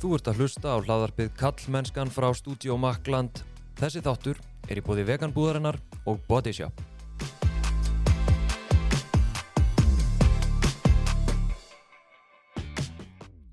Þú 0.00 0.14
ert 0.16 0.28
að 0.30 0.38
hlusta 0.40 0.70
á 0.72 0.76
hlaðarpið 0.80 1.26
Kallmennskan 1.36 2.08
frá 2.08 2.30
Studio 2.32 2.78
Makland. 2.80 3.42
Þessi 3.76 4.00
þáttur 4.00 4.38
er 4.72 4.78
í 4.80 4.84
bóði 4.86 5.04
veganbúðarinnar 5.10 5.76
og 6.08 6.22
Bodyshop. 6.24 6.80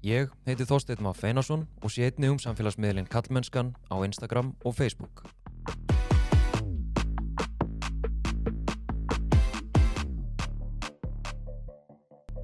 Ég 0.08 0.32
heiti 0.48 0.64
Þorsteinn 0.64 1.04
Má 1.04 1.12
Feinarsson 1.12 1.68
og 1.84 1.92
sé 1.92 2.08
einni 2.08 2.32
um 2.32 2.40
samfélagsmiðlinn 2.40 3.12
Kallmennskan 3.12 3.76
á 3.92 4.00
Instagram 4.08 4.56
og 4.64 4.80
Facebook. 4.80 5.28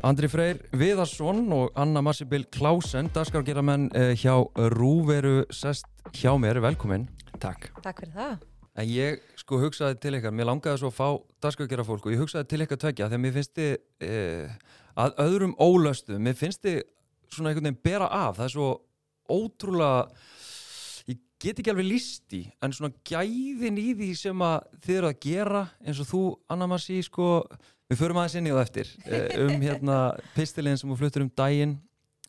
Andri 0.03 0.27
Freyr 0.27 0.57
Viðarsson 0.75 1.45
og 1.55 1.77
Anna 1.79 2.01
Massibil 2.03 2.43
Klausen, 2.51 3.07
dagskargeramenn 3.15 3.85
eh, 3.95 4.09
hjá 4.19 4.33
Rúveru 4.73 5.45
sest 5.47 5.87
hjá 6.11 6.33
mér, 6.35 6.59
velkomin. 6.59 7.05
Takk. 7.39 7.69
Takk 7.85 8.01
fyrir 8.03 8.17
það. 8.17 8.33
En 8.75 8.89
ég 8.91 9.21
sko 9.39 9.61
hugsaði 9.61 9.95
til 10.03 10.17
ykkar, 10.17 10.33
mér 10.35 10.49
langaði 10.49 10.81
svo 10.81 10.91
að 10.91 10.97
fá 10.97 11.07
dagskargera 11.45 11.85
fólk 11.87 12.09
og 12.09 12.17
ég 12.17 12.19
hugsaði 12.19 12.49
til 12.51 12.59
ykkar 12.65 12.81
tvekja 12.83 13.07
þegar 13.07 13.23
mér 13.23 13.35
finnst 13.37 13.55
þið 13.55 14.09
eh, 14.09 14.57
að 15.05 15.15
öðrum 15.23 15.55
ólöstu, 15.63 16.19
mér 16.19 16.35
finnst 16.35 16.65
þið 16.67 16.81
svona 17.29 17.53
einhvern 17.53 17.69
veginn 17.69 17.81
bera 17.87 18.11
af, 18.11 18.41
það 18.41 18.49
er 18.49 18.55
svo 18.57 18.69
ótrúlega, 19.31 20.03
get 21.43 21.59
ekki 21.59 21.71
alveg 21.73 21.87
líst 21.89 22.33
í, 22.37 22.43
en 22.63 22.73
svona 22.75 22.93
gæðin 23.07 23.77
í 23.81 23.89
því 23.99 24.09
sem 24.19 24.43
að 24.45 24.67
þið 24.85 24.97
eru 24.99 25.09
að 25.11 25.19
gera 25.25 25.63
eins 25.83 25.99
og 26.03 26.07
þú, 26.09 26.21
Anna 26.55 26.67
Massi, 26.71 26.99
sko, 27.05 27.29
við 27.91 27.99
förum 27.99 28.19
aðeins 28.21 28.37
inn 28.39 28.47
í 28.47 28.53
það 28.53 28.63
eftir, 28.67 28.93
eh, 29.05 29.25
um 29.43 29.65
hérna 29.65 29.97
pistilinn 30.37 30.79
sem 30.79 30.89
þú 30.93 30.97
fluttur 31.01 31.25
um 31.25 31.31
daginn, 31.37 31.75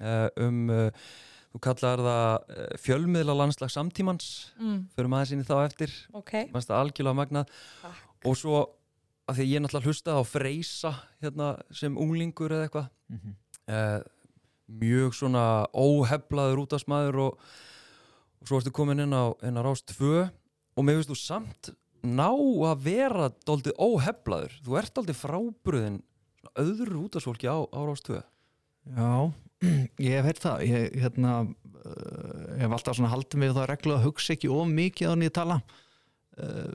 eh, 0.01 0.29
um, 0.43 0.65
eh, 0.71 0.91
þú 1.55 1.61
kallar 1.63 2.03
það 2.03 2.79
fjölmiðla 2.83 3.37
landslag 3.39 3.71
samtímans, 3.71 4.51
Mm, 4.59 4.89
förum 4.97 5.15
aðeins 5.15 5.33
inn 5.37 5.45
í 5.45 5.47
þá 5.47 5.57
eftir, 5.69 5.91
ok. 6.13 6.33
mannst 6.53 6.69
það 6.69 6.81
algjörlega 6.83 7.21
magnað 7.21 7.47
Takk. 7.83 8.03
og 8.27 8.35
svo 8.37 8.57
að 9.29 9.37
því 9.39 9.45
að 9.45 9.53
ég 9.55 9.63
náttúrulega 9.63 9.87
hlustaði 9.87 10.19
á 10.19 10.25
Freysa 10.27 10.93
hérna, 11.23 11.63
sem 11.73 11.95
unglingur 11.97 12.51
eða 12.51 12.67
eitthvað 12.69 12.91
Mm 13.11 13.21
-hmm. 13.21 13.35
eh, 13.69 14.03
mjög 14.81 15.13
svona 15.15 15.67
óheflaður 15.73 16.67
útastmaður 16.67 17.19
og, 17.29 17.39
og 18.45 18.51
svo 18.51 18.61
ertu 18.61 18.75
komin 18.77 19.01
inn 19.07 19.17
á, 19.17 19.33
á 19.33 19.61
Rást 19.65 19.97
2 19.97 20.13
og 20.77 20.85
mér 20.85 21.01
finnst 21.01 21.13
þú 21.15 21.19
samt 21.19 21.73
ná 22.05 22.29
að 22.29 22.85
vera 22.85 23.31
doldið 23.49 23.81
óheflaður 23.81 24.61
þú 24.61 24.79
ert 24.79 24.95
doldið 24.95 25.21
frábröðin 25.23 25.99
öðru 26.61 27.07
útastfólki 27.07 27.49
á, 27.49 27.65
á 27.65 27.81
Rást 27.89 28.13
2 28.13 28.21
Já, 28.93 29.33
ég 30.05 30.19
hef 30.19 30.27
heyrt 30.29 30.43
það. 30.45 30.65
Ég 30.69 30.97
hérna, 31.01 31.35
uh, 31.81 32.49
hef 32.61 32.77
alltaf 32.77 33.01
haldið 33.01 33.41
mig 33.41 33.55
það 33.57 33.71
reglu 33.71 33.97
að 33.97 34.09
hugsa 34.09 34.35
ekki 34.37 34.51
of 34.53 34.69
mikið 34.71 35.13
á 35.13 35.15
nýja 35.17 35.37
tala. 35.41 35.61
Uh, 36.35 36.75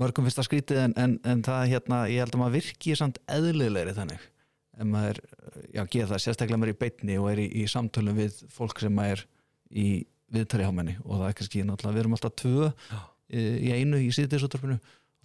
mörgum 0.00 0.28
það 0.28 0.46
skrítið 0.46 0.82
en, 0.84 0.94
en, 1.00 1.16
en 1.26 1.42
það 1.42 1.72
hérna, 1.72 2.04
ég 2.12 2.22
held 2.22 2.36
að 2.36 2.42
maður 2.44 2.58
virki 2.60 2.94
samt 2.98 3.18
eðlilegri 3.26 3.96
þannig. 3.96 4.28
En 4.80 4.92
maður, 4.92 5.20
uh, 5.34 5.58
já, 5.74 5.82
geða 5.82 6.12
það 6.12 6.24
sérstaklega 6.26 6.62
maður 6.62 6.74
í 6.76 6.80
beitni 6.84 7.18
og 7.20 7.30
er 7.32 7.42
í, 7.42 7.50
í 7.62 7.66
samtölum 7.70 8.20
við 8.20 8.40
fólk 8.54 8.84
sem 8.84 8.94
maður 8.94 9.24
er 9.24 9.26
í 9.70 9.88
viðtari 10.34 10.66
á 10.66 10.72
menni 10.74 10.96
og 11.04 11.18
það 11.18 11.26
er 11.28 11.36
kannski 11.40 11.64
náttúrulega, 11.66 11.96
við 11.96 12.04
erum 12.04 12.16
alltaf 12.16 12.36
tvö 12.40 12.70
Já. 12.70 13.00
í, 13.30 13.72
einu 13.74 14.00
í 14.00 14.10
síðdeisúttarpinu 14.14 14.78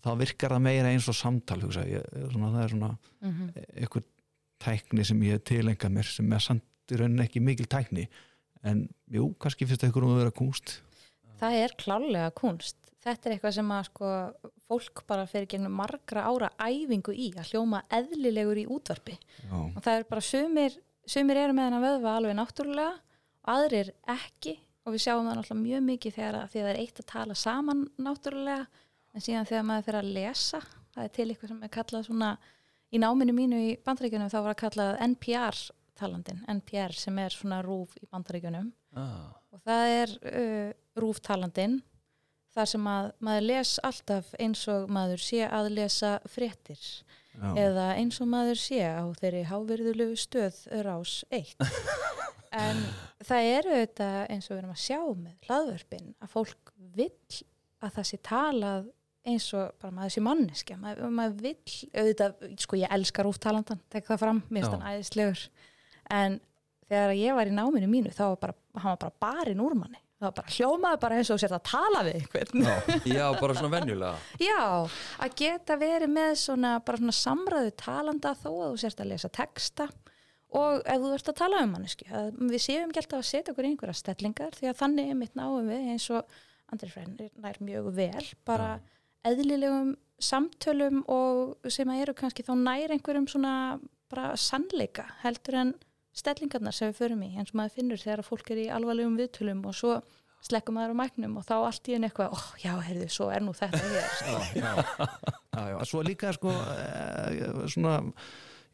þá 0.06 0.11
virkar 0.22 0.56
það 0.56 0.66
meira 0.67 0.92
eins 0.94 1.09
og 1.09 1.17
samtal 1.17 1.61
hugsa 1.64 1.86
ég, 1.89 2.06
svona, 2.34 2.52
það 2.56 2.64
er 2.64 2.75
svona 2.75 2.92
Mm 3.26 3.50
einhver 3.76 4.05
tækni 4.66 5.04
sem 5.05 5.20
ég 5.27 5.36
hef 5.36 5.43
tilengað 5.45 5.92
mér 5.92 6.08
sem 6.08 6.32
er 6.33 6.42
samt 6.42 6.93
í 6.93 6.98
rauninni 6.98 7.26
ekki 7.26 7.42
mikil 7.43 7.67
tækni 7.70 8.05
en 8.66 8.86
jú, 9.11 9.27
kannski 9.38 9.67
finnst 9.67 9.83
það 9.83 9.92
ykkur 9.92 10.05
um 10.08 10.14
að 10.16 10.21
vera 10.23 10.33
kunst 10.33 10.77
Það 11.39 11.58
er 11.61 11.73
klálega 11.80 12.32
kunst. 12.36 12.77
Þetta 13.05 13.27
er 13.30 13.36
eitthvað 13.36 13.55
sem 13.58 13.72
að 13.76 13.87
sko, 13.89 14.11
fólk 14.66 15.02
bara 15.10 15.27
fyrir 15.30 15.49
gegnum 15.52 15.76
margra 15.77 16.23
ára 16.26 16.49
æfingu 16.58 17.14
í 17.14 17.27
að 17.37 17.52
hljóma 17.52 17.83
eðlilegur 17.93 18.61
í 18.64 18.66
útvarpi. 18.72 19.17
Já, 19.43 19.58
Og 19.67 19.82
það 19.83 19.98
er 19.99 20.08
bara 20.10 20.23
sumir, 20.26 20.77
sumir 21.05 21.42
eru 21.43 21.58
með 21.58 21.67
hennar 21.70 21.83
vöðva 21.86 22.16
alveg 22.17 22.37
náttúrulega 22.39 22.95
og 22.95 23.52
aðrir 23.55 23.92
ekki 24.16 24.55
og 24.86 24.94
við 24.94 25.04
sjáum 25.06 25.28
það 25.28 25.40
náttúrulega 25.40 25.62
mjög 25.62 25.86
mikið 25.90 26.18
þegar 26.18 26.40
að, 26.40 26.50
það 26.54 26.70
er 26.72 26.82
eitt 26.82 27.00
að 27.02 27.08
tala 27.12 27.38
saman 27.40 27.86
náttúrulega 27.98 28.66
en 29.16 29.23
síðan 29.23 29.50
þegar 29.50 29.66
maður 29.70 29.88
fyrir 29.88 30.02
að 30.02 30.12
lesa 30.20 30.62
það 30.96 31.02
er 31.04 31.16
til 31.16 31.28
eitthvað 31.30 31.52
sem 31.52 31.66
er 31.66 31.73
kallað 31.73 32.06
svona 32.10 32.30
í 32.94 33.02
náminu 33.02 33.36
mínu 33.36 33.64
í 33.66 33.72
bandaríkjunum 33.86 34.32
þá 34.32 34.38
var 34.38 34.54
að 34.54 34.62
kallað 34.62 35.02
NPR 35.10 35.62
talandin 35.96 36.44
NPR 36.52 36.96
sem 37.00 37.20
er 37.23 37.36
svona 37.36 37.62
rúf 37.66 37.96
í 38.02 38.08
bandaríkjunum 38.12 38.70
ah. 39.00 39.34
og 39.56 39.64
það 39.66 39.94
er 39.96 40.16
uh, 40.32 40.72
rúf 41.02 41.22
talandin 41.26 41.80
þar 42.55 42.71
sem 42.71 42.88
að 42.89 43.10
maður 43.27 43.48
les 43.49 43.73
alltaf 43.89 44.32
eins 44.39 44.64
og 44.71 44.92
maður 44.95 45.23
sé 45.26 45.42
að 45.48 45.71
lesa 45.76 46.11
fréttir 46.32 46.80
já, 46.80 47.49
eða 47.66 47.88
eins 47.99 48.21
og 48.23 48.32
maður 48.32 48.61
sé 48.61 48.82
á 48.86 49.04
þeirri 49.20 49.43
hávirðulegu 49.49 50.20
stöð 50.20 50.61
rás 50.86 51.17
1 51.36 51.55
en 52.66 52.83
það 53.26 53.49
eru 53.58 53.80
þetta 53.82 54.11
eins 54.32 54.49
og 54.49 54.55
við 54.55 54.61
erum 54.61 54.76
að 54.76 54.83
sjá 54.86 54.99
með 55.02 55.49
hlaðvörpin 55.49 56.14
að 56.20 56.36
fólk 56.38 56.76
vill 56.95 57.42
að 57.83 57.98
það 57.98 58.10
sé 58.11 58.21
talað 58.26 58.92
eins 59.26 59.48
og 59.58 59.72
bara 59.82 59.93
maður 59.93 60.14
sé 60.14 60.22
manneskja. 60.22 60.76
Maður, 60.77 61.14
maður 61.17 61.39
vill, 61.42 61.77
auðvitað, 61.98 62.43
sko 62.61 62.77
ég 62.77 62.92
elskar 62.93 63.26
úftalandan, 63.26 63.80
tek 63.89 64.05
það 64.05 64.22
fram, 64.22 64.42
mér 64.49 64.67
finnst 64.67 64.76
hann 64.76 64.92
æðislegur. 64.92 65.45
En 66.14 66.37
þegar 66.86 67.14
ég 67.17 67.37
var 67.37 67.49
í 67.49 67.55
náminu 67.55 67.89
mínu 67.89 68.14
þá 68.14 68.26
var 68.27 68.42
bara, 68.43 68.58
hann 68.77 68.92
var 68.93 69.02
bara 69.02 69.23
barinn 69.26 69.64
úr 69.66 69.73
manni 69.80 70.05
það 70.25 70.36
bara 70.39 70.55
hljómaði 70.55 71.02
bara 71.03 71.19
eins 71.19 71.31
og 71.33 71.41
sér 71.41 71.55
að 71.55 71.63
tala 71.69 72.02
við 72.08 72.17
einhvern. 72.21 72.65
Já, 73.09 73.25
bara 73.39 73.58
svona 73.58 73.73
venjulega. 73.75 74.15
Já, 74.49 74.63
að 75.25 75.37
geta 75.41 75.77
verið 75.81 76.11
með 76.15 76.33
svona, 76.41 76.73
bara 76.86 77.02
svona 77.02 77.17
samræðu 77.19 77.75
talanda 77.81 78.33
þó 78.41 78.49
að 78.52 78.65
þú 78.65 78.81
sérst 78.83 79.05
að 79.05 79.11
lesa 79.13 79.31
texta 79.33 79.89
og 80.55 80.81
ef 80.86 81.02
þú 81.03 81.13
ert 81.15 81.31
að 81.31 81.39
tala 81.39 81.61
um 81.65 81.71
manneski 81.75 82.08
við 82.39 82.61
séum 82.63 82.91
ekki 82.91 83.02
alltaf 83.02 83.21
að 83.21 83.30
setja 83.30 83.53
okkur 83.53 83.67
í 83.67 83.71
einhverja 83.73 83.97
stellingar 83.99 84.55
því 84.55 84.69
að 84.71 84.81
þannig 84.81 85.09
er 85.11 85.17
mitt 85.19 85.37
náum 85.37 85.67
við 85.67 85.89
eins 85.95 86.05
og 86.15 86.37
Andri 86.71 86.92
Freyr 86.92 87.31
nær 87.43 87.59
mjög 87.61 87.89
vel 87.97 88.27
bara 88.47 88.69
eðlilegum 89.25 89.95
samtölum 90.21 91.02
og 91.11 91.69
sem 91.73 91.89
að 91.92 92.05
eru 92.05 92.15
kannski 92.17 92.45
þá 92.45 92.53
nær 92.61 92.93
einhverjum 92.95 93.27
svona 93.30 93.55
bara 94.11 94.36
sannleika 94.39 95.07
heldur 95.23 95.59
en 95.59 95.73
stellingarnar 96.15 96.76
sem 96.76 96.92
við 96.92 97.02
förum 97.02 97.23
í 97.26 97.33
eins 97.36 97.52
og 97.52 97.59
maður 97.59 97.76
finnur 97.80 98.02
þegar 98.02 98.23
fólk 98.27 98.52
er 98.53 98.61
í 98.64 98.70
alvarlegum 98.71 99.17
viðtölum 99.20 99.65
og 99.67 99.76
svo 99.76 99.98
slekkum 100.45 100.77
maður 100.77 100.95
á 100.95 101.02
mæknum 101.02 101.37
og 101.39 101.45
þá 101.48 101.55
allt 101.58 101.89
í 101.89 101.95
henni 101.95 102.09
eitthvað, 102.09 102.36
ó 102.36 102.39
já, 102.61 102.73
heyrðu, 102.87 103.08
svo 103.11 103.30
er 103.33 103.43
nú 103.45 103.53
þetta 103.58 103.81
hér 103.81 103.95
já, 103.98 104.36
já, 104.61 104.71
já, 105.55 105.64
já. 105.71 105.77
Svo 105.89 106.04
líka 106.05 106.33
sko 106.36 106.54
eh, 106.54 107.39
svona 107.73 107.98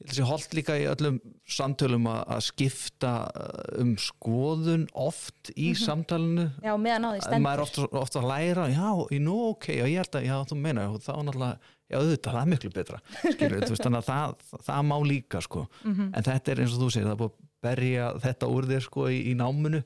ég 0.01 0.25
held 0.25 0.55
líka 0.57 0.75
í 0.81 0.85
öllum 0.89 1.19
samtölum 1.45 2.07
að, 2.09 2.21
að 2.35 2.41
skipta 2.47 3.11
eh, 3.35 3.81
um 3.83 3.91
skoðun 4.01 4.87
oft 4.97 5.51
í 5.55 5.71
samtalinu. 5.77 6.47
Já, 6.65 6.73
meðan 6.81 7.05
á 7.05 7.09
því 7.11 7.19
en 7.19 7.25
stendur. 7.27 7.43
maður 7.45 7.61
er 7.61 7.65
ofta, 7.67 7.85
ofta 8.01 8.23
að 8.23 8.29
læra 8.31 8.65
já, 8.73 8.89
nú 9.21 9.35
ok, 9.51 9.69
já, 9.77 9.85
ég 9.85 10.01
held 10.01 10.17
að, 10.21 10.25
já, 10.31 10.35
þú 10.49 10.57
meina 10.63 10.87
þá 10.97 11.11
náttúrulega, 11.27 11.71
já, 11.91 11.97
auðvitað, 11.99 12.33
það 12.33 12.41
er 12.41 12.51
miklu 12.55 12.73
betra 12.79 12.99
skilur, 13.21 13.61
þú 13.67 13.71
veist, 13.75 13.85
þannig 13.85 14.01
að 14.01 14.09
það, 14.09 14.35
það, 14.71 14.81
má 14.91 14.97
líka 15.11 15.41
sko, 15.45 15.63
Mhm. 15.83 16.11
en 16.15 16.27
þetta 16.31 16.51
er 16.55 16.61
eins 16.65 16.75
og 16.77 16.83
þú 16.85 16.91
segir 16.95 17.07
það 17.09 17.15
er 17.17 17.21
búið 17.21 17.31
að 17.31 17.47
berja 17.61 18.05
þetta 18.23 18.47
úr 18.49 18.65
þér 18.71 18.81
sko 18.87 19.03
í, 19.13 19.17
í 19.29 19.33
náminu, 19.37 19.83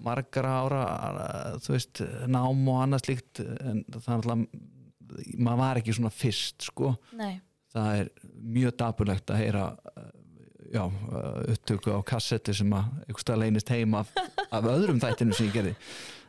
margra 0.00 0.52
ára 0.64 0.84
þú 1.60 1.74
veist, 1.74 2.00
nám 2.32 2.62
og 2.72 2.78
annað 2.86 3.04
slíkt, 3.04 3.42
en 3.44 3.82
það 3.92 4.00
er 4.00 4.20
náttúrulega 4.22 4.68
maður 5.42 5.58
var 5.58 5.80
ekki 5.80 5.94
svona 5.96 6.12
fyrst 6.14 6.68
sko, 6.70 6.92
Nei, 7.18 7.40
það 7.74 7.90
er 7.98 8.12
mjög 8.58 8.76
dapurlegt 8.82 9.32
að 9.32 9.42
heyra 9.42 9.64
uh, 9.70 10.06
já, 10.70 10.84
uh, 10.84 11.42
upptöku 11.54 11.96
á 11.96 12.00
kassetti 12.06 12.54
sem 12.56 12.76
að 12.76 13.18
stað 13.22 13.42
leynist 13.44 13.72
heim 13.74 13.98
af, 13.98 14.12
af 14.48 14.70
öðrum 14.70 15.02
þættinu 15.02 15.36
sem 15.36 15.50
ég 15.50 15.58
gerði. 15.58 15.74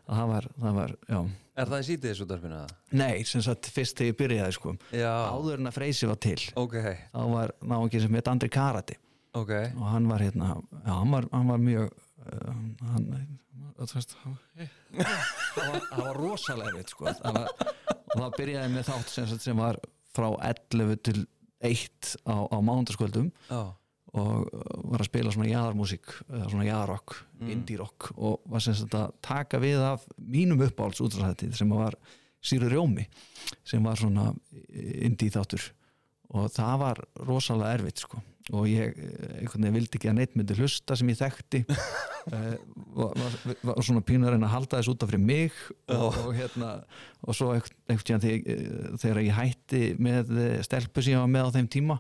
Að 0.08 0.18
það 0.18 0.34
var, 0.34 0.50
það 0.64 0.80
var, 0.80 0.98
já. 1.08 1.22
Er 1.62 1.70
það 1.70 1.84
í 1.84 1.88
sítið 1.88 2.10
þessu 2.10 2.28
darfinu? 2.30 2.60
Nei, 2.98 3.14
sem 3.28 3.44
sagt 3.46 3.70
fyrst 3.72 4.00
þegar 4.00 4.12
ég 4.12 4.20
byrjaði 4.22 4.58
sko. 4.58 4.76
Já, 4.96 5.12
áður 5.12 5.62
en 5.62 5.70
að 5.70 5.78
Freysi 5.78 6.10
var 6.10 6.20
til 6.24 6.40
ok, 6.58 6.78
þá 7.12 7.22
var 7.36 7.54
náðan 7.62 8.06
sem 8.06 8.18
heit 8.18 8.32
Andri 8.32 8.50
Karati 8.52 8.98
ok. 9.38 9.52
Og 9.78 9.86
hann 9.88 10.10
var 10.10 10.24
hérna, 10.24 10.56
já, 10.86 10.92
hann 10.92 11.12
var, 11.12 11.28
hann 11.32 11.48
var 11.48 11.62
mjög 11.62 11.92
uh, 11.92 12.48
hann, 12.48 12.76
hann, 12.94 13.08
var, 14.96 15.82
hann 15.92 16.06
var 16.06 16.20
rosalega 16.20 16.76
veit 16.76 16.92
sko. 16.92 17.14
Það 17.22 17.40
og 18.12 18.20
það 18.20 18.38
byrjaði 18.38 18.72
með 18.74 18.88
þátt 18.90 19.12
sem, 19.14 19.34
sem 19.40 19.62
var 19.62 19.80
frá 20.16 20.28
11 20.50 20.98
til 21.08 21.22
1 21.62 22.16
á, 22.25 22.36
á 22.52 22.58
mándaskvöldum 22.62 23.30
já, 23.50 23.62
og 24.13 24.48
uh, 24.50 24.72
var 24.92 25.04
að 25.04 25.08
spila 25.12 25.31
svona 25.31 25.52
jaðarmúsík 25.52 26.10
eða 26.30 26.50
svona 26.52 26.66
jaðarrock, 26.68 27.19
Mm. 27.42 27.50
indie 27.56 27.78
rock 27.80 28.12
og 28.22 28.42
var 28.46 28.62
sem 28.62 28.75
sagt 28.78 28.94
að 28.94 29.13
taka 29.25 29.58
við 29.58 29.80
af 29.81 30.04
mínum 30.22 30.60
uppáhalds 30.62 31.00
útráðhættið 31.02 31.56
sem 31.58 31.69
var 31.74 31.96
Sýru 32.42 32.68
Rjómi 32.69 33.08
sem 33.66 33.81
var 33.84 33.96
svona 33.98 34.28
indie 34.69 35.30
þáttur. 35.34 35.72
Og 36.38 36.52
það 36.54 36.75
var 36.84 37.02
rosalega 37.25 37.74
erfitt 37.80 38.04
sko 38.06 38.22
og 38.51 38.68
ég 38.68 38.98
eh, 39.00 39.38
einhvern 39.39 39.63
veginn 39.63 39.77
vildi 39.77 40.00
ekki 40.00 40.09
að 40.12 40.18
neitt 40.18 40.33
myndi 40.36 40.57
hlusta 40.59 40.98
sem 41.00 41.12
ég 41.12 41.19
þekkti. 41.19 41.62
Uh, 41.69 42.56
var, 43.00 43.15
var, 43.15 43.38
var 43.69 43.86
svona 43.86 44.03
pínur 44.06 44.30
að 44.30 44.36
reyna 44.36 44.50
að 44.50 44.56
halda 44.57 44.81
þess 44.81 44.92
út 44.92 45.06
af 45.06 45.12
fyrir 45.12 45.24
mig. 45.24 45.62
Og, 45.95 46.19
og 46.25 46.36
hérna 46.36 46.74
og 47.21 47.38
svo 47.38 47.53
einhvern 47.56 47.77
einhvern 47.92 48.24
tíðan 48.25 48.98
þegar, 49.01 49.24
ég 49.24 49.38
hætti 49.38 49.81
með 50.01 50.36
eh, 50.36 50.59
stelpu 50.65 51.03
sem 51.03 51.15
ég 51.15 51.24
var 51.24 51.31
með 51.31 51.51
á 51.51 51.56
þeim 51.57 51.71
tíma 51.77 52.00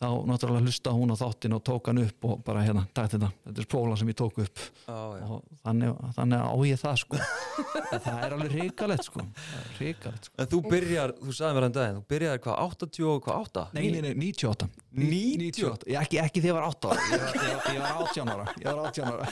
þá 0.00 0.06
náttúrulega 0.24 0.64
hlusta 0.64 0.92
hún 0.96 1.12
á 1.12 1.16
þáttin 1.20 1.52
og 1.52 1.60
tók 1.66 1.90
hann 1.90 2.00
upp 2.00 2.24
og 2.24 2.38
bara 2.44 2.62
hérna, 2.64 2.86
takk 2.96 3.10
þetta, 3.12 3.28
þetta 3.44 3.60
er 3.60 3.66
spóla 3.66 3.96
sem 4.00 4.08
ég 4.08 4.16
tók 4.16 4.38
upp. 4.40 4.62
Já, 4.86 4.96
já. 5.20 5.24
og 5.28 5.58
þannig, 5.66 5.98
þannig 6.16 6.44
á 6.48 6.54
ég 6.70 6.80
það 6.80 6.96
sko. 7.02 7.18
En 7.90 8.00
það 8.06 8.22
er 8.24 8.36
alveg 8.36 8.54
ríkalegt 8.54 9.08
sko. 9.10 9.24
Það 9.50 9.82
ríkalegt 9.82 10.28
sko. 10.30 10.34
En 10.40 10.50
þú 10.54 10.60
byrjar, 10.70 11.12
þú 11.20 11.34
sagði 11.36 11.58
mér 11.58 11.66
hann 11.66 11.76
daginn, 11.76 11.98
þú 12.00 12.04
byrjar 12.14 12.40
hvað 12.46 12.62
80 12.64 13.06
og 13.10 13.20
hvað 13.26 13.44
8? 13.44 13.66
Nei, 13.76 13.82
nei, 13.90 14.00
nei, 14.06 14.14
98 14.24 14.70
98? 15.02 15.90
Ég, 15.92 16.00
ekki, 16.00 16.20
ekki 16.24 16.44
því 16.44 16.50
ég 16.52 16.56
var 16.56 16.68
8 16.70 16.90
ára 16.94 17.04
Ég 17.10 17.20
var, 17.20 17.36
ég 17.36 17.52
var, 17.52 17.68
ég 17.74 17.84
var 17.84 18.00
18 18.06 18.32
ára. 18.34 18.48
Ég 18.56 18.70
var 18.70 18.82
18 18.88 19.12
ára. 19.12 19.28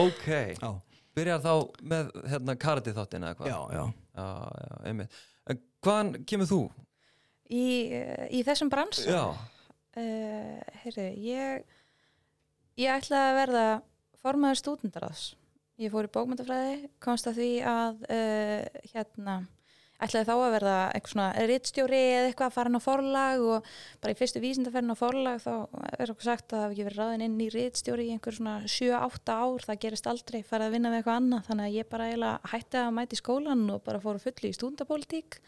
Ok, 0.00 0.26
Já, 0.56 0.70
byrjar 1.16 1.44
þá 1.44 1.52
með 1.92 2.10
hérna 2.32 2.56
karate 2.64 2.96
þáttin 2.96 3.28
eða 3.28 3.36
hvað? 3.42 3.52
já, 3.52 3.60
já. 3.76 3.84
Já, 4.16 4.26
já, 4.64 4.74
einmitt. 4.88 5.20
En 5.46 5.60
hvaðan 5.84 6.12
kemur 6.24 6.48
þú? 6.50 6.60
í, 7.52 7.66
í 8.34 8.40
þessum 8.46 8.70
brans 8.72 9.04
Já, 9.06 9.22
uh, 10.00 10.60
heyrðu, 10.82 11.08
ég 11.24 11.66
ég 12.76 12.92
ætlaði 12.92 13.32
að 13.32 13.40
verða 13.40 13.66
formaður 14.22 14.62
stúdendaráðs 14.62 15.26
ég 15.80 15.92
fór 15.92 16.08
í 16.08 16.14
bókmyndafræði, 16.14 16.88
komst 17.04 17.28
að 17.28 17.42
því 17.42 17.50
að 17.68 18.08
uh, 18.08 18.82
hérna 18.92 19.36
ætlaði 19.96 20.28
þá 20.28 20.34
að 20.34 20.54
verða 20.54 20.76
eitthvað 20.92 21.12
svona 21.12 21.46
rittstjóri 21.48 22.00
eða 22.10 22.24
eitthvað 22.28 22.50
að 22.50 22.56
fara 22.56 22.70
inn 22.70 22.76
á 22.76 22.84
forlag 22.84 23.44
og 23.46 23.68
bara 24.02 24.12
í 24.12 24.18
fyrstu 24.18 24.42
vísindaferðin 24.42 24.92
á 24.92 25.00
forlag 25.00 25.40
þá 25.40 25.52
er 25.96 26.12
okkur 26.12 26.28
sagt 26.28 26.50
að 26.50 26.56
það 26.56 26.64
hafi 26.64 26.74
ekki 26.76 26.86
verið 26.88 27.00
ráðin 27.00 27.24
inn 27.26 27.38
í 27.40 27.48
rittstjóri 27.54 28.06
í 28.06 28.12
einhver 28.12 28.36
svona 28.36 28.56
7-8 28.68 29.36
ár 29.36 29.66
það 29.70 29.80
gerist 29.86 30.10
aldrei, 30.12 30.38
farið 30.44 30.68
að 30.68 30.76
vinna 30.76 30.92
við 30.92 31.00
eitthvað 31.00 31.20
annað. 31.22 31.46
Þannig 31.48 31.68
að 31.68 31.78
ég 31.78 31.90
bara 31.94 32.08
eiginlega 32.10 32.52
hætti 32.52 32.80
að 32.82 32.92
mæti 32.98 33.20
skólan 33.22 33.64
og 33.72 33.82
bara 33.86 34.02
fór 34.04 34.20
að 34.20 34.26
fulli 34.28 34.52
í 34.52 34.58
stúndapólitík 34.58 35.40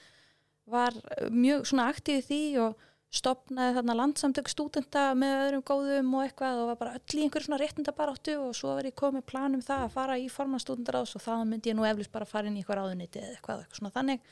var 0.68 0.96
mjög 1.32 1.68
svona 1.68 1.90
aktíð 1.92 2.22
í 2.22 2.26
því 2.28 2.42
og 2.64 2.87
stopnaði 3.08 3.78
þarna 3.78 3.94
landsamtök 3.96 4.50
stúdenta 4.52 5.02
með 5.16 5.34
öðrum 5.46 5.62
góðum 5.64 6.10
og 6.18 6.26
eitthvað 6.26 6.58
og 6.60 6.66
var 6.68 6.78
bara 6.82 6.98
öll 6.98 7.16
í 7.16 7.22
einhver 7.24 7.44
svona 7.46 7.58
réttinda 7.62 7.94
baráttu 7.96 8.34
og 8.42 8.52
svo 8.56 8.74
var 8.76 8.88
ég 8.88 8.96
komið 8.98 9.24
planum 9.30 9.62
það 9.64 9.84
að 9.86 9.94
fara 9.94 10.18
í 10.20 10.26
forman 10.32 10.60
stúdendaráðs 10.60 11.16
og 11.16 11.24
það 11.24 11.44
myndi 11.48 11.72
ég 11.72 11.78
nú 11.78 11.86
eflust 11.88 12.12
bara 12.12 12.28
fara 12.28 12.50
inn 12.50 12.58
í 12.58 12.60
eitthvað 12.60 12.82
ráðuniti 12.82 13.22
eða 13.22 13.38
eitthvað, 13.38 13.62
eitthvað 13.64 13.80
svona 13.80 13.94
þannig. 13.94 14.28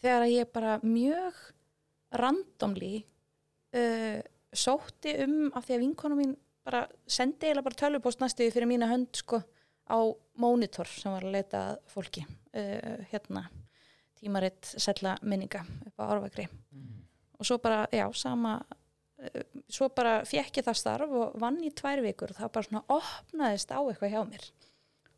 Þegar 0.00 0.24
að 0.24 0.32
ég 0.32 0.52
bara 0.54 0.78
mjög 0.86 1.42
randomli 2.22 2.92
uh, 3.76 4.20
sótti 4.56 5.14
um 5.26 5.36
af 5.52 5.66
því 5.66 5.76
að 5.76 5.84
vinkonu 5.84 6.18
mín 6.18 6.32
bara 6.64 6.86
sendi 7.04 7.48
eiginlega 7.48 7.66
bara 7.68 7.80
tölvupost 7.82 8.22
næstu 8.22 8.48
fyrir 8.52 8.70
mína 8.70 8.88
hönd 8.88 9.20
sko 9.20 9.42
á 9.88 9.98
monitor 10.40 10.88
sem 10.88 11.12
var 11.12 11.26
að 11.28 11.36
leita 11.36 11.64
að 11.72 11.82
fólki 11.92 12.24
uh, 12.24 13.04
hérna 13.12 13.44
tímaritt 14.18 14.72
sella 14.80 15.18
minninga 15.22 15.60
upp 15.90 16.00
á 16.00 16.08
Árvagri 16.08 16.48
og 17.38 17.46
svo 17.46 17.58
bara, 17.62 17.86
já, 17.94 18.04
sama 18.14 18.58
eh, 19.22 19.42
svo 19.70 19.90
bara 19.94 20.20
fekk 20.28 20.60
ég 20.60 20.68
það 20.68 20.80
starf 20.80 21.18
og 21.20 21.36
vann 21.40 21.60
í 21.64 21.72
tvær 21.74 22.02
vikur 22.04 22.32
og 22.34 22.40
það 22.40 22.54
bara 22.56 22.68
svona 22.68 22.84
opnaðist 22.98 23.74
á 23.74 23.80
eitthvað 23.80 24.14
hjá 24.14 24.22
mér. 24.28 24.48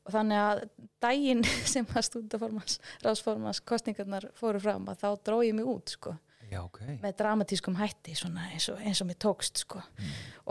Og 0.09 0.15
þannig 0.15 0.43
að 0.47 0.65
daginn 1.05 1.45
sem 1.75 1.89
að 1.93 2.09
stúdaformans, 2.09 2.81
ráðsformans 3.05 3.63
kostningarnar 3.69 4.31
fóru 4.39 4.63
fram 4.63 4.89
að 4.91 5.05
þá 5.05 5.09
dró 5.29 5.41
ég 5.47 5.57
mig 5.57 5.69
út 5.69 5.97
sko, 5.97 6.17
já, 6.51 6.61
ok. 6.65 6.81
Með 7.03 7.17
dramatískum 7.21 7.77
hætti 7.79 8.17
svona 8.19 8.49
eins 8.51 8.69
og, 8.73 8.81
eins 8.83 9.01
og 9.03 9.09
mér 9.11 9.21
tókst 9.23 9.63
sko. 9.63 9.83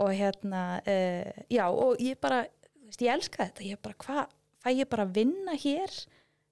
Og 0.00 0.14
hérna, 0.16 0.80
uh, 0.80 1.42
já 1.52 1.66
og 1.68 2.00
ég 2.00 2.18
bara, 2.22 2.44
þú 2.46 2.88
veist, 2.88 3.04
ég 3.04 3.12
elska 3.14 3.46
þetta. 3.50 3.66
Ég 3.68 3.82
bara, 3.84 3.98
hvað, 4.00 4.32
fæ 4.64 4.70
ég 4.72 4.90
bara 4.90 5.08
vinna 5.10 5.58
hér 5.60 5.92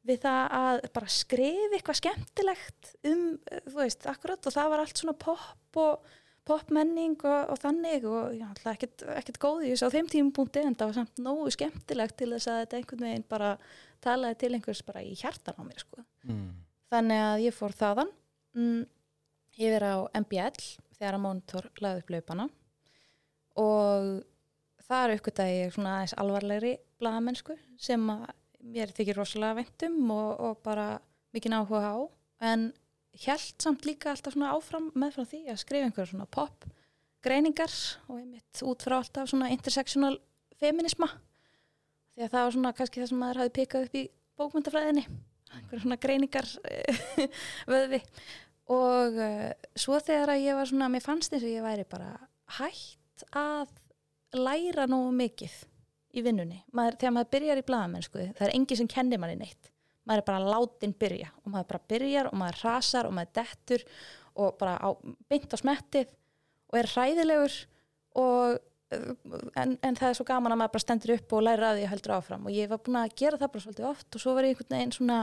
við 0.06 0.23
það 0.23 0.55
að 0.59 0.81
bara 0.95 1.11
skrifa 1.12 1.77
eitthvað 1.77 2.00
skemmtilegt 2.00 2.95
um, 3.09 3.27
eh, 3.50 3.67
þú 3.67 3.77
veist, 3.81 4.06
akkurat 4.11 4.49
og 4.49 4.55
það 4.55 4.73
var 4.73 4.85
allt 4.85 5.03
svona 5.03 5.19
pop 5.19 5.81
og 5.83 6.15
popmenning 6.49 7.19
og, 7.29 7.50
og 7.53 7.59
þannig 7.61 8.06
og 8.09 8.37
já, 8.37 8.47
alltaf 8.49 8.71
ekkert, 8.73 9.05
ekkert 9.19 9.41
góð 9.43 9.67
í 9.67 9.73
þessu 9.73 9.91
á 9.91 9.95
þeim 9.95 10.09
tímupunkti 10.12 10.62
en 10.65 10.77
það 10.79 10.91
var 10.91 10.99
samt 11.00 11.21
nógu 11.25 11.50
skemmtilegt 11.53 12.17
til 12.19 12.31
þess 12.33 12.50
að 12.50 12.61
þetta 12.62 12.79
einhvern 12.79 13.05
veginn 13.09 13.27
bara 13.29 13.50
talaði 14.05 14.39
til 14.43 14.53
einhvers 14.56 14.85
bara 14.87 15.05
í 15.05 15.12
hjartan 15.19 15.59
á 15.61 15.62
mér 15.67 15.83
sko. 15.83 16.05
mm. 16.25 16.49
þannig 16.95 17.25
að 17.27 17.45
ég 17.45 17.56
fór 17.59 17.77
þaðan 17.77 18.15
mm, 18.56 18.81
yfir 19.59 19.89
á 19.93 19.97
MBL 20.23 20.65
þegar 20.99 21.19
að 21.19 21.25
Monitor 21.27 21.71
laði 21.85 22.03
upp 22.05 22.15
laupana 22.15 22.49
og 23.59 24.11
þar 24.89 25.17
uppgötaði 25.19 25.62
ég 25.65 25.75
svona 25.75 25.99
aðeins 25.99 26.17
alvarlegri 26.23 26.77
blaðamennsku 27.03 27.59
sem 27.81 28.09
að 28.15 28.29
mér 28.65 28.93
þykir 28.97 29.19
rosalega 29.19 29.61
veintum 29.61 29.99
og, 30.15 30.31
og 30.41 30.61
bara 30.65 30.89
mikið 31.37 31.57
áhuga 31.61 31.93
á. 31.95 31.97
En 32.51 32.69
held 33.19 33.63
samt 33.63 33.87
líka 33.87 34.13
alltaf 34.13 34.35
svona 34.35 34.53
áfram 34.55 34.91
með 34.99 35.17
frá 35.17 35.25
því 35.33 35.41
að 35.53 35.63
skrifa 35.63 35.89
einhverja 35.89 36.13
svona 36.13 36.29
pop 36.31 36.67
greiningar 37.25 37.73
og 38.07 38.21
einmitt 38.21 38.63
út 38.63 38.85
frá 38.85 39.01
alltaf 39.01 39.31
svona 39.31 39.51
intersectional 39.51 40.19
feminisma 40.61 41.09
því 42.15 42.27
að 42.27 42.35
það 42.35 42.45
var 42.45 42.55
svona 42.55 42.75
kannski 42.79 43.03
það 43.03 43.11
sem 43.11 43.23
maður 43.23 43.41
hafi 43.43 43.55
pikað 43.59 43.89
upp 43.89 43.99
í 43.99 44.05
bókmyndafræðinni 44.39 45.05
einhverja 45.49 45.83
svona 45.85 45.99
greiningar 46.03 46.49
vöðvi. 47.73 48.03
Og 48.69 49.19
uh, 49.25 49.51
svo 49.79 49.99
þegar 50.05 50.35
að 50.35 50.45
ég 50.45 50.59
var 50.59 50.69
svona, 50.69 50.91
mér 50.93 51.05
fannst 51.05 51.33
eins 51.33 51.47
og 51.47 51.55
ég 51.55 51.65
væri 51.65 51.87
bara 51.89 52.13
hætt 52.59 53.25
að 53.33 53.73
læra 54.37 54.85
nógu 54.91 55.15
mikið 55.17 55.55
í 56.17 56.25
vinnunni. 56.25 56.63
Maður, 56.77 56.99
þegar 57.01 57.15
maður 57.17 57.33
byrjar 57.35 57.61
í 57.61 57.67
blaðamennsku, 57.69 58.29
það 58.39 58.47
er 58.47 58.55
engi 58.57 58.79
sem 58.79 58.89
kennir 58.91 59.21
manni 59.21 59.41
neitt. 59.41 59.73
Maður 60.09 60.23
er 60.23 60.29
bara 60.31 60.53
látin 60.55 60.95
byrja 60.97 61.33
og 61.43 61.53
maður 61.53 61.69
bara 61.73 61.89
byrjar 61.93 62.31
og 62.31 62.39
maður 62.41 62.63
rasar 62.65 63.09
og 63.09 63.17
maður 63.17 63.35
dettur 63.41 63.85
og 64.39 64.57
bara 64.61 64.79
á, 64.81 64.89
beint 65.29 65.53
á 65.53 65.57
smettið 65.61 66.15
og 66.69 66.79
er 66.81 66.89
hræðilegur 66.95 67.57
og, 68.23 68.59
en, 69.59 69.75
en 69.85 69.99
það 69.99 70.09
er 70.09 70.17
svo 70.17 70.27
gaman 70.29 70.55
að 70.55 70.63
maður 70.63 70.75
bara 70.77 70.85
stendur 70.87 71.15
upp 71.19 71.35
og 71.37 71.45
læra 71.45 71.73
að 71.73 71.81
því 71.81 71.85
og 71.85 71.93
heldur 71.93 72.15
áfram 72.17 72.49
og 72.49 72.57
ég 72.57 72.71
var 72.73 72.81
búin 72.85 73.01
að 73.03 73.17
gera 73.21 73.41
það 73.41 73.53
bara 73.55 73.65
svolítið 73.67 73.91
oft 73.91 74.17
og 74.17 74.25
svo 74.25 74.35
var 74.37 74.49
ég 74.49 74.55
einhvern 74.55 74.77
veginn 74.79 74.95
svona 74.97 75.19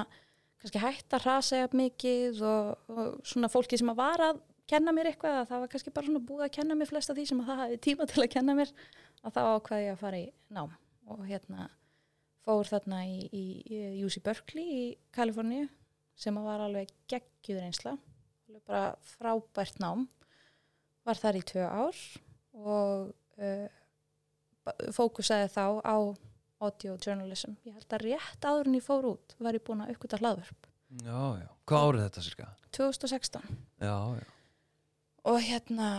kannski 0.62 0.82
hægt 0.82 1.16
að 1.18 1.26
rasa 1.26 1.62
jafn 1.64 1.82
mikið 1.82 2.44
og, 2.46 2.92
og 2.94 3.18
svona 3.26 3.50
fólki 3.54 3.80
sem 3.82 3.90
að 3.94 4.02
var 4.02 4.26
að 4.30 4.44
kenna 4.70 4.94
mér 4.96 5.12
eitthvað 5.12 5.40
að 5.40 5.48
það 5.52 5.64
var 5.64 5.72
kannski 5.74 5.94
bara 5.94 6.10
svona 6.10 6.26
búið 6.26 6.46
að 6.48 6.54
kenna 6.58 6.78
mér 6.78 6.90
flesta 6.90 7.16
því 7.16 7.26
sem 7.30 7.42
að 7.42 7.50
það 7.50 7.62
hafi 7.62 7.80
tíma 7.86 8.08
til 8.10 8.24
að 8.24 8.32
kenna 8.34 8.56
mér 8.58 8.74
að 9.22 9.36
þá 9.36 9.42
ákvaði 9.44 9.86
ég 9.86 9.96
að 9.96 10.02
fara 10.02 10.22
í 10.22 10.26
nám. 10.58 10.76
Og 11.06 11.24
hérna 11.30 11.70
fór 12.46 12.70
þarna 12.70 13.02
í, 13.06 13.16
í, 13.30 13.46
í 13.70 14.04
UC 14.06 14.20
Berkeley 14.26 14.66
í 14.66 14.84
Kaliforníu 15.16 15.70
sem 16.18 16.38
að 16.40 16.50
var 16.50 16.66
alveg 16.66 16.94
geggjuður 17.12 17.68
einsla 17.70 17.96
bara 18.66 18.96
frábært 19.06 19.82
nám. 19.84 20.08
Var 21.06 21.20
þar 21.22 21.38
í 21.38 21.42
tvö 21.46 21.66
ár 21.70 21.98
og 22.56 23.12
uh, 23.38 23.68
fókusaði 24.96 25.52
þá 25.54 25.66
á 25.86 25.98
audio 26.66 26.96
journalism. 26.98 27.60
Ég 27.68 27.76
held 27.78 27.94
að 27.94 28.08
rétt 28.08 28.48
áður 28.48 28.72
en 28.72 28.80
ég 28.80 28.86
fór 28.86 29.12
út 29.12 29.36
var 29.38 29.58
ég 29.58 29.66
búin 29.68 29.84
að 29.86 29.94
uppgöta 29.94 30.22
hlaðvörp. 30.24 30.72
Já, 31.04 31.20
já, 31.42 31.50
hvað 31.68 31.90
árið 31.90 32.06
þetta 32.06 32.24
cirka? 32.24 32.48
2016 32.78 33.46
Já, 33.82 33.96
já 34.16 34.35
og 35.26 35.42
hérna 35.42 35.90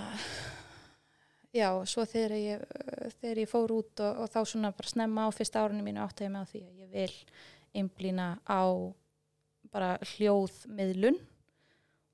já, 1.56 1.70
svo 1.88 2.04
þegar 2.06 2.36
ég, 2.38 2.64
þegar 3.20 3.42
ég 3.42 3.50
fór 3.50 3.74
út 3.74 4.02
og, 4.04 4.22
og 4.22 4.30
þá 4.30 4.40
svona 4.46 4.72
bara 4.76 4.92
snemma 4.92 5.26
á 5.26 5.30
fyrsta 5.34 5.64
árunni 5.64 5.84
mínu 5.84 6.04
áttæði 6.04 6.32
með 6.32 6.46
á 6.46 6.50
því 6.52 6.62
að 6.62 6.82
ég 6.82 6.90
vil 6.94 7.14
einblýna 7.76 8.28
á 8.46 8.62
bara 9.72 9.96
hljóðmiðlun 10.14 11.18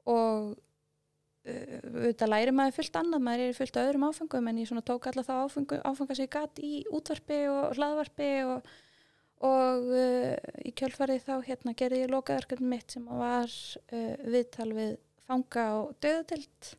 og 0.08 0.54
uh, 0.54 1.76
auðvitað 1.92 2.32
læri 2.32 2.54
maður 2.56 2.78
fullt 2.78 2.98
annað, 3.02 3.26
maður 3.28 3.44
er 3.46 3.58
fullt 3.60 3.80
öðrum 3.84 4.08
áfengum 4.08 4.48
en 4.50 4.62
ég 4.62 4.70
svona 4.70 4.86
tók 4.86 5.10
alla 5.10 5.26
þá 5.26 5.34
áfengu, 5.44 5.82
áfenga 5.84 6.16
sem 6.16 6.26
ég 6.26 6.34
gatt 6.38 6.62
í 6.64 6.74
útvarpi 6.90 7.42
og 7.52 7.76
hlaðvarpi 7.76 8.32
og, 8.48 8.74
og 9.52 9.88
uh, 9.92 10.36
í 10.64 10.72
kjölfarið 10.80 11.26
þá 11.28 11.34
hérna 11.50 11.76
gerði 11.78 12.06
ég 12.06 12.14
lokaðarkefni 12.14 12.72
mitt 12.72 12.96
sem 12.96 13.04
var 13.06 13.50
uh, 13.52 14.14
viðtal 14.24 14.70
við 14.72 14.94
fanga 15.26 15.66
og 15.82 15.98
döðatild 16.02 16.76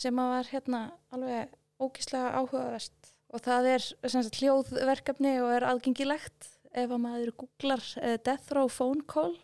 sem 0.00 0.20
að 0.20 0.32
var 0.34 0.50
hérna 0.50 0.80
alveg 1.14 1.54
ógíslega 1.80 2.32
áhugavert. 2.38 3.12
Og 3.30 3.44
það 3.44 3.68
er 3.74 3.84
sagt 4.10 4.40
hljóðverkefni 4.40 5.36
og 5.44 5.52
er 5.54 5.66
aðgengilegt 5.68 6.48
ef 6.70 6.90
að 6.90 7.02
maður 7.02 7.32
googlar 7.38 7.82
uh, 8.00 8.16
Death 8.18 8.54
Row 8.56 8.70
Phone 8.72 9.06
Call. 9.10 9.36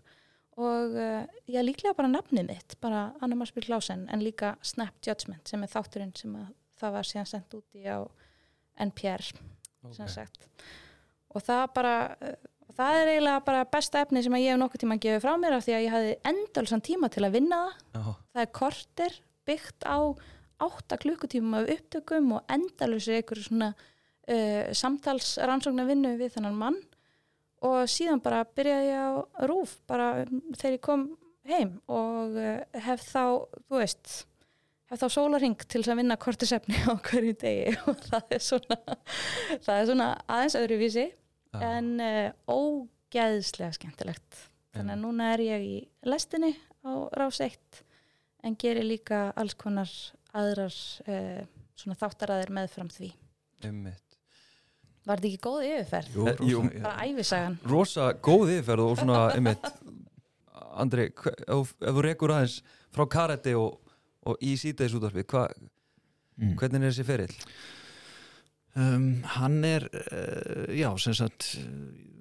Og 0.56 0.96
uh, 0.96 1.22
ég 1.52 1.66
líklega 1.66 1.96
bara 1.98 2.10
nafnið 2.10 2.48
mitt, 2.48 2.78
bara 2.80 3.10
Anna 3.20 3.36
Marsbjörn 3.36 3.68
Klausen 3.68 4.06
en 4.12 4.24
líka 4.24 4.54
Snap 4.64 4.96
Judgment 5.04 5.48
sem 5.50 5.62
er 5.62 5.72
þátturinn 5.72 6.14
sem 6.16 6.32
að 6.38 6.48
það 6.80 6.96
var 6.96 7.08
síðan 7.08 7.30
sendt 7.30 7.56
út 7.58 7.76
í 7.76 7.84
á 7.84 8.00
NPR 8.86 9.24
sagt. 9.96 10.48
Og 11.36 11.44
það 11.44 11.64
bara 11.76 11.96
uh, 12.16 12.36
það 12.76 13.00
er 13.00 13.10
eiginlega 13.12 13.44
bara 13.46 13.66
besta 13.70 14.02
efni 14.04 14.22
sem 14.24 14.38
ég 14.40 14.52
hef 14.52 14.60
nokkuð 14.60 14.82
tíma 14.82 14.98
gefa 15.00 15.22
frá 15.24 15.36
mér 15.40 15.56
af 15.56 15.66
því 15.66 15.76
að 15.76 15.84
ég 15.84 15.94
hafði 15.94 16.16
endalsan 16.32 16.84
tíma 16.84 17.10
til 17.12 17.24
að 17.26 17.36
vinna 17.38 17.60
það. 17.62 17.76
Já, 17.92 18.02
það 18.32 18.42
er 18.42 18.50
korter 18.60 19.18
byggt 19.46 19.86
á 19.86 19.98
átta 20.62 20.98
klukkutíma 21.00 21.62
af 21.62 21.72
upptökum 21.76 22.32
og 22.38 22.52
endalösi 22.52 23.18
einhverju 23.18 23.48
svona 23.48 23.72
uh, 23.74 24.72
samtalsrannsóknar 24.72 25.88
vinnu 25.90 26.14
við 26.20 26.36
þennan 26.36 26.60
mann. 26.60 26.78
Og 27.66 27.88
síðan 27.90 28.22
bara 28.22 28.44
byrjaði 28.56 28.88
ég 28.92 29.00
á 29.00 29.10
rúf 29.48 29.76
bara 29.88 30.24
um, 30.24 30.40
þegar 30.54 30.76
ég 30.76 30.84
kom 30.84 31.06
heim 31.46 31.76
og 31.88 32.36
uh, 32.40 32.80
hef 32.86 33.04
þá, 33.06 33.22
þú 33.68 33.80
veist 33.80 34.16
hef 34.90 35.02
þá 35.02 35.06
sólaring 35.10 35.56
til 35.64 35.80
þess 35.80 35.94
að 35.94 36.00
vinna 36.02 36.18
kortisefni 36.20 36.82
á 36.86 36.94
hverju 36.94 37.36
degi. 37.40 37.76
Og 37.90 38.02
það 38.06 38.36
er 38.36 38.44
svona 38.44 38.78
það 39.64 39.78
er 39.78 39.88
svona 39.90 40.10
aðeins 40.26 40.58
öðruvísi 40.60 41.06
Já. 41.08 41.58
en 41.72 41.90
uh, 42.00 42.28
ógeðslega 42.46 43.74
skemmtilegt. 43.78 44.44
Þannig 44.76 44.96
að 44.96 45.02
núna 45.02 45.32
er 45.34 45.42
ég 45.46 45.66
í 45.66 45.76
lestinni 46.06 46.52
á 46.84 46.92
rás 47.16 47.40
1 47.42 47.82
en 48.46 48.56
gerir 48.60 48.86
líka 48.86 49.30
alls 49.34 49.56
konar 49.58 49.90
aðrar 50.40 50.76
uh, 51.08 51.44
svona 51.76 51.98
þáttaræðir 52.00 52.52
meðfram 52.58 52.90
því 52.92 53.10
Einmitt. 53.66 54.16
var 55.06 55.20
þetta 55.22 55.30
ekki 55.30 55.42
góð 55.46 55.66
yfirferð? 55.70 56.16
Jú, 56.16 56.26
Eh, 56.26 56.42
jú. 56.50 56.60
rosa, 56.64 56.82
bara 56.84 57.06
æfisagan 57.08 57.58
rosa 57.72 58.08
góð 58.28 58.52
yfirferð 58.58 58.90
og 58.90 58.98
svona 59.02 59.22
einmitt 59.36 59.70
Andri, 60.76 61.06
ef, 61.48 61.70
þú 61.80 62.02
rekur 62.04 62.34
aðeins 62.36 62.58
frá 62.92 63.06
karate 63.08 63.54
og, 63.56 63.78
og 64.28 64.36
í 64.44 64.54
sítaðis 64.60 64.98
útvarfi 64.98 65.24
hva, 65.32 65.46
Mm. 66.36 66.50
hvernig 66.60 66.82
er 66.84 66.90
þessi 66.92 67.04
ferill? 67.08 67.34
Um, 68.76 69.22
hann 69.38 69.54
er 69.64 69.86
uh, 69.88 70.66
já, 70.76 70.90
sem 71.00 71.14
sagt 71.16 71.46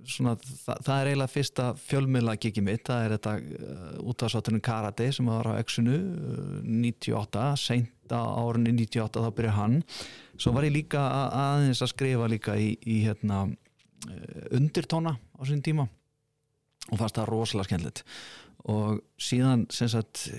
svona, 0.08 0.38
það, 0.40 0.78
það 0.88 0.94
er 1.02 1.10
eiginlega 1.10 1.34
fyrsta 1.34 1.66
fjölmiðla 1.84 2.38
gigi 2.40 2.64
mitt, 2.64 2.86
það 2.88 3.02
er 3.10 3.16
þetta 3.18 3.34
uh, 3.42 3.90
útvarsátturinn 4.08 4.64
Karate 4.64 5.10
sem 5.18 5.28
var 5.28 5.50
á 5.52 5.60
Exunu 5.60 5.98
uh, 5.98 6.62
98, 6.64 7.44
seinta 8.06 8.22
árunni 8.22 8.72
98 8.72 9.24
þá 9.24 9.36
byrjar 9.36 9.58
hann. 9.58 9.84
Svo 10.38 10.54
var 10.54 10.66
ég 10.66 10.74
líka 10.76 11.02
að, 11.02 11.36
aðeins 11.42 11.82
að 11.82 11.92
skrifa 11.94 12.30
líka 12.30 12.56
í, 12.58 12.78
í 12.86 13.04
hérna 13.06 13.46
uh, 13.50 14.46
undirtóna 14.54 15.18
á 15.18 15.42
sín 15.46 15.64
tíma 15.64 15.88
og 16.92 17.00
fannst 17.00 17.18
það 17.18 17.30
rosalega 17.30 17.70
skemmtilegt. 17.70 18.04
Og 18.66 19.02
síðan 19.22 19.68
sem 19.74 19.90
sagt 19.90 20.30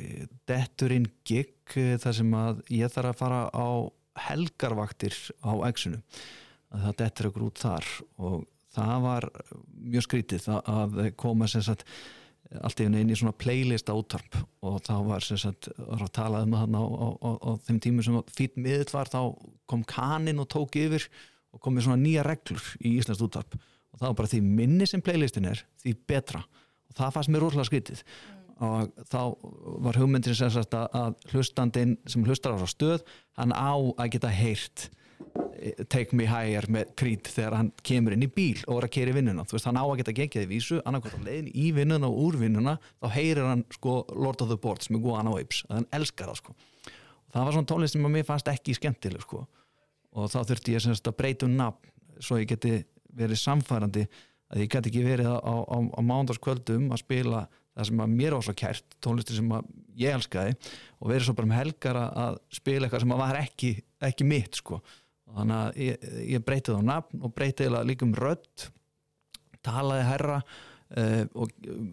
detturinn 0.47 1.09
gig 1.27 1.55
uh, 1.77 1.97
þar 1.99 2.15
sem 2.15 2.35
að 2.35 2.63
ég 2.71 2.93
þarf 2.93 3.15
að 3.15 3.21
fara 3.21 3.41
á 3.51 3.69
helgarvaktir 4.17 5.17
á 5.43 5.53
Exunu 5.69 6.01
að 6.73 6.87
það 6.87 7.01
dettur 7.01 7.29
ykkur 7.31 7.47
út 7.47 7.61
þar 7.61 7.89
og 8.19 8.47
það 8.77 9.03
var 9.05 9.27
mjög 9.87 10.05
skrítið 10.05 10.49
að 10.57 10.97
koma 11.17 11.49
sem 11.49 11.63
sagt 11.65 11.87
allt 12.63 12.81
í 12.81 12.87
einu 12.87 13.01
inn 13.03 13.11
í 13.11 13.17
svona 13.19 13.35
playlist 13.37 13.91
útvarp 13.91 14.37
og 14.67 14.77
þá 14.87 14.95
var 15.07 15.25
sem 15.25 15.41
sagt 15.41 15.69
var 15.77 16.05
að 16.07 16.13
tala 16.15 16.43
um 16.47 16.55
það 16.55 16.77
á, 16.79 17.51
þeim 17.67 17.81
tímum 17.83 18.07
sem 18.07 18.19
fýtt 18.37 18.61
miðl 18.61 18.93
var 18.93 19.11
þá 19.11 19.21
kom 19.67 19.83
kanin 19.89 20.43
og 20.43 20.49
tók 20.53 20.79
yfir 20.79 21.09
og 21.57 21.63
komið 21.65 21.87
svona 21.87 22.03
nýja 22.03 22.25
reglur 22.27 22.63
í 22.85 22.97
Íslands 23.01 23.23
útvarp. 23.25 23.57
Og 23.93 24.01
það 24.01 24.11
var 24.11 24.17
bara 24.21 24.33
því 24.33 24.41
minni 24.45 24.87
sem 24.89 25.03
playlistin 25.03 25.49
er 25.49 25.63
því 25.81 25.95
betra. 26.09 26.43
Og 26.91 26.99
það 26.99 27.15
fannst 27.15 27.33
mér 27.33 27.47
rosalega 27.47 27.71
skrítið. 27.71 28.03
Og 28.67 29.07
þá 29.13 29.21
var 29.85 29.99
hugmyndin 30.01 30.37
sem 30.37 30.53
sagt 30.53 30.77
að, 30.77 31.17
hlustandinn 31.33 31.97
sem 32.09 32.25
hlustar 32.25 32.57
á 32.57 32.69
stöð 32.69 33.05
hann 33.41 33.53
á 33.53 33.73
að 33.75 34.13
geta 34.17 34.33
heyrt 34.33 34.89
Take 35.93 36.13
Me 36.17 36.27
Higher 36.29 36.67
með 36.73 36.91
krít 36.99 37.29
þegar 37.33 37.57
hann 37.59 37.71
kemur 37.87 38.15
inn 38.17 38.25
í 38.27 38.29
bíl 38.33 38.59
og 38.67 38.81
er 38.81 38.87
að 38.89 38.93
kera 38.97 39.13
í 39.13 39.17
vinnuna. 39.17 39.45
Þú 39.49 39.57
veist, 39.57 39.69
hann 39.69 39.79
á 39.81 39.85
að 39.87 40.03
geta 40.03 40.43
í 40.43 40.49
vísu 40.51 40.79
annarkvæmt 40.85 41.19
á 41.19 41.27
leiðin 41.27 41.51
í 41.55 41.67
vinnuna 41.77 42.11
og 42.11 42.19
úr 42.27 42.39
vinnuna 42.41 42.77
þá 43.01 43.07
heyrir 43.17 43.49
hann 43.49 43.65
sko 43.73 43.97
Lord 44.15 44.43
of 44.45 44.51
the 44.53 44.59
Boards 44.61 44.91
með 44.93 45.05
góðan 45.07 45.31
á 45.31 45.35
Apes, 45.41 45.63
að 45.69 45.79
hann 45.81 45.89
elskar 45.99 46.31
það 46.33 46.41
sko. 46.43 46.57
Og 47.27 47.35
það 47.37 47.45
var 47.49 47.57
svona 47.57 47.71
tónlist 47.73 47.97
sem 47.97 48.07
að 48.09 48.15
mér 48.17 48.27
fannst 48.29 48.51
ekki 48.53 48.77
skemmtileg 48.79 49.25
sko. 49.27 49.43
Og 50.17 50.31
þá 50.33 50.39
þurfti 50.49 50.77
ég 50.77 50.85
sem 50.85 50.95
sagt 50.97 51.11
að 51.13 51.19
breyta 51.21 51.49
um 51.49 51.57
nafn 51.59 51.93
svo 52.25 52.39
ég 52.41 52.49
geti 52.53 52.77
verið 53.17 53.41
samfærandi 53.43 54.07
að 54.53 54.63
ég 54.63 54.71
geti 54.73 54.93
ekki 54.93 55.03
verið 55.05 55.27
á, 55.33 55.37
á, 55.43 55.77
á 55.77 56.01
mándarskvöldum 56.07 56.91
að 56.95 57.03
spila 57.03 57.47
það 57.77 57.89
sem 57.91 58.01
að 58.01 58.13
mér 58.17 58.37
var 58.37 58.45
svo 58.47 58.55
kært, 58.57 58.87
tónlistir 59.05 59.37
sem 59.37 59.51
að 59.53 59.67
ég 60.01 60.15
elskaði 60.17 60.55
og 61.01 61.11
verið 61.11 61.27
svo 61.27 61.35
bara 61.37 61.51
með 61.51 61.59
helgar 61.61 61.99
að- 62.07 62.39
spila 62.57 62.87
eitthvað 62.87 63.03
sem 63.05 63.13
að 63.17 63.21
var 63.21 63.39
ekki, 63.43 63.73
ekki 64.09 64.29
mitt 64.29 64.61
sko 64.63 64.79
þannig 65.35 65.57
að 65.59 65.79
ég, 65.83 66.09
ég 66.37 66.45
breytið 66.47 66.81
á 66.81 66.89
nafn 66.93 67.25
og 67.27 67.35
breytið 67.37 67.79
líka 67.89 68.07
um 68.07 68.15
rödd 68.17 68.69
talaði 69.67 70.07
herra 70.07 70.41
uh, 70.43 71.25
og 71.35 71.55
uh, 71.67 71.87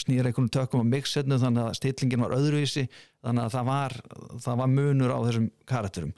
snýra 0.00 0.30
einhvern 0.30 0.50
tökum 0.52 0.82
á 0.82 0.92
mixetnu 0.96 1.38
þannig 1.38 1.68
að 1.68 1.76
stillingin 1.78 2.24
var 2.24 2.36
öðruvísi 2.36 2.86
þannig 3.22 3.44
að 3.44 3.52
það 3.54 3.68
var, 3.70 3.98
það 4.46 4.62
var 4.62 4.72
munur 4.72 5.14
á 5.14 5.18
þessum 5.26 5.50
karakterum. 5.70 6.14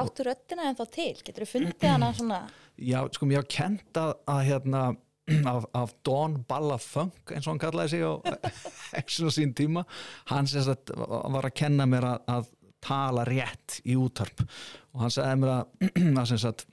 Áttu 0.00 0.24
röddina 0.26 0.70
en 0.70 0.78
þá 0.78 0.84
til? 0.94 1.12
Getur 1.26 1.44
þú 1.44 1.50
fundið 1.52 1.92
hana 1.92 2.10
svona? 2.18 2.40
Já, 2.80 3.00
sko, 3.14 3.28
mér 3.28 3.42
var 3.42 3.50
kent 3.52 4.00
að, 4.00 4.12
að 4.34 4.42
hérna, 4.48 4.84
af, 5.52 5.66
af 5.76 5.94
Don 6.06 6.38
Balla 6.48 6.78
Funk 6.82 7.34
eins 7.34 7.46
og 7.46 7.54
hann 7.54 7.62
kallaði 7.62 7.94
sig 7.94 8.06
á 8.06 8.12
Exxon 9.00 9.30
á 9.30 9.32
sín 9.36 9.54
tíma. 9.56 9.84
Hann 10.32 10.50
sem 10.50 10.64
sagt 10.66 10.94
var 10.96 11.46
að 11.46 11.56
kenna 11.62 11.86
mér 11.90 12.08
að, 12.14 12.24
að 12.34 12.50
tala 12.84 13.24
rétt 13.28 13.80
í 13.84 13.96
útvarp. 14.00 14.44
Og 14.94 15.04
hann 15.04 15.14
sagði 15.14 15.40
mér 15.42 15.54
að, 15.54 15.90
að 16.22 16.34
sagt 16.44 16.66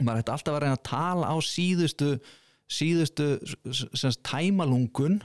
maður 0.00 0.22
ætti 0.22 0.34
alltaf 0.34 0.56
að 0.56 0.62
reyna 0.64 0.78
að 0.78 0.86
tala 0.88 1.30
á 1.30 1.36
síðustu 1.44 2.14
síðustu 2.72 3.28
sagt 3.72 4.22
tæmalungun. 4.28 5.20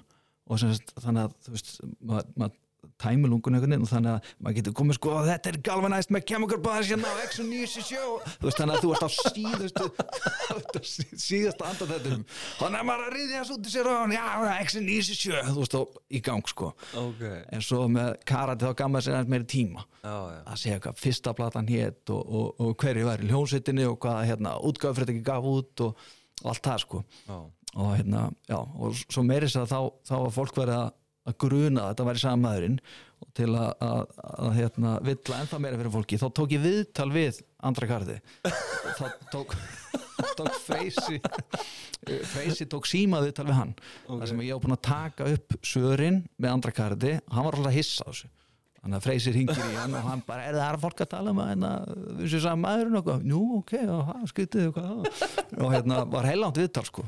Og 0.47 0.61
sagt 0.61 0.93
þannig 1.03 1.27
að 1.27 1.51
veist 1.53 1.73
maður, 1.99 2.31
maður 2.39 2.55
tæmilungun 3.01 3.53
einhvern 3.57 3.73
veginn 3.73 3.83
og 3.85 3.89
þannig 3.91 4.11
að 4.15 4.29
maður 4.41 4.55
getur 4.57 4.73
komið 4.79 4.95
sko 4.97 5.11
þetta 5.27 5.49
er 5.51 5.57
galvanized 5.67 6.11
með 6.15 6.23
chemical 6.31 6.57
bonds 6.65 6.89
hérna 6.89 7.09
á 7.13 7.15
Exxon 7.25 7.49
97 7.51 7.97
þú 8.41 8.47
veist 8.47 8.61
þannig 8.61 8.77
að 8.77 8.83
þú 8.85 8.91
ert 8.95 9.05
á 9.05 9.09
síðustu 9.13 9.87
þú 10.47 10.57
ert 10.57 10.77
á 10.77 10.81
sí- 10.87 11.19
síðasta 11.25 11.67
andan 11.71 11.91
þetta 11.91 12.15
þannig 12.61 12.79
að 12.81 12.87
maður 12.89 13.03
er 13.03 13.07
að 13.07 13.17
riðja 13.17 13.41
þessu 13.43 13.57
út 13.57 13.67
í 13.69 13.73
sér 13.75 13.89
og 13.91 14.13
já, 14.15 14.23
Exxon 14.63 14.87
97 14.87 15.43
þú 15.51 15.57
veist 15.61 15.75
þá 15.77 15.81
í 16.17 16.21
gang 16.29 16.49
sko. 16.53 16.71
Ok, 17.03 17.23
en 17.57 17.65
svo 17.67 17.81
með 17.91 18.13
karate 18.29 18.65
þá 18.69 18.77
gaf 18.81 18.91
maður 18.93 19.05
sér 19.07 19.17
aðeins 19.17 19.31
meiri 19.35 19.47
tíma. 19.51 19.83
Já, 20.01 20.15
já. 20.33 20.39
Að 20.53 20.61
segja 20.63 20.79
hvað 20.85 21.01
fyrsta 21.03 21.33
platan 21.37 21.69
hétt 21.69 22.13
og, 22.15 22.21
og, 22.39 22.47
og 22.63 22.75
hverju 22.81 23.07
var 23.09 23.21
í 23.23 23.29
hljónsettinni 23.29 23.85
og 23.89 23.97
hvað 24.03 24.21
hérna 24.31 24.55
útgáfrið 24.69 25.11
ekki 25.13 25.25
gaf 25.27 25.47
út 25.51 25.83
og, 25.85 26.07
og 26.43 26.49
allt 26.53 26.63
það 26.69 26.81
sko. 26.85 27.03
Já, 27.27 27.37
og 27.77 27.91
hérna, 27.99 28.23
já, 28.49 28.57
og 28.57 28.95
svo 29.03 29.25
meiri 29.27 29.49
þess 29.51 29.59
að 29.65 29.73
þá, 29.75 29.79
þá 30.07 30.15
að, 31.27 31.35
gruna 31.43 31.83
að 31.85 31.91
þetta 31.93 32.07
væri 32.09 32.23
samaðurinn 32.23 32.79
til 33.37 33.49
að, 33.57 33.69
að, 33.81 34.01
að 34.45 34.51
hérna, 34.59 34.91
villa 35.05 35.39
ennþá 35.41 35.59
meira 35.63 35.79
fyrir 35.81 35.93
fólki, 35.97 36.19
þá 36.21 36.27
tók 36.37 36.53
ég 36.53 36.63
viðtal 36.63 37.09
við 37.13 37.41
andra 37.65 37.89
karði 37.89 38.17
þá 38.97 39.05
tók, 39.33 39.55
tók 40.37 40.53
Freysi 40.67 41.17
Freysi 42.31 42.67
tók 42.69 42.87
síma 42.89 43.19
viðtal 43.25 43.47
við 43.49 43.57
hann 43.57 43.73
Ok. 44.07 44.19
þar 44.21 44.29
sem 44.31 44.41
ég 44.45 44.55
á 44.55 44.61
búin 44.63 44.77
að 44.77 44.83
taka 44.87 45.27
upp 45.33 45.57
svörin 45.65 46.21
með 46.37 46.53
andra 46.53 46.73
karði, 46.77 47.17
hann 47.33 47.47
var 47.49 47.57
alltaf 47.57 47.75
hissa 47.75 48.05
á 48.05 48.09
þessu. 48.13 48.29
Þannig 48.77 48.99
að 49.01 49.03
Freysi 49.07 49.31
ringir 49.35 49.57
í 49.73 49.75
hann 49.75 49.95
og 49.97 50.05
hann 50.05 50.21
bara, 50.23 50.45
er 50.47 50.55
það 50.55 50.77
fólk 50.85 51.01
að 51.03 51.09
tala 51.11 51.33
um 51.33 51.41
að 51.43 51.49
hérna, 51.51 51.71
þessu 52.21 52.39
samaðurinn 52.45 52.99
og 53.01 53.09
nú, 53.27 53.41
ok, 53.57 53.73
skytið 54.31 54.77
og 54.77 55.73
hérna 55.73 56.03
var 56.13 56.29
heilangt 56.29 56.61
viðtal 56.61 56.85
sko. 56.87 57.07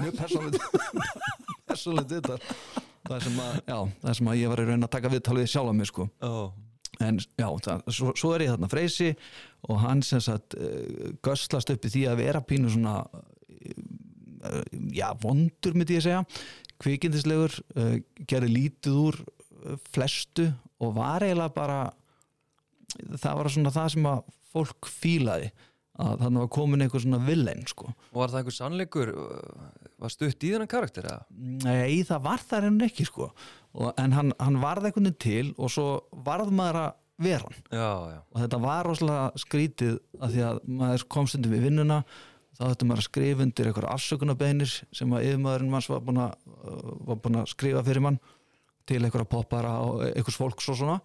Mjög 0.00 0.16
persónlegt 0.18 2.10
viðtal 2.16 2.40
það 3.10 3.26
sem 3.26 3.38
að, 3.42 3.60
já, 3.66 3.78
það 4.02 4.18
sem 4.18 4.32
að 4.32 4.40
ég 4.40 4.52
var 4.52 4.62
í 4.62 4.66
raun 4.68 4.86
að 4.86 4.92
taka 4.94 5.12
viðtal 5.12 5.38
við 5.38 5.50
sjálf 5.52 5.76
mig 5.76 5.90
sko. 5.90 6.06
Já, 6.20 6.34
en 7.06 7.20
já, 7.22 7.48
það, 7.66 7.84
svo, 7.96 8.14
svo 8.18 8.32
er 8.34 8.44
ég 8.44 8.54
þarna 8.54 8.70
freysi 8.70 9.10
og 9.68 9.82
hann 9.84 10.02
sem 10.06 10.22
sagt 10.24 10.56
uh, 10.58 11.12
göslast 11.24 11.72
upp 11.74 11.86
í 11.86 11.92
því 11.94 12.06
að 12.10 12.22
vera 12.24 12.42
pínu 12.44 12.72
svona 12.72 12.96
uh, 13.06 14.64
já, 14.94 15.08
vondur 15.22 15.76
myndi 15.76 15.98
ég 15.98 16.06
segja 16.06 16.24
kvikindislegur, 16.80 17.56
uh, 17.76 17.96
gerði 18.28 18.54
lítið 18.56 19.00
úr 19.04 19.22
flestu 19.92 20.46
og 20.80 20.94
var 20.96 21.24
eiginlega 21.26 21.52
bara 21.52 21.80
það 23.20 23.34
var 23.36 23.50
svona 23.52 23.72
það 23.74 23.90
sem 23.94 24.06
að 24.08 24.22
fólk 24.50 24.88
fílaði 24.88 25.50
að 26.00 26.22
þannig 26.24 26.44
var 26.44 26.52
komin 26.56 26.84
einhver 26.84 27.02
svona 27.04 27.20
villen 27.26 27.66
sko. 27.68 27.90
Og 28.14 28.22
var 28.22 28.32
það 28.32 28.40
einhver 28.40 28.56
sannleikur 28.56 29.12
var 30.00 30.12
stutt 30.12 30.46
í 30.46 30.52
þennan 30.54 30.70
karakter 30.70 31.06
eða? 31.10 31.26
Nei, 31.66 32.00
það 32.08 32.24
var 32.24 32.44
það 32.48 32.70
enn 32.70 32.80
ekki 32.86 33.06
sko. 33.08 33.30
Og, 33.76 33.92
en 34.00 34.16
hann, 34.16 34.32
hann 34.40 34.58
varð 34.62 34.88
einhvern 34.88 35.10
veginn 35.10 35.22
til 35.22 35.52
og 35.56 35.72
svo 35.72 35.86
varð 36.26 36.50
maður 36.54 36.80
að 36.86 36.90
vera 37.20 37.46
hann. 37.46 37.62
Já, 37.68 37.92
já, 38.14 38.18
og 38.32 38.42
þetta 38.42 38.60
var 38.64 38.88
rosalega 38.88 39.44
skrítið 39.44 39.96
að 40.20 40.34
því 40.34 40.44
að 40.48 40.60
maður 40.80 41.06
kom 41.14 41.30
stundum 41.30 41.54
við 41.54 41.66
vinnuna 41.68 42.02
þá 42.56 42.62
þurfti 42.66 42.88
maður 42.88 43.02
að 43.02 43.08
skrifa 43.08 43.44
undir 43.46 43.70
eitthvað 43.70 43.90
afsökunarbeinir 43.94 44.76
sem 44.96 45.16
að 45.16 45.26
yfirmaðurinn 45.28 45.72
manns 45.72 45.88
var 45.90 46.04
búin 46.04 46.22
að, 46.24 46.36
uh, 46.60 46.92
var 47.08 47.20
búin 47.24 47.40
að 47.40 47.50
skrifa 47.52 47.84
fyrir 47.86 48.04
mann 48.04 48.20
til 48.88 49.00
eitthvað 49.00 49.28
poppara 49.32 49.74
og 49.84 50.02
einhvers 50.08 50.40
fólks 50.40 50.68
og 50.72 50.80
svona 50.80 50.98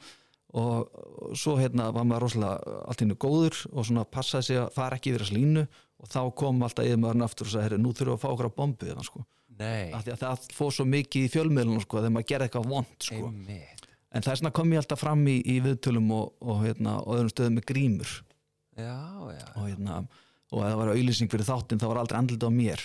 og 0.56 1.34
svo 1.36 1.56
hérna 1.60 1.90
var 1.96 2.06
maður 2.08 2.28
rosalega 2.28 2.82
allt 2.86 3.02
innu 3.04 3.18
góður 3.20 3.58
og 3.74 3.88
svona 3.88 4.06
passaði 4.08 4.48
sig 4.50 4.60
að 4.62 4.76
fara 4.76 5.00
ekki 5.00 5.12
yfir 5.12 5.26
þess 5.26 5.36
línu. 5.36 5.66
Og 6.04 6.12
þá 6.12 6.20
kom 6.38 6.62
alltaf 6.64 6.86
yfirmaðurinn 6.86 7.26
aftur 7.26 7.48
og 7.48 7.54
sagði, 7.54 7.66
herri, 7.70 7.82
nú 7.82 7.94
þurfum 7.96 8.12
við 8.12 8.18
að 8.18 8.22
fá 8.22 8.30
okkur 8.30 8.50
að 8.50 8.56
bombu 8.60 8.90
hérna 8.90 9.06
sko. 9.08 9.24
Að 9.96 10.10
það 10.20 10.48
fór 10.54 10.74
svo 10.76 10.86
mikið 10.92 11.26
í 11.26 11.32
fjölmiðlunum 11.32 11.84
sko 11.86 12.02
þegar 12.02 12.14
maður 12.18 12.30
gerði 12.32 12.48
eitthvað 12.50 12.70
vond 12.74 13.08
sko. 13.08 13.20
Einmitt. 13.30 13.86
En 14.16 14.24
það 14.24 14.32
er 14.32 14.40
svona 14.42 14.54
kom 14.56 14.74
ég 14.76 14.82
alltaf 14.84 15.02
fram 15.02 15.24
í, 15.28 15.36
í 15.44 15.56
viðtölum 15.64 16.12
og, 16.16 16.28
og, 16.44 16.60
hérna, 16.64 16.98
og 17.04 17.18
öðrum 17.18 17.32
stöðum 17.32 17.58
með 17.60 17.68
grímur. 17.72 18.14
Já, 18.76 19.00
já. 19.32 19.46
og, 19.56 19.64
hérna, 19.64 19.98
og 20.52 20.62
ef 20.62 20.70
það 20.70 20.80
var 20.82 20.92
auðlýsing 20.94 21.32
fyrir 21.32 21.48
þáttinn 21.48 21.82
þá 21.82 21.88
var 21.90 22.02
aldrei 22.04 22.20
andlita 22.20 22.52
á 22.52 22.54
mér. 22.56 22.84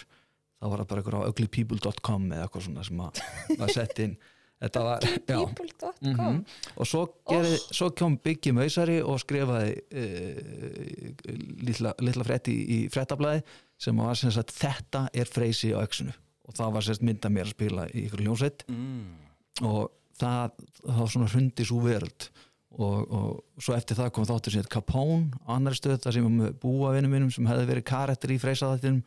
Þá 0.61 0.67
var 0.67 0.83
það 0.83 0.91
bara 0.91 1.03
eitthvað 1.03 1.27
á 1.27 1.31
uglypeople.com 1.31 2.27
eða 2.31 2.47
eitthvað 2.47 2.67
svona 2.67 2.87
sem 2.87 3.03
að 3.07 3.23
var 3.61 3.75
sett 3.75 4.03
inn 4.07 4.17
þetta 4.61 4.83
var, 4.85 5.05
people.com 5.27 5.95
Mhm. 6.01 6.41
og 6.77 6.87
svo, 6.87 7.07
gerði, 7.29 7.57
svo 7.73 7.91
kom 7.97 8.17
Biggi 8.23 8.53
Mausari 8.53 8.99
og 9.03 9.19
skrifaði 9.23 9.75
uh, 9.93 11.33
litla, 11.65 11.95
litla 12.05 12.25
frétt 12.27 12.51
í, 12.53 12.57
í 12.77 12.79
fréttablaði 12.93 13.43
sem 13.81 13.97
var 13.97 14.19
sem 14.21 14.33
sagt 14.35 14.53
þetta 14.57 15.07
er 15.17 15.29
freysi 15.31 15.73
á 15.73 15.81
öxinu 15.81 16.13
og 16.51 16.57
það 16.59 16.73
var 16.77 16.83
sérst 16.87 17.05
mynda 17.07 17.31
mér 17.33 17.47
að 17.49 17.55
spila 17.57 17.89
í 17.95 18.07
ykkur 18.09 18.25
hljónsveit 18.27 18.65
Mm. 18.69 19.17
og 19.63 19.91
það, 20.21 20.53
það 20.85 20.99
var 21.01 21.11
svona 21.15 21.29
hrundi 21.33 21.65
svo 21.69 21.81
veröld. 21.85 22.29
Og, 22.71 23.11
og 23.11 23.63
svo 23.63 23.75
eftir 23.75 23.97
það 23.99 24.13
kom 24.15 24.27
þáttur 24.29 24.53
sem 24.55 24.63
heit 24.63 24.69
Capone 24.71 25.33
á 25.43 25.57
annari 25.57 25.75
stöð 25.75 25.97
þar 26.05 26.15
sem 26.15 26.23
var 26.27 26.35
með 26.37 26.53
búa 26.63 26.93
vinnum 26.95 27.11
minnum 27.11 27.33
sem 27.35 27.49
hefði 27.51 27.67
verið 27.67 27.87
karættir 27.91 28.31
í 28.37 28.39
freysaðættinum 28.39 29.01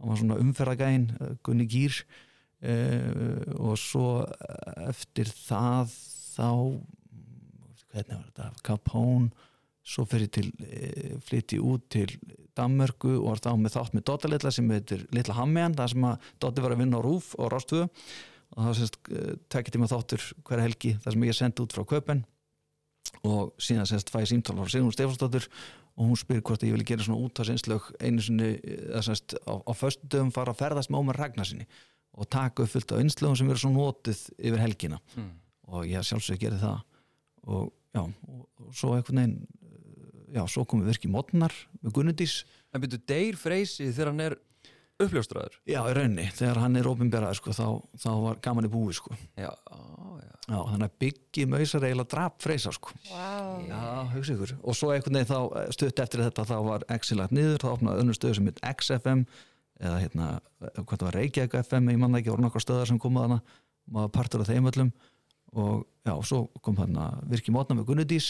hann 0.00 0.08
var 0.08 0.16
svona 0.22 0.38
umferðagæn, 0.40 1.04
eh, 1.20 1.34
Gunni 1.44 1.66
Gýr 1.68 1.98
og 2.60 3.76
svo 3.80 4.08
eftir 4.88 5.30
það 5.32 5.94
þá 6.36 6.50
hvernig 7.90 8.16
var 8.16 8.26
þetta, 8.26 8.48
Capone 8.66 9.30
svo 9.90 10.04
fyrir 10.08 10.30
til 10.32 10.50
uh, 10.50 11.14
flytti 11.26 11.60
út 11.62 11.86
til 11.92 12.10
Danmörku 12.58 13.14
og 13.16 13.30
var 13.30 13.42
þá 13.42 13.52
með 13.58 13.76
þátt 13.76 13.94
með 13.96 14.06
Dotta 14.10 14.30
Litla 14.30 14.52
sem 14.54 14.68
heitir 14.70 15.06
Litla 15.14 15.38
Hammean 15.38 15.76
það 15.78 15.94
sem 15.94 16.10
að 16.10 16.26
Dotti 16.42 16.64
var 16.64 16.74
að 16.74 16.82
vinna 16.82 17.00
á 17.00 17.06
Rúf 17.06 17.32
og 17.38 17.52
Rástvö 17.54 17.86
og 17.86 18.66
það 18.66 18.76
semst 18.80 18.98
tekja 19.52 19.74
tíma 19.76 19.88
þáttur 19.90 20.26
hverja 20.46 20.66
helgi 20.66 20.96
þar 21.02 21.16
sem 21.16 21.26
ég 21.28 21.38
sendi 21.38 21.64
út 21.64 21.76
frá 21.76 21.86
Köpen 21.94 22.24
og 23.26 23.54
síðan 23.62 23.88
semst 23.88 24.10
fæði 24.12 24.32
símtál 24.32 24.58
frá 24.58 24.70
Sigrun 24.70 24.94
Stefánsdóttur 24.94 25.46
og 25.96 26.10
hún 26.10 26.18
spyr 26.18 26.42
hvort 26.44 26.64
ég 26.66 26.74
vilja 26.74 26.92
gera 26.92 27.06
svona 27.06 27.22
útvarsinslög 27.24 27.88
einu 28.02 28.22
sinni, 28.24 28.52
eða 28.90 29.02
semst 29.08 29.34
á, 29.46 29.54
á 29.58 29.72
föstu 29.76 30.10
dögum 30.10 30.34
fara 30.34 30.54
að 30.54 30.62
ferðast 30.62 30.92
með 30.92 31.02
Ómar 31.02 31.20
Ragnarsinni 31.20 31.66
og 32.16 32.28
taka 32.32 32.64
upp 32.64 32.72
fullt 32.74 32.92
af 32.96 33.00
innslögum 33.04 33.36
sem 33.38 33.50
eru 33.52 33.60
svo 33.62 33.70
notið 33.74 34.24
yfir 34.38 34.58
helgina 34.64 34.98
Mm. 35.16 35.30
og 35.70 35.84
ég 35.86 36.02
sjálfsög 36.06 36.38
gerði 36.42 36.60
það 36.64 36.80
og 37.46 37.72
já, 37.94 38.02
og, 38.02 38.46
og 38.60 38.74
svo 38.74 38.94
einhvern 38.96 39.20
veginn 39.22 39.36
uh, 39.40 40.36
já, 40.36 40.42
svo 40.50 40.64
komum 40.66 40.84
við 40.86 40.94
virki 40.96 41.08
mótnar 41.10 41.54
með 41.82 41.92
Gunnudís 41.98 42.40
En 42.74 42.78
byrju, 42.84 43.00
deyr 43.10 43.34
Freysi 43.40 43.88
þegar 43.90 44.12
hann 44.12 44.20
er 44.28 44.34
uppljóstraður? 45.00 45.54
já, 45.66 45.80
í 45.88 45.94
raunni, 45.96 46.26
þegar 46.36 46.58
hann 46.60 46.76
er 46.76 46.86
opinberaður 46.90 47.38
sko, 47.40 47.54
þá, 47.56 47.66
þá 48.02 48.10
var 48.22 48.40
gaman 48.44 48.66
í 48.68 48.70
búi 48.70 48.92
sko. 48.94 49.14
Já, 49.40 49.48
já. 49.48 50.34
já, 50.44 50.58
þannig 50.68 50.84
að 50.86 50.98
byggi 51.02 51.46
mausar 51.48 51.86
eiginlega 51.88 52.10
drap 52.12 52.36
freysa 52.44 52.72
sko. 52.76 52.92
wow. 53.08 53.62
já, 53.64 53.80
hugsa 54.12 54.34
ykkur 54.36 54.52
og 54.60 54.76
svo 54.76 54.90
einhvern 54.94 55.16
veginn 55.18 55.30
þá 55.32 55.38
eh, 55.62 55.70
stutt 55.78 56.02
eftir 56.04 56.22
þetta 56.26 56.44
þá 56.52 56.56
var 56.68 56.84
X-lagt 57.00 57.32
niður, 57.34 57.58
þá 57.64 57.68
opnaði 57.72 58.04
önnur 58.04 58.18
stöð 58.20 58.36
sem 58.38 58.50
heit 58.52 58.60
XFM 58.76 59.24
eða 59.80 60.00
hérna, 60.02 60.26
hvað 60.60 60.96
það 60.96 61.06
var 61.06 61.16
Reykjavík 61.18 61.56
FM 61.62 61.90
ég 61.92 62.00
manna 62.00 62.20
ekki, 62.20 62.32
voru 62.32 62.44
nokkar 62.44 62.64
stöðar 62.64 62.90
sem 62.90 63.00
komu 63.00 63.22
þarna 63.22 63.40
maður 63.90 64.12
partur 64.14 64.44
af 64.44 64.50
þeim 64.50 64.68
öllum. 64.70 64.92
Og 65.50 65.86
já, 66.06 66.12
svo 66.28 66.44
kom 66.62 66.76
þarna 66.78 67.08
virki 67.30 67.54
mótna 67.54 67.78
með 67.78 67.88
Gunnudís, 67.88 68.28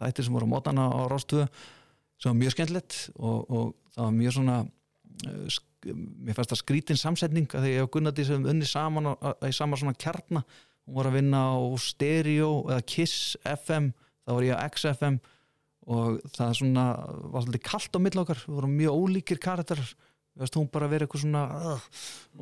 þættir 0.00 0.26
sem 0.26 0.34
voru 0.34 0.48
mótana 0.50 0.88
á 0.90 1.00
Rástöðu 1.10 1.46
sem 2.16 2.32
var 2.32 2.38
mjög 2.40 2.56
skemmtilegt 2.56 2.96
og, 3.20 3.44
og 3.52 3.66
það 3.94 4.08
var 4.08 4.16
mjög 4.16 4.34
svona 4.38 4.56
eh, 5.28 5.58
mér 5.94 6.36
fannst 6.36 6.54
það 6.54 6.62
skrítin 6.62 6.98
samsetning 6.98 7.52
að 7.54 7.66
því 7.66 7.74
ég 7.74 7.86
og 7.86 7.92
Gunnudís 7.94 8.32
hefum 8.32 8.48
unni 8.50 8.66
saman 8.66 9.12
í 9.46 9.52
sama 9.54 9.78
svona 9.78 9.94
kjarna. 10.00 10.42
Hún 10.86 10.98
var 10.98 11.10
að 11.10 11.18
vinna 11.20 11.44
á 11.54 11.58
Stereo 11.82 12.50
eða 12.70 12.82
Kiss 12.88 13.36
FM, 13.46 13.92
þá 14.26 14.32
var 14.32 14.46
ég 14.48 14.58
á 14.58 14.66
XFM 14.70 15.20
og 15.86 16.18
það 16.34 16.56
svona 16.58 16.84
var 17.30 17.44
svolítið 17.44 17.64
kalt 17.68 17.94
á 17.94 18.00
milli 18.02 18.22
okkar. 18.22 18.42
Við 18.46 18.58
vorum 18.58 18.76
mjög 18.80 19.00
ólíkir 19.02 19.42
karakterar 19.42 19.94
varst 20.36 20.58
hún 20.58 20.68
bara 20.72 20.88
vera 20.90 21.06
eitthvað 21.06 21.24
svona 21.24 21.44
uh, 21.72 21.86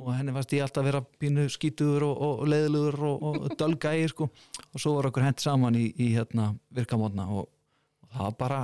og 0.00 0.10
henni 0.16 0.34
varst 0.34 0.54
ég 0.56 0.64
alltaf 0.64 0.82
að 0.82 0.90
vera 0.90 1.02
pínu 1.22 1.46
skítuður 1.52 2.08
og, 2.08 2.24
og, 2.26 2.42
leiðilegur 2.50 3.00
og, 3.08 3.24
og 3.28 3.56
dölgægir 3.60 4.12
sko. 4.12 4.28
og 4.72 4.82
svo 4.82 4.96
var 4.98 5.10
okkur 5.10 5.26
hent 5.26 5.44
saman 5.44 5.78
í, 5.78 5.86
í 5.94 6.10
hérna, 6.16 6.52
virkamótna 6.74 7.28
og, 7.30 7.48
og 8.04 8.12
það 8.12 8.28
var 8.28 8.38
bara 8.40 8.60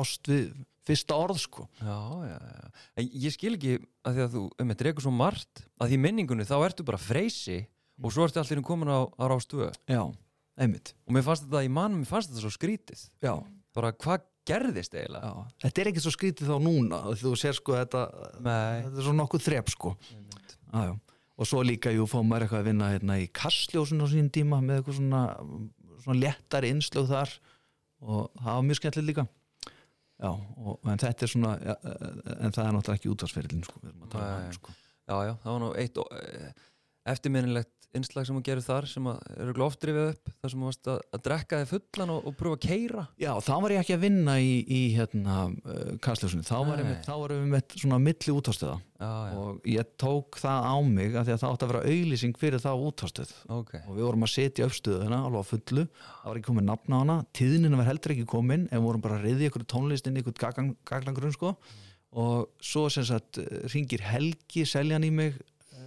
ást 0.00 0.30
við 0.30 0.52
fyrsta 0.84 1.16
orð 1.16 1.38
sko. 1.40 1.68
Já, 1.80 1.98
já, 2.28 2.34
já. 2.36 3.06
Ég 3.24 3.32
skil 3.32 3.54
ekki 3.56 3.78
að 4.04 4.18
því 4.18 4.24
að 4.26 4.34
þú, 4.34 4.42
um 4.60 4.72
þetta 4.72 4.86
reykur 4.88 5.06
svo 5.06 5.14
margt 5.16 5.64
að 5.80 5.94
því 5.94 6.00
minningunni 6.04 6.44
þá 6.48 6.58
ertu 6.58 6.84
bara 6.84 7.00
Freysi 7.00 7.62
og 8.02 8.12
svo 8.12 8.26
ertu 8.26 8.42
allir 8.42 8.62
komin 8.66 8.90
á, 8.90 9.06
á 9.06 9.24
Rástöðu 9.30 9.70
já, 9.88 10.02
einmitt 10.60 10.94
og 11.06 11.16
mér 11.16 11.24
fannst 11.26 11.46
þetta, 11.46 11.64
í 11.64 11.72
mann, 11.72 11.96
mér 12.00 12.10
fannst 12.10 12.32
þetta 12.32 12.42
svo 12.42 12.52
skrítið 12.52 13.04
já, 13.24 13.34
bara 13.76 13.92
hvað 13.94 14.26
gerðist 14.48 14.94
eiginlega. 14.96 15.30
Já. 15.30 15.64
þetta 15.64 15.82
er 15.82 15.90
ekki 15.90 16.04
svo 16.04 16.12
skrítið 16.14 16.52
þá 16.52 16.56
núna 16.64 17.00
þú 17.20 17.34
sér 17.40 17.56
sko 17.58 17.76
þetta 17.78 18.04
Nei, 18.44 18.84
þetta 18.84 19.00
er 19.00 19.08
svo 19.08 19.14
nokkuð 19.16 19.46
þrep 19.46 19.72
sko. 19.74 19.94
Já. 20.74 20.92
og 21.34 21.48
svo 21.50 21.62
líka 21.66 21.92
jú 21.94 22.08
fóðum 22.10 22.30
maður 22.32 22.46
eitthvað 22.46 22.62
að 22.62 22.68
vinna 22.70 22.90
hérna, 22.92 23.18
í 23.22 23.30
kastljósun 23.34 24.04
á 24.04 24.06
sínum 24.10 24.30
tíma 24.34 24.60
með 24.62 24.80
eitthvað 24.82 25.00
svona, 25.00 25.22
svona 26.04 26.20
léttari 26.20 26.70
innslög 26.74 27.08
þar. 27.10 27.32
Og 28.04 28.28
það 28.36 28.50
var 28.52 28.66
mjög 28.68 28.78
skemmtilegt 28.80 29.10
líka. 29.10 29.24
Já, 30.22 30.30
og, 30.30 30.76
en 30.86 31.00
þetta 31.02 31.26
er 31.26 31.30
svona 31.32 31.52
ja, 31.58 31.74
en 32.38 32.54
það 32.54 32.64
er 32.64 32.74
náttúrulega 32.76 32.98
ekki 33.00 33.10
útvarsferðin 33.10 33.64
sko, 33.66 33.80
um 33.82 34.04
sko. 34.54 34.74
já, 35.10 35.16
já, 35.26 35.32
það 35.42 35.48
var 35.50 35.62
nú 35.64 35.70
eitt 35.80 35.98
eftirminnilegt 37.14 37.83
innslag 37.98 38.26
sem 38.28 38.36
hún 38.36 38.44
gerir 38.46 38.64
þar 38.64 38.88
sem 38.90 39.10
að 39.10 39.20
eru 39.44 39.66
oft 39.66 39.82
drifið 39.82 40.10
upp 40.12 40.32
þar 40.32 40.52
sem 40.52 40.62
hún 40.62 40.70
varst 40.70 40.90
að, 40.90 41.02
að 41.14 41.24
drekka 41.28 41.60
þig 41.62 41.70
fullan 41.74 42.14
og, 42.14 42.24
og 42.30 42.38
pröfa 42.40 42.58
að 42.58 42.64
keira 42.64 43.06
já, 43.20 43.30
þá 43.46 43.52
var 43.64 43.74
ég 43.74 43.84
ekki 43.84 43.96
að 43.96 44.04
vinna 44.06 44.38
í, 44.40 44.54
í 44.64 44.82
hérna, 44.96 45.36
uh, 45.64 45.92
kastljósunni 46.04 46.46
þá 46.46 46.56
var, 46.60 46.82
Nei. 46.82 46.90
ég, 46.90 47.04
þá 47.06 47.14
var 47.14 47.36
við 47.36 47.46
með 47.54 47.78
svona 47.84 48.00
milli 48.02 48.34
já, 49.04 49.08
og 49.38 49.66
ég 49.68 49.94
tók 50.00 50.38
það 50.40 50.68
á 50.70 50.76
mig 50.86 51.16
af 51.16 51.26
því 51.26 51.34
að 51.34 51.40
það 51.42 51.54
átti 51.54 51.66
að 51.66 51.72
vera 51.72 51.94
auðlýsing 51.94 52.38
fyrir 52.40 52.62
þá 52.62 52.70
útvarstöð 52.74 53.32
ok. 53.52 53.72
Og 53.88 53.96
við 53.96 54.06
vorum 54.06 54.26
að 54.26 54.32
setja 54.34 54.68
upp 54.68 54.76
stöðuna 54.76 55.20
alveg 55.26 55.44
á 55.44 55.50
fullu, 55.50 55.86
það 55.88 56.28
var 56.28 56.40
ekki 56.40 56.50
komin 56.50 56.68
nafn 56.70 56.94
á 56.94 56.98
hana. 57.00 57.16
Tíðnina 57.36 57.80
var 57.80 57.90
heldur 57.90 58.14
ekki 58.14 58.28
komin 58.30 58.68
en 58.68 58.78
við 58.78 58.86
vorum 58.88 59.04
bara 59.04 59.18
að 59.18 59.26
reyði 59.28 59.50
ykkur 59.50 59.66
tónlist 59.70 60.08
inn 60.08 60.18
í 60.18 60.24
ykkur 60.24 60.38
gaglangrunn 60.88 61.34
sko. 61.34 61.54
Og 62.14 62.46
svo 62.62 62.86
sem 62.94 63.06
sagt 63.08 63.40
ringir 63.72 64.04
Helgi 64.06 64.62
seljan 64.68 65.06
í 65.06 65.10
mig 65.10 65.40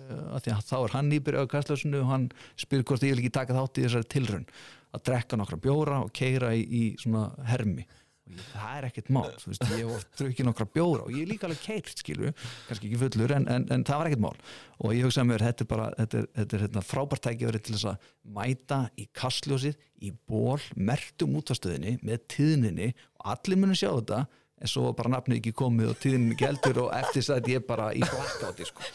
að 0.07 0.49
að 0.53 0.65
þá 0.67 0.75
er 0.79 0.95
hann 0.95 1.13
á 1.17 1.43
kastlösinu 1.51 2.01
og 2.03 2.11
hann 2.11 2.25
spyr 2.59 2.83
hvort 2.83 3.05
ég 3.05 3.15
vil 3.15 3.23
ekki 3.23 3.35
taka 3.37 3.55
þátt 3.57 3.79
í 3.79 3.85
þessari 3.85 4.11
tilraun. 4.13 4.49
Að 4.95 5.05
drekka 5.09 5.39
nokkra 5.39 5.61
bjóra 5.61 6.01
og 6.05 6.11
keira 6.15 6.53
í, 6.55 6.63
í 6.63 6.83
svona 7.01 7.29
hermi. 7.47 7.85
Og 8.27 8.33
ég, 8.35 8.47
það 8.51 8.77
er 8.77 8.85
ekkert 8.89 9.11
mál, 9.15 9.27
þú 9.39 9.51
veist, 9.51 9.65
ég 9.71 9.87
var 9.87 10.05
drukkið 10.19 10.47
nokkra 10.47 10.65
bjóra 10.67 11.05
og 11.05 11.13
ég 11.15 11.23
er 11.23 11.29
líka 11.29 11.47
alveg 11.47 11.61
keirt, 11.63 12.01
skilur 12.01 12.33
kannski 12.67 12.89
ekki 12.89 12.99
fullur, 12.99 13.33
en, 13.37 13.45
en, 13.51 13.67
en 13.71 13.85
það 13.87 14.01
var 14.01 14.09
ekkert 14.09 14.23
mál. 14.25 14.33
Og 14.83 14.95
ég 14.95 15.07
hugsaði 15.07 15.29
mér, 15.29 15.45
þetta 15.47 15.63
er 15.63 15.69
bara 15.71 15.85
þetta 15.99 16.19
er, 16.19 16.27
þetta 16.39 16.57
er 16.57 16.65
hérna, 16.65 16.83
frábært 16.89 17.23
tækifæri 17.27 17.61
til 17.63 17.77
þess 17.77 17.89
að 17.93 18.09
mæta 18.39 18.81
í 18.99 19.07
kastljósið, 19.15 19.79
í 20.03 20.11
ból 20.27 20.59
mertum 20.75 21.39
útvastöðinni, 21.39 21.95
með 22.03 22.27
tíðninni 22.35 22.91
og 22.91 23.31
allir 23.35 23.63
munu 23.63 23.79
sjá 23.79 23.93
þetta 23.93 24.25
en 24.57 24.71
svo 24.71 24.87
var 24.87 24.97
bara 24.97 25.13
nafnið 25.17 25.39
ekki 25.41 25.53
komið 25.57 25.91
og 25.91 25.99
tíðnin 26.01 26.33
ekki 26.33 26.47
eldur 26.49 26.83
og 26.87 26.93
eftir 26.97 27.25
sætt 27.25 27.49
ég 27.51 27.65
bara 27.67 27.91
í 27.93 28.01
blackouti 28.01 28.67
sko. 28.67 28.85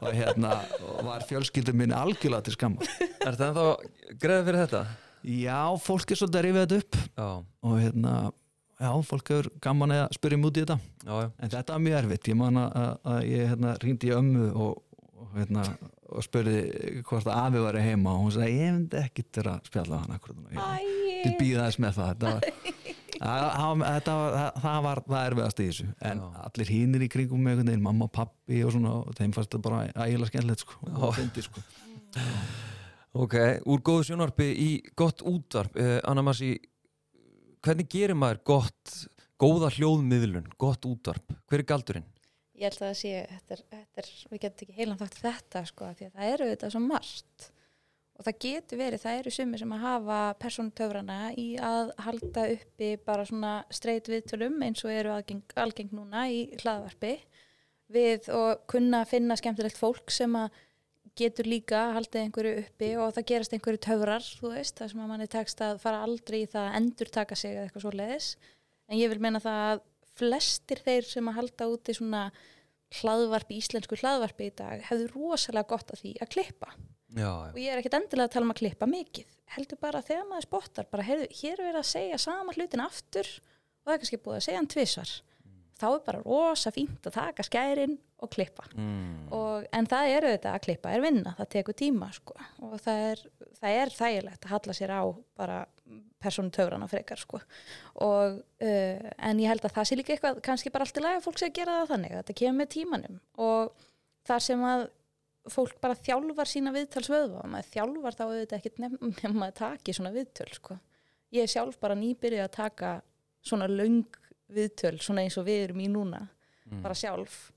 Og 0.00 0.14
hérna 0.16 0.54
og 0.80 1.00
var 1.06 1.24
fjölskyldur 1.28 1.76
minni 1.76 1.96
algjörlega 1.96 2.46
til 2.48 2.56
skamma 2.56 2.86
Er 3.20 3.36
það 3.36 3.46
ennþá 3.50 3.64
greið 4.22 4.44
fyrir 4.48 4.60
þetta? 4.64 4.82
já, 5.20 5.58
fólk 5.84 6.10
er 6.14 6.16
svolítið 6.20 6.38
að 6.40 6.44
rifja 6.46 6.62
þetta 6.64 6.78
upp. 6.80 6.96
Já, 7.20 7.26
og 7.68 7.74
hérna, 7.82 8.12
já, 8.80 8.90
fólk 9.10 9.32
hefur 9.34 9.48
gaman 9.60 9.92
að 9.92 10.14
spyrja 10.16 10.38
út 10.48 10.56
í 10.56 10.62
þetta. 10.64 10.76
Já, 11.04 11.12
já. 11.20 11.26
En 11.44 11.52
þetta 11.52 11.74
var 11.76 11.82
mjög 11.84 11.98
erfitt, 11.98 12.30
ég 12.32 12.38
man 12.40 12.60
að, 12.62 12.86
að 13.12 13.18
ég 13.28 13.50
hérna, 13.52 13.74
ringdi 13.84 14.08
í 14.08 14.14
ömmu 14.16 14.46
og, 14.54 14.78
og, 15.20 15.28
hérna, 15.36 15.66
og 16.08 16.24
spurði 16.24 16.62
hvort 17.04 17.28
að 17.28 17.42
afi 17.44 17.64
var 17.66 17.78
heima 17.84 18.14
og 18.16 18.24
hún 18.24 18.32
sagði, 18.38 18.56
ég 18.64 18.72
myndi 18.78 19.02
ekki 19.04 19.26
til 19.28 19.44
að 19.52 19.68
spjalla 19.68 20.00
hann 20.00 20.16
akkurat 20.16 20.40
núna. 20.40 20.70
ég 21.20 21.36
býða 21.36 21.68
þess 21.68 21.82
með 21.84 22.00
það. 22.00 22.14
Þetta 22.14 22.32
var, 22.32 22.42
það, 23.20 24.34
það 24.64 24.80
var 24.86 25.02
það 25.06 25.26
erfiðast 25.28 25.60
í 25.60 25.68
þessu. 25.68 25.86
En 26.10 26.22
Já. 26.24 26.28
allir 26.46 26.72
hínir 26.74 27.04
í 27.04 27.10
kringum 27.12 27.42
með 27.44 27.54
einhvern 27.54 27.72
veginn, 27.72 27.84
mamma 27.84 28.08
og 28.08 28.14
pappi 28.16 28.62
og 28.64 28.74
svona 28.74 28.96
og 29.02 29.14
þeim 29.18 29.34
fannst 29.36 29.52
þetta 29.52 29.64
bara 29.66 29.82
ægilega 30.06 30.30
skemmtilegt 30.32 30.64
sko, 30.64 30.78
og 30.96 31.16
fyndi 31.18 31.44
sko. 31.46 31.64
Ok, 33.20 33.36
úr 33.66 33.82
góðu 33.82 34.06
sjónvarpi 34.06 34.46
í 34.54 34.70
gott 34.98 35.24
útvarp 35.26 35.76
eh, 35.80 35.98
Anna 36.06 36.22
Massi, 36.22 36.54
hvernig 37.64 37.90
gerir 37.90 38.18
maður 38.18 38.40
gott, 38.52 38.96
góða 39.40 39.72
hljóðmiðlun 39.74 40.46
gott 40.60 40.86
útvarp, 40.86 41.34
hver 41.50 41.64
er 41.64 41.68
galdurinn? 41.72 42.08
ég 42.60 42.68
held 42.68 42.82
að 42.82 42.90
það 42.90 42.98
sé, 43.00 43.12
þetta 43.30 43.56
er, 43.56 43.62
þetta 43.72 44.02
er, 44.02 44.10
við 44.30 44.42
getum 44.42 44.66
ekki 44.66 44.76
heilan 44.76 45.00
þátt 45.00 45.18
þetta 45.22 45.62
sko, 45.70 45.88
af 45.88 45.98
því 45.98 46.08
að 46.08 46.16
það 46.18 46.32
eru 46.34 46.48
þetta 46.50 46.70
svo 46.74 46.82
margt 46.84 47.46
og 48.20 48.26
það 48.26 48.40
getur 48.44 48.80
verið, 48.82 49.00
það 49.00 49.18
eru 49.18 49.30
sumir 49.32 49.62
sem 49.62 49.70
að 49.72 49.84
hafa 49.86 50.16
persónutöfrana 50.42 51.18
í 51.40 51.46
að 51.56 51.92
halda 52.04 52.42
uppi 52.52 52.90
bara 53.06 53.24
svona 53.24 53.52
streit 53.72 54.10
viðtölum 54.12 54.58
eins 54.66 54.84
og 54.84 54.92
eru 54.92 55.14
algeng, 55.14 55.40
algeng 55.56 55.94
núna 55.96 56.26
í 56.28 56.42
hlaðvarpi 56.60 57.14
við 57.90 58.28
og 58.36 58.66
kunna 58.70 59.06
finna 59.08 59.38
skemmtilegt 59.40 59.80
fólk 59.80 60.12
sem 60.12 60.36
að 60.36 60.52
getur 61.18 61.48
líka 61.48 61.80
haldið 61.96 62.26
einhverju 62.26 62.52
uppi 62.60 62.90
og 63.00 63.14
það 63.16 63.28
gerast 63.32 63.56
einhverju 63.56 63.82
töfrar, 63.88 64.28
þú 64.40 64.52
veist, 64.52 64.76
það 64.78 64.92
sem 64.92 65.02
að 65.02 65.10
manni 65.10 65.28
tekst 65.32 65.64
að 65.64 65.80
fara 65.82 66.04
aldrei 66.04 66.42
í 66.42 66.48
það 66.52 66.68
að 66.68 66.78
endur 66.80 67.12
taka 67.16 67.38
sig 67.38 67.56
eða 67.56 67.66
eitthvað 67.66 67.86
svo 67.86 67.94
leiðis. 67.96 68.28
En 68.90 69.00
ég 69.00 69.10
vil 69.10 69.20
meina 69.22 69.42
það 69.42 69.64
að 69.64 69.82
flestir 70.20 70.82
þeir 70.84 71.08
sem 71.08 71.30
að 71.30 71.38
halda 71.40 71.68
úti 71.72 71.96
svona 71.96 72.22
hlaðvarpi, 73.00 73.58
íslensku 73.60 73.98
hlaðvarpi 74.00 74.50
í 74.50 74.54
dag 74.60 74.86
hefðu 74.88 75.10
rosalega 75.14 75.70
gott 75.72 75.92
að 75.94 76.04
því 76.04 76.14
að 76.20 76.32
klippa. 76.36 76.72
Já. 77.16 77.30
Og 77.50 77.58
ég 77.60 77.72
er 77.72 77.80
ekkert 77.82 77.96
endilega 78.00 78.28
að 78.28 78.34
tala 78.36 78.46
um 78.48 78.52
að 78.54 78.60
klippa 78.62 78.86
mikið. 78.90 79.32
Heldur 79.56 79.80
bara 79.82 80.02
þegar 80.06 80.28
maður 80.30 80.46
spottar, 80.46 80.86
bara 80.90 81.02
heyrðu, 81.08 81.26
hér 81.40 81.64
er 81.70 81.80
að 81.80 81.88
segja 81.90 82.18
sama 82.22 82.52
hlutin 82.54 82.84
aftur 82.84 83.26
og 83.26 83.88
það 83.88 83.94
er 83.96 84.00
kannski 84.04 84.20
búið 84.22 84.38
að 84.38 84.46
segja 84.46 84.60
hann 84.60 84.70
tvisvar. 84.70 85.12
Þá 85.80 85.86
er 85.94 86.00
bara 86.04 86.20
rosa 86.26 86.70
fínt 86.76 87.06
að 87.08 87.14
taka 87.16 87.42
skærin 87.46 87.98
og 88.20 88.28
klippa 88.30 88.66
Mm. 88.76 89.32
og, 89.32 89.64
en 89.72 89.86
það 89.88 90.08
er 90.12 90.24
auðvitað 90.28 90.54
að 90.54 90.64
klippa 90.66 90.90
er 90.92 91.00
vinna, 91.00 91.32
það 91.38 91.48
tekur 91.54 91.74
tíma 91.74 92.10
sko. 92.12 92.34
og 92.60 92.74
það 92.84 92.98
er, 93.10 93.22
það 93.60 93.76
er 93.80 93.88
þægilegt 93.96 94.44
að 94.44 94.50
halla 94.52 94.74
sér 94.76 94.92
á 94.92 95.02
bara 95.40 95.66
persónu 96.20 96.52
töfrana 96.52 96.86
frekar 96.86 97.16
sko. 97.18 97.40
og, 97.96 98.42
uh, 98.60 99.10
en 99.18 99.40
ég 99.40 99.48
held 99.48 99.64
að 99.64 99.72
það 99.72 99.88
sé 99.88 99.96
líka 99.96 100.12
eitthvað 100.12 100.42
kannski 100.42 100.70
bara 100.70 100.84
allt 100.84 101.00
í 101.00 101.00
lagi 101.00 101.16
að 101.16 101.24
fólk 101.24 101.38
sé 101.40 101.48
að 101.48 101.56
gera 101.56 101.78
það 101.80 101.90
þannig 101.94 102.12
að 102.12 102.20
þetta 102.20 102.38
kemur 102.42 102.58
með 102.60 102.68
tímanum 102.76 103.20
og 103.38 103.72
þar 104.28 104.40
sem 104.50 104.60
að 104.60 104.88
fólk 105.48 105.78
bara 105.80 105.94
þjálfar 105.96 106.48
sína 106.50 106.72
viðtalsvöðva 106.74 107.44
og 107.44 107.48
maður 107.54 107.70
þjálfar 107.72 108.16
þá 108.18 108.24
auðvitað 108.26 108.58
ekkit 108.58 108.82
nefn 108.82 109.14
nefn 109.22 109.46
að 109.46 109.54
taki 109.62 109.94
svona 109.96 110.12
viðtöl 110.12 110.50
sko. 110.52 110.76
ég 111.32 111.46
er 111.46 111.52
sjálf 111.54 111.78
bara 111.80 111.94
nýbyrjuð 111.96 112.44
að 112.44 112.52
taka 112.58 112.90
svona 113.40 113.68
löng 113.70 114.04
viðtöl 114.50 114.98
svona 115.00 115.22
eins 115.24 115.38
og 115.40 115.46
við 115.48 115.64
erum 115.68 115.80
í 115.80 115.88
núna 115.88 116.26
Mm. 116.70 116.84
bara 116.84 116.94
sjálf 116.94 117.50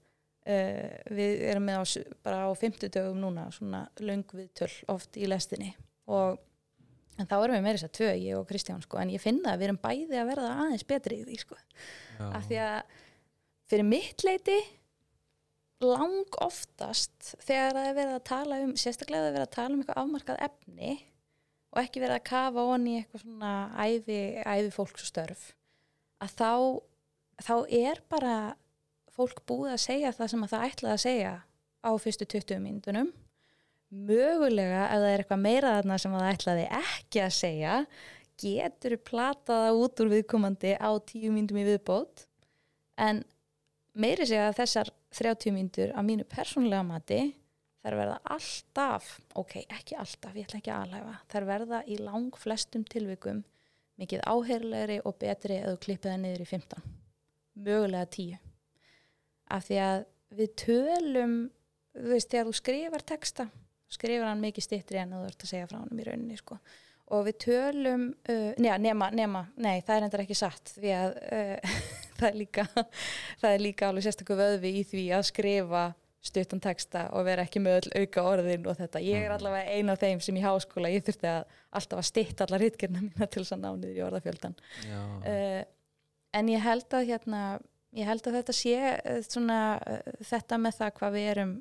uh, 0.49 0.93
við 1.13 1.41
erum 1.51 1.67
með 1.67 1.75
á, 1.77 1.85
bara 2.25 2.47
á 2.49 2.51
50 2.57 2.89
dögum 2.89 3.19
núna 3.21 3.43
svona 3.53 3.83
löng 4.01 4.23
viðtöl 4.33 4.71
oft 4.89 5.19
í 5.21 5.27
lestinni 5.29 5.67
og 6.09 6.39
en 7.21 7.27
þá 7.29 7.35
erum 7.43 7.53
við 7.59 7.61
meira 7.67 7.77
þess 7.77 7.85
að 7.91 7.93
tvö, 7.99 8.07
ég 8.17 8.39
og 8.39 8.47
Kristján 8.49 8.81
sko, 8.81 8.97
en 8.97 9.11
ég 9.13 9.21
finna 9.21 9.51
að 9.53 9.59
við 9.61 9.67
erum 9.67 9.77
bæði 9.83 10.17
að 10.17 10.31
verða 10.31 10.55
aðeins 10.63 10.87
betri 10.89 11.19
í 11.19 11.27
því 11.27 11.37
sko, 11.43 11.59
af 12.25 12.47
því 12.49 12.57
að 12.65 12.95
fyrir 13.69 13.87
mitt 13.91 14.25
leiti 14.25 14.57
lang 15.87 16.37
oftast 16.43 17.33
þegar 17.43 17.75
það 17.77 17.89
er 17.89 17.97
verið 17.97 18.15
að 18.17 18.27
tala 18.29 18.61
um 18.65 18.75
sérstaklega 18.79 19.23
það 19.23 19.29
er 19.29 19.35
verið 19.37 19.47
að 19.47 19.55
tala 19.57 19.73
um 19.73 19.83
eitthvað 19.83 20.01
afmarkað 20.03 20.45
efni 20.47 20.93
og 21.73 21.81
ekki 21.81 22.03
verið 22.03 22.17
að 22.19 22.27
kafa 22.29 22.65
onni 22.73 22.97
eitthvað 22.99 23.23
svona 23.23 23.53
æfi, 23.81 24.19
æfi 24.45 24.73
fólks 24.75 25.05
og 25.05 25.09
störf 25.09 25.45
að 26.23 26.35
þá, 26.37 26.51
þá 27.43 27.55
er 27.83 28.03
bara 28.11 28.35
fólk 29.13 29.43
búið 29.49 29.75
að 29.75 29.83
segja 29.83 30.13
það 30.15 30.31
sem 30.31 30.45
að 30.45 30.53
það 30.53 30.65
ætlaði 30.69 30.93
að 30.93 31.03
segja 31.03 31.33
á 31.83 31.91
fyrstu 31.99 32.27
20 32.33 32.63
mínútunum. 32.63 33.11
Mögulega 33.93 34.87
ef 34.87 35.01
það 35.03 35.09
er 35.11 35.23
eitthvað 35.23 35.43
meira 35.43 35.73
þarna 35.77 35.99
sem 36.01 36.15
að 36.15 36.23
það 36.23 36.35
ætlaði 36.35 36.65
ekki 36.79 37.21
að 37.21 37.35
segja 37.37 37.75
getur 38.43 38.95
plataða 39.05 39.73
út 39.77 40.01
úr 40.01 40.09
viðkomandi 40.15 40.73
á 40.81 40.89
10 40.97 41.35
mínútum 41.35 41.61
í 41.61 41.67
viðbót. 41.67 42.25
En 42.97 43.21
meiri 43.93 44.25
segja 44.25 44.49
að 44.49 44.59
þessar 44.63 44.93
30 45.19 45.55
mínútur 45.55 45.93
að 45.93 46.07
mínu 46.09 46.27
persónulega 46.29 46.83
mati 46.87 47.21
þær 47.83 47.97
verða 47.99 48.19
alltaf, 48.35 49.09
ok, 49.39 49.57
ekki 49.65 49.97
alltaf, 49.99 50.35
ég 50.37 50.47
ætla 50.47 50.61
ekki 50.61 50.71
að 50.71 50.85
aðlæfa, 50.85 51.15
þær 51.33 51.47
verða 51.49 51.81
í 51.85 51.97
lang 51.99 52.37
flestum 52.39 52.85
tilvikum 52.87 53.43
mikið 53.99 54.23
áheyrlegri 54.25 55.01
og 55.05 55.17
betri 55.21 55.59
eða 55.59 55.81
klippið 55.83 56.11
það 56.11 56.21
niður 56.23 56.45
í 56.45 56.47
15, 56.49 56.87
mögulega 57.65 58.09
10 58.15 58.39
af 59.53 59.67
því 59.67 59.81
að 59.83 60.05
við 60.33 60.55
tölum 60.63 61.35
þú 61.93 62.07
veist, 62.09 62.31
þegar 62.31 62.47
þú 62.47 62.55
skrifar 62.57 63.05
texta 63.05 63.49
skrifar 63.93 64.31
hann 64.31 64.41
mikið 64.41 64.65
stittri 64.65 65.01
en 65.01 65.13
þú 65.13 65.21
ert 65.27 65.45
að 65.45 65.51
segja 65.51 65.69
frá 65.69 65.79
hann 65.81 65.99
í 65.99 66.07
rauninni 66.07 66.39
sko. 66.39 66.57
og 67.13 67.27
við 67.27 67.37
tölum 67.45 68.07
uh, 68.09 68.53
njá, 68.57 68.77
nema, 68.81 69.11
nema, 69.13 69.43
nei, 69.61 69.83
það 69.85 69.95
er 69.95 70.07
endur 70.07 70.23
ekki 70.23 70.39
satt 70.39 70.73
því 70.77 70.95
að 70.97 71.19
uh, 71.37 71.77
það 72.23 72.29
er 72.31 72.39
líka 72.39 72.65
það 73.41 73.51
er 73.51 73.67
líka 73.67 73.89
alveg 73.89 74.07
sérstaklega 74.07 74.47
vöðvi 74.47 74.73
í 74.79 74.87
því 74.89 75.03
að 75.19 75.27
skrifa 75.29 75.83
stuttan 76.23 76.61
texta 76.63 77.07
og 77.17 77.25
vera 77.27 77.43
ekki 77.43 77.59
með 77.63 77.81
öll 77.81 78.03
auka 78.03 78.23
orðin 78.23 78.67
og 78.71 78.77
þetta. 78.79 79.01
Ég 79.03 79.25
er 79.25 79.33
allavega 79.35 79.75
eina 79.75 79.95
af 79.95 80.03
þeim 80.03 80.21
sem 80.23 80.37
í 80.39 80.43
háskóla, 80.43 80.91
ég 80.93 81.03
þurfti 81.03 81.27
að 81.27 81.57
alltaf 81.75 81.99
að 81.99 82.07
stitta 82.07 82.47
allar 82.47 82.63
hitgerna 82.63 83.03
mína 83.07 83.27
til 83.27 83.43
þess 83.43 83.55
að 83.57 83.63
ná 83.65 83.69
niður 83.73 83.99
í 83.99 84.05
orðafjöldan. 84.07 84.55
Uh, 84.87 85.59
en 86.39 86.53
ég 86.53 86.63
held 86.63 86.95
að 86.95 87.11
hérna, 87.11 87.43
ég 87.97 88.07
held 88.07 88.29
að 88.29 88.39
þetta 88.39 88.55
sé 88.55 88.77
uh, 88.93 89.19
svona 89.27 89.59
uh, 89.83 90.15
þetta 90.31 90.61
með 90.63 90.79
það 90.79 90.95
hvað 91.01 91.17
við 91.17 91.29
erum 91.33 91.53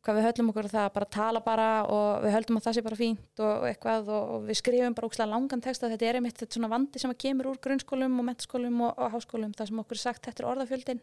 hvað 0.00 0.16
við 0.16 0.26
höllum 0.26 0.50
okkur 0.52 0.68
það 0.72 0.86
að 0.86 0.94
bara 0.96 1.08
tala 1.12 1.40
bara 1.44 1.68
og 1.84 2.24
við 2.24 2.34
höldum 2.36 2.58
að 2.58 2.66
það 2.66 2.76
sé 2.76 2.82
bara 2.86 2.98
fínt 3.00 3.42
og, 3.44 3.66
eitthvað 3.68 4.12
og, 4.16 4.34
við 4.48 4.58
skrifum 4.62 4.96
bara 4.96 5.10
ókslega 5.10 5.32
langan 5.34 5.64
texta 5.64 5.90
þetta 5.92 6.08
er 6.08 6.18
einmitt 6.18 6.40
þetta 6.40 6.56
svona 6.56 6.70
vandi 6.72 7.02
sem 7.02 7.12
að 7.12 7.20
kemur 7.26 7.50
úr 7.50 7.60
grunnskólum 7.60 8.16
og 8.22 8.28
mentaskólum 8.30 8.80
og, 8.86 8.94
og 8.96 9.16
háskólum 9.16 9.52
það 9.58 9.72
sem 9.72 9.82
okkur 9.84 9.98
er 9.98 10.02
sagt 10.06 10.28
þetta 10.30 10.44
er 10.44 10.50
orðafjöldin 10.54 11.02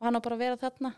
og 0.00 0.08
hann 0.08 0.18
á 0.18 0.20
bara 0.20 0.36
að 0.36 0.44
vera 0.44 0.60
þarna. 0.60 0.92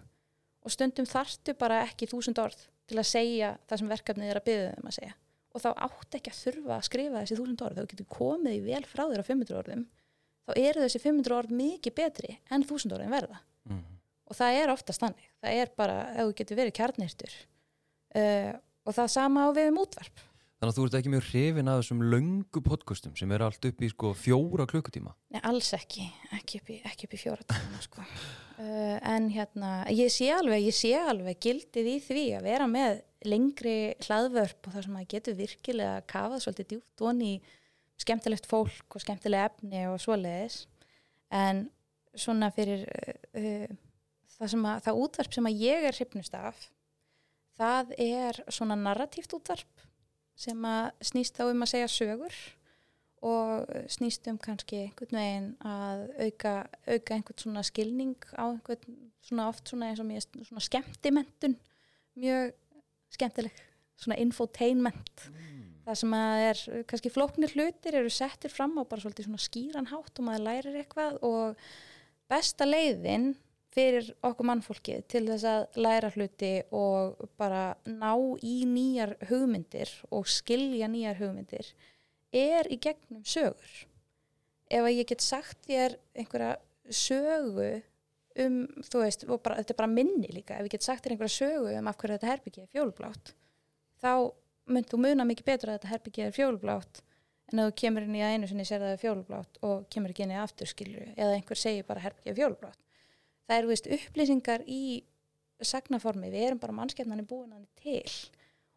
Og 0.67 0.75
stundum 0.75 1.07
þarftu 1.09 1.55
bara 1.59 1.83
ekki 1.87 2.09
þúsund 2.11 2.41
orð 2.43 2.65
til 2.89 2.99
að 2.99 3.11
segja 3.11 3.53
það 3.69 3.83
sem 3.83 3.93
verkefnið 3.93 4.33
er 4.33 4.41
að 4.41 4.49
byggja 4.49 4.73
um 4.81 4.89
að 4.91 4.97
segja. 4.99 5.15
Og 5.55 5.63
þá 5.65 5.69
átt 5.87 6.19
ekki 6.19 6.33
að 6.33 6.41
þurfa 6.43 6.75
að 6.77 6.89
skrifa 6.89 7.23
þessi 7.23 7.39
þúsund 7.39 7.63
orð, 7.65 7.79
þá 7.79 7.93
getur 7.93 8.09
komið 8.13 8.57
í 8.57 8.65
vel 8.67 8.83
frá 8.89 9.05
þér 9.07 9.23
á 9.23 9.29
500 9.29 9.61
orðum, 9.63 9.85
þá 10.45 10.53
eru 10.65 10.83
þessi 10.85 11.03
500 11.05 11.37
orð 11.39 11.55
mikið 11.61 11.97
betri 11.99 12.35
en 12.53 12.67
þúsund 12.69 12.97
orðin 12.97 13.15
verða. 13.15 13.41
Mm. 13.69 13.85
Og 14.29 14.37
það 14.37 14.63
er 14.63 14.73
oftast 14.73 15.03
þannig, 15.03 15.29
það 15.43 15.61
er 15.63 15.75
bara 15.79 15.99
ef 16.13 16.29
þú 16.29 16.39
getur 16.41 16.61
verið 16.61 16.77
kjarnirtur 16.79 17.37
uh, 18.19 18.57
og 18.89 18.97
það 18.97 19.15
sama 19.15 19.47
á 19.47 19.49
við 19.57 19.71
um 19.73 19.81
útvarp. 19.85 20.25
Þannig 20.59 20.73
að 20.73 20.79
þú 20.79 20.85
ert 20.89 20.95
ekki 20.99 21.11
mjög 21.13 21.27
hrifin 21.29 21.69
af 21.71 21.77
þessum 21.79 22.01
löngu 22.11 22.61
podcastum 22.67 23.13
sem 23.15 23.33
eru 23.35 23.47
allt 23.47 23.67
upp 23.69 23.83
í 23.87 23.91
sko 23.93 24.09
fjóra 24.19 24.65
klukkutíma. 24.67 25.13
Nei, 25.31 25.39
alls 25.47 25.69
ekki, 25.77 26.09
ekki 26.35 26.59
upp 26.59 26.73
í, 26.75 26.79
ekki 26.89 27.07
upp 27.07 27.15
í 27.15 27.21
fjóra 27.21 27.47
tíma 27.47 27.83
sko. 27.85 28.03
uh, 28.03 28.97
en 29.15 29.29
hérna 29.31 29.71
ég 29.95 30.11
sé 30.11 30.33
alveg, 30.35 30.67
ég 30.67 30.75
sé 30.75 30.97
alveg 30.99 31.39
gildið 31.47 31.93
í 31.93 31.95
því 32.09 32.25
að 32.41 32.51
vera 32.51 32.67
með 32.71 33.05
lengri 33.29 33.79
hlaðvörp 34.03 34.67
og 34.67 34.75
það 34.75 34.89
sem 34.89 34.99
að 34.99 35.09
getur 35.15 35.39
virkilega 35.39 36.03
kafað 36.11 36.43
svolítið 36.43 36.71
djúpt 36.73 37.07
onni 37.07 37.33
í 37.37 37.39
skemmtilegt 37.99 38.47
fólk 38.51 38.99
og 38.99 39.03
skemmtilega 39.03 39.53
efni 39.53 39.87
og 39.91 39.99
svoleiðis. 40.03 40.65
En 41.35 41.69
svona 42.19 42.51
fyrir 42.55 42.83
uh, 42.83 43.15
uh, 43.39 43.79
það, 44.39 44.51
sem 44.55 44.69
að, 44.71 44.83
það 44.87 45.01
útvarp 45.05 45.37
sem 45.37 45.49
að 45.51 45.65
ég 45.65 45.89
er 45.89 45.99
hrifnust 45.99 46.39
af 46.39 46.69
það 47.59 47.95
er 47.99 48.41
svona 48.53 48.79
narratíft 48.79 49.35
útvarp 49.37 49.87
sem 50.39 50.69
að 50.69 50.93
snýst 51.11 51.39
þá 51.39 51.49
um 51.49 51.67
að 51.67 51.73
segja 51.73 51.91
sögur 51.91 52.39
og 53.27 53.73
snýst 53.91 54.29
um 54.31 54.39
kannski 54.39 54.85
einhvern 54.85 55.19
veginn 55.19 55.49
að 55.67 56.05
auka, 56.23 56.53
auka 56.87 57.17
einhvern 57.17 57.43
svona 57.43 57.65
skilning 57.67 58.15
á 58.39 58.47
einhvern 58.47 59.01
svona 59.27 59.49
oft 59.51 59.67
svona 59.67 59.91
eins 59.91 60.03
og 60.03 60.07
mér 60.07 60.23
svona 60.23 60.63
skemmtimentun 60.63 61.57
mjög 62.19 62.53
skemmtileg 63.15 63.65
svona 63.99 64.19
infotainment. 64.23 65.25
Það 65.83 65.99
sem 65.99 66.15
að 66.15 66.45
er 66.45 66.63
kannski 66.91 67.11
flóknir 67.11 67.55
hlutir 67.57 67.97
eru 67.99 68.11
settir 68.13 68.53
fram 68.53 68.77
á 68.79 68.87
bara 68.87 69.03
svolítið 69.03 69.27
svona 69.27 69.43
skýran 69.43 69.91
hátt 69.91 70.21
og 70.21 70.27
maður 70.27 70.45
lærir 70.47 70.79
eitthvað 70.79 71.19
og 71.27 71.63
besta 72.31 72.69
leiðin 72.69 73.33
fyrir 73.79 74.09
okkur 74.27 74.49
mannfólkið 74.49 75.05
til 75.13 75.25
þess 75.29 75.47
að 75.47 75.77
læra 75.79 76.11
hluti 76.17 76.53
og 76.75 77.29
bara 77.39 77.77
ná 77.87 78.11
í 78.43 78.65
nýjar 78.67 79.15
hugmyndir 79.29 79.93
og 80.11 80.27
skilja 80.27 80.89
nýjar 80.91 81.21
hugmyndir 81.21 81.69
er 82.35 82.67
í 82.73 82.79
gegnum 82.83 83.23
sögur. 83.23 83.85
Ef 84.69 84.83
að 84.83 84.97
ég 84.97 85.09
get 85.09 85.23
sagt 85.25 85.63
þér 85.69 85.95
einhverja 86.19 86.57
sögu 86.91 87.69
um, 88.43 88.59
þú 88.91 89.05
veist, 89.05 89.25
bara, 89.31 89.61
þetta 89.61 89.75
er 89.75 89.79
bara 89.79 89.93
minni 89.93 90.33
líka, 90.33 90.59
ef 90.59 90.67
ég 90.67 90.75
get 90.75 90.89
sagt 90.89 91.07
þér 91.07 91.15
einhverja 91.15 91.37
sögu 91.37 91.77
um 91.79 91.91
af 91.93 92.01
hverju 92.01 92.19
þetta 92.19 92.33
herbyggi 92.33 92.65
er 92.65 92.73
fjólublátt, 92.75 93.33
þá 94.03 94.13
mynd 94.69 94.91
þú 94.91 95.01
muna 95.07 95.29
mikið 95.29 95.49
betur 95.53 95.73
að 95.73 95.79
þetta 95.79 95.93
herbyggi 95.95 96.27
er 96.27 96.35
fjólublátt 96.37 97.03
en 97.49 97.63
að 97.63 97.71
þú 97.71 97.79
kemur 97.81 98.05
inn 98.05 98.19
í 98.19 98.27
að 98.27 98.35
einu 98.35 98.51
sinni 98.51 98.67
sér 98.69 98.83
það 98.83 98.97
er 98.97 99.01
fjólublátt 99.07 99.63
og 99.65 99.87
kemur 99.93 100.13
ekki 100.13 100.27
inn 100.27 100.35
í 100.35 100.43
afturskilju 100.43 101.07
eða 101.15 101.39
einhver 101.39 101.63
segir 101.63 101.87
bara 101.89 102.03
herbyggi 102.05 102.35
er 102.35 102.41
fjólublátt. 102.43 102.88
Það 103.49 103.61
eru 103.63 103.71
veist 103.73 103.89
upplýsingar 103.97 104.65
í 104.69 104.83
sagnaformi, 105.65 106.29
við 106.31 106.51
erum 106.51 106.61
bara 106.63 106.77
mannskefnani 106.77 107.25
búin 107.27 107.55
hann 107.55 107.67
til. 107.81 108.05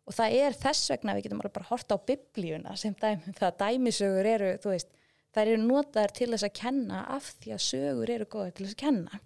Og 0.08 0.16
það 0.18 0.38
er 0.44 0.56
þess 0.58 0.92
vegna 0.92 1.16
við 1.16 1.28
getum 1.28 1.42
alveg 1.44 1.56
bara 1.58 1.70
horta 1.70 1.98
á 1.98 2.06
biblíuna 2.08 2.78
sem 2.80 2.96
dæmi, 2.98 3.34
það 3.40 3.58
dæmisögur 3.62 4.30
eru, 4.32 4.54
veist, 4.66 4.94
þær 5.36 5.44
eru 5.54 5.66
notaðar 5.66 6.16
til 6.18 6.32
þess 6.32 6.48
að 6.48 6.56
kenna 6.62 7.04
af 7.18 7.34
því 7.42 7.54
að 7.56 7.66
sögur 7.68 8.14
eru 8.16 8.30
góðar 8.32 8.56
til 8.56 8.66
þess 8.66 8.78
að 8.78 8.84
kenna. 8.86 9.22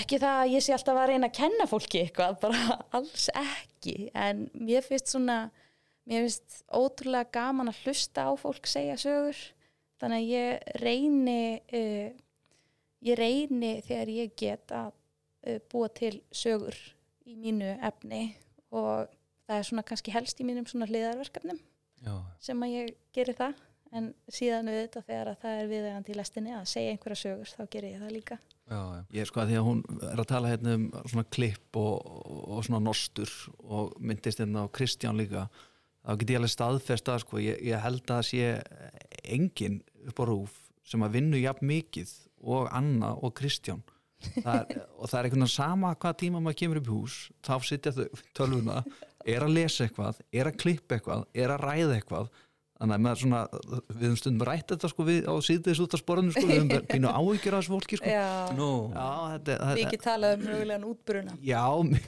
Ekki 0.00 0.20
það 0.22 0.36
að 0.44 0.52
ég 0.54 0.62
sé 0.62 0.74
alltaf 0.76 1.00
að 1.00 1.08
reyna 1.10 1.28
að 1.30 1.38
kenna 1.40 1.66
fólki 1.66 2.04
eitthvað, 2.04 2.36
bara 2.44 2.78
alls 3.00 3.26
ekki, 3.40 3.96
en 4.14 4.44
mér 4.54 4.86
finnst 4.86 5.10
svona, 5.10 5.40
mér 6.06 6.28
finnst 6.28 6.60
ótrúlega 6.68 7.32
gaman 7.34 7.72
að 7.72 7.80
hlusta 7.86 8.28
á 8.28 8.32
fólk 8.38 8.70
segja 8.70 8.94
sögur, 9.00 9.40
þannig 10.00 10.20
að 10.20 10.30
ég 10.36 10.76
reyni, 10.84 11.42
uh, 11.74 12.12
ég 13.04 13.18
reyni 13.18 13.78
þegar 13.86 14.12
ég 14.14 14.36
get 14.38 14.74
að 14.74 14.92
uh, 14.92 15.58
búa 15.72 15.88
til 15.94 16.16
sögur 16.32 16.76
í 17.28 17.36
mínu 17.38 17.76
efni 17.86 18.34
og 18.70 19.10
það 19.46 19.56
er 19.56 19.66
svona 19.66 19.86
kannski 19.86 20.14
helst 20.14 20.40
í 20.40 20.46
mínum 20.46 20.68
svona 20.68 20.88
hliðarverkefnum 20.90 21.58
já, 22.04 22.14
sem 22.42 22.62
að 22.64 22.76
ég 22.76 22.94
geri 23.16 23.36
það. 23.36 23.66
En 23.90 24.12
síðan 24.30 24.68
auðvitað 24.70 25.06
þegar 25.08 25.28
að 25.32 25.38
það 25.42 25.60
er 25.60 25.68
viðegandi 25.72 26.12
í 26.12 26.16
lestinni 26.20 26.52
að 26.54 26.68
segja 26.70 26.90
einhverja 26.94 27.22
sögur 27.24 27.50
þá 27.50 27.62
gerir 27.72 27.94
ég 27.96 28.02
það 28.04 28.12
líka. 28.14 28.36
Já. 28.70 28.82
Ég 29.10 29.24
er 29.24 29.26
sko 29.26 29.40
að 29.42 29.50
því 29.50 29.56
að 29.58 29.66
hún 29.66 29.80
er 30.06 30.22
að 30.22 30.28
tala 30.30 30.52
hérna 30.52 30.74
um 30.76 30.84
svona 31.10 31.24
klipp 31.34 31.78
og, 31.80 32.12
og 32.54 32.60
svona 32.68 32.80
nostur 32.84 33.32
og 33.66 33.96
myndist 33.98 34.38
hérna 34.38 34.62
á 34.62 34.70
Kristján 34.70 35.18
líka 35.18 35.48
þá 36.06 36.12
get 36.20 36.30
ég 36.30 36.38
alveg 36.38 36.54
staðfest 36.54 37.10
að 37.10 37.24
sko. 37.24 37.40
Ég, 37.42 37.58
ég 37.66 37.82
held 37.82 38.14
að 38.14 38.22
sé 38.30 38.52
engin 39.26 39.80
upp 40.06 40.22
á 40.22 40.24
rúf 40.30 40.54
sem 40.86 41.02
að 41.02 41.18
vinnu 41.18 41.42
jafn 41.42 41.66
mikið 41.66 42.14
og 42.42 42.68
Anna 42.72 43.14
og 43.20 43.34
Kristján. 43.40 43.80
Það 44.42 44.58
er, 44.60 44.82
og 45.00 45.08
það 45.08 45.18
er 45.20 45.24
einhvern 45.30 45.44
veginn 45.46 45.54
sama 45.54 45.94
hvað 45.96 46.18
tíma 46.24 46.42
maður 46.44 46.60
kemur 46.64 46.82
upp 46.82 46.90
í 46.90 46.94
hús 46.98 47.18
þá 47.46 47.54
sitja 47.70 47.94
þau 47.96 48.04
við 48.04 48.22
tölvuna 48.36 48.82
er 49.28 49.44
að 49.46 49.54
lesa 49.56 49.86
eitthvað, 49.86 50.20
er 50.32 50.48
að 50.52 50.60
klippa 50.60 50.96
eitthvað 50.98 51.26
er 51.34 51.52
að 51.56 51.64
ræða 51.68 51.96
eitthvað. 52.00 52.30
Þannig 52.80 53.08
að 53.10 53.18
svona, 53.20 53.40
við 53.92 54.04
höfum 54.06 54.14
stundum 54.16 54.44
rætt 54.48 54.70
þetta 54.72 54.88
sko 54.88 55.04
við 55.04 55.26
á 55.28 55.36
síðdeis 55.44 55.80
út 55.84 55.92
af 55.92 56.00
sporðinu 56.00 56.32
sko 56.32 56.44
við 56.48 56.60
höfum 56.62 56.86
pínu 56.88 57.10
áhyggjur 57.12 57.56
af 57.58 57.60
þessu 57.66 57.72
fólki 57.74 57.98
sko. 58.00 58.08
Já, 58.08 58.28
Nú, 58.56 58.68
Já, 58.94 59.08
þetta, 59.34 59.56
þetta, 59.60 59.74
mikið 59.82 60.02
talað 60.06 60.32
um 60.38 60.46
mögulegan 60.46 60.86
útbruna 60.88 61.34
Já, 61.44 61.60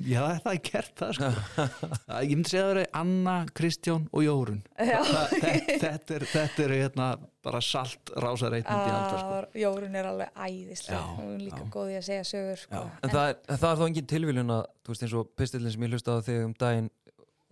já, 0.08 0.22
það 0.46 0.48
er 0.54 0.62
gert 0.70 0.94
það 1.02 1.12
sko. 1.18 1.28
Það- 1.58 2.22
Ég 2.30 2.32
myndi 2.38 2.52
segja 2.54 2.64
að 2.64 2.72
það 2.72 2.80
er 2.86 2.90
Anna, 3.02 3.34
Kristján 3.60 4.06
og 4.08 4.24
Jórun. 4.24 4.62
Það- 4.80 5.12
þetta, 5.34 5.76
þetta 5.84 6.16
er, 6.16 6.26
þetta 6.32 6.64
er 6.70 6.74
hérna, 6.78 7.10
bara 7.42 7.60
salt 7.64 8.12
rásareitnandi 8.14 8.94
aldar 8.94 9.18
sko. 9.18 9.36
að 9.40 9.60
Jórun 9.62 9.98
er 9.98 10.08
alveg 10.12 10.42
æðislega 10.46 10.98
Já, 10.98 11.14
hún 11.18 11.34
er 11.34 11.44
líka 11.48 11.62
góð 11.74 11.92
í 11.92 11.98
að 11.98 12.08
segja 12.08 12.24
sögur 12.28 12.60
sko. 12.62 12.82
Já. 12.82 12.98
en 13.02 13.14
það 13.14 13.28
er, 13.28 13.38
en 13.48 13.62
það 13.62 13.70
er 13.70 13.80
þá 13.80 13.86
engin 13.88 14.10
tilviljun 14.14 14.56
að, 14.56 14.66
þú 14.82 14.94
veist 14.94 15.06
eins 15.06 15.16
og 15.18 15.30
pistillin 15.40 15.74
sem 15.74 15.86
ég 15.86 15.94
hlusta 15.96 16.14
á 16.14 16.26
þig 16.26 16.44
um 16.46 16.56
daginn 16.62 16.90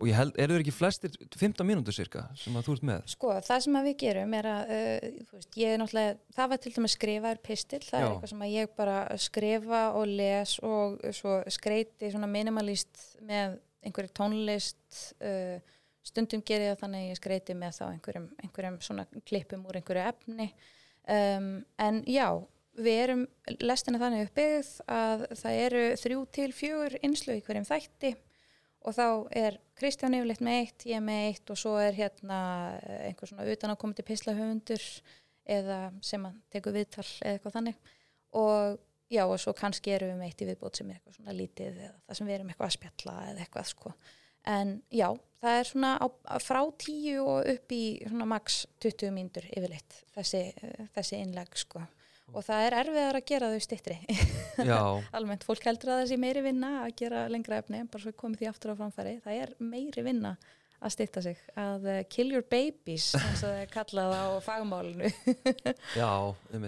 og 0.01 0.09
ég 0.09 0.17
held, 0.17 0.37
eru 0.41 0.55
þeir 0.55 0.63
ekki 0.63 0.73
flestir 0.73 1.17
15 1.37 1.67
mínútur 1.67 1.95
cirka 1.95 2.23
sem 2.39 2.55
að 2.57 2.67
þú 2.67 2.75
ert 2.77 2.85
með? 2.89 3.03
Sko, 3.13 3.33
það 3.45 3.63
sem 3.65 3.77
að 3.77 3.89
við 3.89 3.97
gerum 4.01 4.35
er 4.37 4.47
að, 4.49 4.71
uh, 4.77 5.25
veist, 5.35 5.57
ég 5.61 5.73
er 5.73 5.81
náttúrulega, 5.81 6.15
það 6.37 6.53
var 6.53 6.61
til 6.63 6.73
dæmis 6.77 6.95
skrifaður 6.97 7.41
pistil, 7.45 7.81
það 7.85 7.99
Já. 7.99 8.05
er 8.05 8.07
eitthvað 8.15 8.33
sem 8.33 8.45
að 8.45 8.55
ég 8.55 8.71
bara 8.79 8.97
skrifa 9.21 9.81
og 9.99 10.15
les 10.21 10.55
og 10.65 11.05
svo 11.19 11.35
skreiti 11.53 12.09
svona 12.13 12.31
minimalist 12.31 13.05
með 13.27 13.59
einhverju 13.85 14.13
tónlist, 14.17 14.81
uh, 15.21 15.77
stundum 16.05 16.43
ger 16.45 16.63
ég 16.63 16.73
það 16.73 16.81
þannig 16.85 17.03
að 17.03 17.11
ég 17.11 17.19
skreiti 17.19 17.57
með 17.57 17.77
þá 17.77 17.83
einhverjum, 17.89 18.29
einhverjum 18.43 18.79
svona 18.81 19.05
klippum 19.27 19.67
úr 19.69 19.79
einhverju 19.79 20.07
efni, 20.09 20.47
um, 21.17 21.53
en 21.85 22.01
já, 22.09 22.27
við 22.81 22.99
erum 23.03 23.23
lestina 23.61 24.01
þannig 24.01 24.27
uppbyggð 24.29 24.73
að 24.95 25.25
það 25.41 25.61
eru 25.67 25.85
þrjú 26.01 26.25
til 26.37 26.51
fjögur 26.55 26.97
innslög 27.01 27.41
í 27.41 27.45
hverjum 27.45 27.67
þætti 27.67 28.13
og 28.81 28.95
þá 28.97 29.07
er 29.37 29.57
Kristján 29.77 30.15
yfirleitt 30.17 30.43
með 30.45 30.59
eitt, 30.61 30.85
ég 30.89 31.03
með 31.05 31.25
eitt 31.27 31.51
og 31.53 31.59
svo 31.59 31.75
er 31.81 31.97
hérna 31.97 32.37
eh, 32.81 33.09
einhver 33.09 33.29
svona 33.29 33.45
utan 33.49 33.73
að 33.73 33.81
koma 33.83 33.97
til 33.97 34.05
pislahöfundur 34.07 34.85
eða 35.51 35.81
sem 36.05 36.25
að 36.25 36.39
tekur 36.53 36.75
viðtal 36.75 37.05
eða 37.05 37.35
eitthvað 37.35 37.55
þannig. 37.57 37.91
Og 38.37 38.79
já 39.11 39.21
og 39.25 39.37
svo 39.43 39.53
kannski 39.57 39.93
erum 39.93 40.13
við 40.13 40.19
með 40.21 40.31
eitt 40.31 40.41
í 40.41 40.47
viðbót 40.49 40.79
sem 40.79 40.89
er 40.89 40.97
eitthvað 40.97 41.17
svona 41.17 41.37
lítið 41.37 41.79
eða 41.85 41.93
það 42.07 42.17
sem 42.17 42.29
við 42.29 42.37
erum 42.37 42.51
eitthvað 42.53 42.69
að 42.69 42.75
spjalla 42.77 43.15
eða 43.27 43.45
eitthvað 43.45 43.69
sko 43.71 43.93
en 44.47 44.77
já, 44.93 45.07
það 45.41 45.57
er 45.59 45.69
svona 45.71 45.95
á, 45.97 46.07
frá 46.41 46.61
tíu 46.81 47.25
og 47.25 47.49
upp 47.53 47.73
í 47.75 47.83
svona 48.05 48.29
max 48.29 48.63
20 48.83 49.13
mínútur 49.15 49.47
yfirleitt 49.49 50.03
þessi, 50.15 50.45
eh, 50.61 50.85
þessi 50.95 51.19
innleg 51.21 51.59
sko. 51.59 51.83
Og 52.31 52.45
það 52.47 52.63
er 52.63 52.77
erfiðar 52.79 53.17
að 53.19 53.27
gera 53.27 53.51
þau 53.51 53.63
stittri 53.65 53.97
almennt, 55.17 55.43
fólk 55.43 55.65
heldur 55.67 55.91
að 55.91 56.01
það 56.03 56.09
sé 56.13 56.17
meiri 56.21 56.43
vinna 56.45 56.69
að 56.85 56.93
gera 57.01 57.25
lengra 57.27 57.59
efni, 57.59 57.83
bara 57.91 58.05
svo 58.05 58.13
komið 58.15 58.43
því 58.43 58.49
aftur 58.53 58.71
á 58.71 58.79
framfæri. 58.79 59.17
Það 59.25 59.39
er 59.43 59.53
meiri 59.59 60.05
vinna 60.05 60.35
að 60.81 60.93
styrta 60.95 61.21
sig, 61.21 61.41
að 61.59 61.83
uh, 61.85 61.97
kill 62.09 62.31
your 62.33 62.45
babies 62.49 63.11
eins 63.19 63.43
og 63.43 63.51
það 63.51 63.59
er 63.59 63.71
kallað 63.73 64.15
á 64.17 64.25
fagmálinu. 64.45 65.11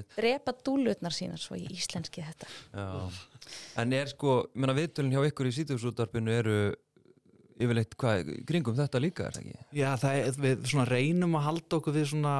Drepa 0.19 0.53
dúlutnar 0.65 1.15
sínar 1.15 1.41
svo 1.41 1.57
í 1.57 1.63
íslenski 1.73 2.25
þetta. 2.27 2.49
Já. 2.75 3.55
En 3.81 3.95
er 3.95 4.11
sko, 4.11 4.43
ég 4.51 4.61
meina 4.61 4.75
viðtölun 4.77 5.15
hjá 5.15 5.31
ykkur 5.31 5.49
í 5.49 5.55
sítuðsúttarpinu 5.57 6.35
eru 6.35 6.57
yfirleitt 7.59 7.95
hvað, 7.99 8.31
kringum 8.49 8.77
þetta 8.77 9.01
líka 9.01 9.27
er 9.27 9.37
það 9.37 9.43
ekki? 9.47 9.65
Já, 9.79 9.89
það 10.01 10.19
er, 10.19 10.37
við 10.45 10.67
svona 10.71 10.85
reynum 10.89 11.35
að 11.39 11.45
halda 11.47 11.79
okkur 11.79 11.97
við 11.97 12.07
svona 12.13 12.35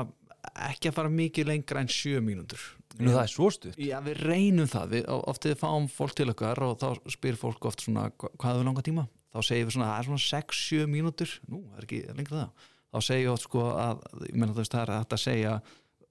ekki 0.68 0.90
að 0.90 0.98
fara 0.98 1.12
mikið 1.14 1.50
lengra 1.50 1.84
en 1.84 1.92
sjö 1.92 2.22
mínútur. 2.24 2.64
Nú 3.00 3.14
það 3.14 3.24
er 3.24 3.32
svo 3.32 3.50
stutt. 3.54 3.78
Já, 3.82 3.98
við 4.06 4.20
reynum 4.22 4.70
það, 4.70 4.92
við 4.94 5.08
oft 5.16 5.48
við 5.48 5.56
fáum 5.62 5.88
fólk 5.90 6.18
til 6.18 6.30
okkar 6.34 6.62
og 6.62 6.76
þá 6.82 7.14
spyr 7.16 7.40
fólk 7.40 7.66
oft 7.70 7.86
svona 7.86 8.10
hva- 8.12 8.34
hvað 8.38 8.60
er 8.60 8.68
langa 8.68 8.86
tíma? 8.86 9.08
Þá 9.34 9.40
segir 9.48 9.66
við 9.66 9.76
svona, 9.78 9.88
það 9.90 10.00
er 10.00 10.10
svona 10.10 10.26
6-7 10.28 10.90
mínútur. 10.92 11.32
Nú, 11.50 11.64
það 11.72 11.80
er 11.80 11.88
ekki 11.88 12.02
lengra 12.20 12.42
það. 12.44 12.68
Þá 12.94 13.00
segir 13.08 13.24
ég 13.24 13.32
oft 13.34 13.48
sko 13.48 13.64
að, 13.72 14.04
ég 14.28 14.36
meina 14.36 14.54
þú 14.54 14.62
veist 14.62 14.76
það 14.76 14.84
er 14.84 14.94
að 15.02 15.24
segja 15.24 15.56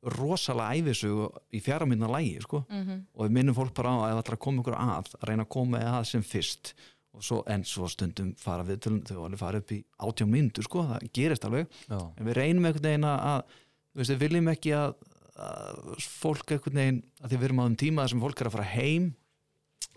rosalega 0.03 0.75
æfisugu 0.81 1.29
í 1.55 1.61
fjara 1.63 1.87
minna 1.87 2.09
lægi 2.11 2.41
sko. 2.43 2.65
Mm 2.69 2.83
-hmm. 2.83 3.03
og 3.15 3.27
við 3.27 3.31
minnum 3.31 3.55
fólk 3.55 3.75
bara 3.75 3.91
á 3.91 3.95
að 3.95 4.09
ef 4.11 4.15
það 4.17 4.23
ætlar 4.23 4.37
að 4.37 4.45
koma 4.45 4.63
ykkur 4.63 4.75
að 4.75 4.91
að 4.91 5.29
reyna 5.29 5.43
að 5.45 5.49
koma 5.49 5.79
að 5.79 6.05
sem 6.05 6.23
fyrst 6.23 6.75
svo, 7.21 7.43
en 7.51 7.65
svo 7.69 7.89
stundum 7.91 8.33
fara 8.41 8.65
við 8.67 8.83
til 8.85 8.99
þau 9.09 9.27
alveg 9.27 9.41
fara 9.41 9.61
upp 9.63 9.73
í 9.75 9.81
átján 10.07 10.31
myndu 10.33 10.65
sko, 10.65 10.85
það 10.89 11.09
gerist 11.19 11.47
alveg. 11.49 11.79
Já, 11.89 11.99
en 12.01 12.29
við 12.29 12.39
reynum 12.39 12.69
einhvern 12.69 12.89
veginn 12.89 13.09
að, 13.09 13.57
við 14.01 14.13
viljum 14.23 14.53
ekki 14.53 14.75
að, 14.79 14.95
að 15.49 15.81
fólk 16.07 16.55
einhvern 16.57 16.83
veginn, 16.83 17.01
að 17.21 17.33
því 17.33 17.41
við 17.41 17.49
erum 17.51 17.63
á 17.63 17.67
þeim 17.67 17.79
tíma 17.85 18.05
þar 18.05 18.15
sem 18.15 18.27
fólk 18.27 18.43
er 18.43 18.51
að 18.51 18.57
fara 18.57 18.69
heim 18.73 19.09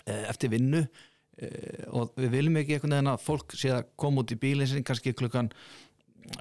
e, 0.04 0.16
eftir 0.16 0.54
vinnu 0.56 0.84
e, 0.84 1.52
og 1.96 2.16
við 2.20 2.34
viljum 2.36 2.62
ekki 2.62 2.78
einhvern 2.78 2.98
veginn 2.98 3.14
að 3.14 3.26
fólk 3.26 3.58
sé 3.60 3.74
að 3.76 3.92
koma 4.00 4.26
út 4.26 4.36
í 4.36 4.40
bílinn 4.42 4.72
sin 4.72 4.88
kannski 4.88 5.16
klukkan 5.16 5.52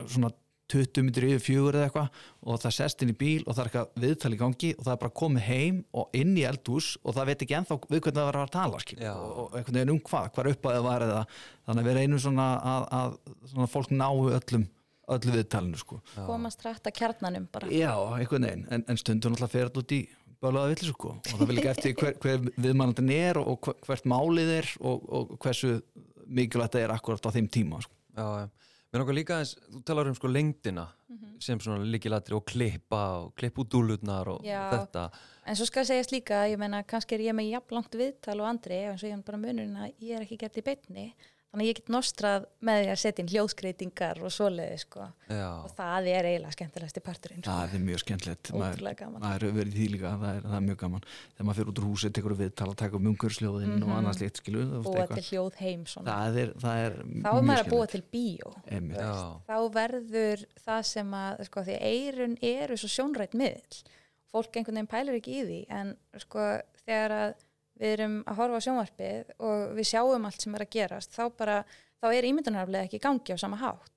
svona 0.07 0.33
20 0.73 1.03
minnur 1.05 1.27
yfir 1.29 1.43
fjögur 1.45 1.77
eða 1.77 1.89
eitthvað 1.91 2.21
og 2.49 2.61
það 2.63 2.73
sest 2.79 3.03
inn 3.05 3.11
í 3.13 3.17
bíl 3.21 3.43
og 3.45 3.53
það 3.53 3.61
er 3.65 3.69
eitthvað 3.71 4.05
viðtal 4.05 4.31
í 4.33 4.39
gangi 4.41 4.71
og 4.79 4.85
það 4.87 4.93
er 4.95 5.01
bara 5.03 5.15
komið 5.21 5.45
heim 5.49 5.81
og 6.01 6.17
inn 6.21 6.33
í 6.41 6.45
eldhús 6.49 6.87
og 7.05 7.15
það 7.19 7.29
veit 7.31 7.45
ekki 7.45 7.57
ennþá 7.59 7.79
við 7.91 8.01
hvernig 8.07 8.17
það 8.21 8.29
var 8.31 8.39
að 8.41 8.55
tala 8.55 8.81
og, 8.81 9.35
og 9.45 9.59
einhvern 9.59 9.77
veginn 9.81 9.93
um 9.95 10.01
hvað, 10.09 10.31
hvað 10.39 10.51
upp 10.55 10.69
að 10.71 10.79
það 10.79 10.87
var 10.89 11.05
eða 11.09 11.21
þannig 11.67 11.85
að 11.85 11.91
við 11.91 11.99
reynum 12.01 12.23
svona 12.25 12.49
að, 12.73 12.89
að 13.01 13.19
svona 13.53 13.69
fólk 13.75 13.93
náu 13.93 14.17
öllum 14.39 14.67
öllu 15.15 15.33
viðtalinu 15.37 15.77
sko. 15.77 15.99
Komast 16.17 16.63
rætt 16.65 16.87
að 16.89 16.95
kjarnanum 16.97 17.45
bara. 17.53 17.67
Já, 17.69 17.91
einhvern 18.17 18.47
veginn, 18.49 18.63
en, 18.73 18.85
en 18.89 18.97
stundum 18.97 19.35
náttúrulega 19.35 19.53
fer 19.53 19.67
þetta 19.69 19.83
út 19.83 19.93
í 19.93 19.99
bálaða 20.41 20.71
villis 20.73 20.93
sko. 20.95 21.11
Og 21.21 21.35
það 21.43 21.51
vil 21.51 21.57
ekki 21.61 21.71
eftir 21.75 21.97
hver, 22.01 22.15
hver 22.25 22.47
viðmannandinn 22.57 23.11
er 23.13 23.37
og, 23.43 23.51
og 23.53 23.69
hver- 23.69 23.83
hvert 23.85 24.09
málið 24.09 24.53
er 24.63 24.71
og, 24.81 25.05
og 25.19 25.35
hversu 25.45 25.75
mikilvægt 26.25 26.79
það 26.79 26.87
er 26.87 26.95
akkurat 26.97 27.29
á 27.29 27.35
þeim 27.37 27.51
tíma 27.53 27.83
sko. 27.85 27.93
Já, 28.17 28.25
já. 28.47 28.49
Mér 28.95 29.03
nokkar 29.03 29.17
líka 29.17 29.37
eins, 29.43 29.57
þú 29.75 29.81
talar 29.83 30.07
um 30.07 30.15
sko 30.15 30.29
lengdina 30.31 30.85
sem 31.43 31.59
svona 31.59 31.83
líkilatri 31.83 32.37
og 32.37 32.45
klippa 32.47 33.01
og 33.25 33.33
klipp 33.35 33.57
út 33.59 33.73
dúlutnar 33.73 34.29
og 34.31 34.45
Já. 34.47 34.69
þetta. 34.71 35.09
En 35.51 35.59
svo 35.59 35.67
skal 35.67 35.83
segjast 35.89 36.15
líka, 36.15 36.45
ég 36.47 36.61
meina 36.63 36.85
kannski 36.87 37.17
er 37.17 37.25
ég 37.27 37.35
með 37.35 37.49
jafn 37.57 37.75
langt 37.75 37.99
viðtal 37.99 38.37
og 38.39 38.47
andri 38.53 38.79
eins 38.85 39.03
og 39.03 39.09
ég 39.09 39.17
hef 39.17 39.25
bara 39.27 39.41
munurinn 39.43 39.81
að 39.83 39.99
ég 39.99 40.15
er 40.15 40.23
ekki 40.23 40.39
gert 40.45 40.61
í 40.63 40.65
beinni 40.69 41.09
þannig 41.55 41.65
að 41.65 41.71
ég 41.71 41.79
get 41.79 41.91
nostrað 41.95 42.47
með 42.67 42.81
því 42.83 42.89
að 42.91 43.01
setja 43.05 43.23
inn 43.25 43.31
hljóðskreitingar 43.33 44.21
og 44.27 44.33
svoleiði 44.35 44.79
sko. 44.83 45.07
Já, 45.31 45.47
og 45.63 45.71
það 45.79 46.09
er 46.13 46.29
eiginlega 46.29 46.57
skemmtilegasti 46.59 47.03
parturinn 47.07 47.45
sko. 47.45 47.55
Það 47.55 47.77
er 47.79 47.85
mjög 47.87 48.03
skemmtilegt. 48.03 48.51
Maður, 48.59 48.83
maður 49.15 49.47
er 49.49 49.55
verið 49.61 49.75
í 49.75 49.79
því 49.79 49.89
líka, 49.95 50.13
það 50.19 50.35
er, 50.35 50.43
það 50.51 50.57
er 50.59 50.65
mjög 50.67 50.79
gaman. 50.83 51.07
Þegar 51.35 51.47
maður 51.49 51.59
fyrir 51.61 51.71
út 51.73 51.81
úr 51.85 51.89
húsi, 51.93 52.11
tekur 52.19 52.37
viðtal 52.43 52.69
að 52.73 52.77
taka 52.83 52.99
um 52.99 53.09
umhversljóðin 53.15 53.75
og 53.79 53.89
Mhm. 53.89 53.97
annars 54.01 54.21
líkt 54.21 54.43
skilu 54.43 54.65
búa 54.85 55.07
til 55.15 55.23
hljóð 55.31 55.55
heim 55.63 55.85
það 55.87 56.39
er, 56.43 56.53
það 56.59 56.79
er 56.85 56.99
þá 57.23 57.31
er 57.39 57.47
maður 57.49 57.65
að 57.65 57.71
búa 57.71 57.87
til 57.95 58.03
bíó 58.11 58.53
þá 59.47 59.57
verður 59.75 60.45
það 60.67 60.83
sem 60.91 61.15
að 61.19 61.45
sko, 61.49 61.65
því 61.69 61.77
eirun 61.81 62.37
eru 62.43 62.77
svo 62.81 62.91
sjónrætt 62.91 63.37
miðl 63.39 63.83
fólk 64.35 64.57
einhvern 64.59 64.81
veginn 64.81 64.91
pælir 64.91 65.19
ekki 65.21 65.37
í 65.39 65.45
því 65.47 65.59
en 65.79 65.93
sko 66.25 66.47
þegar 66.85 67.15
að 67.21 67.35
við 67.81 67.97
erum 67.97 68.21
að 68.29 68.39
horfa 68.41 68.61
á 68.61 68.65
sjónvarpið 68.67 69.33
og 69.49 69.65
við 69.79 69.89
sjáum 69.91 70.29
allt 70.29 70.45
sem 70.45 70.55
er 70.55 70.65
að 70.65 70.73
gerast 70.77 71.17
þá 71.17 71.25
bara, 71.39 71.57
þá 72.03 72.07
er 72.13 72.29
ímyndunarflega 72.29 72.89
ekki 72.89 73.01
í 73.01 73.05
gangi 73.05 73.35
á 73.35 73.39
sama 73.41 73.59
hátt. 73.63 73.91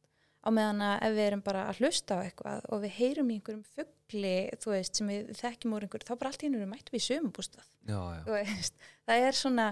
Á 0.48 0.50
meðan 0.54 0.84
að 0.86 1.06
ef 1.08 1.16
við 1.18 1.26
erum 1.28 1.44
bara 1.44 1.64
að 1.68 1.80
hlusta 1.82 2.18
á 2.18 2.24
eitthvað 2.24 2.68
og 2.72 2.82
við 2.86 2.94
heyrum 3.02 3.30
í 3.30 3.38
einhverjum 3.38 3.64
fuggli 3.76 4.36
þú 4.64 4.74
veist, 4.74 5.00
sem 5.00 5.10
við 5.12 5.32
þekkjum 5.42 5.74
úr 5.76 5.86
einhverju 5.88 6.08
þá 6.08 6.14
bara 6.16 6.32
allt 6.32 6.46
í 6.46 6.50
einu 6.50 6.68
mættum 6.70 6.96
við 6.96 7.02
í 7.02 7.08
sömubústað 7.08 7.66
já, 7.68 7.98
já. 7.98 8.22
Þú 8.24 8.36
veist, 8.38 8.86
það 9.10 9.26
er 9.28 9.40
svona 9.42 9.66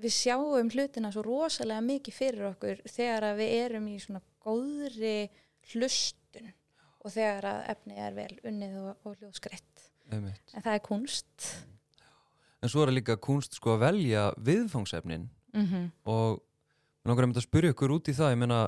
við 0.00 0.16
sjáum 0.16 0.72
hlutina 0.74 1.12
svo 1.14 1.24
rosalega 1.24 1.86
mikið 1.86 2.16
fyrir 2.16 2.48
okkur 2.50 2.82
þegar 2.88 3.30
að 3.30 3.40
við 3.40 3.54
erum 3.62 3.88
í 3.88 3.96
svona 4.02 4.22
góðri 4.44 5.16
hlustun 5.72 6.52
og 7.00 7.14
þegar 7.14 7.48
að 7.54 7.60
efni 7.74 8.00
er 8.04 8.16
vel 8.16 8.32
unnið 8.50 8.78
og, 8.82 8.90
og 9.08 9.20
hljóðskreitt. 9.20 9.86
En 10.10 10.64
það 10.64 10.74
er 10.74 10.82
kunst 10.84 11.48
En 12.60 12.68
svo 12.68 12.82
er 12.82 12.90
það 12.90 12.98
líka 12.98 13.16
kunst 13.24 13.56
sko 13.56 13.74
að 13.74 13.84
velja 13.86 14.26
viðfangsefnin 14.36 15.28
mm 15.54 15.66
-hmm. 15.66 15.90
og 16.04 16.42
langar 17.08 17.24
einmitt 17.24 17.40
að 17.40 17.48
spyrja 17.48 17.72
ykkur 17.74 17.94
út 17.96 18.08
í 18.08 18.16
það, 18.16 18.34
ég 18.34 18.40
meina 18.42 18.60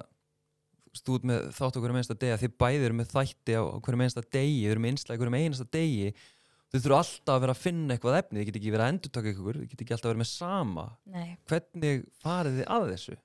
stúð 0.96 1.24
með 1.28 1.48
þátt 1.56 1.78
okkur 1.78 1.92
um 1.92 1.98
einsta 2.00 2.14
degi 2.14 2.34
að 2.34 2.44
þið 2.44 2.54
bæðir 2.60 2.86
eru 2.88 2.98
með 2.98 3.10
þætti 3.12 3.56
á 3.56 3.62
hverjum 3.80 4.04
einsta 4.04 4.22
degi, 4.22 4.60
þið 4.62 4.70
eru 4.72 4.82
með 4.82 4.92
einslega 4.92 5.20
hverjum 5.22 5.38
einasta 5.38 5.66
degi 5.72 6.12
þið 6.72 6.84
þurfa 6.84 6.98
alltaf 7.02 7.34
að 7.34 7.42
vera 7.44 7.54
að 7.56 7.62
finna 7.62 7.94
eitthvað 7.94 8.18
efni 8.18 8.38
þið 8.40 8.46
get 8.48 8.58
ekki 8.60 8.72
verið 8.72 8.84
að 8.84 8.92
endurtaka 8.92 9.32
ykkur, 9.32 9.58
þið 9.60 9.70
get 9.72 9.84
ekki 9.84 9.94
alltaf 9.96 10.08
að 10.08 10.12
vera 10.12 10.22
með 10.22 10.30
sama 10.32 10.84
Nei, 11.12 11.30
hvernig 11.48 12.04
farið 12.22 12.58
þið 12.60 12.70
að 12.76 12.86
þessu? 12.92 13.16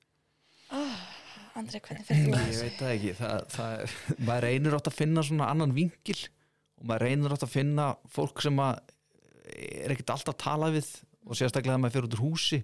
Andri, 1.57 1.81
hvernig 1.81 2.07
fyrir 2.07 2.25
þú 2.27 2.33
að 2.33 2.41
Ég 2.41 2.49
þessu? 2.51 2.65
veit 2.65 2.81
það 2.81 2.93
ekki, 2.95 3.13
það, 3.17 3.45
það 3.55 3.77
er, 3.77 3.95
maður 4.27 4.47
reynir 4.47 4.77
átt 4.77 4.89
að 4.91 4.97
finna 4.99 5.23
svona 5.25 5.47
annan 5.53 5.75
vingil 5.75 6.19
og 6.77 6.89
maður 6.91 7.07
reynir 7.07 7.35
átt 7.35 7.47
að 7.47 7.55
finna 7.55 7.87
fólk 8.13 8.43
sem 8.45 8.61
að 8.61 8.95
er 9.55 9.93
ekkert 9.93 10.15
alltaf 10.15 10.35
að 10.35 10.41
tala 10.43 10.71
við 10.73 10.89
og 11.27 11.37
sérstaklega 11.37 11.77
að 11.77 11.83
maður 11.83 11.95
fyrir 11.97 12.09
út 12.09 12.17
úr 12.17 12.23
húsi. 12.25 12.61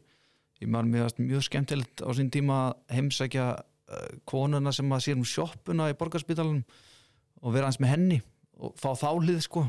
Ég 0.61 0.71
maður 0.71 0.91
mjög, 0.93 1.17
mjög 1.19 1.47
skemmtilegt 1.47 2.03
á 2.03 2.09
sín 2.15 2.31
tíma 2.31 2.59
að 2.69 2.97
heimsækja 2.97 3.47
uh, 3.57 4.05
konuna 4.29 4.71
sem 4.75 4.95
að 4.95 5.05
sér 5.07 5.19
um 5.19 5.27
sjoppuna 5.27 5.89
í 5.91 5.97
borgarspítalunum 5.99 6.63
og 7.43 7.55
vera 7.55 7.67
hans 7.67 7.81
með 7.83 7.93
henni 7.95 8.21
og 8.63 8.77
fá 8.79 8.93
þálið 8.95 9.41
sko. 9.43 9.65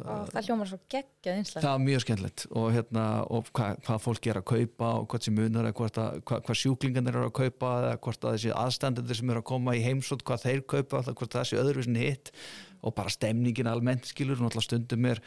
Og 0.00 0.30
það 0.30 0.46
hljómar 0.46 0.68
svo 0.70 0.78
geggjað 0.88 1.38
einslega. 1.40 1.62
það 1.64 1.74
er 1.74 1.82
mjög 1.84 2.02
skemmtilegt 2.04 2.44
og, 2.48 2.66
hérna, 2.72 3.04
og 3.28 3.50
hvað, 3.56 3.80
hvað 3.84 4.02
fólk 4.06 4.28
er 4.30 4.40
að 4.40 4.46
kaupa 4.48 4.90
og 5.00 5.08
hvað 5.12 5.26
sem 5.26 5.36
munar 5.36 5.68
hvað, 5.76 6.00
hvað 6.30 6.60
sjúklingarnir 6.62 7.18
eru 7.18 7.28
að 7.28 7.36
kaupa 7.36 7.72
eða 7.82 7.98
hvort 8.06 8.24
að 8.24 8.36
þessi 8.36 8.54
aðstandendur 8.62 9.18
sem 9.18 9.32
eru 9.34 9.42
að 9.42 9.48
koma 9.50 9.76
í 9.76 9.82
heimsótt 9.84 10.24
hvað 10.24 10.46
þeir 10.46 10.64
kaupa, 10.72 11.02
hvort 11.10 11.38
sé 11.42 11.60
öðruvísin 11.60 12.00
hitt. 12.00 12.32
Og 12.80 12.96
bara 12.96 13.12
stemningin 13.12 13.68
almennt 13.68 14.08
skilur 14.08 14.40
og 14.40 14.48
alltaf 14.48 14.64
stundum 14.64 15.10
er, 15.10 15.20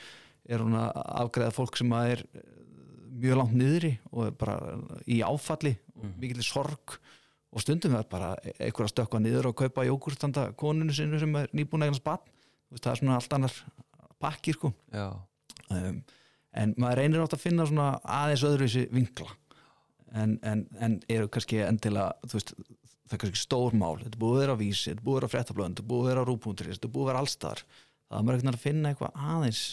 er 0.50 0.64
hún 0.64 0.76
að 0.78 0.92
afgreða 1.24 1.56
fólk 1.56 1.80
sem 1.80 1.94
að 1.96 2.14
er 2.16 2.24
eh, 2.36 2.48
mjög 3.24 3.40
langt 3.40 3.58
niðri 3.58 3.92
og 4.12 4.26
er 4.28 4.38
bara 4.40 4.78
í 5.06 5.22
áfalli 5.26 5.76
og 5.96 6.16
mikill 6.20 6.46
sorg. 6.46 6.98
Og 7.54 7.62
stundum 7.62 7.94
er 7.94 8.08
bara 8.10 8.34
einhver 8.58 8.88
að 8.88 8.96
stökkva 8.96 9.22
niður 9.22 9.52
og 9.52 9.60
kaupa 9.60 9.86
jógurtanda 9.86 10.48
konunu 10.58 10.94
sinu 10.96 11.20
sem 11.22 11.36
er 11.38 11.52
nýbúin 11.54 11.86
eignast 11.86 12.06
bann 12.06 12.24
það 12.74 12.90
er 12.90 13.00
svona 13.00 13.18
allt 13.20 13.36
annar 13.38 13.58
pakkir 14.24 14.58
sko. 14.58 14.72
Um, 15.70 16.00
en 16.58 16.74
maður 16.82 17.02
reynir 17.04 17.22
átt 17.22 17.36
að 17.38 17.44
finna 17.44 17.68
svona 17.70 17.90
aðeins 18.02 18.46
öðruvísi 18.48 18.88
vinkla. 18.94 19.30
En, 20.14 20.40
en, 20.46 20.66
en 20.82 20.98
eru 21.12 21.30
kannski 21.34 21.62
endilega 21.66 22.34
veist, 22.34 22.56
það 23.06 23.16
er 23.18 23.24
kannski 23.24 23.42
stór 23.42 23.78
mál. 23.78 24.00
Þetta 24.02 24.22
búið 24.22 24.36
að 24.36 24.44
vera 24.44 24.58
á 24.58 24.62
vísi, 24.64 24.90
þetta 24.90 25.06
búið 25.06 25.16
að 25.16 25.22
vera 25.22 25.30
á 25.30 25.34
fréttablönd 25.36 25.78
þetta 25.78 25.90
búið 25.94 26.04
að 26.04 26.12
vera 26.12 26.26
á 26.26 26.30
rúpunturis, 26.30 26.80
þetta 26.80 26.94
búið 26.94 27.06
að 27.06 27.12
vera 27.12 27.24
allstar 27.24 27.64
það 28.14 28.20
er 28.20 28.28
maður 28.28 28.40
veginn 28.40 28.54
að 28.54 28.62
finna 28.62 28.92
eitthvað 28.92 29.24
aðeins 29.34 29.64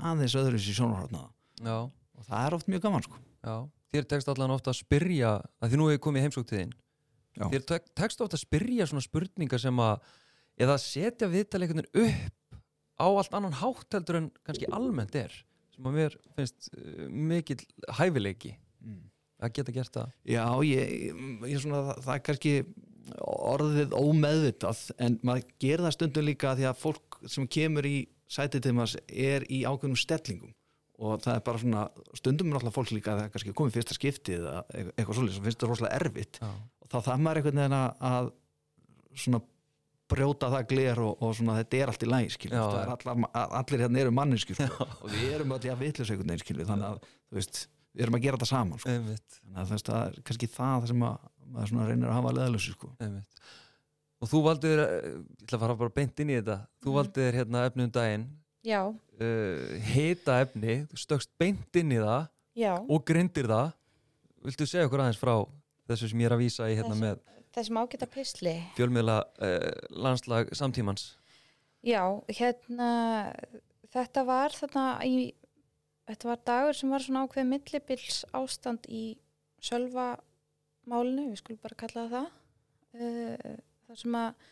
aðeins 0.00 0.36
öðruvísi 0.38 0.74
sjónarhóttna 0.76 1.24
já, 1.62 1.76
og 1.88 2.26
það 2.28 2.46
er 2.46 2.56
oft 2.58 2.68
mjög 2.72 2.84
gaman 2.86 3.04
sko. 3.06 3.20
Já. 3.42 3.54
Þér 3.92 4.06
tekst 4.08 4.30
allan 4.32 4.54
ofta 4.54 4.72
að 4.72 4.78
spyrja 4.80 5.32
að 5.60 5.72
því 5.72 5.78
nú 5.80 5.88
hefur 5.90 6.04
komið 6.08 6.26
heimsóktiðin 6.28 6.72
Já. 7.32 7.46
Þér 7.48 7.62
tek- 7.70 7.90
tekst 7.96 8.20
ofta 8.20 8.36
að 8.36 8.42
spyrja 8.44 8.86
svona 8.90 9.04
spurningar 9.04 9.60
sem 9.62 9.78
að 9.80 10.02
eða 10.60 10.74
setja 10.80 11.28
viðtal 11.32 11.62
einhvern 11.64 11.86
veginn 11.94 12.12
upp 12.12 12.58
á 13.00 13.06
allt 13.08 13.36
annan 13.38 13.56
hátt 13.56 13.96
heldur 13.96 14.18
en 14.20 14.26
kannski 14.44 14.68
almennt 14.68 15.16
er 15.16 15.32
sem 15.72 15.86
að 15.88 15.96
mér 15.96 16.16
finnst 16.36 16.68
uh, 16.76 17.06
mikill 17.08 17.62
hæfileiki 17.96 18.52
að 19.42 19.54
geta 19.56 19.72
gert 19.74 19.96
það. 19.96 20.10
Já, 20.28 20.44
ég, 20.62 20.90
ég 21.50 21.62
svona, 21.64 21.80
það, 21.88 22.02
það 22.04 22.14
er 22.18 22.24
kannski 22.28 22.52
orðið 23.26 23.94
ómeðvitað 23.98 24.82
en 25.02 25.16
maður 25.26 25.48
gerir 25.64 25.82
það 25.86 25.94
stundum 25.96 26.26
líka 26.28 26.52
því 26.58 26.68
að 26.68 26.78
fólk 26.84 27.18
sem 27.32 27.48
kemur 27.50 27.88
í 27.88 27.96
sætið 28.32 28.64
til 28.66 28.74
maður 28.78 29.00
er 29.28 29.46
í 29.52 29.62
ákveðnum 29.68 30.00
stellingum. 30.00 30.52
Og 31.02 31.16
það 31.24 31.34
er 31.38 31.44
bara 31.46 31.58
svona, 31.62 31.86
stundum 32.18 32.50
er 32.52 32.54
náttúrulega 32.58 32.76
fólk 32.76 32.92
líka 32.94 33.12
að 33.14 33.18
það 33.22 33.24
er 33.26 33.32
kannski 33.34 33.54
komið 33.58 33.76
fyrsta 33.78 33.96
skiptið 33.96 34.44
eða 34.44 34.60
eitthvað 34.92 35.16
svolítið 35.18 35.34
sem 35.38 35.46
finnst 35.48 35.62
það 35.64 35.72
rosalega 35.72 35.96
erfitt. 35.98 36.38
Já, 36.42 36.50
og 36.52 36.92
þá 36.92 36.96
það 37.08 37.24
maður 37.24 37.40
einhvern 37.40 37.60
veginn 37.62 37.78
að- 37.80 38.30
svona 39.22 39.40
brjóta 40.12 40.48
það 40.52 40.66
gler 40.68 41.00
og, 41.00 41.22
og 41.24 41.34
svona 41.38 41.56
þetta 41.62 41.78
er 41.80 41.90
allt 41.92 42.04
í 42.04 42.08
læg 42.10 42.34
er 42.82 42.90
allar, 42.92 43.22
allir 43.62 43.82
hérna 43.86 44.00
eru 44.02 44.12
manninskjur 44.16 44.58
sko, 44.60 44.86
og 45.02 45.08
við 45.12 45.30
erum 45.38 45.54
að 45.56 45.66
vitlega 45.80 46.12
einhvern 46.12 46.32
veginn 46.34 46.68
þannig 46.68 46.88
að 46.90 46.98
þú 47.06 47.38
veist, 47.38 47.60
við 47.96 48.04
erum 48.06 48.18
að 48.18 48.24
gera 48.26 48.36
þetta 48.40 48.50
saman 48.52 48.82
sko. 48.82 48.90
þannig 49.42 49.62
að 49.62 49.72
það 49.88 50.02
er 50.02 50.18
kannski 50.28 50.50
það 50.52 50.86
sem 50.92 51.06
að 51.08 51.30
maður 51.52 51.72
svona 51.72 51.88
reynir 51.88 52.08
að 52.12 52.16
hafa 52.18 52.34
leðalösu 52.38 52.74
sko. 52.76 52.90
Og 54.22 54.28
þú 54.30 54.40
valdir, 54.44 54.78
ég 54.78 55.16
ætla 55.42 55.58
að 55.58 55.62
fara 55.64 55.74
bara 55.80 55.90
beint 55.96 56.20
inn 56.22 56.30
í 56.30 56.36
þetta 56.38 56.58
Þú 56.82 56.88
Mhm. 56.90 56.94
valdir 56.98 57.32
hérna 57.40 57.64
efni 57.68 57.84
um 57.88 57.90
daginn 57.90 58.26
Já, 58.64 58.80
uh, 58.86 59.78
hita 59.92 60.36
efni, 60.44 60.86
þú 60.86 60.96
stökkst 61.02 61.30
beint 61.38 61.74
inn 61.80 61.90
í 61.90 61.98
það 61.98 62.28
já. 62.56 62.74
og 62.78 63.04
grindir 63.04 63.48
það 63.50 63.72
Viltu 64.44 64.66
segja 64.66 64.86
okkur 64.86 65.00
aðeins 65.02 65.18
frá 65.18 65.34
þessu 65.88 66.08
sem 66.10 66.20
ég 66.20 66.26
er 66.30 66.36
að 66.36 66.42
vísa 66.44 66.68
í 66.70 66.76
hérna 66.78 66.94
Þessu- 66.94 67.02
með 67.02 67.18
Þessum 67.52 67.80
ágæta 67.82 68.06
pisli. 68.08 68.54
fjölmiðla 68.76 69.16
uh, 69.42 69.70
landslag 69.90 70.48
samtímans 70.54 71.16
Já, 71.82 72.22
hérna, 72.30 73.34
þetta 73.92 74.22
var 74.24 74.50
þarna 74.54 74.84
í, 75.04 75.34
þetta 76.06 76.24
var 76.30 76.38
dagur 76.46 76.74
sem 76.78 76.90
var 76.94 77.00
svona 77.02 77.26
ákveð 77.26 77.46
millibils 77.50 78.24
ástand 78.32 78.86
í 78.88 79.18
sölva 79.60 80.16
málinu, 80.86 81.26
við 81.32 81.38
skulum 81.42 81.58
bara 81.62 81.74
kalla 81.74 82.06
það 82.06 82.14
það. 82.14 82.30
Uh, 82.94 83.56
það 83.92 84.02
sem 84.02 84.18
að 84.22 84.48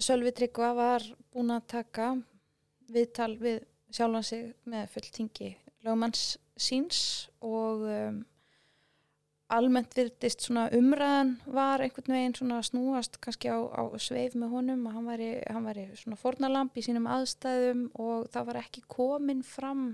Sölvi 0.00 0.32
Tryggva 0.32 0.70
var 0.76 1.04
búin 1.32 1.52
að 1.52 1.66
taka 1.74 2.12
viðtal 2.92 3.34
við 3.40 3.64
sjálfan 3.94 4.26
sig 4.26 4.46
með 4.68 4.86
fulltingi 4.92 5.50
lögumanns 5.84 6.36
síns 6.60 7.00
og 7.44 7.84
um, 7.88 8.22
almennt 9.52 9.94
virtist 9.96 10.46
svona 10.46 10.66
umræðan 10.74 11.34
var 11.44 11.84
einhvern 11.84 12.16
veginn 12.16 12.36
svona 12.36 12.60
snúast 12.64 13.18
kannski 13.24 13.52
á, 13.52 13.60
á 13.60 13.82
sveif 14.00 14.36
með 14.38 14.54
honum 14.56 14.86
að 14.88 14.96
hann 14.96 15.10
væri, 15.10 15.30
hann 15.50 15.68
væri 15.68 15.86
svona 16.00 16.20
fornalamp 16.20 16.76
í 16.76 16.84
sínum 16.86 17.08
aðstæðum 17.10 17.86
og 18.00 18.28
það 18.34 18.48
var 18.50 18.60
ekki 18.64 18.84
komin 18.96 19.44
fram 19.46 19.86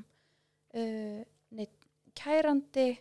uh, 0.75 1.21
neitt 1.55 1.91
kærandi 2.19 2.93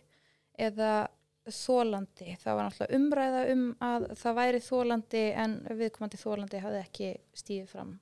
eða 0.60 1.08
þólandi. 1.54 2.34
Það 2.40 2.56
var 2.56 2.66
náttúrulega 2.66 2.98
umræða 2.98 3.42
um 3.54 3.64
að 3.86 4.06
það 4.22 4.38
væri 4.40 4.62
þólandi 4.66 5.22
en 5.44 5.56
viðkomandi 5.80 6.20
þólandi 6.20 6.64
hafði 6.64 6.82
ekki 6.84 7.12
stíðið 7.42 7.70
fram 7.74 7.94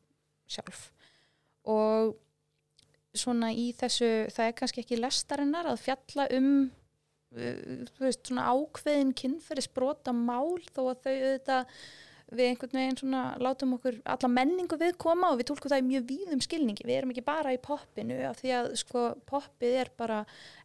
sjálf. 0.49 0.83
Og 1.69 2.17
svona 3.19 3.53
í 3.53 3.71
þessu, 3.77 4.11
það 4.33 4.51
er 4.51 4.59
kannski 4.59 4.85
ekki 4.85 5.01
lestarinnar 5.01 5.69
að 5.71 5.81
fjalla 5.87 6.29
um 6.37 6.51
uh, 6.69 7.87
þú 7.95 8.05
veist, 8.05 8.27
svona 8.29 8.51
ákveðin 8.53 9.15
kynferðisbrota 9.19 10.15
mál 10.17 10.59
þó 10.71 10.83
að 10.93 11.03
þau 11.07 11.15
auðvitað 11.15 11.81
við 12.29 12.51
einhvern 12.51 12.77
veginn 12.77 12.99
svona 13.01 13.23
látum 13.41 13.73
okkur 13.79 13.99
alla 14.05 14.31
menningu 14.31 14.77
við 14.81 14.97
koma 15.01 15.31
og 15.33 15.39
við 15.41 15.49
tólkum 15.51 15.73
það 15.73 15.83
í 15.83 15.87
mjög 15.87 16.07
víðum 16.11 16.43
skilningi, 16.45 16.85
við 16.85 16.99
erum 16.99 17.13
ekki 17.15 17.25
bara 17.25 17.55
í 17.57 17.61
poppinu 17.65 18.19
af 18.29 18.43
því 18.43 18.55
að 18.59 18.71
sko 18.83 19.05
poppið 19.29 19.77
er 19.83 19.93
bara 19.97 20.19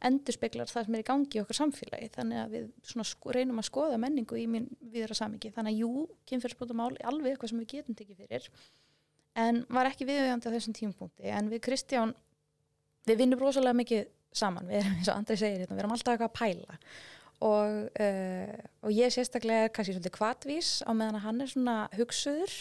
endurspeglar 0.04 0.71
það 0.71 0.89
sem 0.89 0.97
er 0.97 1.06
í 1.06 1.08
gangi 1.08 1.39
í 1.39 1.43
okkar 1.43 1.60
samfélagi, 1.62 2.12
þannig 2.17 2.41
að 2.43 2.56
við 2.58 2.69
svona 2.91 3.08
sko, 3.08 3.34
reynum 3.38 3.63
að 3.63 3.69
skoða 3.69 4.02
menningu 4.04 4.39
í 4.41 4.47
minn 4.52 4.67
viðra 4.93 5.17
samingi, 5.17 5.54
þannig 5.56 5.78
að 5.78 5.86
jú, 5.86 6.08
kynferðisbrota 6.30 6.78
mál 6.78 6.91
er 6.97 7.08
alveg 7.13 7.36
eitthvað 7.36 7.54
sem 7.54 7.63
við 7.63 7.71
getum 7.78 7.99
tekið 8.02 8.26
fyrir 8.26 8.49
en 9.39 9.63
var 9.73 9.89
ekki 9.89 10.08
viðjöndi 10.08 10.49
á 10.49 10.54
þessum 10.54 10.76
tímapunkti. 10.78 11.26
En 11.34 11.49
við 11.49 11.63
Kristján 11.65 12.13
við 13.08 13.23
vinnum 13.23 13.41
rosalega 13.41 13.78
mikið 13.80 14.06
saman, 14.34 14.67
við 14.69 14.82
erum 14.82 14.95
eins 14.97 15.10
og 15.12 15.19
Andri 15.19 15.38
segir 15.38 15.62
hérna, 15.62 15.76
við 15.76 15.84
erum 15.84 15.95
alltaf 15.95 16.15
eitthvað 16.15 16.32
að 16.32 16.38
pæla 16.39 16.78
og, 17.43 17.88
uh, 17.99 18.58
og 18.84 18.93
ég 18.95 19.12
sérstaklega 19.13 19.67
er 19.67 19.73
kannski 19.73 19.95
svolítið 19.95 20.15
kvatvís 20.15 20.75
á 20.88 20.91
meðan 20.95 21.19
að 21.19 21.25
hann 21.27 21.41
er 21.43 21.51
svona 21.51 21.77
hugsuður. 21.97 22.53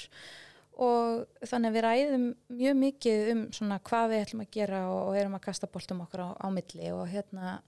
Og 0.83 1.27
þannig 1.45 1.68
að 1.68 1.75
við 1.77 1.85
ræðum 1.85 2.25
mjög 2.57 2.79
mikið 2.81 3.27
um 3.35 3.42
svona 3.53 3.77
hvað 3.85 4.07
við 4.11 4.23
ætlum 4.25 4.45
að 4.47 4.55
gera 4.57 4.81
og, 4.88 5.01
og 5.11 5.18
erum 5.21 5.37
að 5.37 5.45
kasta 5.45 5.68
boltum 5.71 6.01
okkur 6.07 6.25
á, 6.25 6.29
á 6.33 6.47
milli. 6.55 6.88
Og 6.97 7.05
hérna 7.12 7.59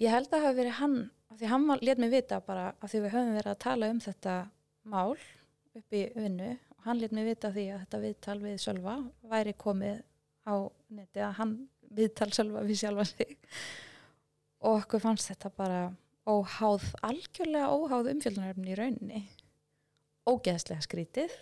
ég 0.00 0.14
held 0.14 0.30
að 0.30 0.38
það 0.38 0.46
hafi 0.46 0.60
verið 0.62 0.78
hann 0.80 0.96
af 1.32 1.38
því 1.38 1.50
hann 1.52 1.68
let 1.80 2.00
mig 2.00 2.12
vita 2.12 2.40
bara 2.44 2.72
af 2.72 2.90
því 2.90 3.04
við 3.04 3.14
höfum 3.14 3.36
verið 3.36 3.52
að 3.52 3.62
tala 3.66 3.90
um 3.92 4.00
þetta 4.02 4.36
mál 4.88 5.12
upp 5.12 5.96
í 5.96 6.02
vinnu. 6.16 6.50
Og 6.76 6.88
hann 6.88 7.02
let 7.04 7.14
mig 7.14 7.28
vita 7.28 7.52
því 7.52 7.68
að 7.74 7.84
þetta 7.84 8.02
viðtal 8.06 8.38
við 8.42 8.58
Sölva 8.64 8.96
væri 9.30 9.54
komið 9.60 10.02
á 10.48 10.54
neti 10.92 11.22
að 11.22 11.36
hann 11.38 11.56
viðtal 11.92 12.32
Sölva 12.32 12.64
við 12.66 12.80
sjálfa 12.82 13.06
sig. 13.12 13.36
Og 14.62 14.80
okkur 14.80 15.04
fannst 15.04 15.30
þetta 15.30 15.52
bara 15.52 15.82
óháð, 16.28 16.84
algjörlega 17.02 17.70
óháð 17.72 18.12
umfjöldunarefni 18.14 18.72
í 18.72 18.76
rauninni. 18.78 19.22
Ógeðslega 20.28 20.84
skrítið. 20.84 21.34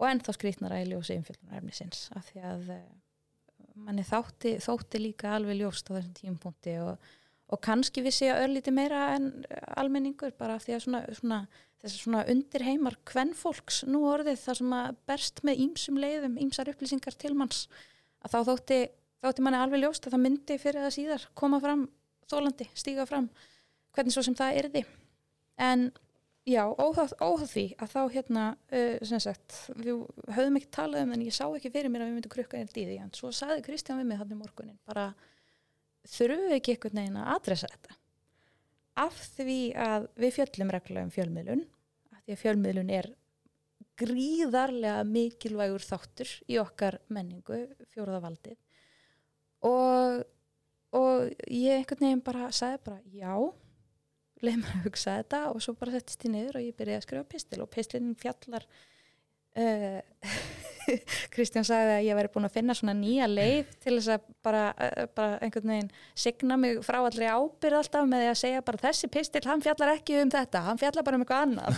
Og 0.00 0.08
ennþá 0.10 0.36
skrítnara 0.36 0.80
í 0.82 0.88
ljósi 0.90 1.18
umfjöldunarefni 1.20 1.76
sinns 1.76 2.06
af 2.16 2.30
því 2.30 2.42
að 2.48 2.72
eh, 2.76 2.88
manni 3.84 4.04
þátti, 4.06 4.56
þótti 4.64 5.00
líka 5.02 5.36
alveg 5.36 5.60
ljóst 5.60 5.88
á 5.92 5.96
þessum 5.96 6.16
tímpunkti 6.16 6.76
og, 6.84 7.06
og 7.52 7.62
kannski 7.64 8.04
vissi 8.04 8.28
ég 8.28 8.40
örlíti 8.44 8.72
meira 8.74 9.14
en 9.16 9.30
almenningur 9.76 10.34
bara 10.38 10.56
af 10.56 10.66
því 10.66 10.76
að 10.76 10.84
svona, 10.86 11.02
svona 11.16 11.40
þessar 11.82 12.02
svona 12.02 12.22
undirheimar 12.32 12.96
kvennfólks 13.08 13.82
nú 13.88 14.04
orðið 14.10 14.40
þar 14.42 14.60
sem 14.60 14.76
að 14.78 15.00
berst 15.08 15.42
með 15.46 15.60
ímsum 15.66 16.00
leiðum, 16.00 16.38
ímsar 16.42 16.70
upplýsingar 16.72 17.16
til 17.20 17.34
manns 17.36 17.66
að 18.24 18.32
þá 18.32 18.38
þótti, 18.50 18.80
þótti 19.24 19.44
manni 19.44 19.60
alveg 19.60 19.84
ljóst 19.84 20.08
að 20.08 20.16
það 20.16 20.24
myndi 20.24 20.58
fyrir 20.62 20.86
það 20.86 20.96
síðar 20.96 21.28
koma 21.38 21.60
fram 21.62 21.84
þólandi, 22.30 22.68
stíga 22.74 23.06
fram 23.08 23.28
hvernig 23.96 24.14
svo 24.14 24.24
sem 24.26 24.36
það 24.38 24.60
erði 24.62 24.82
en 25.66 25.88
já, 26.46 26.62
óháð, 26.70 27.46
því 27.50 27.66
að 27.82 27.92
þá 27.92 28.00
hérna, 28.14 28.44
uh, 28.70 28.96
sem 29.08 29.22
sagt 29.22 29.56
við 29.74 30.04
höfum 30.36 30.58
ekki 30.60 30.72
talað 30.78 31.06
um 31.06 31.14
en 31.16 31.24
ég 31.26 31.34
sá 31.34 31.44
ekki 31.48 31.72
fyrir 31.74 31.90
mér 31.92 32.04
að 32.04 32.12
við 32.12 32.18
myndum 32.18 32.34
krukka 32.36 32.60
einn 32.60 32.72
dýði 32.72 33.00
en 33.02 33.14
svo 33.16 33.32
saði 33.34 33.64
Kristján 33.66 34.00
við 34.02 34.10
mig 34.12 34.20
hann 34.20 34.34
í 34.34 34.38
morgunin 34.38 34.78
bara 34.86 35.10
þurfum 36.06 36.46
við 36.46 36.58
ekki 36.60 36.76
einhvern 36.76 37.00
veginn 37.00 37.20
að 37.20 37.30
adressa 37.34 37.70
þetta? 37.72 38.00
Af 38.96 39.16
því 39.36 39.60
að 39.76 40.06
við 40.16 40.36
fjöllum 40.38 40.72
reglulega 40.72 41.08
um 41.08 41.12
fjölmiðlun 41.12 41.64
af 42.14 42.20
því 42.22 42.36
að 42.36 42.42
fjölmiðlun 42.44 42.92
er 42.96 43.10
gríðarlega 43.96 45.02
mikilvægur 45.08 45.84
þáttur 45.84 46.30
í 46.52 46.58
okkar 46.60 46.98
menningu, 47.12 47.62
fjóraðavaldið 47.94 48.58
og, 49.66 50.24
og 50.96 51.46
ég 51.48 51.80
einhvern 51.80 52.04
veginn 52.04 52.24
bara 52.24 52.50
sagði 52.54 52.82
bara 52.86 53.00
já, 53.10 53.32
leið 54.44 54.60
mér 54.60 54.74
að 54.74 54.84
hugsa 54.90 55.16
þetta 55.20 55.42
og 55.52 55.64
svo 55.64 55.76
bara 55.78 55.96
settist 55.96 56.26
ég 56.26 56.34
niður 56.34 56.60
og 56.60 56.66
ég 56.66 56.76
byrjaði 56.76 57.00
að 57.00 57.06
skrifa 57.06 57.30
pistil 57.32 57.62
og 57.64 57.72
pistilin 57.72 58.16
fjallar 58.20 58.66
uh, 59.56 60.00
Kristján 61.34 61.66
sagði 61.66 61.94
að 61.96 62.06
ég 62.06 62.18
væri 62.18 62.30
búin 62.34 62.46
að 62.46 62.56
finna 62.58 62.74
svona 62.76 62.94
nýja 62.96 63.26
leið 63.30 63.72
til 63.82 63.96
þess 63.96 64.10
að 64.14 64.26
bara, 64.46 64.62
uh, 64.76 65.06
bara 65.16 65.38
einhvern 65.42 65.72
veginn 65.72 65.90
signa 66.26 66.58
mig 66.60 66.78
frá 66.86 67.00
allri 67.00 67.26
ábyrð 67.26 67.80
alltaf 67.80 68.08
með 68.10 68.24
því 68.24 68.30
að 68.30 68.40
segja 68.42 68.64
bara 68.68 68.82
þessi 68.84 69.10
pistil, 69.16 69.42
hann 69.48 69.64
fjallar 69.64 69.94
ekki 69.96 70.20
um 70.22 70.32
þetta, 70.36 70.64
hann 70.68 70.80
fjallar 70.82 71.06
bara 71.06 71.18
um 71.18 71.24
eitthvað 71.24 71.44
annað. 71.46 71.72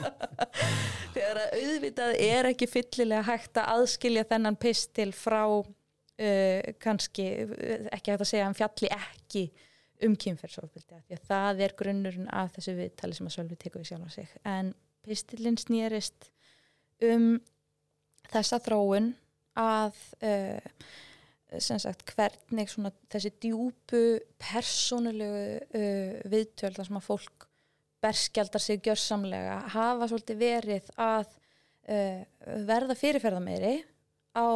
Þegar 1.14 1.42
að 1.44 1.56
auðvitað 1.60 2.16
er 2.26 2.50
ekki 2.50 2.70
fyllilega 2.70 3.26
hægt 3.28 3.60
að 3.60 3.72
aðskilja 3.76 4.26
þennan 4.32 4.60
pistil 4.60 5.10
frá 5.14 5.42
uh, 5.60 6.70
kannski, 6.82 7.28
ekki 7.94 8.16
að 8.16 8.26
segja 8.26 8.46
að 8.46 8.48
hann 8.48 8.62
fjalli 8.64 8.94
ekki 8.98 9.50
um 10.06 10.16
kynferðsofbildi 10.16 11.00
að 11.16 11.24
það 11.28 11.62
er 11.66 11.76
grunnurinn 11.78 12.30
af 12.32 12.54
þessu 12.56 12.76
viðtali 12.78 13.16
sem 13.16 13.28
að 13.28 13.36
Sölvi 13.36 13.58
tekur 13.60 13.82
við 13.82 13.90
sjálf 13.90 14.08
á 14.08 14.10
sig. 14.14 14.34
En 14.48 14.72
pistilinn 15.04 15.58
snýrist 15.60 16.30
um 17.04 17.28
þessa 18.30 18.60
þróun 18.62 19.12
að 19.58 19.96
uh, 20.24 20.60
sagt 21.58 22.04
hvernig 22.14 22.70
svona 22.70 22.92
þessi 23.10 23.32
djúpu 23.42 24.02
persónulegu 24.40 25.44
uh, 25.58 26.18
viðtöl 26.30 26.74
þar 26.76 26.90
sem 26.90 27.00
að 27.00 27.08
fólk 27.08 27.48
berskjaldar 28.00 28.62
sig 28.64 28.80
gjörsamlega 28.84 29.58
hafa 29.74 30.08
svolítið 30.08 30.40
verið 30.40 30.92
að 31.00 31.26
uh, 31.90 32.22
verða 32.68 32.96
fyrirferðameiri 32.96 33.74
á 34.38 34.48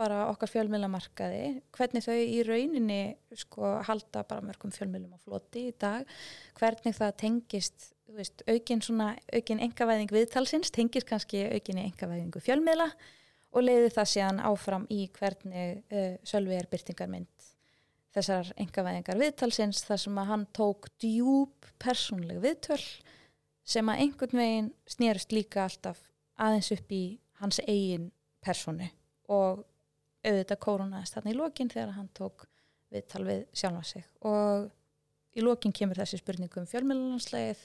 bara 0.00 0.24
okkar 0.30 0.48
fjölmiðlamarkaði, 0.48 1.60
hvernig 1.76 2.04
þau 2.06 2.16
í 2.16 2.40
rauninni 2.46 3.00
sko 3.36 3.76
halda 3.84 4.24
bara 4.24 4.44
mörgum 4.44 4.72
fjölmiðlum 4.72 5.16
á 5.16 5.20
floti 5.20 5.66
í 5.68 5.76
dag, 5.76 6.08
hvernig 6.56 6.96
það 6.96 7.16
tengist, 7.20 7.90
veist, 8.16 8.44
aukin 8.48 8.80
svona, 8.84 9.12
aukin 9.34 9.60
engavæðing 9.66 10.12
viðtalsins, 10.14 10.72
tengist 10.72 11.08
kannski 11.10 11.44
aukinni 11.52 11.84
engavæðingu 11.90 12.42
fjölmiðla 12.44 12.88
og 13.50 13.66
leiði 13.66 13.92
það 13.92 14.10
síðan 14.14 14.42
áfram 14.46 14.86
í 14.92 15.04
hvernig 15.18 15.80
uh, 15.90 16.12
Sölvi 16.26 16.56
er 16.56 16.68
byrtingarmynd 16.70 17.48
þessar 18.14 18.50
engavæðingar 18.58 19.20
viðtalsins 19.20 19.84
þar 19.86 20.02
sem 20.04 20.20
að 20.22 20.30
hann 20.32 20.46
tók 20.56 20.88
djúb 21.02 21.68
persónleg 21.82 22.40
viðtöl 22.42 22.82
sem 23.70 23.90
að 23.90 24.04
einhvern 24.06 24.40
veginn 24.40 24.70
snýrist 24.90 25.34
líka 25.34 25.66
alltaf 25.66 26.00
aðeins 26.40 26.72
upp 26.74 26.94
í 26.94 27.04
hans 27.42 27.60
eigin 27.66 28.08
persónu 28.42 28.88
og 29.30 29.62
auðvitað 30.24 30.62
kórunaðist 30.64 31.16
þarna 31.16 31.32
í 31.32 31.38
lokin 31.38 31.70
þegar 31.72 31.94
hann 31.96 32.10
tók 32.16 32.46
viðtal 32.90 33.22
við 33.26 33.44
sjálfa 33.56 33.84
sig. 33.86 34.06
Og 34.26 34.70
í 35.36 35.44
lokin 35.44 35.74
kemur 35.76 36.00
þessi 36.00 36.20
spurningu 36.20 36.60
um 36.60 36.68
fjölmjölunanslegið 36.70 37.62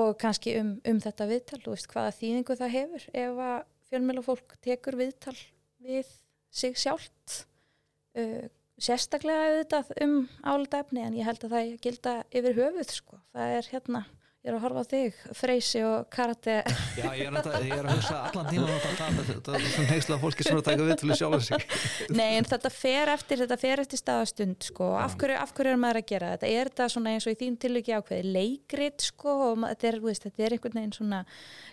og 0.00 0.16
kannski 0.18 0.56
um, 0.58 0.74
um 0.90 1.00
þetta 1.02 1.28
viðtal, 1.30 1.60
þú 1.62 1.76
veist 1.76 1.90
hvaða 1.92 2.16
þýðingu 2.18 2.58
það 2.58 2.74
hefur 2.74 3.06
ef 3.14 3.40
að 3.46 3.56
fjölmjölufólk 3.90 4.56
tekur 4.64 4.98
viðtal 4.98 5.36
við 5.84 6.10
sig 6.54 6.76
sjálft 6.78 7.44
uh, 8.18 8.46
sérstaklega 8.80 9.50
auðvitað 9.50 9.92
um 10.02 10.16
álita 10.42 10.82
efni 10.82 11.04
en 11.04 11.16
ég 11.18 11.28
held 11.28 11.46
að 11.46 11.54
það 11.54 11.72
gilda 11.84 12.14
yfir 12.34 12.58
höfuð 12.58 12.94
sko, 12.96 13.20
það 13.34 13.56
er 13.60 13.70
hérna 13.70 14.04
ég 14.44 14.50
er 14.52 14.56
að 14.58 14.64
horfa 14.66 14.82
á 14.84 14.90
þig, 14.90 15.20
Freysi 15.38 15.80
og 15.88 16.08
Karate. 16.12 16.54
Já, 16.98 17.06
ég 17.16 17.30
er, 17.30 17.32
nata, 17.32 17.52
ég 17.64 17.78
er 17.78 17.86
að 17.88 17.94
hugsa 17.96 18.16
allan 18.26 18.48
tíma 18.50 18.74
þetta, 18.84 19.54
er 19.56 19.62
svona 19.72 19.88
hengsla 19.88 20.18
fólki 20.20 20.44
sem 20.44 20.52
er 20.52 20.60
að 20.60 20.66
taka 20.66 20.88
við 20.88 20.98
til 21.00 21.08
að 21.08 21.20
sjálfa 21.22 21.38
sig. 21.46 21.64
Nei, 22.18 22.26
en 22.36 22.48
þetta 22.50 22.72
fer 22.74 23.12
eftir 23.14 23.40
þetta 23.40 23.58
fer 23.62 23.82
eftir 23.86 24.02
staðastund, 24.02 24.66
sko. 24.68 24.90
Af 25.00 25.14
hverju, 25.22 25.38
af 25.40 25.54
hverju 25.56 25.72
er 25.72 25.80
maður 25.80 26.00
að 26.02 26.10
gera 26.12 26.32
þetta? 26.34 26.50
Er 26.60 26.70
þetta 26.70 26.88
svona 26.92 27.14
eins 27.14 27.24
og 27.24 27.32
í 27.32 27.38
þín 27.40 27.56
tilviki 27.64 27.96
ákveði 27.96 28.34
leikrit, 28.36 29.06
sko 29.08 29.38
og 29.46 29.64
þetta 29.64 29.88
er, 29.94 29.98
veist, 30.04 30.28
þetta 30.28 30.44
er 30.44 30.56
einhvern 30.58 30.76
veginn 30.82 30.98
svona 30.98 31.22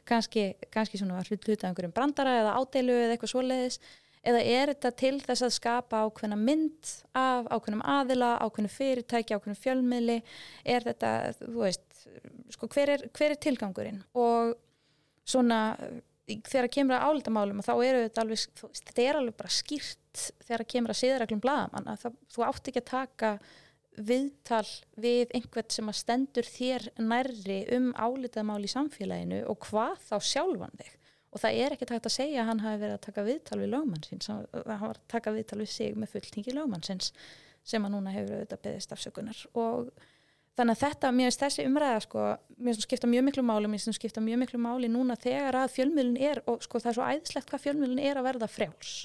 kannski, 0.08 0.46
kannski 0.72 1.02
svona 1.02 1.20
hlut 1.28 1.44
hlut 1.44 1.60
af 1.60 1.74
einhverjum 1.74 1.98
brandara 2.00 2.38
eða 2.40 2.56
ádeilu 2.56 2.96
eða 2.96 3.18
eitthvað 3.18 3.34
svoleiðis 3.36 3.82
eða 4.28 4.42
er 4.46 4.74
þetta 4.74 4.92
til 5.02 5.16
þess 5.24 5.46
að 5.48 5.56
skapa 5.56 6.04
ákveðna 6.06 6.38
mynd 6.38 6.92
af 7.18 7.48
ákveðnum 7.50 7.86
aðila, 7.96 8.36
ákveðnum 8.44 8.76
fyrirtæki, 8.76 9.38
ákveðnum 9.38 9.62
fjölmiðli? 9.62 10.20
Er 10.66 10.86
þetta, 10.86 11.14
þú 11.40 11.64
veist 11.64 12.06
sko, 12.54 12.70
hver, 12.74 12.96
er, 12.98 13.08
hver 13.16 13.34
er 13.34 13.42
tilgangurinn? 13.42 14.04
Og 14.18 14.54
svona 15.28 15.62
þegar 16.28 16.68
það 16.68 16.76
kemur 16.76 16.98
að 16.98 17.08
álitamálum 17.10 17.66
þá 17.66 17.74
eru 17.74 18.06
þetta 18.06 18.24
alveg, 18.24 18.46
þetta 18.78 19.04
er 19.04 19.20
alveg 19.20 19.38
bara 19.40 19.52
skýrt 19.56 20.24
þegar 20.46 20.64
það 20.64 20.72
kemur 20.74 20.94
að 20.94 21.02
siðareglum 21.02 21.44
bladamann 21.44 21.92
að 21.92 22.08
þú 22.32 22.46
átt 22.48 22.72
ekki 22.72 22.82
að 22.82 22.90
taka 22.92 23.34
viðtal 24.02 24.68
við 25.04 25.34
einhvern 25.36 25.74
sem 25.74 25.92
að 25.92 26.00
stendur 26.00 26.48
þér 26.48 26.88
nærri 27.02 27.60
um 27.76 27.92
álitaðmál 27.98 28.62
í 28.64 28.72
samfélaginu 28.72 29.42
og 29.52 29.60
hvað 29.68 29.98
þá 30.08 30.16
sjálfan 30.30 30.78
þig 30.80 30.98
og 31.32 31.40
það 31.40 31.60
er 31.64 31.76
ekkert 31.76 31.94
hægt 31.96 32.08
að 32.10 32.16
segja 32.18 32.42
að 32.44 32.50
hann 32.50 32.64
hafi 32.66 32.82
verið 32.82 32.96
að 32.98 33.04
taka 33.06 33.24
viðtal 33.28 33.60
við 33.62 33.70
lögmannsins, 33.72 34.30
hann 34.32 34.48
var 34.52 34.98
að 34.98 35.04
taka 35.12 35.34
viðtal 35.36 35.60
við 35.62 35.70
sig 35.72 35.94
með 35.96 36.16
fulltingi 36.16 36.56
lögmannsins 36.56 37.12
sem 37.64 37.86
að 37.86 37.94
núna 37.96 38.14
hefur 38.16 38.40
auðvitað 38.40 38.64
beðist 38.66 38.96
afsökunar. 38.96 39.44
Og 39.56 39.92
þannig 40.58 40.76
að 40.76 40.82
þetta, 40.82 41.12
mér 41.16 41.30
finnst 41.30 41.44
þessi 41.46 41.68
umræða 41.70 42.00
sko, 42.06 42.26
mér 42.58 42.76
finnst 42.76 42.88
skipta 42.88 43.10
mjög 43.12 43.28
miklu 43.30 43.46
máli 43.48 43.72
mér 43.72 43.84
finnst 43.86 44.02
skipta 44.02 44.24
mjög 44.24 44.42
miklu 44.44 44.62
máli 44.62 44.90
núna 44.92 45.18
þegar 45.20 45.60
að 45.62 45.76
fjölmjölun 45.78 46.18
er 46.20 46.42
og 46.52 46.66
sko 46.66 46.82
það 46.82 46.92
er 46.92 46.98
svo 46.98 47.10
æðislegt 47.14 47.54
hvað 47.54 47.66
fjölmjölun 47.68 48.04
er 48.10 48.20
að 48.20 48.28
verða 48.28 48.52
frjáls. 48.52 48.96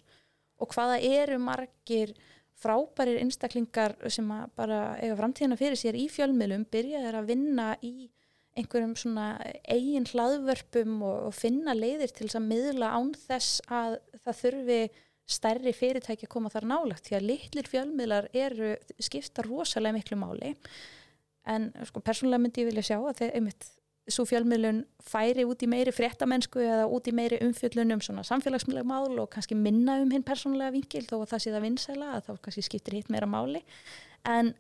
Og 0.57 0.73
hvaða 0.73 0.99
eru 1.05 1.39
margir 1.39 2.17
frábærir 2.57 3.21
einstaklingar 3.21 3.95
sem 4.11 4.29
bara 4.57 4.97
eiga 4.99 5.17
framtíðina 5.19 5.59
fyrir 5.61 5.79
sér 5.79 5.99
í 6.01 6.07
fjölmjölum 6.11 6.65
byrjaðir 6.73 7.21
að 7.21 7.31
vinna 7.31 7.75
í 7.85 8.09
einhverjum 8.57 8.95
svona 8.99 9.27
eigin 9.69 10.07
hlaðvörpum 10.09 11.01
og, 11.05 11.17
og 11.29 11.35
finna 11.37 11.75
leiðir 11.77 12.13
til 12.15 12.27
þess 12.27 12.39
að 12.41 12.49
miðla 12.51 12.93
án 12.97 13.13
þess 13.27 13.61
að 13.69 13.99
það 14.25 14.41
þurfi 14.43 14.81
stærri 15.27 15.73
fyrirtæki 15.75 16.29
að 16.29 16.33
koma 16.33 16.53
þar 16.53 16.69
nálagt 16.71 17.09
því 17.09 17.17
að 17.19 17.27
litlir 17.31 17.71
fjölmiðlar 17.71 18.29
eru 18.37 18.75
skipta 19.03 19.45
rosalega 19.47 19.97
miklu 19.97 20.19
máli. 20.21 20.53
En 21.47 21.73
sko 21.87 22.03
persónulega 22.03 22.43
myndi 22.43 22.63
ég 22.63 22.71
vilja 22.71 22.87
sjá 22.91 22.99
að 23.01 23.19
þeir 23.21 23.35
einmitt 23.39 23.69
svo 24.07 24.23
fjölmiðlun 24.29 24.85
færi 25.03 25.43
út 25.47 25.63
í 25.67 25.69
meiri 25.71 25.91
fréttamennsku 25.95 26.63
eða 26.63 26.85
út 26.95 27.09
í 27.11 27.15
meiri 27.15 27.41
umfjöllun 27.43 27.97
um 27.97 28.03
svona 28.05 28.23
samfélagsmiðlega 28.27 28.87
mál 28.87 29.19
og 29.19 29.33
kannski 29.33 29.59
minna 29.59 29.99
um 30.03 30.13
hinn 30.15 30.25
persónulega 30.27 30.75
vingil 30.77 31.03
þó 31.09 31.17
að 31.19 31.33
það 31.33 31.43
sé 31.43 31.55
það 31.55 31.67
vinsæla 31.67 32.11
að 32.15 32.29
þá 32.29 32.33
kannski 32.45 32.65
skiptir 32.69 32.99
hitt 32.99 33.11
meira 33.11 33.27
máli. 33.31 33.65
En, 34.31 34.53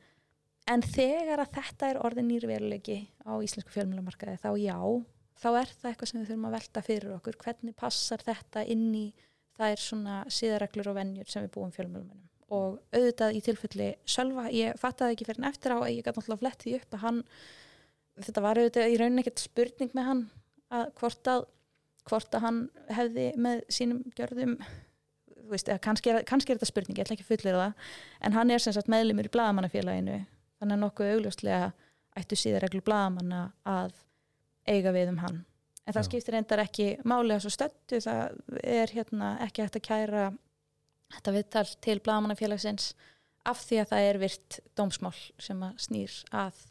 en 0.72 0.82
þegar 0.82 1.44
að 1.44 1.52
þetta 1.58 1.90
er 1.90 2.00
orðin 2.04 2.30
nýrverulegi 2.30 2.98
á 3.22 3.32
íslensku 3.44 3.74
fjölmiðlamarkaði 3.74 4.40
þá 4.42 4.50
já, 4.60 4.78
þá 5.36 5.48
er 5.52 5.72
það 5.72 5.90
eitthvað 5.90 6.10
sem 6.10 6.20
við 6.20 6.30
þurfum 6.30 6.48
að 6.48 6.56
velta 6.56 6.84
fyrir 6.86 7.16
okkur. 7.16 7.40
Hvernig 7.44 7.76
passar 7.78 8.24
þetta 8.26 8.64
inn 8.72 8.88
í 8.94 9.06
er 9.64 9.80
svona 9.80 10.22
síðareglur 10.32 10.90
og 10.92 10.98
vennjur 10.98 11.30
sem 11.30 11.44
við 11.46 11.54
búum 11.56 11.72
fjölmiðlumennum 11.74 12.24
og 12.54 12.78
auðvitað 12.94 13.34
í 13.34 13.42
tilfelli 13.42 13.88
Sölva, 14.06 14.46
ég 14.54 14.76
fattaði 14.78 15.16
ekki 15.16 15.26
fyrir 15.26 15.42
en 15.42 15.48
eftir 15.48 15.74
á 15.74 15.78
að 15.80 15.88
ég 15.90 16.04
gæti 16.04 16.20
náttúrulega 16.20 16.42
flett 16.44 16.62
því 16.62 16.74
upp 16.78 16.94
að 16.94 17.02
hann 17.02 17.20
þetta 18.26 18.44
var 18.44 18.60
auðvitað 18.60 18.92
í 18.92 18.98
rauninni 19.00 19.24
ekkert 19.24 19.42
spurning 19.42 19.96
með 19.96 20.08
hann 20.10 20.22
að 20.76 20.84
hvort 21.00 21.30
að 21.32 21.46
hvort 22.06 22.38
að 22.38 22.44
hann 22.46 22.60
hefði 22.94 23.26
með 23.42 23.64
sínum 23.72 24.04
gjörðum 24.14 24.54
veist, 25.50 25.70
kannski, 25.82 26.12
er, 26.12 26.22
kannski 26.26 26.52
er 26.52 26.60
þetta 26.60 26.70
spurning, 26.70 26.98
ég 26.98 27.06
ætla 27.06 27.16
ekki 27.16 27.26
að 27.26 27.32
fullera 27.32 27.64
það 27.64 27.90
en 28.28 28.38
hann 28.38 28.54
er 28.54 28.62
sem 28.62 28.76
sagt 28.76 28.90
meðlumur 28.92 29.26
í 29.26 29.34
bladamannafélaginu 29.34 30.20
þannig 30.66 30.80
að 30.80 30.82
nokkuð 30.82 31.12
augljóslega 31.14 31.66
ættu 32.16 32.38
síðarreglu 32.40 32.82
bladamanna 32.84 33.42
að 33.68 33.94
eiga 34.66 34.92
við 34.94 35.12
um 35.12 35.20
hann. 35.22 35.44
En 35.86 35.94
það 35.94 36.02
Já. 36.02 36.08
skiptir 36.08 36.36
endar 36.40 36.62
ekki 36.64 36.86
málega 37.06 37.42
svo 37.44 37.52
stöldu 37.54 38.00
það 38.02 38.38
er 38.66 38.94
hérna 38.96 39.36
ekki 39.44 39.62
hægt 39.62 39.78
að 39.78 39.86
kæra 39.86 40.24
þetta 41.14 41.34
viðtal 41.36 41.66
til 41.84 42.00
blagamannafélagsins 42.00 42.88
af 43.46 43.60
því 43.62 43.78
að 43.84 43.92
það 43.92 44.08
er 44.08 44.18
virt 44.24 44.58
dómsmál 44.74 45.14
sem 45.38 45.60
að 45.62 45.84
snýr 45.86 46.16
að 46.34 46.64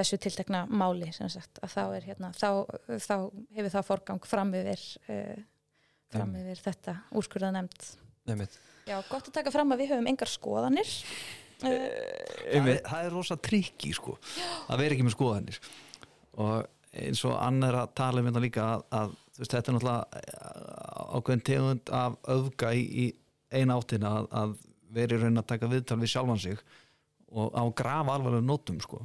þessu 0.00 0.16
tiltekna 0.24 0.62
máli 0.70 1.10
sagt, 1.12 1.60
að 1.60 1.74
þá, 1.74 1.82
er, 1.98 2.06
hérna, 2.08 2.30
þá, 2.32 2.48
þá 2.88 3.16
hefur 3.58 3.74
það 3.74 3.88
forgang 3.90 4.28
fram 4.30 4.54
yfir, 4.56 4.84
uh, 5.12 5.42
fram 6.14 6.32
yfir 6.40 6.62
þetta 6.64 6.96
úrskurða 7.20 7.52
nefnd 7.58 7.90
Já, 8.88 8.96
gott 9.10 9.28
að 9.28 9.34
taka 9.34 9.52
fram 9.52 9.74
að 9.74 9.82
við 9.82 9.92
höfum 9.92 10.08
engar 10.08 10.30
skoðanir 10.30 10.88
það, 11.60 11.76
er, 12.50 12.68
það 12.86 13.06
er 13.06 13.14
rosa 13.14 13.36
trikki 13.40 13.92
sko, 13.96 14.16
að 14.68 14.82
vera 14.84 14.96
ekki 14.96 15.06
með 15.06 15.16
skoðanir. 15.16 15.60
Og 16.40 17.00
eins 17.04 17.22
og 17.28 17.36
annar 17.38 17.82
að 17.84 17.94
tala 18.00 18.22
um 18.22 18.28
þetta 18.30 18.42
líka 18.42 18.66
að, 18.66 18.84
að 18.98 19.16
veist, 19.38 19.54
þetta 19.54 19.72
er 19.72 19.76
náttúrulega 19.76 20.04
ákveðin 21.16 21.46
tegund 21.46 21.92
af 21.94 22.18
öfga 22.34 22.74
í, 22.76 22.84
í 22.84 23.06
eina 23.50 23.78
áttina 23.78 24.12
að, 24.20 24.30
að 24.40 24.54
veri 24.94 25.18
raun 25.20 25.40
að 25.40 25.50
taka 25.52 25.70
viðtal 25.70 25.98
við 26.00 26.12
sjálfan 26.14 26.42
sig 26.42 26.62
og 27.30 27.52
á 27.54 27.62
grafa 27.78 28.16
alvarlega 28.16 28.46
nótum 28.46 28.80
sko. 28.82 29.04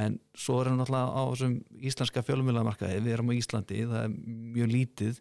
En 0.00 0.16
svo 0.38 0.60
erum 0.60 0.78
við 0.78 0.82
náttúrulega 0.82 1.12
á 1.14 1.22
þessum 1.30 1.56
íslenska 1.90 2.24
fjölumjölamarkaði, 2.26 3.02
við 3.04 3.14
erum 3.14 3.30
á 3.30 3.38
Íslandi 3.38 3.84
það 3.84 4.02
er 4.02 4.14
mjög 4.56 4.72
lítið. 4.74 5.20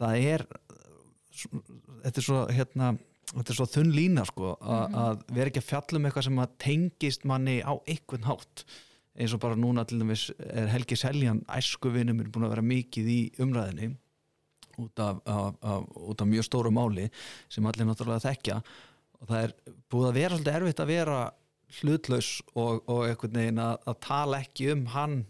Það 0.00 0.26
er 0.34 0.46
þetta 2.04 2.20
er 2.20 2.26
svo 2.26 2.42
hérna 2.50 2.90
þetta 3.32 3.52
er 3.52 3.58
svo 3.58 3.66
þunn 3.70 3.94
lína 3.94 4.26
sko 4.28 4.54
a, 4.58 4.78
að 5.04 5.24
vera 5.30 5.50
ekki 5.50 5.62
að 5.62 5.68
fjallum 5.70 6.06
eitthvað 6.06 6.26
sem 6.26 6.40
að 6.42 6.54
tengist 6.64 7.26
manni 7.28 7.58
á 7.62 7.72
einhvern 7.78 8.26
hátt. 8.26 8.64
Eins 9.20 9.34
og 9.34 9.42
bara 9.42 9.58
núna 9.58 9.84
til 9.86 9.98
dæmis 10.00 10.28
er 10.38 10.70
Helgi 10.70 10.96
Seljan 10.98 11.42
æskuvinum 11.50 12.22
er 12.22 12.30
búin 12.32 12.46
að 12.46 12.54
vera 12.54 12.64
mikið 12.64 13.10
í 13.10 13.20
umræðinni 13.42 13.90
út 14.80 15.02
af, 15.02 15.18
af, 15.28 15.58
af, 15.60 15.88
út 16.08 16.22
af 16.22 16.30
mjög 16.30 16.46
stóru 16.46 16.72
máli 16.72 17.08
sem 17.52 17.66
allir 17.66 17.88
náttúrulega 17.88 18.24
þekkja. 18.30 18.60
Og 19.20 19.28
það 19.28 19.44
er 19.44 19.54
búið 19.92 20.08
að 20.08 20.18
vera 20.20 20.38
svolítið 20.38 20.58
erfitt 20.60 20.82
að 20.82 20.92
vera 20.94 21.18
hlutlaus 21.80 22.30
og, 22.54 22.80
og 22.90 23.04
einhvern 23.06 23.36
veginn 23.36 23.62
að, 23.62 23.76
að 23.92 24.00
tala 24.06 24.40
ekki 24.42 24.70
um 24.72 24.86
hann 24.94 25.20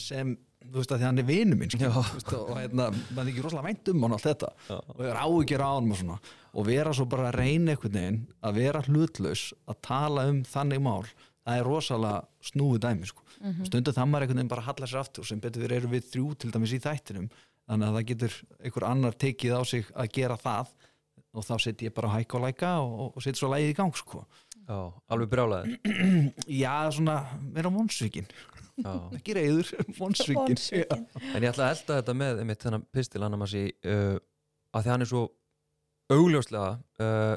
sem 0.00 0.34
þú 0.70 0.80
veist 0.80 0.94
að 0.94 1.02
því 1.02 1.06
hann 1.08 1.20
er 1.22 1.28
vinu 1.28 1.58
minn 1.58 1.72
sko, 1.72 1.90
veist, 2.14 2.32
og 2.38 2.54
hérna, 2.58 2.88
maður 3.10 3.22
er 3.24 3.32
ekki 3.32 3.44
rosalega 3.44 3.68
vænt 3.68 3.90
um 3.92 4.06
hann 4.06 4.16
allt 4.16 4.26
þetta 4.28 4.50
Já. 4.68 4.78
og 4.80 5.02
er 5.04 5.20
áhyggjur 5.20 5.64
á 5.64 5.70
hann 5.70 5.90
og 5.90 6.00
svona 6.00 6.18
og 6.54 6.66
vera 6.68 6.94
svo 6.96 7.06
bara 7.10 7.28
að 7.30 7.38
reyna 7.40 7.74
einhvern 7.74 7.98
veginn 7.98 8.20
að 8.40 8.58
vera 8.60 8.84
hlutlaus 8.88 9.44
að 9.70 9.80
tala 9.88 10.26
um 10.30 10.42
þannig 10.48 10.84
mál 10.84 11.04
það 11.44 11.58
er 11.58 11.68
rosalega 11.68 12.48
snúið 12.50 12.80
dæmi 12.86 13.10
sko. 13.10 13.22
mm 13.40 13.50
-hmm. 13.50 13.66
stundu 13.66 13.92
það 13.92 14.08
maður 14.08 14.22
einhvern 14.22 14.38
veginn 14.38 14.54
bara 14.54 14.62
að 14.62 14.68
halla 14.70 14.86
sér 14.86 15.00
aftur 15.00 15.24
sem 15.26 15.40
betur 15.40 15.62
við 15.62 15.76
erum 15.76 15.90
við 15.90 16.08
þrjú 16.12 16.34
til 16.38 16.50
dæmis 16.50 16.72
í 16.72 16.80
þættinum 16.80 17.28
þannig 17.68 17.88
að 17.88 17.94
það 17.94 18.08
getur 18.08 18.32
einhver 18.60 18.84
annar 18.84 19.14
tekið 19.14 19.52
á 19.56 19.62
sig 19.64 19.84
að 19.94 20.12
gera 20.12 20.36
það 20.36 20.66
og 21.34 21.42
þá 21.42 21.54
setjum 21.58 21.88
ég 21.88 21.94
bara 21.94 22.08
að 22.08 22.16
hækka 22.18 22.36
og 22.38 22.44
læka 22.44 22.70
og, 22.80 23.16
og 23.16 23.22
setjum 23.22 23.40
svo 23.42 23.50
lægið 23.50 23.72
í 23.72 23.76
gang 23.78 23.96
sko. 23.96 24.24
Já, 24.64 24.78
alveg 25.12 25.30
brjálæði 25.32 25.78
já, 26.62 26.74
svona, 26.94 27.18
vera 27.52 27.72
vonsvíkin 27.72 28.28
ekki 29.14 29.36
reyður, 29.36 29.70
vonsvíkin. 30.00 30.58
En 31.34 31.44
ég 31.44 31.50
ætla 31.52 31.68
að 31.68 31.74
elda 31.76 31.98
þetta 32.00 32.14
með 32.18 32.42
einmitt 32.42 32.64
þennan 32.64 32.86
pistil 32.94 33.28
sé 33.46 33.64
uh, 33.86 34.16
að 34.74 34.86
því 34.86 34.92
hann 34.92 35.04
er 35.04 35.10
svo 35.10 35.24
augljóslega 36.12 36.72
uh, 37.00 37.36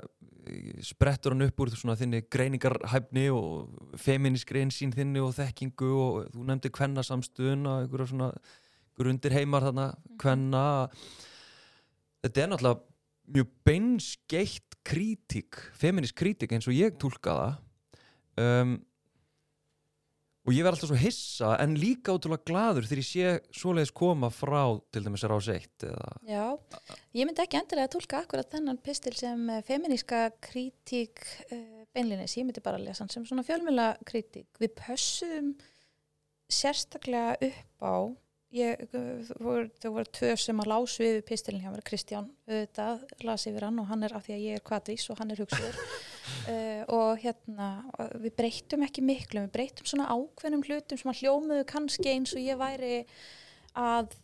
sprettur 0.84 1.36
hann 1.36 1.46
upp 1.48 1.62
úr 1.64 1.72
svona 1.76 1.98
þinni 2.00 2.24
greiningarhæfni 2.32 3.28
og 3.36 3.98
feminisk 4.00 4.52
reynsýn 4.56 4.94
þinni 4.96 5.22
og 5.24 5.36
þekkingu 5.38 5.92
og 6.02 6.30
þú 6.34 6.48
nefndi 6.48 6.72
kvennasamstuðun 6.74 7.68
og 7.68 7.82
einhverja 7.84 8.12
svona 8.14 8.30
einhver 8.34 9.12
undir 9.12 9.36
heimar 9.36 9.68
þarna 9.68 9.88
kvenna. 10.20 10.64
Þetta 12.24 12.44
er 12.44 12.54
náttúrulega 12.54 12.86
mjög 13.36 13.52
beinskeitt 13.68 14.67
krítik, 14.88 15.60
feminisk 15.78 16.18
krítik 16.18 16.54
eins 16.56 16.68
og 16.70 16.78
ég 16.78 16.96
tólka 17.02 17.36
það 17.38 18.44
um, 18.44 18.78
og 20.48 20.56
ég 20.56 20.64
verð 20.64 20.78
alltaf 20.78 20.92
svo 20.94 21.00
hissa 21.02 21.50
en 21.60 21.74
líka 21.76 22.14
ótrúlega 22.16 22.48
gladur 22.48 22.86
þegar 22.88 23.02
ég 23.04 23.08
sé 23.10 23.60
svoleiðis 23.60 23.92
koma 24.00 24.30
frá 24.32 24.62
til 24.96 25.04
dæmis 25.04 25.26
rás 25.28 25.50
eitt 25.52 25.84
eða, 25.84 26.12
Já, 26.24 26.46
ég 27.20 27.28
myndi 27.28 27.44
ekki 27.44 27.60
endilega 27.60 27.90
að 27.90 27.98
tólka 27.98 28.22
akkurat 28.24 28.54
þennan 28.56 28.80
pistil 28.84 29.16
sem 29.20 29.44
eh, 29.52 29.64
feminíska 29.68 30.22
kritík 30.48 31.20
uh, 31.52 31.84
beinlinis, 31.98 32.38
ég 32.40 32.48
myndi 32.48 32.64
bara 32.64 32.80
að 32.80 32.88
lesa 32.88 33.04
hann 33.04 33.12
sem 33.12 33.26
svona 33.28 33.44
fjölmjöla 33.48 33.90
kritík. 34.08 34.48
Við 34.62 34.74
pössum 34.80 35.52
sérstaklega 36.48 37.36
upp 37.50 37.84
á 37.84 37.96
ég, 38.58 38.84
þau 38.92 39.90
voru, 39.94 40.06
tvö 40.14 40.34
sem 40.40 40.62
að 40.64 40.70
lásu 40.72 41.06
yfir 41.06 41.24
pistilin 41.28 41.64
hjá 41.64 41.72
mér, 41.72 41.84
Kristján 41.88 42.28
auðvitað, 42.48 43.04
las 43.28 43.46
yfir 43.50 43.66
hann 43.68 43.82
og 43.82 43.90
hann 43.92 44.06
er 44.08 44.16
af 44.18 44.26
því 44.26 44.36
að 44.36 44.46
ég 44.46 44.60
er 44.60 44.66
kvadrís 44.68 45.08
og 45.12 45.20
hann 45.22 45.34
er 45.34 45.42
hugsuður. 45.42 45.80
Uh, 46.48 46.84
og 46.98 47.24
hérna 47.24 47.70
við 48.22 48.36
breytum 48.40 48.86
ekki 48.88 49.04
miklu, 49.06 49.46
við 49.46 49.54
breytum 49.56 49.90
svona 49.90 50.10
ákveðnum 50.12 50.66
hlutum 50.68 51.02
sem 51.02 51.12
að 51.14 51.22
hljómuðu 51.24 51.68
kannski 51.72 52.14
eins 52.14 52.36
og 52.38 52.44
ég 52.44 52.60
væri 52.60 52.94
að 53.78 54.18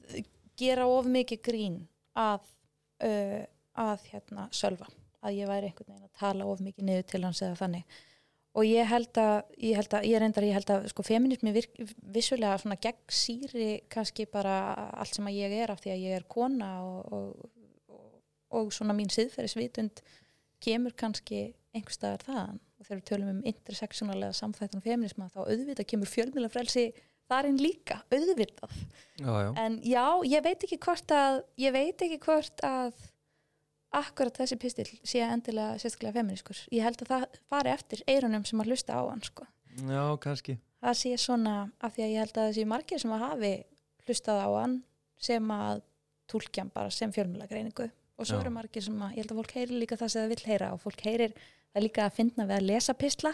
gera 0.59 0.87
of 0.89 1.09
mikið 1.09 1.43
grín 1.45 1.77
að, 2.19 2.47
uh, 3.05 3.43
að 3.79 4.09
hérna 4.11 4.49
sölva, 4.53 4.89
að 5.23 5.41
ég 5.41 5.51
væri 5.51 5.71
einhvern 5.71 5.93
veginn 5.93 6.09
að 6.09 6.19
tala 6.19 6.49
of 6.49 6.63
mikið 6.63 6.89
niður 6.89 7.07
til 7.13 7.23
hans 7.25 7.45
eða 7.45 7.61
þannig 7.63 8.01
og 8.53 8.67
ég 8.67 8.85
held 8.85 9.17
að, 9.17 9.35
ég 9.65 9.77
held 9.79 9.95
að, 9.97 10.07
ég 10.09 10.21
reyndar, 10.21 10.45
ég 10.45 10.57
held 10.57 10.71
að 10.75 10.87
sko 10.91 11.05
feminismi 11.05 11.53
virk, 11.55 11.77
vissulega 12.13 12.59
svona 12.61 12.77
gegn 12.81 13.13
síri 13.13 13.69
kannski 13.91 14.27
bara 14.29 14.57
allt 14.93 15.17
sem 15.17 15.29
að 15.29 15.39
ég 15.39 15.55
er 15.63 15.73
af 15.73 15.81
því 15.81 15.93
að 15.95 16.03
ég 16.03 16.17
er 16.19 16.27
kona 16.29 16.73
og, 16.85 17.15
og, 17.17 18.03
og, 18.53 18.69
svona 18.75 18.95
mín 18.97 19.09
siðferðisvitund 19.13 20.03
kemur 20.63 20.93
kannski 20.97 21.47
einhver 21.73 21.95
staðar 21.95 22.27
þaðan 22.27 22.61
og 22.61 22.85
þegar 22.85 22.99
við 22.99 23.07
tölum 23.09 23.31
um 23.33 23.41
interseksunalega 23.49 24.37
samþættan 24.37 24.85
feminisma 24.85 25.31
þá 25.33 25.41
auðvitað 25.47 25.89
kemur 25.89 26.11
fjölmjölafrelsi 26.11 26.85
þarinn 27.31 27.57
líka, 27.57 28.03
auðvitað 28.13 28.77
já, 29.17 29.33
já. 29.33 29.49
en 29.63 29.79
já, 29.81 30.05
ég 30.29 30.45
veit 30.45 30.67
ekki 30.67 30.79
hvort 30.83 31.15
að 31.15 31.39
ég 31.63 31.73
veit 31.73 32.05
ekki 32.05 32.19
hvort 32.21 32.63
að 32.67 32.93
akkurat 33.93 34.37
þessi 34.41 34.57
pistil 34.61 34.87
sé 35.05 35.23
endilega 35.25 35.79
sérstaklega 35.81 36.19
feminískur. 36.19 36.61
Ég 36.73 36.85
held 36.85 37.03
að 37.05 37.11
það 37.13 37.41
fari 37.51 37.73
eftir 37.73 38.03
eirunum 38.09 38.45
sem 38.49 38.63
að 38.63 38.71
hlusta 38.73 38.97
á 38.97 39.01
hann 39.05 39.23
sko. 39.25 39.47
já, 39.77 40.03
kannski 40.21 40.59
Það 40.83 40.97
sé 40.99 41.17
svona 41.17 41.55
af 41.79 41.93
því 41.95 42.03
að 42.03 42.11
ég 42.11 42.19
held 42.19 42.37
að 42.37 42.47
þessi 42.49 42.63
margir 42.67 42.99
sem 42.99 43.11
að 43.15 43.21
hafi 43.23 43.51
hlustað 44.03 44.41
á 44.43 44.49
hann 44.59 44.77
sem 45.23 45.51
að 45.55 45.83
tólkja 46.27 46.63
hann 46.63 46.73
bara 46.73 46.91
sem 46.91 47.13
fjölmjöla 47.13 47.47
og 48.17 48.27
svo 48.27 48.37
Já. 48.37 48.41
eru 48.43 48.53
margir 48.53 48.83
sem 48.85 49.01
að, 49.01 49.15
ég 49.15 49.23
held 49.23 49.31
að 49.33 49.39
fólk 49.41 49.53
heyrir 49.57 49.79
líka 49.81 49.97
það 49.97 50.11
sem 50.13 50.23
það 50.23 50.33
vill 50.33 50.47
heyra 50.51 50.71
og 50.73 50.81
fólk 50.83 51.03
heyrir 51.07 51.35
það 51.73 51.85
líka 51.85 52.05
að 52.05 52.17
finna 52.19 52.45
við 52.49 52.57
að 52.59 52.67
lesa 52.69 52.93
pistla 52.93 53.31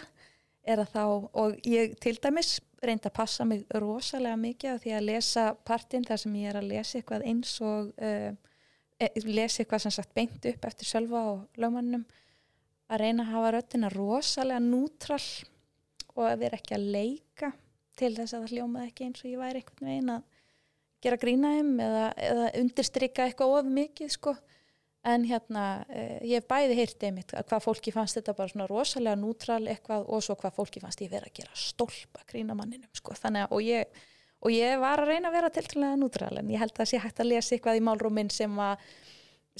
er 0.70 0.82
að 0.82 0.92
þá, 0.94 1.04
og 1.42 1.66
ég 1.68 1.96
til 2.00 2.14
dæmis 2.20 2.52
reyndi 2.84 3.08
að 3.08 3.16
passa 3.16 3.46
mig 3.48 3.64
rosalega 3.76 4.38
mikið 4.40 4.72
af 4.72 4.82
því 4.84 4.94
að 4.96 5.06
lesa 5.08 5.44
partinn 5.68 6.06
þar 6.08 6.22
sem 6.22 6.38
ég 6.40 6.52
er 6.52 6.60
að 6.60 6.70
lesa 6.70 6.98
eitthvað 6.98 7.26
eins 7.28 7.52
og 7.64 7.92
uh, 8.00 8.30
lesa 9.26 9.62
eitthvað 9.62 9.84
sem 9.84 9.94
sagt 9.94 10.14
beint 10.16 10.44
upp 10.50 10.66
eftir 10.68 10.88
Sölva 10.88 11.22
og 11.32 11.60
lögmannum 11.60 12.04
að 12.90 13.02
reyna 13.04 13.24
að 13.24 13.32
hafa 13.34 13.54
röddina 13.54 13.90
rosalega 13.94 14.60
nútrall 14.64 15.28
og 16.16 16.26
að 16.26 16.42
vera 16.42 16.58
ekki 16.58 16.76
að 16.76 16.88
leika 16.96 17.52
til 17.98 18.12
þess 18.16 18.34
að 18.34 18.44
það 18.44 18.54
hljómaði 18.54 18.90
ekki 18.90 19.06
eins 19.06 19.24
og 19.24 19.30
ég 19.30 19.40
væri 19.40 19.62
einhvern 19.62 19.90
veginn 19.90 20.14
að 20.14 20.38
gera 21.04 21.18
grína 21.20 21.52
um 21.60 21.74
eða, 21.80 22.06
eða 22.28 22.48
undirstrykka 22.60 23.26
eitthvað 23.26 23.56
of 23.58 23.68
mikið 23.80 24.14
sko. 24.16 24.34
En 25.10 25.24
hérna 25.24 25.64
eh, 25.88 26.18
ég 26.28 26.42
hef 26.42 26.48
bæði 26.50 26.76
heyrt 26.76 27.04
einmitt 27.08 27.32
að 27.32 27.46
hvað 27.48 27.62
fólki 27.64 27.92
fannst 27.94 28.18
þetta 28.18 28.34
bara 28.36 28.52
svona 28.52 28.66
rosalega 28.68 29.16
nútral 29.16 29.62
eitthvað 29.64 30.04
og 30.12 30.24
svo 30.24 30.36
hvað 30.36 30.58
fólki 30.58 30.82
fannst 30.82 31.00
ég 31.00 31.12
vera 31.12 31.30
að 31.30 31.38
gera 31.40 31.56
stólpa 31.56 32.26
grína 32.28 32.56
manninum 32.58 32.90
sko. 32.96 33.16
Þannig 33.16 33.46
að 33.46 33.54
og 33.56 33.64
ég, 33.64 34.02
og 34.40 34.50
ég 34.54 34.78
var 34.80 35.02
að 35.02 35.10
reyna 35.12 35.28
að 35.30 35.36
vera 35.38 35.50
tiltrúlega 35.54 35.98
nútral 36.00 36.38
en 36.40 36.50
ég 36.52 36.58
held 36.62 36.72
að 36.72 36.82
það 36.82 36.90
sé 36.92 37.00
hægt 37.04 37.20
að 37.20 37.30
lesa 37.32 37.54
eitthvað 37.56 37.80
í 37.80 37.84
málrúmin 37.88 38.30
sem 38.32 38.58
að 38.58 38.84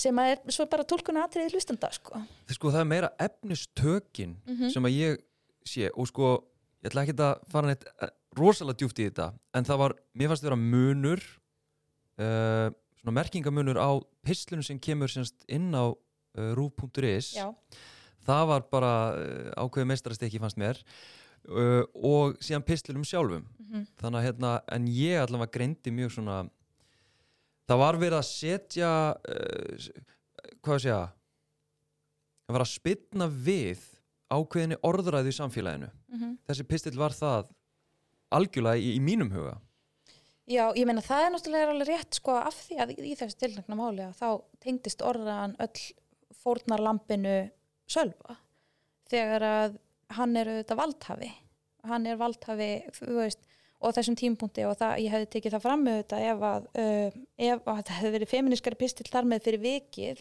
sem 0.00 0.16
að 0.22 0.30
er 0.32 0.54
svo 0.54 0.64
bara 0.70 0.86
tólkuna 0.88 1.24
atriði 1.26 1.52
hlustanda 1.56 1.90
sko 1.92 2.22
sko 2.48 2.70
það 2.72 2.80
er 2.84 2.88
meira 2.94 3.10
efnistökin 3.20 4.36
Mhm. 4.46 4.70
sem 4.72 4.82
að 4.88 4.96
ég 4.96 5.18
sé 5.66 5.90
og 5.94 6.06
sko 6.08 6.30
ég 6.82 6.90
ætla 6.90 7.02
ekki 7.04 7.16
að 7.20 7.42
fara 7.52 7.66
neitt 7.68 7.84
eh, 8.00 8.08
rosalega 8.38 8.78
djúpt 8.80 8.98
í 9.02 9.08
þetta 9.10 9.32
en 9.54 9.64
það 9.64 9.78
var, 9.82 9.94
mér 10.14 10.28
fannst 10.30 10.44
vera 10.46 10.56
munur 10.56 11.20
uh, 12.20 12.70
svona 13.00 13.16
merkingamunur 13.16 13.76
á 13.80 13.90
pislunum 14.24 14.62
sem 14.64 14.78
kemur 14.78 15.10
semst 15.12 15.44
inn 15.48 15.72
á 15.74 15.90
uh, 15.90 16.52
rúf.is 16.56 17.34
já, 17.36 17.48
það 18.26 18.44
var 18.52 18.66
bara 18.70 18.92
uh, 19.16 19.50
ákveðið 19.66 19.90
meistarasteki 19.92 20.40
fannst 20.42 20.60
mér 20.60 20.80
uh, 21.48 21.84
og 21.94 22.40
síðan 22.42 22.66
pislunum 22.66 23.06
sjálfum. 23.06 23.46
Mhm, 23.60 23.86
þannig 24.00 24.20
að 24.20 24.26
hérna, 24.28 24.52
en 24.76 24.88
ég 24.90 25.22
allavega 25.22 25.54
greindi 25.56 25.94
mjög 25.94 26.16
svona 26.16 26.40
það 27.70 27.82
var 27.84 28.00
verið 28.00 28.18
að 28.18 28.28
setja 28.28 28.90
uh, 29.14 29.88
hvað 30.60 30.74
að 30.74 30.84
segja 30.84 31.00
það 32.44 32.56
var 32.56 32.64
að 32.66 32.72
spilna 32.74 33.30
við 33.30 33.86
ákveðinni 34.30 34.78
orðræðu 34.86 35.30
í 35.30 35.38
samfélaginu. 35.38 35.90
Mhm. 36.10 36.36
þessi 36.46 36.66
pistill 36.66 36.98
var 36.98 37.14
það 37.14 37.50
algjörlega 38.30 38.78
í, 38.78 38.94
í 38.98 39.02
mínum 39.02 39.30
huga. 39.34 39.56
Já, 40.50 40.64
ég 40.74 40.86
meina 40.86 41.02
það 41.04 41.24
er 41.24 41.32
náttúrulega 41.34 41.70
alveg 41.70 41.88
rétt 41.92 42.16
sko 42.18 42.34
af 42.40 42.56
því 42.66 42.78
að 42.82 42.92
í, 42.96 43.14
þessu 43.18 43.38
tilnækna 43.38 43.76
máli 43.78 44.02
að 44.02 44.16
þá 44.18 44.28
tengdist 44.64 45.04
orðaðan 45.06 45.54
öll 45.62 45.82
fórnarlampinu 46.40 47.36
sölva. 47.90 48.38
Þegar 49.10 49.46
að 49.46 49.78
hann 50.16 50.36
er 50.36 50.50
auðvitað 50.50 50.80
valdhafi. 50.80 51.30
Hann 51.88 52.06
er 52.06 52.18
valdhafi 52.20 52.70
veist, 53.06 53.40
og 53.80 53.96
þessum 53.96 54.16
tímpunkti 54.18 54.66
og 54.68 54.76
það, 54.80 54.98
ég 55.04 55.14
hefði 55.14 55.28
tekið 55.34 55.56
það 55.56 55.64
fram 55.64 55.86
þetta 55.88 56.20
ef 56.28 56.44
að, 56.50 56.68
uh, 56.82 57.20
ef 57.48 57.62
að 57.64 57.80
það 57.80 57.94
hefði 57.96 58.12
verið 58.16 58.32
feministkari 58.34 58.80
pistill 58.80 59.08
þar 59.08 59.30
með 59.30 59.46
fyrir 59.46 59.64
vikið 59.64 60.20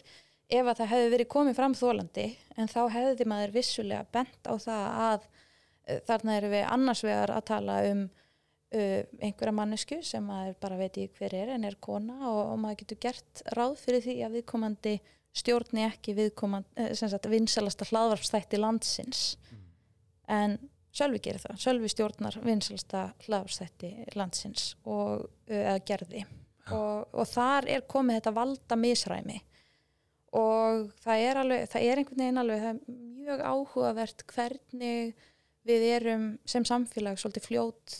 ef 0.50 0.64
að 0.64 0.80
það 0.80 0.90
hefði 0.94 1.10
verið 1.14 1.30
komið 1.34 1.58
fram 1.58 1.76
þólandi 1.76 2.24
en 2.56 2.70
þá 2.70 2.80
hefði 2.94 3.26
maður 3.28 3.54
vissulega 3.58 4.06
bent 4.16 4.48
á 4.48 4.54
það 4.64 4.86
að 5.04 5.28
uh, 5.28 6.00
þarna 6.08 6.38
erum 6.38 6.56
við 6.56 6.66
annars 6.78 7.04
vegar 7.04 7.34
að 7.36 7.46
tala 7.52 7.78
um 7.90 8.02
uh, 8.08 9.00
einhverja 9.20 9.56
mannesku 9.60 10.00
sem 10.08 10.24
maður 10.24 10.56
bara 10.64 10.80
veit 10.80 10.96
í 10.96 11.08
hver 11.18 11.36
er 11.42 11.54
en 11.58 11.68
er 11.68 11.76
kona 11.84 12.16
og, 12.30 12.42
og 12.54 12.60
maður 12.64 12.82
getur 12.84 13.02
gert 13.08 13.44
ráð 13.58 13.76
fyrir 13.84 14.06
því 14.08 14.16
að 14.24 14.38
viðkomandi 14.40 14.96
stjórni 15.36 15.84
ekki 15.86 16.16
viðkomandi, 16.16 16.88
sem 16.98 17.10
sagt 17.12 17.28
vinsalasta 17.30 17.86
hlaðvarpstætti 17.92 18.58
landsins 18.58 19.34
en 20.30 20.58
Sölvi 20.90 21.20
gerir 21.22 21.38
það, 21.38 21.58
Sölvi 21.62 21.88
stjórnar 21.90 22.36
vinsalsta 22.42 23.04
hlaðarstætti 23.22 23.92
landsins 24.18 24.72
og 24.90 25.28
eða 25.46 25.76
gerði. 25.86 26.24
Og, 26.74 27.06
og 27.14 27.28
þar 27.30 27.68
er 27.70 27.86
komið 27.90 28.18
þetta 28.18 28.32
valda 28.34 28.78
misræmi 28.78 29.38
og 30.36 30.90
það 31.02 31.24
er 31.26 31.40
alveg, 31.40 31.64
það 31.72 31.86
er 31.86 32.00
einhvern 32.00 32.22
veginn 32.22 32.40
alveg 32.42 32.60
það 32.62 32.70
er 32.70 32.98
mjög 33.20 33.40
áhugavert 33.50 34.24
hvernig 34.30 35.24
við 35.66 35.86
erum 35.96 36.26
sem 36.48 36.66
samfélag 36.66 37.18
svolítið 37.20 37.48
fljót 37.48 37.96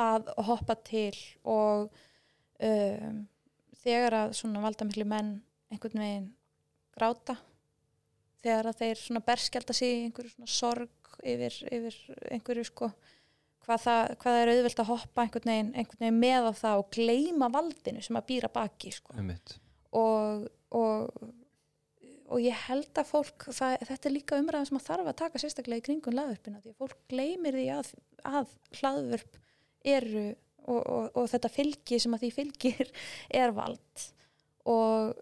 að 0.00 0.32
hoppa 0.48 0.76
til 0.86 1.14
og 1.48 1.90
um, 2.58 3.22
þegar 3.82 4.18
að 4.24 4.34
svona 4.40 4.64
valdamikli 4.64 5.06
menn 5.06 5.36
einhvern 5.70 6.02
veginn 6.02 6.28
gráta 6.96 7.38
þegar 8.42 8.70
að 8.70 8.82
þeir 8.82 9.02
svona 9.04 9.24
berskjálta 9.30 9.76
sig 9.76 9.94
í 9.94 10.02
einhverju 10.08 10.34
svona 10.34 10.50
sorg 10.50 10.99
yfir, 11.22 11.56
yfir 11.70 11.96
einhverju 12.30 12.66
sko. 12.68 12.90
Hvað 13.60 13.82
það, 13.84 14.12
hvað 14.22 14.36
það 14.36 14.42
er 14.42 14.52
auðvelt 14.54 14.80
að 14.82 14.88
hoppa 14.88 15.24
einhvern 15.24 15.50
veginn, 15.52 15.74
einhvern 15.76 16.04
veginn 16.04 16.22
með 16.22 16.48
á 16.48 16.52
það 16.60 16.80
og 16.80 16.94
gleima 16.96 17.50
valdinu 17.52 18.04
sem 18.04 18.18
að 18.18 18.26
býra 18.30 18.50
baki 18.54 18.92
sko. 18.96 19.16
Og, 20.00 20.46
og, 20.80 21.26
og 22.30 22.42
ég 22.42 22.64
held 22.66 23.02
að 23.02 23.10
fólk, 23.10 23.46
það, 23.52 23.76
þetta 23.90 24.08
er 24.08 24.16
líka 24.16 24.40
umræðan 24.40 24.70
sem 24.70 24.80
að 24.80 24.86
þarf 24.88 25.12
að 25.12 25.18
taka 25.20 25.42
sérstaklega 25.42 25.82
í 25.82 25.86
kringum 25.90 26.16
hlaðvörpina 26.16 26.62
því 26.62 26.72
að 26.72 26.80
fólk 26.80 26.98
gleymir 27.12 27.58
því 27.58 27.66
að, 27.76 27.92
að 28.30 28.56
hlaðvörp 28.80 29.38
eru 29.90 30.26
og, 30.30 30.80
og, 30.80 31.06
og 31.16 31.30
þetta 31.32 31.52
fylgi 31.52 32.00
sem 32.02 32.16
að 32.16 32.24
því 32.24 32.32
fylgir 32.38 32.92
er 33.42 33.54
vald. 33.56 34.08
Og 34.70 35.14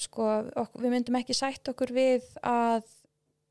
sko 0.00 0.26
ok, 0.60 0.76
við 0.82 0.92
myndum 0.92 1.18
ekki 1.20 1.36
sætt 1.36 1.70
okkur 1.70 1.92
við 1.94 2.26
að 2.42 2.86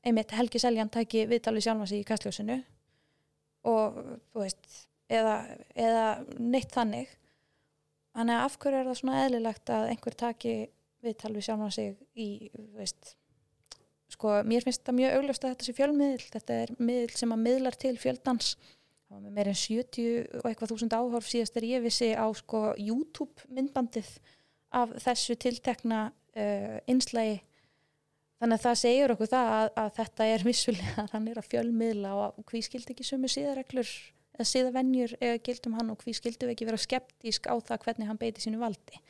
einmitt 0.04 0.34
Helgi 0.36 0.60
Seljan 0.62 0.92
tæki 0.92 1.24
viðtalið 1.30 1.66
sjálfa 1.66 1.88
sig 1.90 2.02
í 2.02 2.08
kastljósinu 2.08 2.58
og 3.70 3.98
þú 4.32 4.42
veist 4.42 4.78
eða, 5.12 5.36
eða 5.74 6.06
neitt 6.38 6.72
þannig. 6.74 7.10
Þannig 8.14 8.36
að 8.38 8.46
af 8.46 8.56
hverju 8.62 8.80
er 8.80 8.88
það 8.88 8.98
svona 9.00 9.20
eðlilegt 9.24 9.74
að 9.74 9.90
einhver 9.90 10.16
taki 10.20 10.54
viðtal 11.04 11.32
við 11.34 11.46
sjálfa 11.48 11.70
sig 11.74 11.94
í, 12.14 12.28
þú 12.54 12.66
veist 12.78 13.14
sko, 14.14 14.36
mér 14.46 14.64
finnst 14.64 14.84
það 14.86 14.98
mjög 15.00 15.16
augljóst 15.18 15.44
að 15.44 15.54
þetta 15.54 15.66
sé 15.66 15.76
fjölmiðl 15.78 16.28
þetta 16.30 16.58
er 16.62 16.72
miðl 16.78 17.16
sem 17.18 17.34
að 17.34 17.44
miðlar 17.48 17.78
til 17.80 17.94
fjöldans. 18.00 18.54
Það 19.04 19.16
var 19.16 19.24
með 19.24 19.34
meir 19.38 19.50
en 19.50 19.58
70 19.58 20.38
og 20.40 20.46
eitthvað 20.48 20.74
þúsund 20.74 20.96
áhorf 20.96 21.30
síðast 21.30 21.58
er 21.58 21.66
ég 21.68 21.84
vissi 21.84 22.12
á 22.14 22.26
sko 22.36 22.62
YouTube 22.80 23.48
myndbandið 23.50 24.08
af 24.74 24.94
þessu 25.02 25.36
tiltekna 25.38 26.06
uh, 26.10 26.78
einslægi 26.90 27.42
þannig 28.44 28.60
að 28.60 28.64
það 28.66 28.80
segir 28.82 29.12
okkur 29.14 29.30
það 29.32 29.50
að, 29.54 29.66
að 29.80 29.90
þetta 29.98 30.24
er 30.28 30.42
vissulega, 30.44 31.04
hann 31.14 31.28
er 31.30 31.40
að 31.40 31.48
fjölmiðla 31.48 32.14
og 32.20 32.42
hví 32.50 32.60
skildi 32.64 32.92
ekki 32.92 33.06
sömu 33.08 33.30
síðareglur 33.32 33.92
eða 34.34 34.46
síðavenjur 34.50 35.14
eða 35.20 35.40
gildum 35.46 35.76
hann 35.78 35.92
og 35.94 36.04
hví 36.04 36.14
skildi 36.16 36.44
við 36.44 36.56
ekki 36.56 36.68
vera 36.68 36.82
skeptísk 36.82 37.48
á 37.48 37.54
það 37.64 37.86
hvernig 37.86 38.10
hann 38.10 38.20
beiti 38.20 38.44
sínu 38.44 38.60
valdi. 38.60 39.00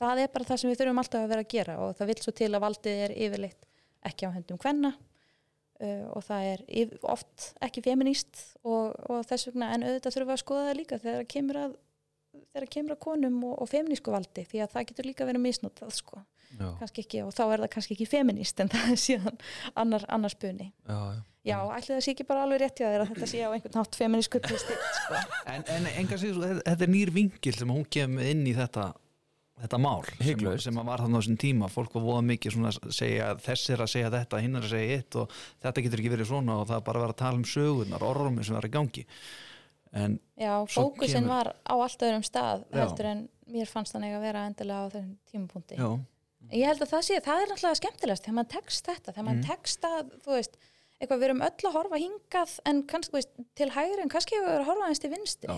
Það 0.00 0.24
er 0.24 0.32
bara 0.34 0.48
það 0.48 0.60
sem 0.62 0.72
við 0.72 0.80
þurfum 0.80 1.00
alltaf 1.02 1.22
að 1.22 1.32
vera 1.34 1.44
að 1.44 1.52
gera 1.52 1.78
og 1.84 1.94
það 1.98 2.10
vil 2.10 2.18
svo 2.24 2.34
til 2.40 2.48
að 2.50 2.64
valdið 2.64 3.02
er 3.04 3.16
yfirleitt 3.26 3.66
ekki 4.08 4.26
á 4.26 4.34
höndum 4.34 4.60
hvenna 4.64 4.90
uh, 4.96 6.06
og 6.16 6.24
það 6.26 6.48
er 6.48 6.64
yf, 6.82 6.96
oft 7.04 7.48
ekki 7.62 7.84
feminist 7.84 8.40
og, 8.64 8.96
og 9.12 9.22
þess 9.28 9.50
vegna 9.50 9.70
en 9.76 9.86
auðvitað 9.86 10.16
þurfum 10.16 10.32
við 10.32 10.38
að 10.38 10.42
skoða 10.42 10.66
það 10.70 10.78
líka 10.80 11.00
þegar 11.04 11.28
kemur 11.36 11.60
að 11.60 11.76
þegar 12.52 12.68
kemur 12.76 12.94
að 12.96 13.02
konum 13.06 13.40
og, 13.48 13.56
og 13.64 13.68
feminísku 13.72 14.12
valdi 14.14 14.44
því 14.48 14.62
að 14.64 14.72
það 14.76 14.86
getur 14.90 15.08
líka 15.10 15.26
verið 15.28 15.44
misnotað 15.46 15.92
sko. 15.96 16.22
Ekki, 16.84 17.22
og 17.24 17.30
þá 17.32 17.42
er 17.54 17.62
það 17.64 17.70
kannski 17.72 17.94
ekki 17.96 18.06
feminist 18.12 18.58
en 18.60 18.68
það 18.72 18.90
er 18.92 18.98
síðan 19.00 19.38
annar, 19.80 20.02
annar 20.12 20.32
spunni 20.34 20.66
já, 20.84 20.98
já. 21.16 21.20
já, 21.48 21.54
ætli 21.78 21.94
það 21.94 22.02
sé 22.04 22.12
ekki 22.12 22.26
bara 22.28 22.42
alveg 22.44 22.60
rétt 22.60 22.82
þér 22.82 23.04
að 23.06 23.12
þetta 23.14 23.28
sé 23.30 23.40
á 23.40 23.48
einhvern 23.56 23.78
hátt 23.80 23.96
feministku 23.96 24.40
tvistil 24.44 24.76
sko. 24.98 25.22
En, 25.48 25.64
en 25.72 25.88
enga 25.94 26.18
síður, 26.20 26.42
þetta- 26.50 26.66
þetta 26.66 26.84
er 26.88 26.92
nýr 26.92 27.12
vingil 27.16 27.54
sem 27.56 27.72
hún 27.72 27.86
kemur 27.96 28.28
inn 28.34 28.44
í 28.44 28.52
þetta 28.58 28.90
þetta 29.62 29.78
mál 29.80 30.02
sem, 30.18 30.44
sem 30.66 30.78
að 30.82 30.86
var 30.90 31.02
þannig 31.04 31.16
á 31.16 31.20
þessum 31.22 31.38
tíma. 31.38 31.68
Fólk 31.70 31.92
var 31.96 32.02
voða 32.04 32.22
mikið 32.26 32.54
svona 32.56 32.70
að 32.72 32.92
segja 32.96 33.28
þess 33.46 33.70
er 33.72 33.82
að 33.84 33.90
segja 33.92 34.10
þetta, 34.12 34.40
hinn 34.42 34.58
er 34.58 34.64
að 34.66 34.72
segja 34.74 34.96
eitt 35.00 35.18
og 35.22 35.36
þetta 35.62 35.84
getur 35.86 36.02
ekki 36.02 36.12
verið 36.16 36.28
svona 36.32 36.56
og 36.60 36.68
það 36.68 36.80
er 36.80 36.86
bara 36.88 37.00
að 37.00 37.04
vera 37.06 37.14
að 37.16 37.20
tala 37.22 37.40
um 37.40 37.48
sögurnar, 37.48 38.06
orðrumir 38.12 38.48
sem 38.48 38.56
var 38.58 38.66
í 38.68 38.72
gangi 38.76 39.04
en 39.92 40.18
já, 40.40 40.52
fókusin 40.72 41.22
kemur- 41.22 41.28
var 41.34 41.52
á 41.68 41.74
allt 41.74 42.02
öðrum 42.02 42.24
stað 42.24 42.64
Já. 42.72 42.80
heldur 42.82 43.08
en 43.10 43.22
mér 43.52 43.68
fannst 43.68 43.94
þannig 43.94 44.16
að 44.16 44.26
vera 44.26 44.46
endilega 44.48 44.84
á 44.88 44.92
þessum 44.94 45.16
tímapunkti. 45.30 45.76
Já, 45.76 45.88
ég 46.52 46.68
held 46.70 46.84
að 46.84 46.92
það 46.92 47.02
sé, 47.08 47.20
það 47.20 47.42
er 47.42 47.50
náttúrulega 47.52 47.80
skemmtilegast 47.80 48.26
þegar 48.26 48.38
maður 48.38 48.52
tekst 48.56 48.88
þetta, 48.88 49.12
þegar 49.12 49.26
maður 49.28 49.48
tekst 49.50 49.88
að 49.88 50.14
þú 50.24 50.36
veist, 50.38 50.56
eitthvað 51.02 51.18
við 51.18 51.26
erum 51.26 51.42
öll 51.42 51.66
að 51.66 51.76
horfa 51.76 51.98
hingað 51.98 52.52
en 52.70 52.82
kannski, 52.86 53.16
veist, 53.18 53.32
til 53.58 53.68
hægri 53.74 54.02
en 54.04 54.12
kannski 54.12 54.38
við 54.38 54.46
verið 54.46 54.62
að 54.62 54.68
horfa 54.70 54.86
aðeins 54.86 55.02
til 55.02 55.10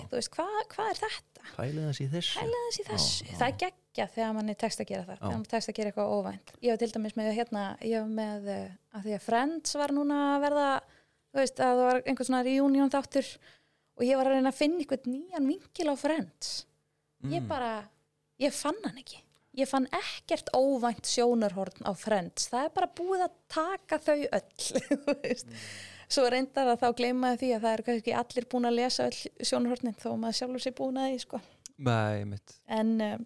þú 0.08 0.18
veist, 0.18 0.30
hvað, 0.34 0.60
hvað 0.74 0.90
er 0.90 1.00
þetta? 1.04 1.48
þessi 1.88 2.04
í 2.04 2.10
þessu. 2.14 2.44
Þess 2.54 2.78
í 2.80 2.86
þessu, 2.88 3.26
það 3.38 3.48
er 3.50 3.58
geggja 3.64 4.06
þegar 4.14 4.32
manni 4.38 4.54
tekst 4.64 4.80
að 4.80 4.88
gera 4.88 5.04
það, 5.04 5.18
þegar 5.20 5.34
manni 5.34 5.50
tekst 5.52 5.70
að 5.70 5.76
gera 5.78 5.92
eitthvað 5.92 6.14
óvænt. 6.16 6.54
Ég 6.64 6.72
var 6.72 6.80
til 6.80 6.90
dæmis 6.94 7.16
með 7.18 7.30
hérna, 7.36 7.64
ég 7.84 8.08
með 8.08 8.48
eh, 8.54 8.70
að 8.96 9.04
því 9.04 9.16
að 9.18 9.26
Friends 9.28 9.76
var 9.76 9.94
núna 9.94 10.20
að 10.32 10.46
verða 10.48 10.68
þú 11.34 11.42
veist, 11.42 11.60
að 11.60 11.68
það 11.74 11.82
var 11.84 12.00
einhvern 12.00 12.30
svona 12.30 12.42
reunion 12.48 12.94
þáttur 12.94 13.30
og 13.94 14.04
ég 14.06 14.16
var 14.18 14.26
að 14.30 14.36
reyna 14.38 14.50
að 14.52 14.58
finna 14.60 14.82
einhvern 14.82 15.12
nýjan 15.14 15.48
vinkil 15.52 15.90
á 15.90 15.94
Friends 15.98 16.52
ég 17.24 17.40
Mm. 17.40 17.48
bara, 17.48 17.70
ég 18.42 18.52
fann 18.52 18.76
hann 18.84 18.98
ekki 19.00 19.20
ég 19.56 19.68
fann 19.70 19.86
ekkert 19.94 20.48
óvænt 20.52 21.06
sjónarhorn 21.06 21.84
á 21.86 21.92
Friends, 21.96 22.48
það 22.50 22.64
er 22.66 22.72
bara 22.74 22.88
búið 22.98 23.22
að 23.28 23.34
taka 23.54 23.98
þau 24.02 24.16
öll 24.18 25.14
veist. 25.22 25.46
svo 26.10 26.24
reyndar 26.30 26.72
að 26.74 26.82
þá 26.82 26.88
gleymaði 26.98 27.38
því 27.44 27.50
að 27.54 27.62
það 27.64 27.72
eru 27.78 27.86
kannski 27.86 28.16
allir 28.18 28.48
búin 28.50 28.66
að 28.68 28.76
lesa 28.80 29.06
öll 29.08 29.46
sjónarhornin 29.46 29.94
þó 30.02 30.08
að 30.12 30.18
maður 30.24 30.38
sjálfur 30.40 30.64
sér 30.66 30.74
búin 30.80 30.98
að 31.00 31.08
því 31.14 31.20
sko. 31.22 31.40
En 32.68 32.90
um, 33.00 33.24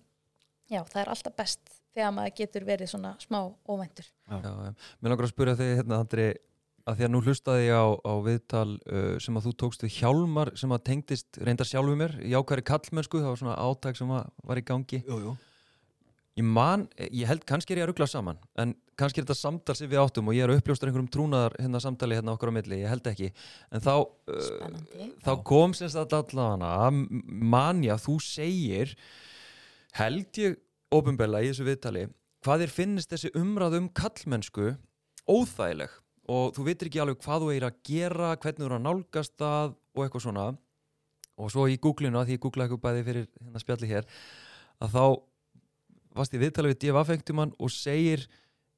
já, 0.71 0.81
það 0.85 1.01
er 1.03 1.11
alltaf 1.15 1.35
best 1.41 1.75
þegar 1.97 2.13
maður 2.21 2.37
getur 2.39 2.65
verið 2.69 2.93
svona 2.93 3.15
smá 3.25 3.41
óvæntur 3.69 4.07
Já, 4.29 4.39
já. 4.45 4.73
Mér 5.01 5.11
langar 5.15 5.27
að 5.27 5.33
spyrja 5.33 5.57
þig 5.59 5.73
hérna, 5.81 5.99
Andri, 6.05 6.29
að 6.89 6.99
því 6.99 7.07
að 7.07 7.13
nú 7.13 7.21
hlustaði 7.25 7.67
ég 7.67 7.77
á, 7.77 7.89
á 8.01 8.15
viðtal 8.25 8.71
uh, 8.79 9.11
sem 9.23 9.37
að 9.39 9.49
þú 9.49 9.53
tókst 9.63 9.85
við 9.85 9.99
Hjálmar 9.99 10.53
sem 10.59 10.73
að 10.73 10.85
tengdist 10.89 11.41
reyndar 11.45 11.69
sjálfu 11.69 11.99
mér 11.99 12.17
í 12.25 12.33
ákværi 12.33 12.65
kallmennsku, 12.71 13.21
það 13.21 13.35
var 13.35 13.43
svona 13.43 13.59
átæk 13.61 14.01
sem 14.01 14.17
að, 14.17 14.33
var 14.49 14.61
í 14.61 14.65
gangi. 14.73 15.03
jú, 15.05 15.21
jú. 15.27 15.37
Ég 16.39 16.47
man, 16.47 16.85
ég 17.11 17.27
held 17.27 17.43
kannski 17.49 17.75
er 17.75 17.81
ég 17.81 17.89
að 17.89 17.91
ruggla 17.91 18.07
saman 18.07 18.37
en 18.63 18.77
kannski 18.99 19.19
er 19.19 19.25
þetta 19.27 19.35
samtal 19.35 19.75
sem 19.75 19.89
við 19.91 19.99
áttum 20.05 20.29
og 20.31 20.37
ég 20.37 20.45
er 20.45 20.53
að 20.53 20.61
uppljóstra 20.61 20.87
einhverjum 20.87 21.09
trúnaðar 21.11 21.57
hérna 21.59 21.81
samtali 21.83 22.15
hérna 22.15 22.37
okkar 22.37 22.53
á 22.55 22.55
milli, 22.55 22.79
ég 22.85 22.93
held 22.93 23.09
ekki 23.11 23.33
en 23.75 23.83
þá, 23.83 23.95
uh, 24.07 25.09
þá 25.25 25.33
kom 25.51 25.75
sem 25.75 25.91
sagt 25.91 26.15
allavega 26.15 26.93
manja, 26.95 27.99
þú 27.99 28.21
segir 28.23 28.95
held 29.99 30.39
ég 30.39 30.61
ofinbella 30.95 31.43
í 31.43 31.51
þessu 31.51 31.67
viðtali 31.67 32.07
hvað 32.47 32.65
þér 32.65 32.75
finnist 32.77 33.11
þessi 33.17 33.35
umræð 33.39 33.81
um 33.81 33.91
kallmennsku 33.99 34.77
óþægileg 35.27 35.99
og 36.29 36.57
þú 36.57 36.67
veitir 36.67 36.91
ekki 36.91 37.01
alveg 37.03 37.23
hvað 37.25 37.45
þú 37.45 37.53
er 37.55 37.69
að 37.69 37.79
gera 37.89 38.35
hvernig 38.37 38.63
þú 38.63 38.69
er 38.69 38.77
að 38.77 38.85
nálgast 38.85 39.37
það 39.41 39.77
og 39.95 40.05
eitthvað 40.05 40.25
svona 40.27 40.49
og 41.39 41.53
svo 41.55 41.65
í 41.71 41.79
googlinu 41.81 42.19
að 42.19 42.29
því 42.29 42.37
ég 42.37 42.43
googlaði 42.45 42.69
eitthvað 42.69 42.85
bæði 42.85 43.07
fyrir 43.07 43.27
hérna 43.39 43.63
spjalli 43.63 43.91
hér 43.93 44.13
að 44.85 44.95
þá 44.97 45.05
varst 46.19 46.35
ég 46.35 46.43
viðtalið 46.43 46.75
við 46.75 46.81
D.F. 46.83 47.01
Fengtumann 47.09 47.55
og 47.59 47.73
segir 47.73 48.25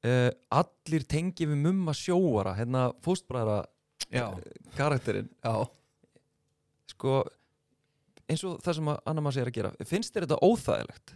uh, 0.05 0.29
allir 0.61 1.05
tengi 1.09 1.47
við 1.49 1.61
mumma 1.65 1.95
sjóara 1.97 2.55
hérna 2.57 2.89
fóstbræðra 3.05 3.61
já, 4.07 4.27
karakterinn 4.77 5.29
já. 5.41 5.55
sko 6.93 7.21
eins 8.31 8.45
og 8.47 8.61
það 8.63 8.77
sem 8.77 8.93
að 8.93 9.01
Anna 9.11 9.25
Masi 9.25 9.41
er 9.41 9.51
að 9.51 9.57
gera 9.57 9.73
finnst 9.87 10.15
þér 10.15 10.27
þetta 10.27 10.47
óþægilegt? 10.47 11.15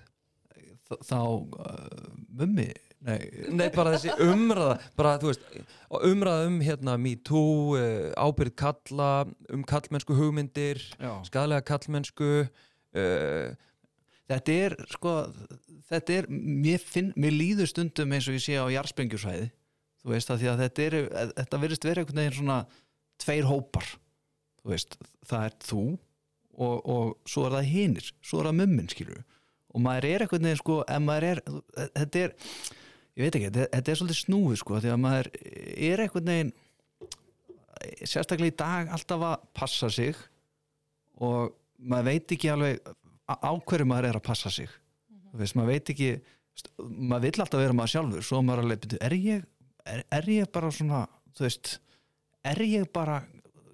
Þá 0.86 1.20
uh, 1.22 2.10
mummi 2.30 2.68
nei, 3.06 3.20
Nei, 3.54 3.68
bara 3.76 3.96
þessi 3.96 4.14
umræða 4.26 4.78
bara, 4.98 5.16
þú 5.22 5.32
veist, 5.32 5.46
umræða 6.10 6.48
um 6.50 6.58
hérna 6.66 6.96
MeToo, 7.02 7.76
uh, 7.78 8.10
ábyrð 8.18 8.56
kalla 8.60 9.10
um 9.54 9.66
kallmennsku 9.68 10.18
hugmyndir 10.18 10.82
skadalega 11.28 11.66
kallmennsku 11.70 12.32
uh, 12.46 13.52
þetta 14.30 14.58
er 14.66 14.78
sko 14.94 15.18
þetta 15.90 16.18
er, 16.20 16.30
mér, 16.30 16.82
finn, 16.82 17.12
mér 17.20 17.36
líður 17.36 17.70
stundum 17.70 18.16
eins 18.16 18.30
og 18.30 18.40
ég 18.40 18.46
sé 18.46 18.58
á 18.58 18.66
jarðsprengjusvæði 18.74 19.52
þú 20.02 20.14
veist 20.14 20.32
að 20.34 20.42
því 20.42 20.50
að 20.52 20.64
þetta 20.66 20.88
er 20.88 20.98
þetta 21.42 21.62
verðist 21.62 21.88
vera 21.88 22.02
einhvern 22.02 22.22
veginn 22.22 22.40
svona 22.40 22.60
tveir 23.22 23.48
hópar 23.50 23.88
þú 24.62 24.74
veist, 24.74 24.98
það 25.26 25.48
er 25.48 25.56
þú 25.66 25.84
og, 26.56 26.76
og 26.90 27.30
svo 27.30 27.46
er 27.48 27.58
það 27.58 27.72
hinir 27.74 28.10
svo 28.22 28.42
er 28.42 28.50
það 28.50 28.60
mummin 28.64 28.92
skilur 28.92 29.22
og 29.76 29.84
maður 29.84 30.10
er 30.10 30.26
einhvern 30.26 30.48
veginn 30.48 30.62
sko, 30.62 30.80
ef 30.88 31.04
maður 31.04 31.28
er 31.30 31.42
þetta 32.00 32.24
er, 32.24 32.36
ég 33.16 33.26
veit 33.26 33.38
ekki, 33.40 33.52
þetta, 33.56 33.92
er 33.92 34.00
svolítið 34.00 34.22
snúið 34.22 34.62
sko, 34.62 34.80
því 34.84 34.94
að 34.94 35.02
maður 35.06 35.32
er 35.90 36.04
einhvern 36.04 36.32
veginn 36.32 36.54
sérstaklega 38.04 38.54
í 38.54 38.58
dag 38.60 38.94
alltaf 38.96 39.26
að 39.30 39.50
passa 39.56 39.90
sig 39.94 40.20
og 41.24 41.56
maður 41.78 42.10
veit 42.12 42.36
ekki 42.36 42.52
alveg 42.52 42.94
á 43.26 43.52
hverju 43.52 43.88
maður 43.90 44.10
er 44.10 44.20
að 44.20 44.26
passa 44.28 44.52
sig. 44.54 44.70
Þú 45.32 45.42
veist, 45.42 45.58
maður 45.58 45.72
veit 45.74 45.92
ekki 45.96 46.10
maður 46.80 47.26
vill 47.26 47.44
alltaf 47.44 47.62
vera 47.62 47.76
maður 47.76 47.94
sjálfur 47.94 48.26
svo 48.26 48.42
maður 48.46 48.64
alveg, 48.64 48.84
byrju, 48.86 49.00
er 49.04 49.16
ég 49.18 49.48
er, 49.86 50.04
er 50.18 50.30
ég 50.32 50.52
bara 50.56 50.72
svona, 50.74 51.06
þú 51.36 51.48
veist 51.48 51.72
er 52.46 52.62
ég 52.64 52.86
bara 52.96 53.22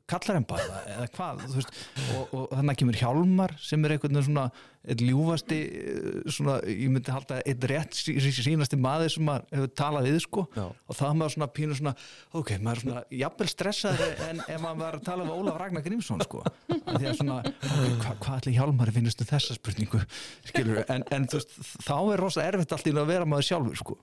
kallaremba 0.10 0.58
eða, 0.60 0.80
eða 0.96 1.08
hvað 1.16 1.42
veist, 1.56 1.72
og, 2.18 2.32
og 2.36 2.46
þannig 2.58 2.80
kemur 2.82 2.98
Hjálmar 3.00 3.54
sem 3.62 3.86
er 3.88 3.94
einhvern 3.96 4.18
veginn 4.18 4.28
svona 4.28 4.46
einn 4.82 5.02
ljúfasti 5.06 5.58
eh, 5.62 6.32
svona, 6.34 6.56
ég 6.66 6.90
myndi 6.90 7.14
halda 7.14 7.38
einn 7.46 7.66
rétt 7.70 7.94
sí- 7.94 8.16
sí- 8.24 8.34
sínasti 8.48 8.80
maður 8.82 9.12
sem 9.14 9.26
maður 9.28 9.46
hefur 9.54 9.72
talað 9.78 10.08
við 10.10 10.18
sko. 10.24 10.44
Já. 10.58 10.64
og 10.74 10.98
það 10.98 11.14
maður 11.20 11.34
svona 11.36 11.50
pínu 11.60 11.78
svona 11.78 11.94
ok, 12.40 12.50
maður 12.66 12.72
er 12.80 12.82
svona 12.86 13.04
jafnvel 13.22 13.50
stressaður 13.54 14.24
en 14.30 14.42
ef 14.48 14.64
maður 14.66 14.82
var 14.82 14.98
að 14.98 15.06
tala 15.12 15.28
við 15.30 15.38
Ólaf 15.38 15.60
Ragnar 15.62 15.86
Grímsson 15.86 16.26
sko, 16.26 16.42
því 16.72 17.12
að 17.12 17.20
svona 17.22 17.38
ok, 17.46 17.62
hva, 18.02 18.16
hvað 18.26 18.40
ætli 18.42 18.56
Hjálmar 18.58 18.94
finnst 18.98 19.22
um 19.22 19.30
þessa 19.36 19.60
spurningu 19.60 20.02
skilur, 20.50 20.82
en, 20.90 21.06
en 21.14 21.30
þú 21.30 21.40
veist 21.44 21.56
þá 21.86 21.96
er 22.16 22.26
rosa 22.26 22.48
erfitt 22.50 22.74
allt 22.76 22.90
í 22.90 22.96
að 22.98 23.12
vera 23.14 23.30
maður 23.30 23.48
sjálfur 23.52 23.80
sko. 23.86 24.00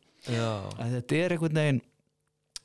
Þetta 0.78 1.18
er 1.24 1.34
einhvern 1.34 1.58
veginn 1.58 1.82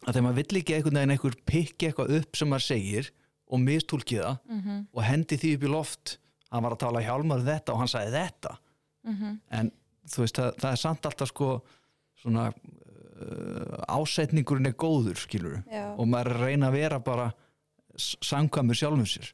að 0.03 0.13
þegar 0.17 0.23
maður 0.27 0.39
vill 0.43 0.59
ekki 0.61 0.73
einhvern 0.77 0.97
veginn 0.99 1.13
einhver 1.17 1.35
pikki 1.49 1.89
eitthvað 1.89 2.15
upp 2.19 2.37
sem 2.37 2.49
maður 2.53 2.65
segir 2.69 3.11
og 3.53 3.61
mistúlki 3.61 4.17
það 4.19 4.39
Mhm, 4.49 4.79
og 4.93 5.03
hendi 5.05 5.37
því 5.37 5.53
upp 5.57 5.63
í 5.67 5.71
loft. 5.71 6.17
Hann 6.51 6.63
var 6.65 6.73
að 6.75 6.81
tala 6.83 7.01
hjálmar 7.05 7.43
þetta 7.45 7.73
og 7.73 7.79
hann 7.83 7.91
sagði 7.91 8.11
þetta. 8.17 8.57
Mhm. 9.05 9.39
en 9.51 9.71
þú 10.07 10.21
veist 10.23 10.37
það, 10.39 10.55
það 10.63 10.71
er 10.71 10.79
samt 10.81 11.05
alltaf 11.09 11.27
sko 11.31 11.47
svona 12.23 12.47
uh, 12.49 13.83
ásetningurinn 13.99 14.67
er 14.69 14.75
góður 14.79 15.19
skilur 15.19 15.61
Já. 15.71 15.93
og 15.97 16.07
maður 16.07 16.33
að 16.37 16.43
reyna 16.47 16.69
að 16.69 16.77
vera 16.77 16.99
bara 17.03 17.25
s- 17.97 18.15
samkvæmur 18.21 18.75
sjálfum 18.79 19.05
sér. 19.07 19.31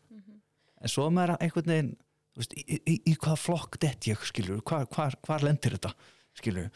En 0.82 0.88
svo 0.90 1.06
er 1.08 1.12
maður 1.16 1.38
einhvern 1.44 1.66
veginn 1.74 1.92
veist, 2.40 2.54
í, 2.56 2.80
í, 2.88 2.96
í 3.12 3.16
hvað 3.20 3.38
flokk 3.42 3.80
dett 3.84 4.08
ég 4.08 4.22
skilur, 4.26 4.62
hvar, 4.64 4.86
hvar, 4.94 5.16
hvar 5.28 5.44
lendir 5.44 5.76
þetta 5.78 5.94
skilur 6.40 6.70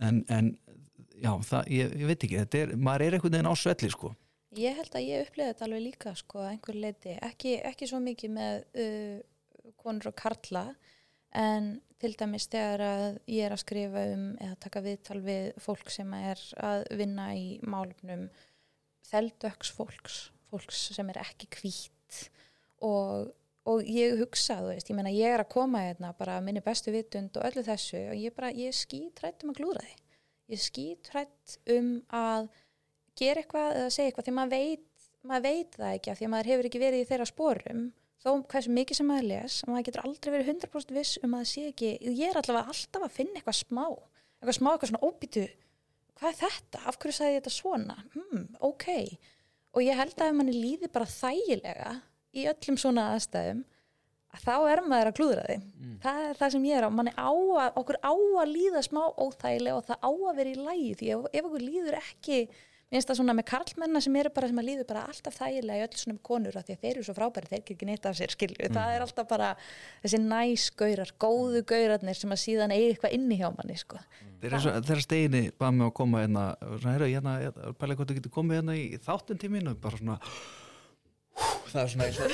en, 0.00 0.24
en 0.28 0.50
já, 1.22 1.32
það, 1.48 1.70
ég, 1.72 1.94
ég 2.02 2.06
veit 2.10 2.26
ekki 2.26 2.42
er, 2.60 2.74
maður 2.76 3.06
er 3.06 3.16
einhvern 3.16 3.32
veginn 3.38 3.48
á 3.50 3.54
svelli 3.56 3.90
sko 3.94 4.12
Ég 4.52 4.76
held 4.76 4.96
að 4.98 5.06
ég 5.06 5.22
upplifði 5.24 5.52
þetta 5.52 5.64
alveg 5.64 5.82
líka 5.86 6.10
sko 6.18 6.42
einhver 6.44 6.76
leiti, 6.76 7.14
ekki, 7.24 7.54
ekki 7.64 7.88
svo 7.88 8.02
mikið 8.04 8.34
með 8.36 8.58
uh, 8.84 9.72
konur 9.80 10.10
og 10.10 10.16
karla 10.18 10.66
en 11.32 11.78
til 12.02 12.12
dæmis 12.18 12.48
þegar 12.52 12.82
að 12.84 13.04
ég 13.30 13.46
er 13.46 13.54
að 13.54 13.62
skrifa 13.62 14.02
um 14.12 14.24
eða 14.42 14.56
taka 14.60 14.82
viðtal 14.84 15.20
við 15.24 15.52
fólk 15.62 15.92
sem 15.94 16.10
er 16.18 16.40
að 16.60 16.84
vinna 16.98 17.28
í 17.38 17.46
málumnum 17.62 18.26
þeldöks 19.08 19.70
fólks, 19.76 20.18
fólks 20.50 20.88
sem 20.96 21.12
er 21.12 21.20
ekki 21.22 21.48
hvít. 21.56 22.18
Og, 22.84 23.30
og 23.68 23.88
ég 23.88 24.18
hugsa, 24.20 24.58
þú 24.60 24.72
veist, 24.72 24.90
ég 24.90 24.98
meina 24.98 25.14
ég 25.14 25.32
er 25.32 25.44
að 25.44 25.52
koma 25.54 25.84
hérna 25.86 26.12
bara 26.18 26.40
minni 26.44 26.62
bestu 26.64 26.92
vitund 26.94 27.38
og 27.38 27.46
öllu 27.48 27.64
þessu 27.66 28.02
og 28.10 28.18
ég 28.18 28.34
bara, 28.36 28.52
ég 28.52 28.72
er 28.72 28.76
skítrætt 28.76 29.46
um 29.46 29.54
að 29.54 29.62
glúra 29.62 29.84
því. 29.86 29.96
Ég 30.52 30.58
er 30.58 30.66
skítrætt 30.66 31.56
um 31.72 31.94
að 32.12 32.50
gera 33.18 33.42
eitthvað 33.42 33.80
eða 33.80 33.94
segja 33.94 34.10
eitthvað 34.10 34.28
því 34.28 34.36
maður 34.38 34.54
veit, 34.56 35.08
maður 35.22 35.48
veit 35.48 35.76
það 35.78 35.96
ekki 35.96 36.16
því 36.18 36.28
að 36.28 36.32
maður 36.34 36.52
hefur 36.52 36.68
ekki 36.68 36.82
verið 36.82 37.02
í 37.02 37.08
þeirra 37.10 37.28
sporum 37.28 37.82
þó 38.22 38.30
hversu 38.52 38.76
mikið 38.76 38.98
sem 38.98 39.10
maður 39.10 39.28
les 39.32 39.58
maður 39.66 39.88
getur 39.88 40.06
aldrei 40.06 40.32
verið 40.36 40.52
100% 40.54 40.96
viss 40.96 41.18
um 41.22 41.34
að 41.34 41.42
það 41.42 41.50
sé 41.52 41.66
ekki 41.72 41.92
ég 42.06 42.24
er 42.28 42.38
allavega 42.38 42.72
alltaf 42.72 43.06
að 43.06 43.16
finna 43.16 43.40
eitthvað 43.40 43.58
smá 43.58 43.84
eitthvað 43.88 44.58
smá, 44.58 44.70
eitthvað 44.72 44.92
svona 44.92 45.06
óbýtu 45.06 45.46
hvað 46.22 46.30
er 46.30 46.38
þetta, 46.38 46.80
af 46.86 46.98
hverju 47.02 47.16
sagði 47.16 47.34
ég 47.34 47.42
þetta 47.42 47.54
svona? 47.56 47.98
Hmm, 48.14 48.48
ok, 48.62 48.88
og 49.74 49.84
ég 49.84 49.98
held 49.98 50.16
að 50.16 50.30
ef 50.30 50.38
manni 50.38 50.54
líði 50.54 50.90
bara 50.92 51.08
þægilega 51.10 51.92
í 52.32 52.48
öllum 52.52 52.78
svona 52.80 53.08
aðstæðum 53.16 53.62
að 54.32 54.44
þá 54.46 54.54
er 54.70 54.82
maður 54.88 55.10
að 55.10 55.16
klúðra 55.18 55.46
því. 55.48 55.56
Það 56.02 56.20
er 56.26 56.38
það 56.38 56.52
sem 56.54 56.66
ég 56.68 56.78
er 56.78 56.86
á, 56.88 56.90
manni 56.94 57.12
á 57.18 57.30
að 57.32 57.80
okkur 57.82 57.98
á 58.00 58.12
að 58.14 58.52
líða 58.52 58.82
smá 58.86 59.02
óþægilega 59.18 59.76
og 59.76 59.88
það 59.88 60.06
á 60.06 60.10
að 60.12 60.38
vera 60.38 60.52
í 60.52 60.62
lægi 60.68 60.92
því 61.00 61.10
ef, 61.16 61.26
ef 61.32 61.48
okkur 61.48 61.66
líður 61.66 61.98
ekki 61.98 62.38
minnst 62.92 63.08
það 63.08 63.18
svona 63.18 63.34
með 63.38 63.46
karlmenna 63.48 64.00
sem 64.04 64.16
eru 64.20 64.30
bara 64.36 64.48
sem 64.50 64.58
að 64.60 64.66
líður 64.68 64.86
bara 64.90 65.02
alltaf 65.08 65.38
þægilega 65.40 65.80
í 65.80 65.84
öll 65.86 65.96
svona 66.02 66.16
með 66.18 66.22
konur 66.28 66.58
af 66.60 66.66
því 66.68 66.74
að 66.76 66.82
þeir 66.84 66.92
eru 66.92 67.04
svo 67.08 67.14
frábæri, 67.16 67.48
þeir 67.50 67.62
ekki 67.74 67.88
neitt 67.88 68.08
af 68.10 68.18
sér 68.18 68.34
skilju, 68.36 68.68
það 68.76 68.94
er 68.98 69.04
alltaf 69.06 69.28
bara 69.32 69.48
þessi 70.04 70.20
næs 70.26 70.66
gaurar, 70.82 71.12
góðu 71.24 71.62
gaurarnir 71.72 72.18
sem 72.20 72.34
að 72.36 72.42
síðan 72.44 72.74
eigi 72.76 72.90
eitthvað 72.92 73.16
inni 73.16 73.38
hjá 73.40 73.48
manni 73.56 73.78
sko. 73.80 74.00
Þeir 74.42 74.50
eru 74.52 74.60
svo- 74.66 74.76
þeirra 74.90 75.06
steginni 75.06 75.42
bara 75.58 75.72
með 75.78 75.88
að 75.88 75.94
koma 76.02 76.20
hérna, 76.24 76.44
svona, 76.76 76.92
heyrðu, 76.98 77.10
hérna, 77.16 77.36
hérna 77.46 77.74
bara 77.80 77.96
hvort 77.98 78.12
þú 78.12 78.18
getur 78.20 78.34
komið 78.38 78.60
hérna 78.60 78.76
í 78.76 78.86
þáttinn 79.08 79.40
tímin 79.46 79.72
og 79.72 79.80
bara 79.80 79.96
svona 80.02 80.18
það 81.72 81.82
er 81.86 81.92
svona 81.96 82.10
eins 82.10 82.20
og 82.20 82.30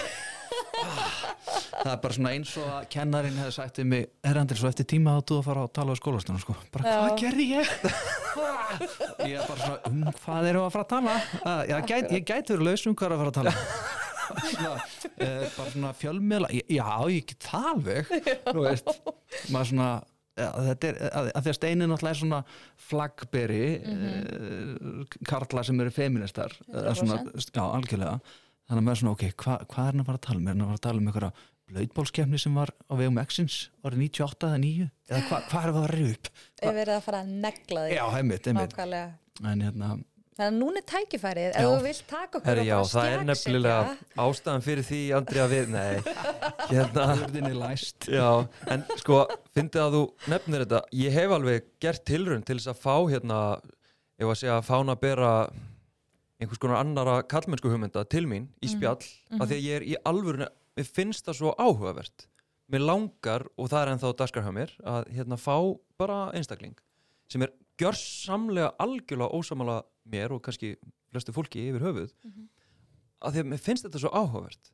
það 1.70 1.92
er 1.92 2.00
bara 2.04 2.16
svona 2.16 2.32
eins 2.36 2.54
og 2.60 2.66
að 2.72 2.88
kennarinn 2.94 3.38
hefði 3.40 3.54
sagt 3.58 3.80
við 3.80 3.88
mig, 3.92 4.08
er 4.30 4.40
Andri 4.40 4.58
svo 4.60 4.70
eftir 4.70 4.88
tíma 4.88 5.16
þá 5.18 5.30
þú 5.30 5.38
að 5.38 5.46
fara 5.48 5.64
að 5.66 5.72
tala 5.78 5.94
á 5.94 6.00
skólastunum 6.00 6.42
sko. 6.42 6.56
Bara 6.74 6.88
Já. 6.88 6.98
hvað 6.98 7.16
gerði 7.22 7.46
ég? 7.52 7.72
ég 9.28 9.38
er 9.38 9.46
bara 9.48 9.60
svona, 9.62 9.78
um 9.90 10.02
hvað 10.22 10.48
við 10.48 10.60
að 10.60 10.68
fara 10.76 10.84
að 10.84 10.92
tala? 10.94 11.16
Uh, 11.38 11.62
ég, 11.70 11.88
gæt, 11.92 12.12
ég 12.16 12.28
gæti 12.28 12.54
verið 12.54 12.68
laus 12.68 12.86
um 12.88 12.98
hvað 12.98 13.08
er 13.08 13.16
að 13.16 13.24
fara 13.24 13.32
að 13.32 13.40
tala. 13.40 13.56
Svona, 14.28 14.74
uh, 15.08 15.44
bara 15.56 15.72
svona 15.72 15.94
fjölmiðla 15.96 16.52
já, 16.52 16.86
ég 17.14 17.28
get 17.30 17.48
það 17.48 17.68
alveg. 17.72 18.14
Maður 19.48 19.70
svona 19.72 19.90
er, 20.38 20.98
að, 21.08 21.30
að 21.32 21.46
því 21.46 21.52
að 21.52 21.56
steinin 21.56 21.90
náttúrulega 21.90 22.14
er 22.14 22.20
svona 22.22 22.42
flaggberi 22.88 23.62
mm 23.78 25.06
karla 25.28 25.62
sem 25.66 25.78
eru 25.82 25.92
feministar 25.94 26.52
eða 26.68 26.94
svona, 26.96 27.16
já, 27.40 27.62
algjörlega. 27.64 28.18
Þannig 28.68 28.82
að 28.82 28.86
maður 28.86 29.00
svona, 29.00 29.12
ok, 29.16 29.24
hva, 29.40 29.54
hvað 29.70 29.86
er 29.86 29.94
hann 29.94 30.02
að 30.02 30.08
fara 30.08 30.18
að 30.20 30.26
tala 30.26 30.40
um? 30.40 30.46
Er 30.48 30.54
hann 30.54 30.62
að 30.62 30.68
fara 30.68 30.78
að 30.78 30.86
tala 30.86 31.00
um 31.00 31.08
einhverja 31.08 31.30
blöðbólskefni 31.68 32.40
sem 32.40 32.54
var 32.58 32.72
á 32.88 32.92
vegum 32.98 33.18
Exins 33.22 33.56
árið 33.84 34.04
98 34.08 34.48
eða 34.48 34.60
9 34.64 34.90
eða 35.08 35.24
hva, 35.28 35.40
hvað 35.48 35.64
er 35.64 35.74
það 35.74 35.82
að 35.82 35.90
reyða 35.94 36.12
upp? 36.14 36.30
Ef 36.58 36.76
verið 36.78 36.94
að 36.96 37.02
fara 37.08 37.24
að 37.24 37.34
negla 37.46 37.86
því 37.86 37.98
já, 37.98 38.04
heimitt, 38.14 38.48
heimitt 38.48 38.76
nákvæmlega. 38.76 39.10
En 39.48 39.64
hérna, 39.66 39.90
þannig 40.38 40.54
að 40.54 40.58
núna 40.58 40.78
er 40.80 40.86
tækifærið, 40.86 41.48
ef 41.48 41.56
Já. 41.58 41.68
þú 41.68 41.78
vilt 41.84 42.02
taka 42.10 42.38
okkur 42.38 42.60
og 42.60 42.68
já, 42.68 42.74
bara 42.76 42.90
það 42.92 43.08
er 43.12 43.24
nefnilega 43.26 43.78
ástæðan 44.24 44.64
fyrir 44.66 44.86
því, 44.86 45.00
Andri, 45.18 45.40
að 45.42 45.54
við, 45.54 45.72
nei, 45.72 45.96
hérna, 46.70 47.06
er 47.40 48.12
já, 48.14 48.28
en 48.74 48.84
sko, 49.00 49.18
fyndið 49.58 49.82
að 49.82 49.96
þú 49.96 50.02
nefnir 50.34 50.64
þetta, 50.64 50.82
ég 51.00 51.16
hef 51.18 51.34
alveg 51.38 51.66
gert 51.82 52.04
tilraun 52.06 52.46
til 52.46 52.58
þess 52.60 52.70
að 52.70 52.84
fá 52.84 52.94
hérna, 53.10 53.40
ég 54.18 54.30
var 54.30 54.36
að 54.36 54.42
segja, 54.44 54.60
fána 54.68 54.94
að 54.94 55.02
bera 55.08 55.32
einhvers 56.38 56.62
konar 56.62 56.84
annara 56.84 57.18
kallmennsku 57.26 57.72
hugmynda 57.72 58.06
til 58.06 58.26
mín 58.30 58.46
í 58.62 58.70
spjall, 58.70 59.00
af 59.40 59.42
því 59.50 59.58
að 59.58 59.66
ég 59.66 59.80
er 59.80 59.88
í 59.90 59.96
alvörinu, 60.06 60.46
mér 60.78 60.88
finnst 60.88 61.26
það 61.26 61.38
svo 61.40 61.54
áhugavert, 61.58 62.28
mér 62.72 62.84
langar, 62.84 63.46
og 63.58 63.70
það 63.72 63.82
er 63.82 63.92
ennþá 63.94 64.12
daskar 64.18 64.46
hjá 64.46 64.52
mér, 64.54 64.74
að 64.86 65.10
hérna 65.16 65.38
fá 65.40 65.56
bara 65.98 66.28
einstakling 66.36 66.78
sem 67.28 67.44
er 67.44 67.52
gjörsamlega 67.78 68.72
algjörlega 68.80 69.34
ósamala 69.36 69.82
mér 70.08 70.32
og 70.32 70.42
kannski 70.46 70.76
flestu 71.12 71.34
fólki 71.36 71.66
yfir 71.68 71.84
höfuð. 71.84 72.14
Að 73.18 73.34
því 73.34 73.42
að 73.42 73.50
mér 73.50 73.60
finnst 73.60 73.84
þetta 73.84 74.00
svo 74.00 74.12
áhugavert. 74.14 74.70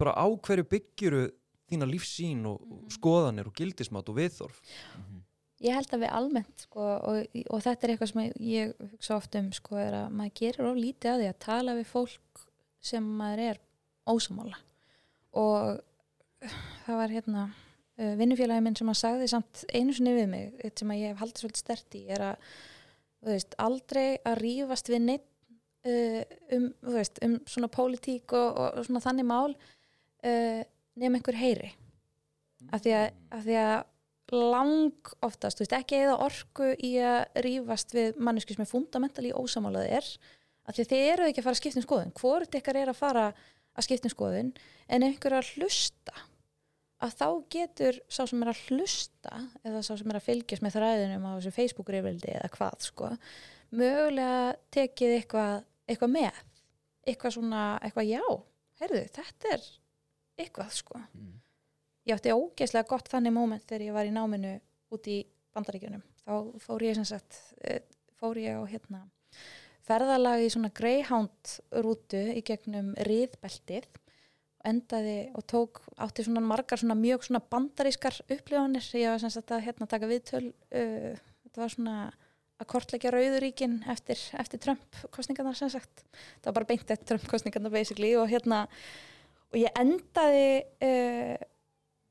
Bara 0.00 0.14
á 0.16 0.26
hverju 0.26 0.64
byggjuru 0.70 1.26
þína 1.70 1.88
lífsýn 1.90 2.46
og, 2.48 2.62
og 2.62 2.94
skoðanir 2.94 3.50
og 3.50 3.56
gildismat 3.58 4.08
og 4.10 4.18
viðþorf 4.20 4.60
Ég 5.64 5.72
held 5.72 5.94
að 5.96 6.02
við 6.04 6.12
almennt 6.12 6.64
sko, 6.66 6.84
og, 6.84 7.36
og 7.48 7.62
þetta 7.64 7.86
er 7.86 7.92
eitthvað 7.94 8.10
sem 8.10 8.42
ég 8.44 8.72
hugsa 8.90 9.16
oft 9.16 9.38
um 9.38 9.48
sko, 9.56 9.78
er 9.80 9.94
að 10.02 10.10
maður 10.18 10.34
gerir 10.42 10.68
of 10.68 10.76
lítið 10.76 11.12
að 11.14 11.22
því 11.22 11.28
að 11.30 11.38
tala 11.46 11.76
við 11.78 11.88
fólk 11.88 12.42
sem 12.90 13.06
maður 13.20 13.44
er 13.46 13.60
ósamála 14.06 14.60
og 15.36 16.56
það 16.86 17.00
var 17.00 17.14
hérna 17.14 17.44
uh, 17.46 18.14
vinnufélagi 18.18 18.64
minn 18.64 18.76
sem 18.78 18.90
að 18.92 19.00
sagði 19.02 19.30
samt 19.32 19.64
einu 19.72 19.94
sinni 19.96 20.14
við 20.16 20.28
mig, 20.32 20.52
eitt 20.64 20.82
sem 20.82 20.92
að 20.92 21.02
ég 21.02 21.12
hef 21.12 21.22
haldið 21.22 21.44
svolítið 21.44 21.62
stert 21.64 21.98
í, 21.98 22.04
er 22.16 22.26
að 22.30 22.52
veist, 23.26 23.56
aldrei 23.62 24.06
að 24.26 24.38
rífast 24.42 24.92
við 24.92 25.02
neitt 25.08 25.26
uh, 25.88 26.22
um, 26.56 26.70
veist, 26.94 27.20
um 27.24 27.40
svona 27.48 27.72
pólitík 27.72 28.36
og, 28.36 28.62
og, 28.62 28.86
svona 28.86 29.04
þannig 29.04 29.28
mál 29.28 29.52
uh, 29.56 30.62
nefn 30.96 31.18
einhver 31.18 31.38
heyri. 31.40 31.74
Af 32.72 32.82
því 32.82 32.96
að, 32.96 33.20
af 33.36 33.44
því 33.44 33.60
að 33.62 33.76
lang 34.34 35.12
oftast, 35.22 35.60
veist, 35.62 35.74
ekki 35.76 36.00
eða 36.02 36.16
orku 36.24 36.72
í 36.82 36.96
að 36.98 37.42
rífast 37.46 37.94
við 37.94 38.16
mannesku 38.18 38.56
sem 38.56 38.64
er 38.64 38.70
fundamentali 38.70 39.30
ósamálaði 39.36 39.92
er 40.00 40.08
af 40.66 40.74
því 40.74 40.82
að 40.82 40.90
þið 40.90 41.10
eru 41.12 41.28
ekki 41.28 41.42
að 41.42 41.46
fara 41.46 41.54
að 41.54 41.60
skipta 41.60 41.78
um 41.78 41.84
skoðun. 41.84 42.16
Hvort 42.16 42.56
ykkar 42.58 42.78
er 42.80 42.90
að 42.90 42.98
fara 42.98 43.26
að 43.28 43.44
skipta 43.84 44.08
um 44.08 44.14
skoðun 44.14 44.50
en 44.88 45.04
einhver 45.04 45.34
er 45.34 45.42
að 45.42 45.52
hlusta 45.56 46.16
að 47.04 47.16
þá 47.20 47.28
getur 47.52 48.00
sá 48.08 48.22
sem 48.24 48.42
er 48.42 48.50
að 48.52 48.62
hlusta 48.70 49.40
eða 49.66 49.82
sá 49.84 49.92
sem 49.98 50.10
er 50.10 50.18
að 50.18 50.28
fylgjast 50.30 50.64
með 50.64 50.78
þræðinum 50.78 51.26
á 51.28 51.30
þessu 51.36 51.52
Facebook-rifildi 51.58 52.34
eða 52.38 52.52
hvað 52.56 52.86
sko, 52.88 53.10
mögulega 53.76 54.54
tekið 54.72 55.16
eitthvað, 55.18 55.66
eitthvað 55.90 56.14
með 56.14 56.44
eitthvað 57.06 57.36
svona, 57.36 57.64
eitthvað 57.84 58.08
já 58.10 58.22
heyrðu, 58.80 59.02
þetta 59.14 59.52
er 59.54 59.66
eitthvað 60.40 60.72
sko. 60.76 61.02
Ég 62.06 62.16
átti 62.16 62.34
ógeðslega 62.34 62.88
gott 62.90 63.10
þannig 63.10 63.34
moment 63.34 63.66
þegar 63.66 63.86
ég 63.86 63.96
var 63.96 64.08
í 64.08 64.14
náminu 64.14 64.54
út 64.94 65.08
í 65.10 65.20
bandaríkjunum. 65.56 66.02
Þá 66.22 66.32
fór 66.62 66.84
ég 66.86 66.98
sem 66.98 67.06
sagt 67.08 67.38
eh, 67.62 67.82
fór 68.18 68.38
ég 68.40 68.58
á 68.58 68.62
hérna 68.68 69.04
ferðalag 69.86 70.44
í 70.44 70.50
svona 70.52 70.72
Greyhound 70.74 71.56
rútu 71.84 72.20
í 72.34 72.42
gegnum 72.46 72.92
riðbeltið 73.06 73.86
endaði 74.66 75.18
og 75.36 75.46
tók 75.46 75.80
átti 76.02 76.24
svona 76.26 76.42
margar 76.42 76.80
svona 76.80 76.96
mjög 76.98 77.26
svona 77.28 77.42
bandarískar 77.52 78.18
upplifanir. 78.26 78.86
Ég 78.98 79.12
var 79.12 79.22
sem 79.22 79.32
sagt 79.32 79.52
að 79.54 79.66
hérna 79.68 79.88
taka 79.90 80.08
viðtöl 80.10 80.48
uh, 80.50 81.12
þetta 81.46 81.62
var 81.62 81.74
svona 81.74 81.96
að 82.56 82.68
kortleggja 82.72 83.12
rauðuríkin 83.12 83.82
eftir, 83.92 84.20
eftir 84.40 84.62
Trump 84.64 85.02
kostningarnar 85.14 85.58
sem 85.58 85.70
sagt. 85.72 86.06
Það 86.40 86.48
var 86.48 86.56
bara 86.58 86.70
beint 86.70 86.88
eftir 86.88 87.12
Trump 87.12 87.28
kostningarnar 87.30 87.74
basically 87.74 88.14
og 88.16 88.30
hérna 88.32 88.64
og 89.52 89.60
ég 89.60 89.78
endaði 89.78 90.48
uh, 90.88 91.36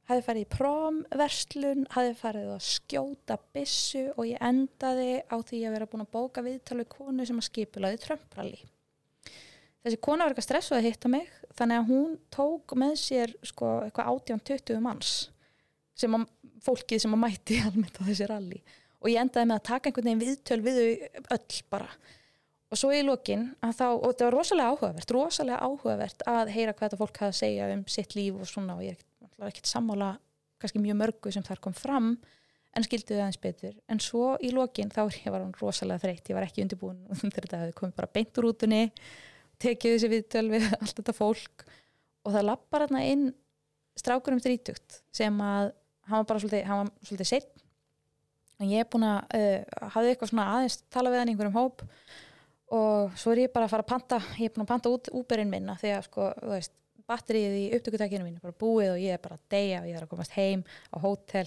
hafði 0.09 0.25
farið 0.27 0.45
í 0.45 0.51
promverslun 0.53 1.83
hafði 1.95 2.15
farið 2.19 2.53
að 2.55 2.63
skjóta 2.67 3.39
bissu 3.55 4.05
og 4.15 4.29
ég 4.29 4.41
endaði 4.43 5.11
á 5.25 5.35
því 5.41 5.61
að 5.65 5.75
vera 5.77 5.89
búin 5.91 6.05
að 6.05 6.13
bóka 6.15 6.45
viðtalið 6.45 6.89
konu 6.93 7.27
sem 7.27 7.41
að 7.41 7.47
skipulaði 7.49 8.01
Trump-rally 8.05 8.61
þessi 9.85 10.01
kona 10.01 10.25
var 10.25 10.33
eitthvað 10.33 10.49
stressuð 10.49 10.79
að 10.79 10.87
hitta 10.89 11.11
mig 11.11 11.29
þannig 11.57 11.81
að 11.81 11.91
hún 11.91 12.15
tók 12.33 12.77
með 12.79 12.97
sér 13.01 13.35
sko 13.45 13.77
eitthvað 13.85 14.13
18-20 14.13 14.81
manns 14.85 15.13
sem 15.95 16.17
að 16.17 16.25
fólkið 16.65 17.05
sem 17.05 17.13
að 17.15 17.23
mæti 17.25 17.61
almennt 17.65 18.01
á 18.01 18.07
þessi 18.07 18.29
ralli 18.29 18.63
og 19.05 19.11
ég 19.11 19.21
endaði 19.21 19.49
með 19.51 19.59
að 19.59 19.67
taka 19.69 19.89
einhvern 19.89 20.07
veginn 20.09 20.23
viðtöl 20.23 20.61
við 20.65 20.79
öll 21.35 21.57
bara. 21.69 21.89
Og 22.73 22.79
svo 22.81 22.89
í 22.89 23.03
lokin 23.05 23.51
að 23.63 23.75
þá, 23.77 23.85
og 23.93 24.05
þetta 24.07 24.25
var 24.25 24.35
rosalega 24.35 24.71
áhugavert 24.73 25.11
rosalega 25.13 25.59
áhugavert 25.61 26.23
að 26.27 26.51
heyra 26.55 26.73
hvað 26.73 26.87
þetta 26.87 26.99
fólk 27.03 27.19
hafa 27.21 27.29
að 27.29 27.37
segja 27.37 27.67
um 27.75 27.83
sitt 27.93 28.15
líf 28.17 28.39
og 28.41 28.49
svona 28.49 28.77
og 28.79 28.87
ég 28.87 29.03
er 29.43 29.51
ekkert 29.51 29.69
sammála 29.69 30.15
kannski 30.61 30.81
mjög 30.81 30.99
mörgu 31.01 31.33
sem 31.33 31.45
þar 31.45 31.61
kom 31.63 31.75
fram 31.75 32.13
en 32.75 32.83
skildi 32.83 33.13
þau 33.13 33.21
aðeins 33.21 33.41
betur. 33.43 33.75
En 33.91 34.01
svo 34.03 34.35
í 34.43 34.51
lokin 34.55 34.91
þá 34.91 35.05
var 35.05 35.41
hún 35.41 35.55
rosalega 35.59 36.03
þreytt. 36.03 36.29
Ég 36.29 36.37
var 36.37 36.47
ekki 36.47 36.63
undirbúin 36.63 37.01
þegar 37.21 37.47
þetta 37.47 37.61
hefði 37.63 37.77
komið 37.79 37.97
bara 38.01 38.13
beint 38.17 38.41
úr 38.41 38.49
útunni 38.51 38.83
tekið 39.63 39.95
þessi 39.95 40.11
viðtöl 40.11 40.45
við 40.51 40.67
allt 40.81 40.95
þetta 40.99 41.15
fólk. 41.15 41.65
Og 42.25 42.35
það 42.35 42.47
lappar 42.49 42.85
hérna 42.85 43.03
inn 43.07 43.27
strákur 43.95 44.35
um 44.35 44.43
þrítugt 44.43 45.01
sem 45.15 45.35
að 45.39 45.71
hann 46.09 46.21
var 46.21 46.29
bara 46.29 46.41
svolítið, 46.41 46.65
hann 46.67 46.81
var 46.83 46.91
svolítið 47.07 47.29
seitt 47.31 47.53
og 48.55 48.69
ég 48.71 48.83
er 48.83 48.87
búin 48.91 49.03
að 49.07 49.35
uh, 49.35 49.87
hafði 49.91 50.11
eitthvað 50.13 50.31
svona 50.31 50.45
aðeins 50.53 50.77
tala 50.93 51.11
við 51.11 51.21
hann 51.21 51.31
einhverjum 51.33 51.57
hóp. 51.57 51.83
Og 52.75 53.15
svo 53.19 53.33
er 53.33 53.45
ég 53.45 53.53
bara 53.53 53.67
að 53.67 53.73
fara 53.75 53.85
að 53.85 53.91
panta 53.91 54.19
ég 54.39 54.49
er 54.49 54.53
búin 54.55 54.65
að 54.65 54.71
panta 54.71 54.91
út 54.91 55.09
úberinn 55.15 55.51
minna 55.51 55.75
því 55.79 55.91
að 55.95 56.07
sko, 56.07 56.29
þú 56.39 56.51
veist, 56.53 56.73
batterið 57.09 57.55
í 57.57 57.63
upptökutækinu 57.77 58.25
mín 58.25 58.37
er 58.37 58.45
bara 58.45 58.57
búið 58.61 58.93
og 58.93 59.01
ég 59.01 59.15
er 59.15 59.21
bara 59.23 59.37
að 59.37 59.43
deyja 59.53 59.81
og 59.81 59.89
ég 59.89 59.97
er 59.97 60.05
að 60.05 60.13
komast 60.13 60.35
heim 60.37 60.63
á 60.65 60.97
hótel. 61.03 61.45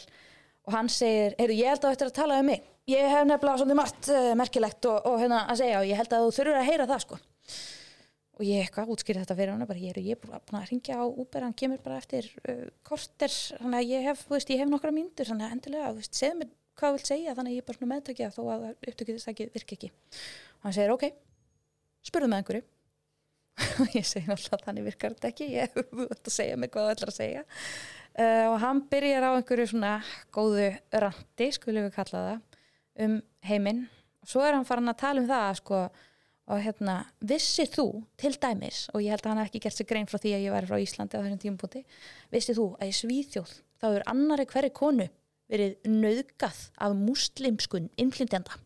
Og 0.68 0.74
hann 0.76 0.90
segir, 0.92 1.34
heyrðu, 1.38 1.56
ég 1.58 1.72
held 1.72 1.82
að 1.84 1.94
þetta 1.94 2.06
er 2.06 2.12
að 2.12 2.18
tala 2.18 2.38
um 2.42 2.48
mig. 2.52 2.68
Ég 2.88 3.10
hef 3.12 3.26
nefnilega 3.28 3.60
svolítið 3.60 3.78
margt 3.80 4.10
uh, 4.12 4.30
merkilegt 4.38 4.88
og, 4.88 5.08
og 5.08 5.18
hérna 5.22 5.42
að 5.48 5.60
segja 5.62 5.80
og 5.80 5.88
ég 5.88 6.00
held 6.00 6.14
að 6.14 6.24
þú 6.24 6.36
þurfur 6.38 6.60
að 6.60 6.68
heyra 6.68 6.88
það 6.88 7.02
sko. 7.04 7.18
Og 8.38 8.44
ég 8.46 8.62
eitthvað 8.62 8.92
útskýrði 8.94 9.24
þetta 9.24 9.36
fyrir 9.40 9.52
hann 9.52 9.66
bara, 9.66 9.82
ég 9.82 9.96
er, 9.96 10.00
ég 10.04 10.14
er 10.14 10.22
búin 10.22 10.60
að 10.60 10.68
ringja 10.70 11.00
á 11.02 11.04
Uber 11.08 11.44
hann 11.44 11.56
kemur 11.58 11.82
bara 11.82 11.98
eftir 11.98 12.28
uh, 12.44 12.68
korter 12.86 13.34
þannig 13.34 13.80
að 13.80 13.92
ég 13.92 14.08
hef, 14.08 14.24
þú 14.28 14.36
veist, 14.36 14.52
ég 14.54 14.62
hef 14.62 14.70
nokkra 14.70 14.94
myndur 14.94 15.28
þannig 15.28 15.48
að 15.48 15.56
endilega, 15.56 15.90
þú 15.90 16.02
veist, 16.04 16.20
segð 16.20 16.38
mér 16.38 16.52
hvað 16.78 16.92
þú 16.92 16.98
vilt 17.00 17.10
segja 17.10 17.34
þannig 17.34 17.50
að 17.50 17.56
ég 17.56 17.64
er 17.64 17.68
bara 17.68 17.80
svona 17.80 17.94
meðtökja 17.96 18.30
þó 18.30 18.42
að 18.54 18.66
upptökið 18.70 19.16
þess 19.18 19.30
að 19.32 19.40
virka 19.56 19.74
ekki. 19.74 19.90
Og 20.60 20.68
hann 20.68 20.76
segir, 20.76 20.94
ok, 20.94 21.08
spurðu 22.06 22.30
með 22.30 22.44
einhverju 22.44 22.66
og 23.58 23.94
ég 23.98 24.06
segi 24.06 24.28
náttúrulega 24.28 24.66
þannig 24.66 24.88
virkar 24.88 25.14
þetta 25.16 25.30
ekki, 25.32 25.48
ég 25.54 25.70
hef 25.76 25.92
búin 25.92 26.12
að 26.14 26.34
segja 26.34 26.58
mig 26.58 26.72
hvað 26.74 26.88
þú 26.88 26.96
ætlar 26.96 27.14
að 27.14 27.20
segja. 27.20 27.46
Uh, 28.18 28.44
og 28.50 28.58
hann 28.64 28.82
byrjar 28.90 29.28
á 29.28 29.30
einhverju 29.36 29.70
svona 29.70 29.94
góðu 30.34 30.68
randi, 31.04 31.48
skulum 31.54 31.86
við 31.86 31.94
kalla 31.94 32.24
það 32.26 33.06
um 33.06 33.16
heiminn. 33.46 33.86
Og 34.24 34.32
svo 34.32 34.42
er 34.42 34.56
hann 34.56 34.66
farin 34.66 34.90
að 34.90 35.02
tala 35.04 35.22
um 35.22 35.30
það, 35.30 35.50
sko 35.62 35.82
og 36.48 36.60
hérna, 36.64 37.02
vissið 37.28 37.72
þú 37.74 37.86
til 38.20 38.32
dæmis 38.40 38.86
og 38.94 39.02
ég 39.04 39.12
held 39.12 39.26
að 39.26 39.32
hann 39.32 39.40
hef 39.42 39.50
ekki 39.50 39.60
gert 39.66 39.76
sig 39.76 39.88
grein 39.88 40.08
frá 40.08 40.16
því 40.16 40.30
að 40.32 40.44
ég 40.46 40.54
væri 40.54 40.70
frá 40.70 40.78
Íslandi 40.80 41.18
á 41.18 41.20
þessum 41.20 41.42
tímpunkti 41.42 41.82
vissið 42.32 42.60
þú 42.60 42.66
að 42.78 42.88
í 42.88 42.94
Svíþjóð 42.96 43.52
þá 43.82 43.86
er 43.90 44.06
annari 44.12 44.46
hverju 44.48 44.72
konu 44.78 45.08
verið 45.48 45.90
nöðgað 45.92 46.62
af 46.84 46.96
muslimskun 46.96 47.90
innflytjanda 48.00 48.56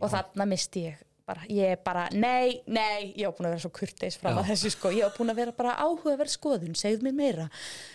og 0.00 0.12
þarna 0.12 0.48
misti 0.50 0.86
ég 0.90 1.00
bara, 1.28 1.44
ég 1.48 1.80
bara, 1.84 2.06
nei, 2.12 2.60
nei 2.68 3.12
ég 3.16 3.28
á 3.28 3.32
búin 3.32 3.48
að 3.48 3.56
vera 3.56 3.64
svo 3.64 3.72
kurteis 3.74 4.20
fram 4.20 4.38
að 4.40 4.52
þessu 4.52 4.74
sko. 4.74 4.92
Ég 4.94 5.08
á 5.08 5.16
búin 5.16 5.32
að 5.32 5.42
vera 5.42 5.56
bara 5.56 5.76
áhugaverð 5.80 6.36
skoðun, 6.36 6.78
segð 6.78 7.04
mér 7.06 7.16
meira. 7.16 7.50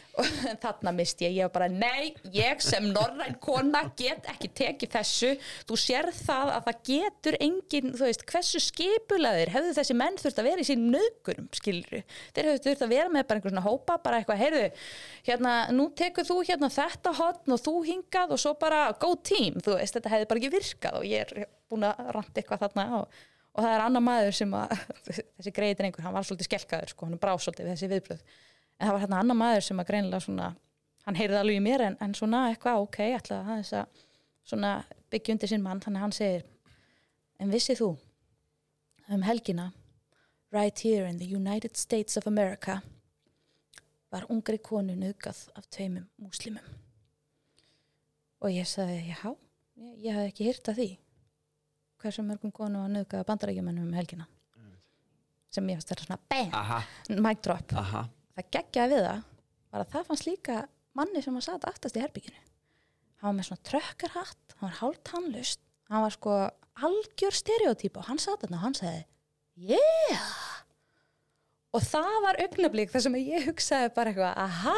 Og 0.19 0.25
þarna 0.59 0.91
misti 0.97 1.23
ég, 1.23 1.36
ég 1.38 1.47
var 1.47 1.51
bara 1.53 1.67
nei, 1.71 2.09
ég 2.34 2.59
sem 2.65 2.89
norræn 2.91 3.38
kona 3.39 3.86
get 3.95 4.25
ekki 4.27 4.49
tekið 4.57 4.91
þessu. 4.97 5.30
Þú 5.69 5.77
sér 5.80 6.09
það 6.17 6.51
að 6.55 6.65
það 6.65 6.82
getur 6.89 7.38
engin, 7.45 7.93
þú 7.93 8.07
veist, 8.07 8.25
hversu 8.27 8.61
skipulaðir 8.65 9.53
hefðu 9.53 9.75
þessi 9.77 9.95
menn 10.01 10.17
þurft 10.19 10.41
að 10.41 10.49
vera 10.49 10.65
í 10.65 10.67
sín 10.67 10.89
nögurum 10.91 11.47
skilru, 11.55 12.01
þeir 12.34 12.49
hefðu 12.49 12.65
þurft 12.65 12.84
að 12.88 12.95
vera 12.97 13.13
með 13.13 13.30
bara 13.30 13.39
einhver 13.39 13.53
svona 13.53 13.65
hópa, 13.69 13.99
bara 14.03 14.19
eitthvað, 14.19 14.41
heyrðu 14.43 14.65
hérna, 15.30 15.55
nú 15.77 15.88
tekur 16.01 16.27
þú 16.27 16.41
hérna 16.49 16.71
þetta 16.73 17.15
hotn 17.21 17.55
og 17.55 17.63
þú 17.69 17.77
hingað 17.88 18.36
og 18.36 18.43
svo 18.43 18.57
bara 18.59 18.89
go 18.99 19.13
team, 19.21 19.61
þú 19.63 19.77
veist, 19.77 19.95
þetta 19.95 20.15
hefði 20.17 20.30
bara 20.34 20.43
ekki 20.43 20.53
virkað 20.57 20.99
og 20.99 21.07
ég 21.07 21.30
er 21.30 21.47
búin 21.70 21.86
að 21.88 21.99
randa 22.15 22.41
eitthvað 22.41 22.63
þarna 22.65 22.86
og, 22.99 23.20
og 23.53 23.63
það 23.63 23.76
er 23.76 23.86
annar 23.86 24.05
maður 24.05 24.38
sem 24.39 24.55
að 24.57 24.76
þessi 25.38 25.53
greiðin 25.55 25.89
einhver, 25.89 26.05
hann 26.05 26.15
var 26.15 26.28
svolítið 26.28 26.49
skelkaður 26.49 26.93
sko, 26.93 27.09
hann 27.09 27.22
brá 27.22 27.34
svolítið 27.36 27.67
við 27.67 27.76
þessi 27.76 27.91
viðbröð 27.93 28.24
en 28.80 28.88
það 28.88 28.93
var 28.95 29.03
hérna 29.05 29.24
annar 29.24 29.39
maður 29.39 29.65
sem 29.67 29.82
að 29.82 29.89
greinilega 29.91 30.26
svona 30.26 30.51
hann 31.05 31.20
heyrði 31.20 31.39
alveg 31.39 31.59
í 31.59 31.65
mér 31.65 31.86
en, 31.88 31.97
en 32.03 32.15
svona 32.17 32.45
eitthvað 32.51 32.86
ok, 32.86 32.99
ætlaði 33.17 33.41
að 33.41 33.63
þess 33.63 33.78
að 33.80 34.05
svona 34.51 34.76
byggja 35.09 35.36
undir 35.36 35.51
sinn 35.51 35.65
mann, 35.65 35.82
þannig 35.84 35.99
að 35.99 36.07
hann 36.07 36.15
segir 36.15 36.47
en 37.39 37.53
vissið 37.53 37.82
þú 37.82 37.89
um 39.09 39.26
helgina 39.26 39.72
right 40.51 40.80
here 40.80 41.07
in 41.09 41.17
the 41.17 41.26
United 41.26 41.78
States 41.78 42.17
of 42.17 42.28
America 42.28 42.82
var 44.09 44.26
ungri 44.30 44.57
konu 44.57 44.95
nöðgað 44.97 45.43
af 45.57 45.67
tveimum 45.70 46.07
múslimum? 46.17 46.65
Og 48.39 48.53
ég 48.53 48.67
sagði, 48.70 49.11
já 49.11 49.36
ég, 49.76 49.93
ég 50.05 50.15
hafði 50.15 50.32
ekki 50.32 50.47
hýrt 50.47 50.72
að 50.72 50.80
því 50.82 50.89
hversu 52.03 52.23
mörgum 52.25 52.51
konu 52.55 52.85
nöðgað 52.91 53.23
af 53.23 53.29
bandarækjumennum 53.31 53.89
um 53.89 53.97
helgina. 53.97 54.27
Sem 55.49 55.67
ég 55.71 55.79
fannst 55.79 55.89
þetta 55.91 56.05
svona 56.05 56.19
bam, 56.29 57.23
mic 57.25 57.41
drop. 57.45 57.73
Aha. 57.73 58.03
það 58.39 58.51
geggjaði 58.55 58.95
við 58.95 59.07
það 59.07 59.23
var 59.71 59.83
að 59.83 59.91
það 59.93 60.05
fannst 60.09 60.27
líka 60.29 60.59
manni 60.97 61.23
sem 61.25 61.39
að 61.39 61.47
sata 61.47 61.71
aftast 61.71 61.97
í 61.97 62.03
herbygginu 62.03 62.39
hann 63.19 63.27
var 63.29 63.35
með 63.39 63.49
svona 63.49 63.65
trökkarhatt 63.69 64.55
hann 64.55 64.67
var 64.69 64.77
hálft 64.79 65.11
handlust 65.13 65.61
hann 65.91 66.05
var 66.05 66.15
sko 66.15 66.37
algjör 66.87 67.35
stereotýpa 67.41 68.01
og 68.03 68.09
hann 68.09 68.21
sata 68.21 68.47
þarna 68.47 68.61
og 68.61 68.65
hann 68.67 68.79
segði 68.79 69.03
yeah 69.75 70.48
og 71.76 71.84
það 71.86 72.15
var 72.26 72.39
augnablík 72.45 72.93
þar 72.93 73.03
sem 73.05 73.17
ég 73.22 73.49
hugsaði 73.49 73.89
bara 73.95 74.13
eitthvað 74.13 74.39
aha, 74.45 74.78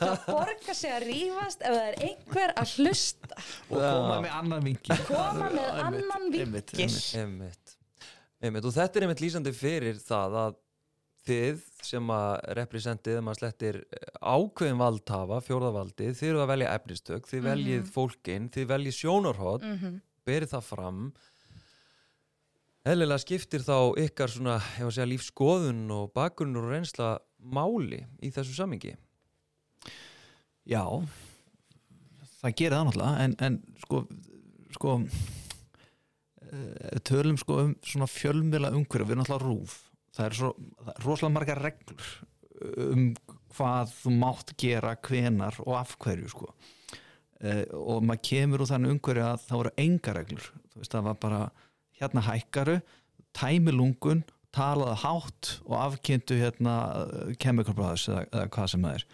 það 0.00 0.26
borgar 0.26 0.76
sig 0.76 0.92
að 0.92 1.06
rífast 1.08 1.64
ef 1.64 1.76
það 1.76 1.86
er 1.86 2.00
einhver 2.08 2.54
að 2.62 2.74
hlusta 2.76 3.38
og 3.38 3.78
koma 3.78 4.18
með 4.24 4.34
annan 4.40 4.66
vingi 4.66 4.98
koma 5.08 5.48
með 5.54 5.70
annan. 5.86 6.28
Einmitt. 8.42 8.66
og 8.66 8.74
þetta 8.74 8.98
er 8.98 9.06
einmitt 9.06 9.24
lýsandi 9.24 9.54
fyrir 9.56 10.02
það 10.02 10.38
að 10.42 10.60
þið 11.22 11.66
sem 11.86 12.08
að 12.12 12.30
representið 12.58 13.20
maður 13.22 13.38
slettir 13.38 13.76
ákveðin 14.18 14.80
valdhafa, 14.80 15.38
fjórðavaldið, 15.46 16.16
þið 16.18 16.30
eru 16.32 16.40
að 16.42 16.50
velja 16.50 16.72
efnistök, 16.78 17.28
þið 17.30 17.44
veljið 17.46 17.92
fólkin, 17.94 18.48
þið 18.52 18.66
veljið 18.72 18.96
sjónarhótt, 18.98 19.66
mm 19.68 19.76
-hmm. 19.78 20.00
berið 20.26 20.54
það 20.56 20.64
fram 20.66 21.04
eðlilega 22.88 23.22
skiptir 23.22 23.62
þá 23.66 23.76
ykkar 24.02 24.32
svona, 24.32 24.58
var 24.78 24.88
að 24.88 24.96
segja, 24.96 25.10
lífskoðun 25.12 25.84
og 25.94 26.10
bakgrunnur 26.16 26.66
og 26.66 26.74
reynsla 26.74 27.14
máli 27.42 28.02
í 28.22 28.30
þessu 28.34 28.56
samingi 28.56 28.96
Já, 30.62 30.84
það 32.38 32.58
gerir 32.58 32.76
það 32.76 32.84
náttúrulega 32.88 33.24
en, 33.24 33.32
en 33.42 33.56
sko, 33.82 34.02
sko 34.76 34.92
eh, 36.52 37.00
tölum 37.08 37.38
sko 37.40 37.56
um 37.64 37.72
svona 37.82 38.06
fjölmjöla 38.10 38.70
umhverju, 38.76 39.08
við 39.08 39.16
erum 39.16 39.24
náttúrulega 39.24 39.48
rúf. 39.48 39.80
Það 40.12 40.28
er, 40.28 40.36
svo, 40.38 40.52
það 40.78 40.92
er 40.94 41.06
rosalega 41.08 41.34
margar 41.34 41.62
reglur 41.64 42.12
um 42.62 43.08
hvað 43.56 43.90
þú 43.98 44.14
mátt 44.20 44.54
gera, 44.60 44.94
hvenar 45.02 45.58
og 45.64 45.74
af 45.80 45.96
hverju 46.00 46.30
sko. 46.30 46.52
Uh, 47.42 47.64
og 47.74 48.04
maður 48.06 48.22
kemur 48.28 48.62
úr 48.62 48.70
þannig 48.70 48.94
umhverju 48.94 49.24
að 49.26 49.46
það 49.48 49.58
voru 49.58 49.72
enga 49.82 50.12
reglur, 50.14 50.44
þú 50.70 50.82
veist 50.82 50.94
það 50.94 51.08
var 51.08 51.16
bara 51.24 51.40
hérna 52.02 52.26
hækkaru, 52.26 52.78
tæmi 53.36 53.74
lungun 53.74 54.22
talaði 54.52 54.98
hátt 55.00 55.54
og 55.64 55.78
afkynntu 55.78 56.36
hérna 56.36 56.76
chemical 57.40 57.74
brothers 57.76 58.08
eða, 58.10 58.26
eða 58.28 58.50
hvað 58.52 58.70
sem 58.74 58.84
það 58.84 58.98
er. 58.98 59.06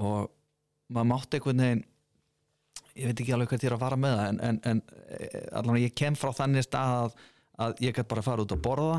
Og 0.00 0.30
maður 0.90 1.10
mátti 1.12 1.38
einhvern 1.38 1.64
veginn 1.64 1.86
ég 2.98 3.06
veit 3.06 3.22
ekki 3.22 3.34
alveg 3.34 3.52
hvað 3.52 3.66
er 3.68 3.76
að 3.76 3.84
fara 3.84 3.98
með 4.00 4.16
það 4.18 4.28
en, 4.30 4.40
en, 4.48 4.60
en 4.66 4.82
allavega 5.60 5.86
ég 5.86 5.96
kem 5.96 6.18
frá 6.18 6.32
þannig 6.36 6.66
stað 6.66 6.96
að, 6.96 7.16
að 7.64 7.82
ég 7.86 7.96
gæti 7.96 8.10
bara 8.10 8.26
fara 8.26 8.44
út 8.44 8.54
að 8.54 8.62
borða 8.64 8.98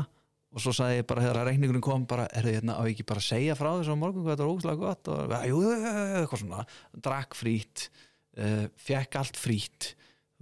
og 0.52 0.60
svo 0.60 0.74
sagði 0.76 1.00
ég 1.00 1.08
bara 1.08 1.24
þegar 1.24 1.48
reikningunum 1.48 1.84
kom 1.84 2.06
bara, 2.08 2.26
er 2.28 2.44
það 2.44 2.56
hérna 2.58 2.76
á 2.76 2.82
ekki 2.84 3.06
bara 3.08 3.22
að 3.22 3.28
segja 3.28 3.56
frá 3.56 3.70
þessu 3.70 3.96
á 3.96 4.02
morgun 4.02 4.24
hvað 4.24 4.34
þetta 4.34 4.44
er 4.44 4.52
ógustlega 4.52 4.80
gott? 4.82 5.10
Og 5.12 5.34
jú, 5.48 5.60
eitthvað 5.72 6.42
svona, 6.42 6.64
drakk 7.06 7.36
frít 7.38 7.86
uh, 8.36 8.66
fekk 8.80 9.20
allt 9.20 9.40
frít 9.40 9.92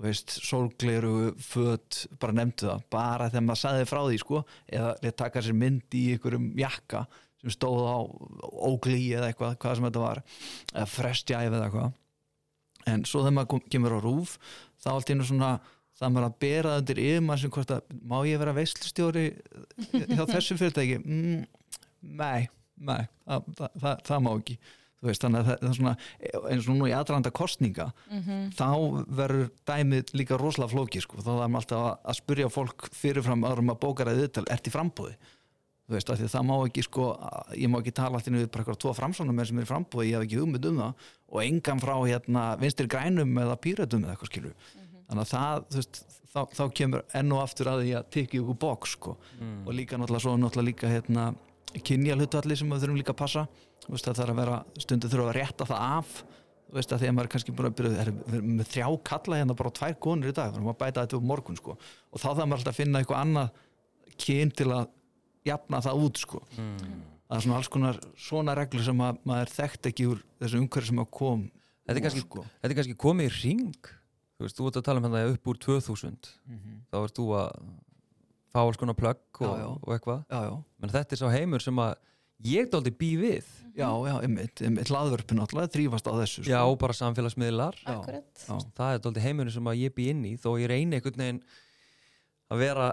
veist, 0.00 0.36
sólgleiru 0.44 1.32
föt, 1.44 2.04
bara 2.20 2.36
nefndu 2.36 2.68
það, 2.68 2.84
bara 2.92 3.28
þegar 3.30 3.46
maður 3.46 3.62
sagði 3.62 3.88
frá 3.90 4.00
því 4.04 4.20
sko, 4.22 4.44
eða 4.78 4.92
létt 5.04 5.18
taka 5.20 5.42
sér 5.44 5.58
mynd 5.60 5.96
í 5.96 6.04
einhverjum 6.14 6.46
jakka 6.60 7.04
sem 7.40 7.54
stóð 7.54 7.82
á 7.88 7.98
óglí 8.68 9.00
eða 9.16 9.30
eitthvað, 9.30 9.58
hvað 9.60 9.76
sem 9.76 9.88
þetta 9.88 10.04
var 10.04 10.22
eða 10.74 10.86
frestjæf 10.94 11.50
eða 11.50 11.66
eitthvað. 11.66 11.92
En 12.90 13.04
svo 13.08 13.22
þegar 13.24 13.36
maður 13.36 13.68
kemur 13.72 13.96
á 13.96 14.00
rúf 14.00 14.34
þá 14.80 14.90
allt 14.94 15.12
einu 15.12 15.28
svona 15.28 15.52
það 16.00 16.14
maður 16.14 16.28
að 16.30 16.36
bera 16.44 16.72
það 16.72 16.82
undir 16.82 17.02
yfirmann 17.04 17.40
sem 17.40 17.52
hvort 17.54 17.72
að 17.76 17.96
má 18.08 18.16
ég 18.28 18.40
vera 18.40 18.56
veislustjóri 18.56 19.24
hjá 20.16 20.22
þessu 20.30 20.56
fyrirtæki? 20.56 21.00
Mm, 21.04 21.42
nei, 22.20 22.48
nei 22.80 23.02
það, 23.26 23.50
það, 23.58 23.74
það, 23.82 24.04
það 24.08 24.22
má 24.24 24.30
ekki 24.32 24.56
veist, 25.08 25.24
þannig 25.24 25.40
að 25.40 25.48
það, 25.48 25.66
er 25.68 25.76
svona 25.78 25.94
eins 26.52 26.68
og 26.68 26.76
nú 26.76 26.88
í 26.90 26.94
aðranda 26.96 27.32
kostninga 27.32 27.90
þá 28.56 28.70
verður 29.08 29.50
dæmið 29.68 30.14
líka 30.20 30.38
rosalega 30.40 30.74
flóki 30.74 31.00
sko, 31.00 31.22
þá 31.24 31.30
er 31.32 31.48
maður 31.48 31.60
alltaf 31.62 31.84
að, 31.86 31.92
að 32.04 32.18
spyrja 32.20 32.48
fólk 32.52 32.88
fyrirfram 32.92 33.44
árum 33.48 33.72
að 33.72 33.80
bókara 33.80 34.16
þið 34.18 34.42
ert 34.46 34.66
í 34.66 34.74
frambúði 34.74 35.16
þú 35.90 35.96
veist, 35.96 36.10
af 36.10 36.20
því 36.20 36.26
að 36.28 36.34
það 36.36 36.46
má 36.46 36.54
ekki 36.68 36.82
sko, 36.86 37.06
ég 37.58 37.70
má 37.70 37.80
ekki 37.80 37.94
tala 37.96 38.20
alltaf 38.20 38.34
við 38.36 38.46
bara 38.46 38.62
eitthvað 38.62 38.78
tvo 38.84 38.92
framsónum 38.94 39.40
sem 39.42 39.58
er 39.58 39.66
í 39.66 39.70
frambúði, 39.70 40.10
ég 40.10 40.20
hef 40.20 40.26
ekki 40.28 40.38
hugmynd 40.38 40.68
um 40.70 40.78
það 40.84 41.08
og 41.30 41.42
engan 41.42 41.82
frá 41.82 41.94
hérna 42.04 42.44
vinstir 42.60 42.86
grænum 42.90 43.40
eða 43.42 43.56
pýratum 43.58 44.04
eða 44.04 44.14
eitthvað 44.14 44.30
skilur 44.30 44.54
þannig 45.10 45.24
að 45.24 45.32
það, 45.32 45.64
þú 45.72 45.80
veist, 45.80 46.02
þá, 46.30 46.40
þá 46.54 46.64
kemur 46.78 47.02
enn 47.18 47.34
og 47.34 47.42
aftur 47.42 47.70
að 47.72 47.82
því 47.82 47.94
að 47.98 48.10
tekja 48.14 48.42
ykkur 48.44 48.60
bóks 48.62 48.94
sko. 48.94 49.16
og 49.66 49.72
líka 49.74 49.98
náttúrulega 49.98 50.22
svo 50.22 50.36
náttúrulega 50.38 50.68
líka 50.68 50.92
hérna, 50.92 51.26
kynja 51.82 52.18
hlutalli 52.18 52.56
sem 52.56 52.70
við 52.70 52.84
þurfum 52.84 53.00
líka 53.00 53.14
að 53.16 53.22
passa 53.24 53.46
veist, 53.88 54.06
það 54.06 54.20
þarf 54.20 54.34
að 54.34 54.40
vera, 54.42 54.58
stundu 54.84 55.10
þurfa 55.10 55.30
að 55.30 55.36
rétta 55.38 55.66
það 55.70 55.84
af. 55.98 56.14
Þú 56.70 56.76
veist, 56.78 56.92
að 56.94 57.02
því 57.02 57.08
að 57.10 57.14
maður 57.16 57.28
er 57.28 57.32
kannski 57.34 57.54
búin 57.56 57.68
að 57.70 57.76
byrja 57.80 58.02
er, 58.04 58.10
með 58.46 58.68
þrjá 58.70 58.88
kalla 59.10 59.38
hérna 59.40 59.56
bara 59.58 59.72
tvær 59.74 59.94
konur 60.06 60.30
í 60.30 60.34
dag, 60.36 60.54
erum 60.54 60.70
að 60.70 60.80
bæta 60.82 61.04
þetta 61.04 61.18
upp 61.18 61.28
morgun 61.30 61.58
sko. 61.58 61.76
og 62.10 62.20
þá 62.22 62.28
þarf 62.28 62.44
maður 62.44 62.60
alltaf 62.60 62.74
að 62.74 62.78
finna 62.78 63.00
eitthvað 63.00 63.22
annað 63.24 63.48
kyn 64.22 64.52
til 64.54 64.68
að 64.76 64.84
jafna 65.50 65.80
það 65.82 66.04
út 66.06 66.20
sko. 66.22 66.42
það 66.54 67.34
er 67.36 67.42
svona 67.46 67.56
alls 67.58 67.70
konar 67.74 67.98
svona 68.14 68.54
reglur 68.54 68.86
sem 68.86 69.02
að, 69.02 69.18
maður 69.26 69.54
þekkt 69.56 69.90
ekki 69.90 70.06
úr 70.12 70.22
þessu 70.38 70.60
umhverju 70.62 70.92
sem 70.92 71.02
að 71.02 71.10
kom 71.18 71.48
Þetta 71.50 71.96
er 71.96 71.98
úr, 71.98 72.06
kannski, 72.06 72.22
sko. 72.28 72.44
þetta 72.60 72.70
er 72.70 72.78
kannski 72.78 72.98
komið 73.02 73.26
í 73.26 73.34
ring 73.40 73.90
Þú 74.40 74.46
veist, 74.46 74.56
þú 74.56 74.66
ert 74.70 74.76
að 74.78 74.84
tala 74.86 75.00
um 75.02 75.04
hérna 75.04 75.34
upp 75.34 75.48
úr 75.50 75.58
2000 75.60 76.28
þá 76.88 76.96
ert 77.02 77.18
þú 77.18 77.24
að 77.36 77.48
fá 78.50 78.60
alls 78.62 78.78
konar 78.80 78.96
plögg 78.96 79.40
og, 79.44 79.50
og 79.84 79.90
eitthvað. 79.92 80.22
Þetta 80.80 81.16
er 81.16 81.20
sá 81.20 81.26
heimur 81.34 81.60
sem 81.60 81.76
að 81.82 81.90
ég 82.46 82.70
dálítið 82.72 82.96
bý 83.00 83.10
við 83.20 83.48
já, 83.76 83.88
já, 83.88 84.14
einmitt, 84.24 84.62
einmitt 84.64 84.90
laðvörpun 84.92 85.42
alltaf 85.44 85.72
þrýfast 85.74 86.08
á 86.08 86.12
þessu 86.20 86.44
sko. 86.44 86.50
já, 86.52 86.60
bara 86.80 86.96
samfélagsmiðlar 86.96 87.76
Já. 87.80 87.92
akkurat 87.94 88.44
já, 88.46 88.54
það 88.78 88.94
er 88.94 89.02
dálítið 89.04 89.26
heimurinn 89.28 89.54
sem 89.56 89.70
að 89.72 89.82
ég 89.84 89.94
bý 89.96 90.08
inn 90.14 90.24
í 90.28 90.32
þó 90.40 90.50
ég 90.60 90.70
reyni 90.72 90.98
einhvern 90.98 91.22
veginn 91.24 91.42
að 92.50 92.62
vera 92.64 92.88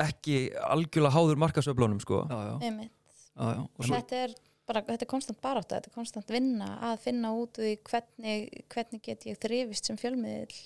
ekki 0.00 0.36
algjörlega 0.64 1.14
háður 1.16 1.40
markasöflunum 1.42 2.00
sko. 2.04 2.22
já, 2.30 2.38
já, 2.50 2.54
einmitt 2.68 2.92
já, 2.92 3.46
já. 3.56 3.62
Og 3.64 3.84
svo, 3.84 3.94
þetta 3.96 4.20
er 4.24 4.36
bara, 4.70 4.84
þetta 4.86 5.06
er 5.06 5.10
konstant 5.10 5.40
barátta, 5.42 5.80
þetta 5.80 5.90
er 5.90 5.96
konstant 5.96 6.30
vinna 6.30 6.68
að 6.90 7.00
finna 7.06 7.32
út 7.36 7.58
því 7.58 7.72
hvernig, 7.90 8.60
hvernig 8.72 9.02
get 9.08 9.26
ég 9.26 9.40
þrifist 9.42 9.90
sem 9.90 9.98
fjölmiðil 10.00 10.60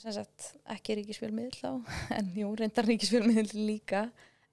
sem 0.00 0.14
sagt 0.14 0.52
ekki 0.72 0.96
ríkisfjölmiðil 1.00 1.58
þá 1.58 1.96
en 2.16 2.30
jú, 2.36 2.52
reyndar 2.56 2.88
ríkisfjölmiðil 2.88 3.66
líka 3.66 4.06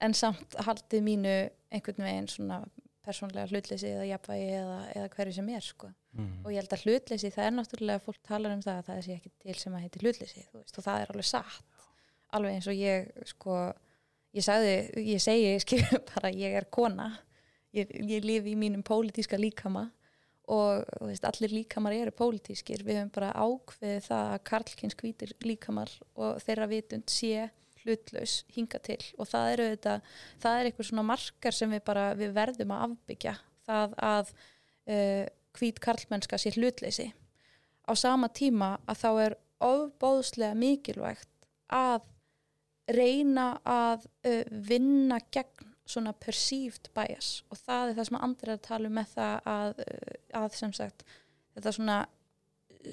en 0.03 0.15
samt 0.15 0.55
haldið 0.65 1.05
mínu 1.05 1.37
einhvern 1.69 2.05
veginn 2.05 2.29
svona 2.31 2.61
persónlega 3.05 3.49
hlutleysi 3.49 3.89
eða 3.93 4.07
jafnvægi 4.09 4.47
eða, 4.59 4.79
eða 4.95 5.11
hverju 5.15 5.35
sem 5.37 5.51
er 5.55 5.65
sko. 5.65 5.89
mm. 6.17 6.31
og 6.43 6.51
ég 6.51 6.61
held 6.61 6.73
að 6.75 6.85
hlutleysi, 6.85 7.31
það 7.33 7.45
er 7.45 7.53
náttúrulega 7.55 8.03
fólk 8.05 8.19
talar 8.27 8.55
um 8.55 8.63
það 8.65 8.81
að 8.81 8.89
það 8.89 9.03
sé 9.05 9.17
ekki 9.17 9.31
til 9.45 9.55
sem 9.61 9.77
að 9.77 9.85
heiti 9.85 10.01
hlutleysi 10.03 10.43
veist, 10.53 10.75
og 10.77 10.85
það 10.85 11.03
er 11.03 11.13
alveg 11.13 11.29
satt 11.29 11.85
alveg 12.35 12.57
eins 12.57 12.67
og 12.69 12.77
ég 12.77 13.07
sko, 13.29 13.55
ég 14.37 14.45
sagði, 14.45 14.73
ég 15.07 15.23
segi 15.23 15.55
skil, 15.63 15.85
bara 16.11 16.33
ég 16.33 16.57
er 16.59 16.67
kona 16.73 17.11
ég, 17.75 17.89
ég 17.89 18.25
lifi 18.25 18.53
í 18.53 18.59
mínum 18.59 18.83
pólitíska 18.85 19.39
líkama 19.39 19.87
og 20.49 20.81
veist, 21.05 21.25
allir 21.29 21.53
líkamar 21.53 21.93
eru 21.93 22.13
pólitískir, 22.15 22.81
við 22.85 23.03
höfum 23.03 23.13
bara 23.13 23.33
ákveðið 23.37 24.05
það 24.07 24.31
að 24.33 24.43
karlkins 24.49 24.97
hvítir 24.97 25.33
líkamar 25.45 25.91
og 26.17 26.39
þeirra 26.41 26.69
vitund 26.71 27.13
sé 27.13 27.49
hlutlaus 27.89 28.35
hinga 28.53 28.79
til. 28.85 28.99
Og 29.17 29.29
það 29.29 29.53
eru 29.55 29.67
þetta, 29.73 29.95
það 30.43 30.59
er 30.59 30.69
eitthvað 30.69 30.89
svona 30.91 31.07
markar 31.09 31.57
sem 31.57 31.73
við 31.73 31.83
bara, 31.89 32.05
við 32.19 32.35
verðum 32.37 32.75
að 32.75 32.85
afbyggja. 32.87 33.35
Það 33.69 33.97
að 34.09 34.31
uh, 34.37 35.25
hvít 35.59 35.81
karlmennska 35.83 36.39
sé 36.39 36.53
hlutleysi. 36.55 37.09
Á 37.89 37.93
sama 37.97 38.29
tíma 38.29 38.75
að 38.85 39.01
þá 39.01 39.09
er 39.25 39.37
ofbóðslega 39.65 40.55
mikilvægt 40.55 41.29
að 41.73 42.05
reyna 42.89 43.49
að 43.67 44.05
uh, 44.25 44.45
vinna 44.49 45.19
gegn 45.33 45.73
svona 45.89 46.13
perceived 46.13 46.91
bias. 46.93 47.39
Og 47.49 47.57
það 47.57 47.91
er 47.91 47.97
það 47.97 48.09
sem 48.11 48.21
andri 48.21 48.51
er 48.51 48.59
að 48.59 48.67
tala 48.69 48.89
um 48.89 48.95
með 48.99 49.11
það 49.15 49.51
að, 49.55 49.83
uh, 49.85 50.15
að 50.43 50.55
sem 50.61 50.73
sagt 50.77 51.05
þetta 51.57 51.75
svona 51.75 51.99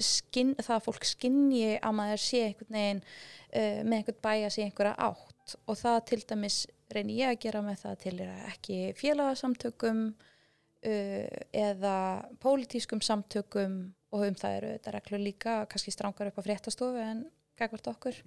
skinn, 0.04 0.54
það 0.60 0.76
að 0.76 0.86
fólk 0.86 1.08
skinni 1.08 1.64
að 1.76 1.96
maður 1.98 2.22
sé 2.22 2.42
einhvern 2.48 2.78
veginn 2.78 3.02
uh, 3.02 3.80
með 3.82 3.98
einhvern 3.98 4.22
bias 4.28 4.58
í 4.58 4.64
einhverja 4.66 4.94
átt. 5.08 5.56
Og 5.66 5.78
það 5.80 5.98
til 6.10 6.22
dæmis 6.32 6.60
reyni 6.92 7.20
ég 7.20 7.32
að 7.32 7.42
gera 7.46 7.62
með 7.66 7.82
það 7.84 7.98
til 8.04 8.16
ekki 8.26 8.80
félagasamtökum 8.98 10.02
uh, 10.12 11.38
eða 11.52 11.96
pólitískum 12.42 13.02
samtökum. 13.04 13.80
Og 14.14 14.22
um 14.28 14.36
það 14.38 14.60
eru 14.60 14.74
þetta 14.76 14.94
reglur 14.94 15.22
líka 15.22 15.58
kannski 15.70 15.92
strangar 15.92 16.30
upp 16.30 16.38
á 16.40 16.46
fréttastofu 16.46 17.02
en 17.02 17.26
gagvart 17.58 17.88
okkur. 17.90 18.18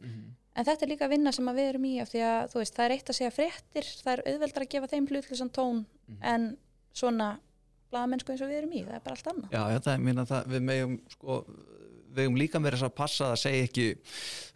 En 0.57 0.65
þetta 0.65 0.85
er 0.85 0.91
líka 0.91 1.07
vinna 1.09 1.31
sem 1.31 1.47
að 1.47 1.59
við 1.61 1.69
erum 1.71 1.85
í 1.87 1.93
af 2.01 2.09
því 2.11 2.23
að 2.25 2.39
þú 2.51 2.61
veist, 2.61 2.75
það 2.75 2.85
er 2.85 2.95
eitt 2.95 3.11
að 3.11 3.17
segja 3.19 3.35
fréttir 3.35 3.91
það 4.01 4.11
er 4.13 4.23
auðveldar 4.31 4.65
að 4.65 4.71
gefa 4.73 4.89
þeim 4.91 5.07
hlutlusan 5.11 5.51
tón 5.55 5.85
en 6.19 6.47
svona 6.93 7.29
blaðamennsku 7.93 8.33
eins 8.33 8.43
og 8.45 8.51
við 8.51 8.59
erum 8.61 8.73
í, 8.75 8.83
það 8.87 8.97
er 8.99 9.03
bara 9.07 9.15
allt 9.17 9.31
annað 9.33 9.55
já, 9.57 9.63
já, 9.73 9.79
það 9.85 9.93
er 9.95 10.03
mín 10.09 10.21
að 10.23 10.29
það, 10.33 10.51
við 10.53 10.61
megum 10.69 10.93
sko, 11.15 11.37
við 12.09 12.19
megum 12.19 12.37
líka 12.41 12.59
með 12.63 12.75
þess 12.77 12.87
að 12.89 12.93
passa 12.99 13.31
að 13.33 13.39
segja 13.43 13.65
ekki, 13.69 13.87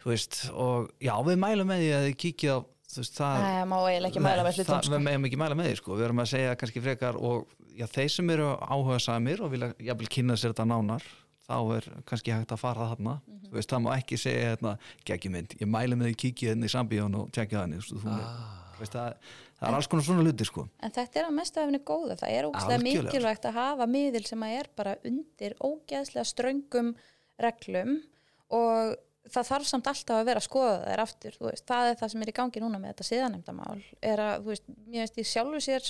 þú 0.04 0.12
veist 0.12 0.38
og 0.52 0.88
já, 1.02 1.14
við 1.28 1.40
mælum 1.44 1.70
með 1.72 1.82
því 1.84 1.90
að 1.98 2.06
þið 2.08 2.16
kíkja 2.24 2.54
á 2.54 2.58
þú 2.94 3.02
veist, 3.02 3.16
það 3.18 3.42
Það 3.44 3.66
má 3.70 3.76
eiginlega 3.88 4.10
ekki 4.12 4.24
mæla 4.24 4.46
með 4.46 4.56
hlutum 4.58 4.70
það, 4.74 4.84
sko. 4.86 4.94
við 4.94 5.04
megum 5.08 5.28
ekki 5.30 5.40
mæla 5.42 5.58
með 5.58 5.68
því, 5.70 5.76
sko, 5.82 5.98
við 5.98 6.04
erum 6.08 6.22
að 6.24 6.30
segja 6.34 6.56
kannski 6.60 6.82
frekar 6.84 7.18
og 7.18 7.54
já, 7.74 7.86
þeir 7.90 8.10
sem 8.14 8.30
eru 8.36 8.48
áhuga 8.62 8.98
samir 9.02 9.42
og 9.42 9.50
vilja 9.54 9.70
jafnvel 9.82 10.10
kynna 10.14 10.36
sér 10.38 10.52
þetta 10.54 10.66
nánar 10.70 11.06
þá 11.44 11.56
er 11.76 11.88
kannski 12.08 12.32
hægt 12.32 12.54
að 12.54 12.62
fara 12.62 12.86
þarna 12.94 13.16
Mhm. 13.24 13.50
þú 13.50 13.58
veist, 13.58 13.70
það 13.74 13.82
má 13.84 13.90
ekki 13.98 14.16
segja 14.18 14.44
hérna, 14.54 14.70
það, 19.64 19.72
er 19.72 19.78
alls 19.80 19.90
konar 19.92 20.06
svona 20.06 20.26
hluti, 20.26 20.48
sko. 20.48 20.66
En 20.84 20.94
þetta 20.94 21.20
er 21.20 21.28
að 21.28 21.36
mestu 21.38 21.62
efni 21.62 21.80
góða, 21.80 22.18
það 22.20 22.36
er 22.36 22.48
ógeðslega 22.50 22.84
mikilvægt 22.84 23.48
að 23.48 23.58
hafa 23.58 23.88
miðil 23.90 24.24
sem 24.28 24.44
að 24.46 24.58
er 24.60 24.70
bara 24.76 24.94
undir 25.10 25.56
ógeðslega 25.60 26.28
ströngum 26.30 26.94
reglum 27.42 27.98
og 28.54 28.94
það 29.32 29.48
þarf 29.48 29.68
samt 29.68 29.88
alltaf 29.88 30.18
að 30.18 30.26
vera 30.28 30.40
að 30.40 30.46
skoða 30.46 30.74
þær 30.84 31.02
aftur, 31.04 31.36
veist, 31.40 31.64
það 31.68 31.90
er 31.90 31.98
það 32.00 32.10
sem 32.12 32.24
er 32.24 32.30
í 32.30 32.34
gangi 32.36 32.62
núna 32.62 32.80
með 32.80 32.92
þetta 32.92 33.06
siðanemdamál, 33.08 33.76
er 34.04 34.20
að, 34.20 34.34
þú 34.42 34.52
veist, 34.52 34.66
mér 34.84 35.04
veist 35.04 35.20
ég 35.20 35.28
sjálfu 35.30 35.60
sér, 35.64 35.86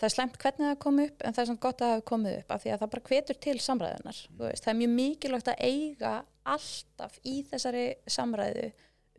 það 0.00 0.08
er 0.08 0.14
slemt 0.14 0.38
hvernig 0.42 0.68
það 0.70 0.80
kom 0.82 0.98
upp, 1.04 1.22
en 1.22 1.36
það 1.36 1.42
er 1.44 1.50
samt 1.50 1.62
gott 1.62 1.76
að 1.78 1.86
það 1.86 1.94
hafi 1.94 2.06
komið 2.10 2.38
upp, 2.40 2.50
af 2.50 2.64
því 2.64 2.72
að 2.74 2.82
það 2.82 2.92
bara 2.94 3.06
hvetur 3.10 3.40
til 3.46 3.56
samræðunar, 3.62 4.20
þú 4.26 4.42
veist, 4.48 4.64
það 4.64 4.72
er 4.72 4.80
mjög 4.80 4.92
mikilvægt 4.96 5.52
að 5.52 5.62
eiga 5.70 6.14
alltaf 6.54 7.20
í 7.22 7.36
þessari 7.52 7.86
samræðu 8.16 8.66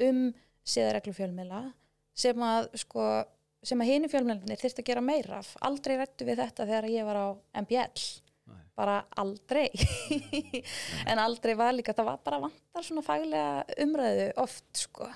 um 0.10 0.22
siðareglu 0.66 1.16
fjölmiðla 1.16 1.64
sem 2.16 2.46
að, 2.48 2.70
sko, 2.84 3.08
sem 3.66 3.82
að 3.82 3.92
hini 3.92 4.10
fjölmjölinir 4.12 4.62
þyrst 4.62 4.82
að 4.82 4.88
gera 4.90 5.04
meira 5.04 5.40
af. 5.42 5.56
Aldrei 5.66 5.98
rættu 6.00 6.28
við 6.28 6.42
þetta 6.44 6.68
þegar 6.70 6.88
ég 6.92 7.08
var 7.08 7.20
á 7.20 7.28
MBL 7.64 8.06
Nei. 8.52 8.62
bara 8.78 8.98
aldrei. 9.22 9.68
En 11.10 11.22
aldrei 11.22 11.56
var 11.58 11.76
líka 11.76 11.96
það 11.98 12.12
var 12.12 12.20
bara 12.26 12.42
vantar 12.48 12.86
svona 12.86 13.06
faglega 13.06 13.80
umræðu 13.86 14.28
oft 14.44 14.86
sko. 14.86 15.10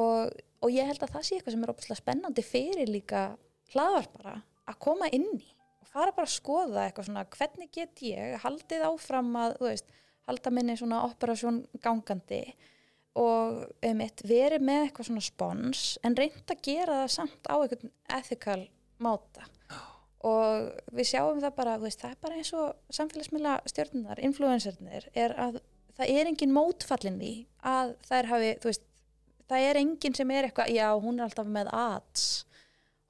Og, 0.00 0.34
og 0.62 0.74
ég 0.74 0.86
held 0.86 1.02
að 1.02 1.16
það 1.16 1.26
sé 1.26 1.38
eitthvað 1.38 1.56
sem 1.56 1.64
er 1.66 1.72
óbúslega 1.72 2.02
spennandi 2.02 2.44
fyrir 2.46 2.92
líka 2.92 3.24
hlaðvar 3.72 4.10
bara 4.14 4.36
að 4.70 4.78
koma 4.82 5.08
inn 5.14 5.28
í 5.34 5.48
og 5.80 5.88
fara 5.88 6.14
bara 6.14 6.28
að 6.28 6.36
skoða 6.36 6.84
eitthvað 6.84 7.08
svona 7.08 7.24
hvernig 7.34 7.72
get 7.74 8.02
ég 8.06 8.36
haldið 8.44 8.84
áfram 8.86 9.32
að 9.40 9.56
þú 9.58 9.70
veist, 9.70 9.96
halda 10.28 10.52
minni 10.54 10.76
svona 10.78 11.00
operasjón 11.08 11.64
gangandi 11.82 12.42
og 13.18 13.64
einmitt, 13.82 14.22
verið 14.26 14.62
með 14.62 14.84
eitthvað 14.84 15.08
svona 15.08 15.24
spons 15.24 15.86
en 16.06 16.16
reynd 16.18 16.52
að 16.52 16.62
gera 16.62 17.00
það 17.02 17.14
samt 17.16 17.50
á 17.50 17.54
einhvern 17.58 17.94
ethical 18.16 18.60
máta. 19.02 19.48
Og 20.20 20.68
við 20.92 21.08
sjáum 21.14 21.40
það 21.40 21.56
bara 21.56 21.78
veist, 21.80 22.02
það 22.02 22.12
er 22.12 22.22
bara 22.22 22.38
eins 22.38 22.52
og 22.54 22.94
samfélagsmiðla 22.94 23.56
stjórnunar, 23.72 24.20
influencernar 24.20 25.08
er 25.16 25.34
að 25.40 25.62
það 25.96 26.12
er 26.12 26.30
engin 26.30 26.54
mótfallin 26.54 27.18
því 27.20 27.32
að 27.66 27.94
þær 28.08 28.30
hafi, 28.34 28.50
þú 28.60 28.70
veist 28.70 28.86
það 29.50 29.66
er 29.70 29.80
engin 29.80 30.16
sem 30.16 30.32
er 30.34 30.48
eitthvað, 30.48 30.74
já 30.76 30.86
hún 31.02 31.18
er 31.18 31.26
alltaf 31.26 31.48
með 31.48 31.72
ads, 31.74 32.26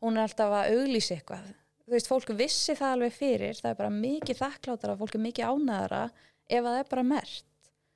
hún 0.01 0.17
er 0.17 0.29
alltaf 0.29 0.55
að 0.55 0.79
auglýsa 0.79 1.17
eitthvað, 1.19 1.51
þú 1.85 1.97
veist, 1.97 2.11
fólk 2.11 2.33
vissi 2.39 2.79
það 2.79 2.97
alveg 2.97 3.17
fyrir, 3.19 3.59
það 3.59 3.73
er 3.73 3.79
bara 3.83 3.93
mikið 3.99 4.41
þakklátara, 4.41 4.97
fólk 5.03 5.19
er 5.19 5.25
mikið 5.27 5.51
ánæðara 5.51 6.03
ef 6.47 6.63
að 6.63 6.71
það 6.71 6.81
er 6.81 6.91
bara 6.95 7.07
mert. 7.11 7.47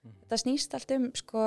Þetta 0.05 0.41
snýst 0.43 0.75
allt 0.77 0.95
um 0.99 1.07
sko 1.17 1.45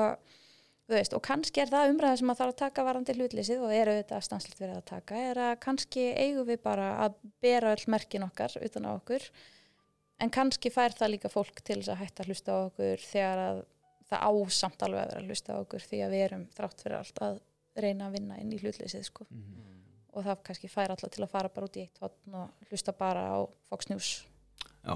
veist, 0.96 1.14
og 1.16 1.24
kannski 1.26 1.62
er 1.62 1.72
það 1.72 1.92
umræða 1.92 2.20
sem 2.22 2.32
að 2.32 2.40
þarf 2.40 2.54
að 2.54 2.60
taka 2.62 2.86
varandi 2.88 3.16
hlutlýsið 3.18 3.64
og 3.66 3.74
eru 3.76 3.96
þetta 3.98 4.20
stanslegt 4.24 4.62
verið 4.62 4.78
að 4.80 4.86
taka, 4.94 5.22
er 5.32 5.42
að 5.44 5.54
kannski 5.66 6.06
eigum 6.16 6.48
við 6.48 6.62
bara 6.64 6.90
að 7.04 7.18
bera 7.44 7.74
öll 7.76 7.86
merkin 7.92 8.26
okkar 8.28 8.56
utan 8.64 8.88
á 8.88 8.92
okkur 8.96 9.26
en 10.24 10.34
kannski 10.34 10.72
fær 10.74 10.96
það 10.98 11.14
líka 11.16 11.32
fólk 11.32 11.60
til 11.62 11.82
þess 11.82 11.92
að 11.94 12.02
hætta 12.04 12.24
að 12.24 12.32
hlusta 12.32 12.56
á 12.56 12.58
okkur 12.70 13.04
þegar 13.04 13.44
að 13.44 13.62
það 14.08 14.32
ásamt 14.32 14.88
alveg 14.88 15.04
að 15.04 15.12
vera 15.12 15.22
að 15.22 15.32
hlusta 15.32 15.58
á 15.60 15.62
okkur 15.66 15.88
því 15.90 16.02
að 16.06 16.16
við 16.16 16.26
erum 16.30 16.48
þrátt 16.56 16.86
fyrir 16.86 16.98
allt 17.02 17.22
að 17.28 17.42
reyna 17.78 18.08
að 18.08 18.18
vinna 18.18 18.40
inn 18.42 18.56
í 18.56 18.62
hlutleysið 18.64 19.06
sko. 19.06 19.28
og 20.18 20.24
það 20.26 20.42
kannski 20.48 20.72
fær 20.72 20.96
alla 20.96 21.10
til 21.14 21.24
að 21.24 21.34
fara 21.36 21.52
bara 21.54 21.68
út 21.68 21.78
í 21.78 21.84
eitt 21.84 22.00
hotn 22.02 22.40
og 22.40 22.70
hlusta 22.72 22.94
bara 22.96 23.28
á 23.30 23.38
Fox 23.70 23.90
News. 23.92 24.08
Já, 24.82 24.96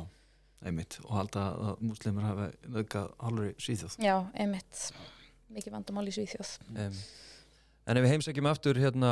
einmitt. 0.65 0.97
Og 1.03 1.13
halda 1.13 1.43
að 1.51 1.83
múslimur 1.85 2.25
hafi 2.25 2.47
nöðgað 2.65 3.11
halvur 3.19 3.51
í 3.51 3.55
Svíþjóð 3.61 3.99
Já, 4.01 4.15
einmitt 4.33 4.87
mikið 5.55 5.73
vandamál 5.75 6.07
í 6.07 6.13
Svíþjóð. 6.15 6.51
Um, 6.71 6.95
en 7.87 7.97
ef 7.97 8.03
við 8.05 8.11
heimsækjum 8.15 8.49
aftur 8.51 8.79
hérna 8.79 9.11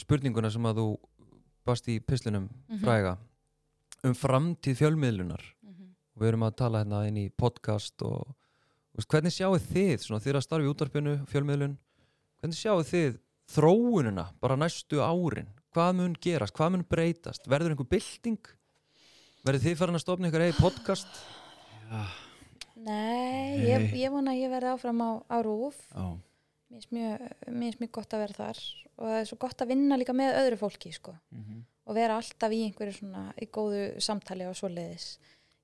spurninguna 0.00 0.50
sem 0.50 0.62
að 0.68 0.80
þú 0.82 0.86
bast 1.68 1.88
í 1.88 1.98
pislunum 2.00 2.48
Mhm. 2.68 2.80
fræga 2.84 3.16
um 4.04 4.14
framtíð 4.14 4.76
fjölmiðlunar. 4.82 5.42
Mhm. 5.64 5.88
og 6.16 6.22
við 6.22 6.28
erum 6.28 6.42
að 6.48 6.56
tala 6.56 6.84
hérna 6.84 7.06
inn 7.08 7.16
í 7.16 7.30
podcast 7.30 8.02
og 8.02 8.34
veist, 8.96 9.08
hvernig 9.08 9.32
sjáu 9.34 9.58
þið 9.58 9.98
svona 10.02 10.20
þið 10.20 10.28
er 10.32 10.38
að 10.38 10.46
starfa 10.46 10.66
í 10.66 10.72
útvarpinu, 10.74 11.26
fjölmiðlun 11.26 11.76
hvernig 12.42 12.58
sjáu 12.58 12.82
þið 12.82 13.18
þróunina 13.48 14.28
bara 14.40 14.56
næstu 14.56 14.98
árin, 15.00 15.46
hvað 15.74 15.94
mun 15.96 16.14
gerast? 16.20 16.54
Hvað 16.54 16.70
mun 16.72 16.84
breytast, 16.84 17.46
verður 17.46 17.70
einhver 17.74 17.88
bylting? 17.88 18.38
Verður 19.44 19.60
þið 19.62 19.76
farin 19.76 19.94
að 19.94 20.02
stofna 20.04 20.28
ykkur 20.28 20.44
eigi 20.46 20.58
podcast? 20.60 21.06
Já, 21.90 22.06
Nei, 22.84 23.58
ég, 23.66 23.88
ég 23.98 24.12
vona 24.14 24.34
að 24.34 24.42
ég 24.44 24.52
verði 24.52 24.70
áfram 24.70 25.00
á, 25.02 25.10
á 25.26 25.36
rúf 25.42 25.78
já, 25.90 26.04
mér 26.68 26.76
finnst 26.76 26.92
mjög, 26.94 27.24
mjög 27.80 27.90
gott 27.96 28.14
að 28.14 28.22
vera 28.26 28.38
þar. 28.38 28.60
Og 28.98 29.08
það 29.08 29.18
er 29.18 29.28
svo 29.30 29.38
gott 29.42 29.62
að 29.64 29.72
vinna 29.72 29.98
líka 29.98 30.14
með 30.16 30.38
öðru 30.42 30.60
fólki 30.60 30.92
sko. 30.94 31.14
mhm, 31.34 31.64
og 31.88 31.96
vera 31.96 32.18
alltaf 32.20 32.52
í 32.52 32.60
einhverju 32.66 32.98
svona 32.98 33.22
í 33.40 33.48
góðu 33.48 33.84
samtali 34.04 34.44
og 34.44 34.56
svoleiðis. 34.58 35.06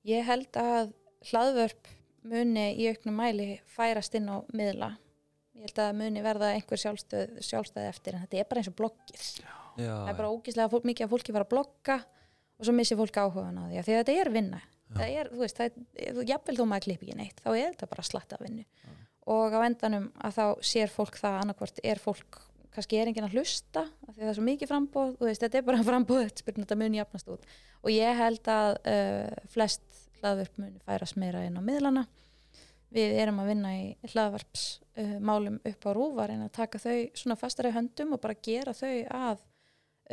Ég 0.09 0.25
held 0.25 0.57
að 0.57 0.93
hlaðvörp 1.29 1.89
muni 2.25 2.65
í 2.81 2.87
auknum 2.89 3.19
mæli 3.21 3.49
færast 3.69 4.17
inn 4.17 4.31
á 4.33 4.41
miðla. 4.49 4.95
Ég 5.55 5.67
held 5.69 5.81
að 5.83 5.99
muni 6.01 6.23
verða 6.25 6.51
einhver 6.55 6.81
sjálfstöð, 6.81 7.37
sjálfstæði 7.45 7.91
eftir 7.91 8.17
en 8.17 8.25
þetta 8.25 8.41
er 8.41 8.49
bara 8.49 8.63
eins 8.63 8.71
og 8.71 8.77
bloggið. 8.79 9.27
Já, 9.77 9.91
það 9.91 10.09
er 10.09 10.17
bara 10.17 10.31
ógislega 10.33 10.71
fólk, 10.73 10.87
mikið 10.89 11.05
að 11.05 11.13
fólki 11.13 11.35
fara 11.35 11.45
að 11.45 11.53
blogga 11.53 11.99
og 12.55 12.65
svo 12.65 12.73
missi 12.75 12.97
fólk 12.97 13.19
áhugan 13.21 13.61
á 13.61 13.63
því 13.69 13.79
að 13.79 13.89
þetta 13.91 14.17
er 14.23 14.31
vinna 14.33 14.61
það 14.95 15.13
er, 15.19 15.29
þú 15.31 15.43
veist, 15.43 15.59
það 15.59 15.69
er, 15.69 16.15
þú 16.15 16.25
jafnvel 16.31 16.57
þó 16.57 16.65
maður 16.71 16.87
klippi 16.87 17.07
ekki 17.07 17.19
neitt 17.19 17.41
þá 17.43 17.49
er 17.51 17.69
þetta 17.73 17.91
bara 17.91 18.07
slatta 18.09 18.39
vinnu. 18.41 18.65
Og 19.35 19.55
á 19.57 19.59
endanum 19.65 20.09
að 20.21 20.35
þá 20.37 20.65
sér 20.69 20.91
fólk 20.93 21.17
það 21.17 21.39
annarkvort 21.41 21.81
er 21.83 22.01
fólk, 22.01 22.41
kannski 22.75 22.99
er 22.99 23.09
enginn 23.09 23.25
að 23.25 23.37
hlusta 23.39 23.85
því 23.87 24.11
að 24.11 24.19
það 24.19 24.31
er 24.31 24.37
svo 24.37 24.45
mikið 24.45 24.71
frambóð 24.71 25.15
þú 25.17 25.29
veist, 25.29 25.45
þetta 25.45 25.59
er 25.59 25.65
bara 25.69 25.85
frambóð, 25.89 26.27
spyrnum 26.41 26.67
þetta 26.67 26.79
muni 26.81 27.01
jafnast 27.01 27.31
út. 27.33 27.47
Og 27.85 27.93
ég 27.93 28.21
held 28.21 28.51
að 28.51 28.77
uh, 28.91 29.41
flest 29.53 30.03
hlaðvörp 30.19 30.61
muni 30.61 30.85
færast 30.85 31.19
meira 31.21 31.43
inn 31.45 31.57
á 31.57 31.63
miðlana. 31.65 32.05
Við 32.95 33.17
erum 33.19 33.41
að 33.43 33.49
vinna 33.51 33.73
í 33.75 33.85
hlaðvarps 34.13 34.65
uh, 35.01 35.17
upp 35.71 35.89
á 35.89 35.91
rúvar 35.97 36.31
en 36.31 36.45
að 36.45 36.53
taka 36.61 36.79
þau 36.79 37.09
svona 37.17 37.39
fastari 37.39 37.73
höndum 37.75 38.13
og 38.15 38.21
bara 38.23 38.37
gera 38.37 38.73
þau 38.77 38.93
að 39.09 39.41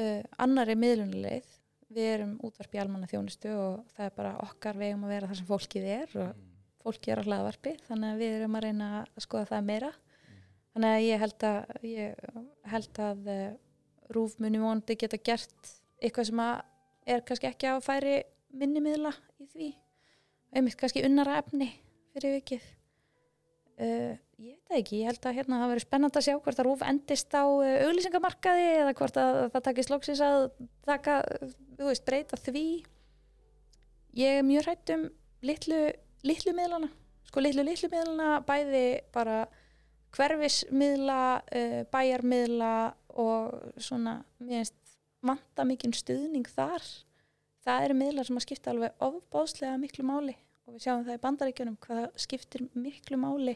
uh, 0.01 0.23
annari 0.43 0.77
miðlunuleið 0.81 1.59
við 1.97 2.09
erum 2.15 2.33
útvarp 2.47 2.75
í 2.77 2.81
almanna 2.83 3.11
þjónustu 3.11 3.53
og 3.57 3.93
það 3.97 4.07
er 4.07 4.17
bara 4.17 4.33
okkar 4.45 4.79
vegum 4.81 5.05
að 5.07 5.15
vera 5.15 5.29
þar 5.31 5.39
sem 5.41 5.49
fólkið 5.51 5.89
er 5.97 6.17
og 6.23 6.41
fólkið 6.83 7.13
er 7.15 7.23
á 7.23 7.27
hlaðvarpi 7.29 7.75
þannig 7.87 8.15
að 8.15 8.23
við 8.23 8.37
erum 8.39 8.59
að 8.59 8.67
reyna 8.67 8.89
að 9.01 9.23
skoða 9.27 9.51
það 9.53 9.69
meira. 9.69 9.93
Þannig 10.73 10.97
að 10.97 11.07
ég 11.07 11.23
held 11.23 11.47
að 11.49 11.87
ég 11.87 12.27
held 12.73 13.01
að 13.07 13.31
uh, 13.33 13.47
rúf 14.17 14.37
muni 14.41 14.61
vonandi 14.63 14.97
geta 15.01 15.21
gert 15.21 15.73
eitthvað 16.03 16.29
sem 16.31 16.43
að 16.43 16.55
er 17.13 17.25
kannski 17.27 17.51
ekki 17.51 17.73
á 17.73 17.77
færi 17.85 18.19
minni 18.57 18.83
miðla 18.85 19.13
í 19.43 19.49
því. 19.53 19.71
Einmitt 20.53 20.79
kannski 20.81 21.05
unnara 21.07 21.39
efni 21.43 21.69
fyrir 22.13 22.39
vikið. 22.41 22.69
Uh, 23.83 24.15
ég 24.43 24.57
veit 24.57 24.71
það 24.71 24.79
ekki, 24.81 24.99
ég 24.99 25.09
held 25.11 25.27
að 25.29 25.37
hérna 25.37 25.59
það 25.61 25.73
verið 25.73 25.85
spennand 25.87 26.17
að 26.19 26.25
sjá 26.27 26.35
hvort 26.35 26.61
að 26.61 26.67
rúf 26.67 26.85
endist 26.87 27.35
á 27.37 27.45
uh, 27.47 27.67
auglýsingamarkaði 27.87 28.69
eða 28.81 28.95
hvort 28.99 29.19
að 29.23 29.39
það 29.55 29.65
takist 29.69 29.93
loksins 29.93 30.23
að 30.27 30.47
taka, 30.89 31.19
þú 31.79 31.89
veist, 31.89 32.05
breyta 32.09 32.39
því. 32.41 32.65
Ég 34.19 34.41
er 34.41 34.47
mjög 34.47 34.67
hrætt 34.67 34.93
um 34.97 35.05
litlu, 35.47 35.81
litlu 36.27 36.55
miðlana. 36.57 36.91
Sko 37.29 37.45
litlu 37.45 37.65
litlu 37.67 37.91
miðlana 37.93 38.41
bæði 38.49 38.87
bara 39.15 39.45
hverfismiðla 40.17 41.21
uh, 41.41 41.79
bæjarmiðla 41.93 42.75
og 43.23 43.79
svona, 43.81 44.19
mér 44.43 44.65
finnst 44.65 44.97
vanta 45.23 45.67
mikinn 45.69 45.95
stuðning 45.95 46.49
þar. 46.51 46.83
Það 47.63 47.87
eru 47.87 47.99
miðlar 48.01 48.27
sem 48.27 48.41
að 48.41 48.47
skipta 48.49 48.73
alveg 48.73 49.07
ofbáðslega 49.07 49.79
miklu 49.79 50.09
máli 50.09 50.35
og 50.67 50.75
við 50.75 50.85
sjáum 50.85 51.07
það 51.07 51.15
í 51.15 51.23
bandaríkjunum 51.23 51.79
hvað 51.83 52.01
það 52.01 52.21
skiptir 52.25 52.67
miklu 52.75 53.19
máli 53.23 53.55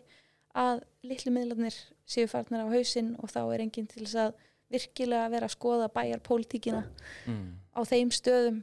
að 0.56 0.82
litlu 1.06 1.32
miðlarnir 1.34 1.76
séu 2.08 2.28
farnir 2.30 2.64
á 2.64 2.72
hausinn 2.72 3.14
og 3.20 3.30
þá 3.32 3.40
er 3.44 3.64
enginn 3.64 3.88
til 3.90 4.04
þess 4.04 4.20
að 4.26 4.36
virkilega 4.72 5.30
vera 5.30 5.48
að 5.48 5.54
skoða 5.54 5.88
bæjarpólitíkina 5.94 6.82
mm. 7.30 7.48
á 7.76 7.80
þeim 7.86 8.12
stöðum 8.14 8.62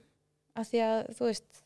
af 0.59 0.69
því 0.69 0.81
að 0.85 0.99
þú 1.17 1.29
veist 1.29 1.61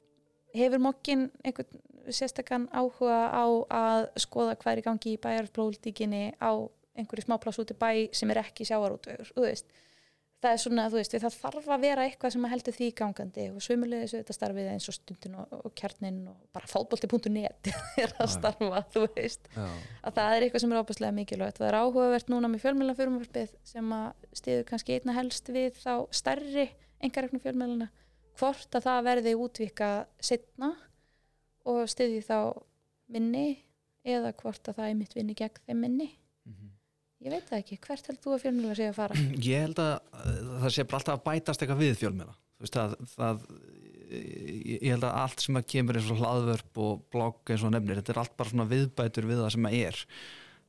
hefur 0.58 0.84
mokkin 0.84 1.28
einhvern 1.44 1.82
sérstakann 2.14 2.68
áhuga 2.72 3.18
á 3.34 3.46
að 3.74 4.06
skoða 4.22 4.56
hvað 4.62 4.74
er 4.74 4.82
í 4.82 4.86
gangi 4.86 5.16
í 5.16 5.22
bæjarpólitíkinni 5.24 6.24
á 6.40 6.52
einhverju 6.98 7.26
smápláss 7.26 7.60
út 7.62 7.74
í 7.74 7.78
bæ 7.78 7.92
sem 8.16 8.32
er 8.34 8.42
ekki 8.44 8.68
sjávarútvegur 8.68 9.34
þú 9.34 9.46
veist 9.46 9.68
það 10.44 10.54
er 10.54 10.62
svona, 10.62 10.86
þú 10.92 11.00
veist, 11.00 11.16
það 11.18 11.36
þarf 11.42 11.70
að 11.74 11.84
vera 11.84 12.06
eitthvað 12.06 12.34
sem 12.36 12.46
að 12.46 12.52
heldur 12.54 12.76
því 12.76 12.88
gangandi 13.00 13.46
og 13.50 13.64
svumulegis 13.66 14.14
þetta 14.14 14.36
starfið 14.36 14.70
eins 14.74 14.88
og 14.92 14.96
stundin 14.98 15.38
og, 15.42 15.54
og 15.58 15.74
kjarnin 15.78 16.20
og 16.30 16.38
bara 16.54 16.70
fótbolti.net 16.70 17.72
er 18.04 18.14
að 18.22 18.34
starfa, 18.36 18.84
þú 18.94 19.06
veist. 19.16 19.50
Já. 19.56 19.66
að 20.04 20.20
það 20.20 20.36
er 20.36 20.46
eitthvað 20.46 20.64
sem 20.64 20.76
er 20.76 20.82
óbærslega 20.84 21.18
mikilvægt. 21.18 21.62
Það 21.62 21.70
er 21.72 21.80
áhugavert 21.82 22.34
núna 22.34 22.52
með 22.54 22.66
fjölmjölafjörumvarpið 22.68 23.56
sem 23.72 23.96
að 23.98 24.28
stiður 24.42 24.68
kannski 24.70 24.98
einna 25.00 25.18
helst 25.18 25.50
við 25.54 25.82
þá 25.82 25.94
stærri 26.22 26.68
engareknu 27.08 27.42
fjölmjöluna 27.42 27.90
hvort 28.38 28.78
að 28.78 28.86
það 28.86 29.04
verði 29.10 29.34
útvika 29.42 29.92
setna 30.22 30.76
og 31.68 31.90
stiði 31.90 32.22
þá 32.26 32.38
minni 33.12 33.48
eða 34.08 34.34
hvort 34.38 34.70
að 34.70 34.80
það 34.80 34.92
er 34.92 34.98
mitt 35.02 35.18
vinni 35.18 35.36
gegn 35.38 35.64
þeim 35.66 35.84
minni 35.84 36.12
ég 37.26 37.34
veit 37.34 37.48
það 37.50 37.62
ekki, 37.62 37.80
hvert 37.88 38.12
held 38.12 38.22
þú 38.24 38.36
að 38.36 38.44
fjölmjöla 38.46 38.78
sé 38.78 38.90
að 38.92 39.00
fara? 39.00 39.24
Ég 39.50 39.66
held 39.66 39.82
að 39.82 39.96
uh, 39.96 40.38
það 40.64 40.76
sé 40.76 40.86
bara 40.86 41.00
alltaf 41.02 41.18
að 41.18 41.26
bætast 41.28 41.64
eitthvað 41.66 41.84
við 41.84 41.98
það 43.18 43.48
ég 44.08 44.92
held 44.92 45.06
að 45.06 45.16
allt 45.22 45.44
sem 45.44 45.60
að 45.60 45.68
kemur 45.74 46.00
eins 46.00 46.12
og 46.14 46.22
hlaðvörp 46.22 46.82
og 46.84 47.02
blogg 47.14 47.52
eins 47.52 47.66
og 47.68 47.74
nefnir, 47.74 48.00
þetta 48.00 48.14
er 48.14 48.22
allt 48.22 48.36
bara 48.40 48.52
svona 48.54 48.68
viðbætur 48.70 49.28
við 49.28 49.42
það 49.42 49.54
sem 49.56 49.68
að 49.68 49.78
er. 49.80 50.02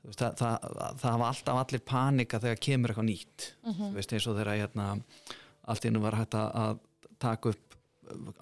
Veist, 0.08 0.22
það, 0.22 0.34
það, 0.40 0.66
það 1.02 1.12
hafa 1.12 1.28
alltaf 1.28 1.60
allir 1.62 1.84
panika 1.92 2.40
þegar 2.42 2.60
kemur 2.66 2.92
eitthvað 2.92 3.08
nýtt. 3.08 3.46
Þú 3.66 3.90
veist 3.96 4.14
eins 4.14 4.28
og 4.30 4.38
þegar 4.38 4.60
hérna, 4.62 4.88
allt 5.68 5.88
einu 5.88 6.02
var 6.02 6.18
hægt 6.18 6.38
að 6.38 6.82
taka 7.22 7.52
upp 7.54 7.67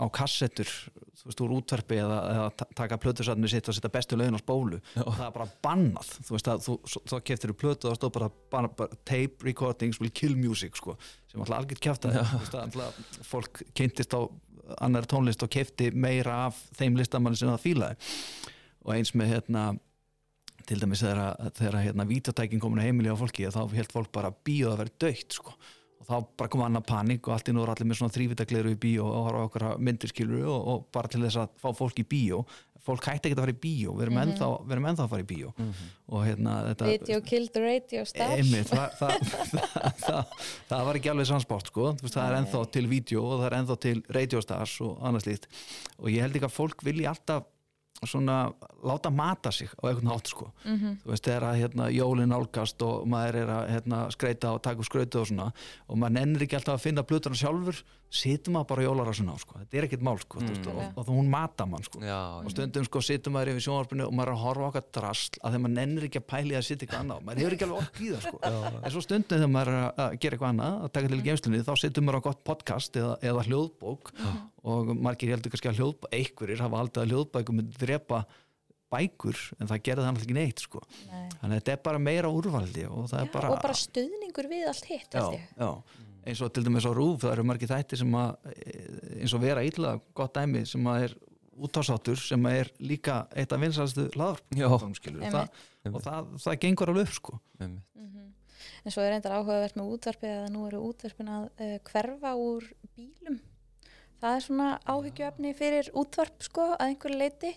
á 0.00 0.06
kassettur 0.12 0.68
þú 1.16 1.26
veist, 1.30 1.40
úr 1.42 1.52
útverfi 1.56 1.96
eða, 2.02 2.18
eða 2.32 2.46
ta- 2.60 2.68
taka 2.76 2.98
plötusatni 3.02 3.48
sitt 3.50 3.68
og 3.68 3.74
setja 3.76 3.90
bestu 3.90 4.16
lögin 4.18 4.36
á 4.36 4.40
spólu. 4.42 4.80
Og 5.02 5.12
það 5.16 5.24
er 5.26 5.34
bara 5.36 5.46
bannað. 5.64 6.10
Þú 6.26 6.34
veist 6.36 6.50
að 6.52 6.64
þú, 6.66 6.74
þá 7.10 7.16
keftir 7.30 7.52
þú 7.52 7.56
plötu 7.62 7.88
og 7.88 7.92
það 7.94 7.98
stóð 8.00 8.12
bara, 8.18 8.28
bara, 8.52 8.68
bara 8.80 8.98
tape 9.08 9.46
recordings 9.48 9.98
will 10.02 10.10
kill 10.14 10.36
music 10.36 10.76
sko, 10.78 10.96
sem 11.32 11.40
alltaf 11.42 11.58
algjört 11.62 11.82
veist 12.44 12.58
að 12.60 13.00
fólk 13.30 13.62
kynntist 13.74 14.14
á 14.14 14.20
annari 14.82 15.06
tónlist 15.10 15.42
og 15.46 15.50
kefti 15.54 15.90
meira 15.94 16.44
af 16.48 16.56
þeim 16.78 16.96
listamanni 16.98 17.38
sem 17.38 17.48
það 17.52 17.64
fílaði. 17.64 17.96
Og 18.86 18.94
eins 18.96 19.12
með 19.18 19.32
hérna 19.36 19.64
til 20.66 20.78
dæmis 20.82 21.02
þegar, 21.04 21.20
að- 21.38 21.52
þegar 21.58 21.76
að, 21.80 21.84
hérna 21.88 22.06
vítjotækin 22.10 22.60
komin 22.62 22.82
á 22.82 22.86
heimili 22.86 23.10
á 23.10 23.16
fólki 23.18 23.46
þá 23.54 23.60
held 23.74 23.92
fólk 23.94 24.10
bara 24.14 24.30
bíó 24.44 24.72
að 24.72 24.80
vera 24.84 24.94
dögt 25.06 25.36
sko. 25.38 25.54
Og 26.06 26.12
þá 26.12 26.38
bara 26.38 26.52
kom 26.52 26.62
annað 26.66 26.86
panik 26.86 27.26
og 27.26 27.34
allt 27.34 27.50
nú 27.50 27.64
er 27.64 27.72
allir 27.72 27.90
með 27.90 28.00
svona 28.00 28.14
þrývitakleiru 28.14 28.76
í 28.76 28.78
bíó 28.78 29.08
og 29.10 29.26
horfa 29.26 29.48
okkar 29.48 29.66
myndir 29.82 30.12
skilur 30.12 30.46
og, 30.46 30.70
og 30.70 30.88
bara 30.94 31.10
til 31.10 31.24
þess 31.24 31.42
að 31.42 31.60
fá 31.62 31.68
fólk 31.74 32.02
í 32.02 32.06
bíó. 32.06 32.44
Fólk 32.86 33.08
hætti 33.10 33.26
ekki 33.26 33.34
að 33.34 33.40
fara 33.42 33.50
í 33.50 33.58
bíó. 33.58 33.94
Við 33.96 34.04
erum, 34.04 34.18
ennþá, 34.22 34.48
við 34.62 34.74
erum 34.76 34.84
ennþá 34.92 35.04
að 35.08 35.14
fara 35.16 35.24
í 35.24 35.26
bíó. 35.26 35.48
Og 36.06 36.20
hérna 36.22 36.52
þetta 36.68 36.90
Video 36.92 37.18
killed 37.26 37.50
the 37.56 37.62
radio 37.64 38.04
star. 38.06 38.36
Einmitt, 38.36 38.70
það, 38.70 38.94
það, 39.00 39.32
það, 39.50 39.88
það, 40.04 40.36
það 40.70 40.84
var 40.86 41.00
ekki 41.00 41.10
alveg 41.10 41.28
sannsport 41.32 41.72
sko. 41.72 41.88
Þú 41.98 42.06
veist, 42.06 42.14
það 42.20 42.28
er 42.28 42.38
ennþá 42.38 42.62
til 42.76 42.84
vídeo 42.92 43.24
og 43.26 43.40
það 43.40 43.48
er 43.48 43.58
ennþá 43.58 43.78
til 43.88 43.96
radiostars 44.20 44.76
og 44.86 45.02
annað 45.02 45.26
slíkt. 45.26 45.50
Og 45.98 46.14
ég 46.14 46.22
held 46.22 46.38
ekki 46.38 46.46
að 46.46 46.56
fólk 46.60 46.86
vilji 46.86 47.10
alltaf 47.10 47.50
svona 48.04 48.52
láta 48.84 49.10
mata 49.10 49.52
sig 49.52 49.70
á 49.72 49.82
einhvern 49.88 50.12
hátt 50.12 50.28
sko. 50.28 50.52
Mhm. 50.64 50.98
þú 51.04 51.12
veist, 51.12 51.24
þegar 51.24 51.42
að 51.42 51.60
hérna, 51.62 51.90
jólin 51.90 52.28
nálgast 52.28 52.82
og 52.82 53.06
maður 53.06 53.34
er 53.42 53.48
að 53.48 53.68
hérna, 53.74 54.10
skreita 54.10 54.52
og 54.52 54.62
taka 54.62 54.78
upp 54.78 54.88
skrautu 54.90 55.20
og 55.20 55.26
svona 55.26 55.52
og 55.88 55.96
maður 55.96 56.12
nennir 56.18 56.42
ekki 56.42 56.56
alltaf 56.56 56.74
að 56.76 56.86
finna 56.86 57.02
plötuna 57.02 57.36
sjálfur 57.36 57.82
situm 58.12 58.54
maður 58.56 58.68
bara 58.70 58.84
jólarasuna 58.86 59.34
á 59.34 59.38
sko. 59.40 59.58
þetta 59.60 59.78
er 59.78 59.86
ekkert 59.88 60.04
mál 60.06 60.18
sko, 60.22 60.40
mm. 60.40 60.66
og, 60.70 60.78
og, 60.78 60.98
og 61.02 61.10
hún 61.10 61.30
mata 61.30 61.66
mann 61.66 61.82
sko 61.82 62.00
Já, 62.04 62.38
og 62.38 62.50
stundum 62.54 62.86
sko 62.86 63.02
sittum 63.02 63.34
maður 63.34 63.54
yfir 63.54 63.66
sjónvarpinu 63.66 64.06
og 64.06 64.14
maður 64.14 64.30
er 64.30 64.36
að 64.36 64.44
horfa 64.44 64.62
á 64.62 64.68
okkar 64.70 64.86
drasl 64.94 65.40
að 65.40 65.56
þegar 65.56 65.64
maður 65.64 65.74
nennir 65.76 66.06
ekki 66.08 66.22
að 66.22 66.28
pæli 66.30 66.56
að 66.56 66.66
sitja 66.68 66.86
eitthvað 66.86 67.02
annað 67.02 67.24
maður 67.26 67.42
hefur 67.42 67.56
ekki 67.56 67.66
alveg 67.66 67.82
ork 67.82 68.00
í 68.00 68.10
það 68.12 68.26
sko 68.28 68.40
en 68.86 68.94
svo 68.94 69.04
stundum 69.04 69.40
þegar 69.40 69.52
maður 69.56 69.72
er 69.72 69.80
að 70.06 70.18
gera 70.22 70.38
eitthvað 70.38 70.52
annað 70.54 70.78
að 70.86 70.92
taka 70.96 71.12
til 71.12 71.22
geimslunni 71.26 71.62
þá 71.66 71.72
sittum 71.82 72.06
maður 72.06 72.22
á 72.22 72.26
gott 72.28 72.44
podcast 72.46 73.00
eða, 73.02 73.16
eða 73.26 73.46
hljóðbók 73.50 74.12
og 74.66 74.90
margir 74.98 75.32
heldur 75.34 75.52
kannski 75.52 75.70
að 75.70 75.80
hljóðbæ 75.80 76.08
einhverjir 76.18 76.64
hafa 76.64 76.80
aldrei 76.82 77.04
að 77.04 77.12
hljóðbækum 77.14 77.60
myndi 77.60 77.78
drepa 77.80 78.24
bækur 78.92 79.38
en 79.60 79.70
það 79.70 79.84
gerði 79.88 80.06
hann 80.06 80.18
ekki 80.20 80.36
neitt 80.36 80.62
sko. 80.62 80.80
Nei. 81.10 81.28
þannig 81.40 81.52
að 81.52 81.56
þetta 81.56 81.74
er 81.74 81.84
bara 81.88 82.02
meira 82.02 82.32
úrvaldi 82.32 82.84
og 82.86 83.08
það 83.10 83.22
Já, 83.22 83.24
er 83.24 83.32
bara, 83.34 83.52
og 83.52 83.62
bara 83.64 83.78
stuðningur 83.80 84.50
við 84.50 84.66
allt 84.70 84.90
hitt 84.90 85.16
já, 85.16 85.24
já. 85.58 85.70
eins 86.26 86.42
og 86.46 86.52
til 86.54 86.66
dæmis 86.66 86.86
á 86.86 86.92
rúf 86.94 87.24
það 87.24 87.34
eru 87.34 87.46
margir 87.50 87.72
þættir 87.72 88.02
sem 88.02 88.18
að 88.18 88.52
eins 89.16 89.34
og 89.34 89.42
vera 89.42 89.64
illa 89.66 89.96
gott 90.14 90.38
dæmi 90.38 90.62
sem 90.70 90.86
að 90.92 91.08
er 91.08 91.16
útásáttur 91.56 92.20
sem 92.20 92.46
að 92.48 92.60
er 92.62 92.72
líka 92.84 93.20
eitt 93.34 93.52
af 93.54 93.62
laðarpum 93.62 94.94
skilur 94.96 95.24
og, 95.24 95.34
það, 95.34 95.62
og 95.92 96.02
það, 96.04 96.32
það 96.44 96.58
gengur 96.64 96.92
alveg 96.92 97.08
upp 97.08 97.16
sko. 97.16 97.38
Einmitt. 97.60 97.86
Mhm. 97.96 98.32
En 98.86 98.94
svo 98.94 99.02
er 99.02 99.12
reyndar 99.14 99.34
áhugavert 99.34 99.76
með 99.78 99.92
útvarpið 99.96 100.32
að 100.44 100.50
nú 100.54 100.66
eru 100.68 100.80
útvarpin 100.86 101.30
að 101.32 101.46
uh, 101.48 101.76
hverfa 101.88 102.32
úr 102.38 102.66
bílum. 102.94 103.40
Það 104.16 104.34
er 104.36 104.44
svona 104.46 104.66
áhyggjuefni 104.88 105.50
fyrir 105.58 105.88
útvarp 106.00 106.44
sko 106.46 106.66
að 106.72 106.84
einhverju 106.86 107.18
leiti 107.20 107.50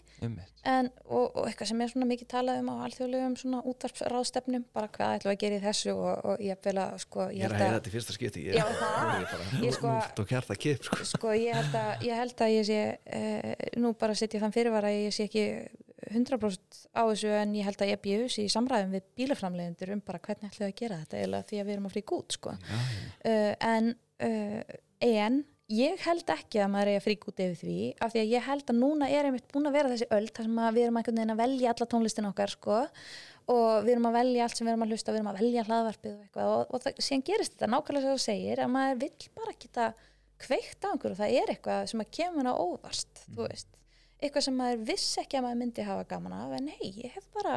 en, 0.68 0.90
og, 1.08 1.36
og 1.40 1.46
eitthvað 1.48 1.70
sem 1.72 1.82
er 1.86 1.92
svona 1.94 2.08
mikið 2.10 2.30
talað 2.34 2.60
um 2.62 2.72
á 2.72 2.76
alþjóðlegum 2.88 3.36
svona 3.40 3.62
útvarpsráðstefnum 3.72 4.66
bara 4.76 4.90
hvað 4.92 5.14
ætlum 5.20 5.32
að 5.34 5.38
gera 5.46 5.60
í 5.60 5.64
þessu 5.64 5.94
og, 5.96 6.26
og 6.34 6.44
ég 6.44 6.60
vil 6.68 6.76
að 6.84 6.96
sko 7.06 7.28
ég 7.32 7.46
er 7.48 7.56
að 7.56 7.64
heyra 7.64 7.78
þetta 7.78 7.92
í 7.92 7.94
fyrsta 7.96 8.16
skipti 8.18 8.44
ég, 8.50 8.58
Já, 8.60 8.66
ég 9.24 9.70
Ég 9.70 9.78
sko- 9.78 10.56
kip 10.60 10.84
sko. 10.84 11.00
sko 11.16 11.36
ég 11.38 11.56
held 11.56 11.78
að 11.80 12.04
ég, 12.10 12.18
held 12.20 12.44
að 12.44 12.56
ég 12.58 12.68
sé 12.68 12.82
uh, 13.00 13.54
nú 13.80 13.94
bara 14.00 14.18
setja 14.20 14.42
þann 14.44 14.56
fyrirvara 14.56 14.92
ég 14.92 15.16
sé 15.16 15.30
ekki 15.30 15.46
100% 16.10 16.84
á 16.96 17.04
þessu 17.12 17.32
en 17.36 17.56
ég 17.56 17.68
held 17.68 17.82
að 17.84 17.92
ég 17.92 18.02
bjöðs 18.04 18.38
í 18.42 18.48
samræðum 18.52 18.94
við 18.98 19.08
bílaframlegendur 19.20 19.94
um 19.96 20.02
bara 20.06 20.22
hvernig 20.24 20.52
ætlum 20.52 20.70
að 20.70 20.76
gera 20.80 21.00
þetta 21.04 21.24
eða 21.24 21.42
því 21.50 21.60
að 21.62 21.68
við 21.68 21.74
erum 21.76 21.88
að 21.90 21.96
frík 21.96 22.14
út 22.18 22.36
sko. 22.36 22.54
já, 22.56 22.80
já. 22.80 23.10
uh, 23.32 23.54
en, 23.70 23.90
uh, 24.26 24.78
en 25.08 25.42
ég 25.70 26.02
held 26.02 26.32
ekki 26.34 26.62
að 26.64 26.72
maður 26.74 26.92
er 26.92 27.00
að 27.00 27.06
frík 27.06 27.26
út 27.30 27.42
yfir 27.44 27.58
því 27.60 27.80
af 28.02 28.14
því 28.14 28.22
að 28.24 28.32
ég 28.34 28.46
held 28.48 28.72
að 28.72 28.80
núna 28.80 29.10
er 29.14 29.28
einmitt 29.30 29.52
búin 29.54 29.70
að 29.70 29.76
vera 29.78 29.92
þessi 29.92 30.08
öll 30.16 30.30
þar 30.30 30.48
sem 30.48 30.62
við 30.76 30.86
erum 30.86 31.00
einhvern 31.00 31.20
veginn 31.20 31.34
að 31.36 31.42
velja 31.44 31.74
alla 31.74 31.88
tónlistin 31.94 32.30
okkar 32.30 32.54
sko 32.54 32.78
og 33.50 33.86
við 33.86 33.92
erum 33.96 34.08
að 34.10 34.18
velja 34.18 34.46
allt 34.46 34.58
sem 34.58 34.66
við 34.66 34.74
erum 34.74 34.86
að 34.86 34.94
hlusta 34.94 35.14
við 35.14 35.20
erum 35.20 35.32
að 35.32 35.42
velja 35.42 35.66
hlaðvarpið 35.68 36.14
og 36.14 36.24
eitthvað 36.24 36.54
og, 36.54 36.64
og 36.74 36.84
það, 36.84 37.02
síðan 37.06 37.26
gerist 37.30 37.56
þetta 37.56 37.70
nákvæmlega 37.74 38.06
sem 38.06 38.16
þú 38.16 38.24
segir 38.26 38.64
að 38.64 38.72
maður 38.76 39.02
vill 39.04 39.30
bara 39.40 39.56
geta 39.64 39.88
kveikt 40.40 40.86
á 40.86 40.90
einhverju 40.90 41.16
og 41.16 41.22
það 41.22 41.38
er 41.38 41.54
eitthvað 41.54 41.86
sem 41.92 42.04
að 42.04 42.12
kemur 42.18 42.50
á 42.50 42.54
óvart 42.54 43.24
þú 43.28 43.46
veist, 43.46 43.70
eitthvað 44.20 44.46
sem 44.48 44.60
maður 44.60 44.84
viss 44.90 45.22
ekki 45.22 45.40
að 45.40 45.46
maður 45.48 45.62
myndi 45.62 45.86
hafa 45.86 46.10
gaman 46.10 46.38
af 46.40 46.58
en 46.58 46.74
hei, 46.80 46.92
ég 47.04 47.16
hef 47.16 47.30
bara 47.36 47.56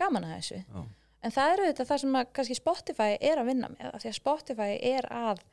gaman 0.00 0.26
af 0.26 0.40
þessu. 0.40 0.60
Já. 0.64 0.80
en 1.24 1.34
það 1.36 1.52
eru 1.54 1.68
þetta 1.70 1.88
það 1.90 2.00
sem 2.04 2.16
að 2.18 2.32
kannski 2.38 2.56
Spotify 2.58 3.10
er 3.20 3.40
að 3.40 3.50
vinna 3.52 3.70
með 3.72 3.92
því 4.02 4.10
að 4.10 4.18
Spotify 4.18 4.72
er 4.80 5.08
að 5.12 5.44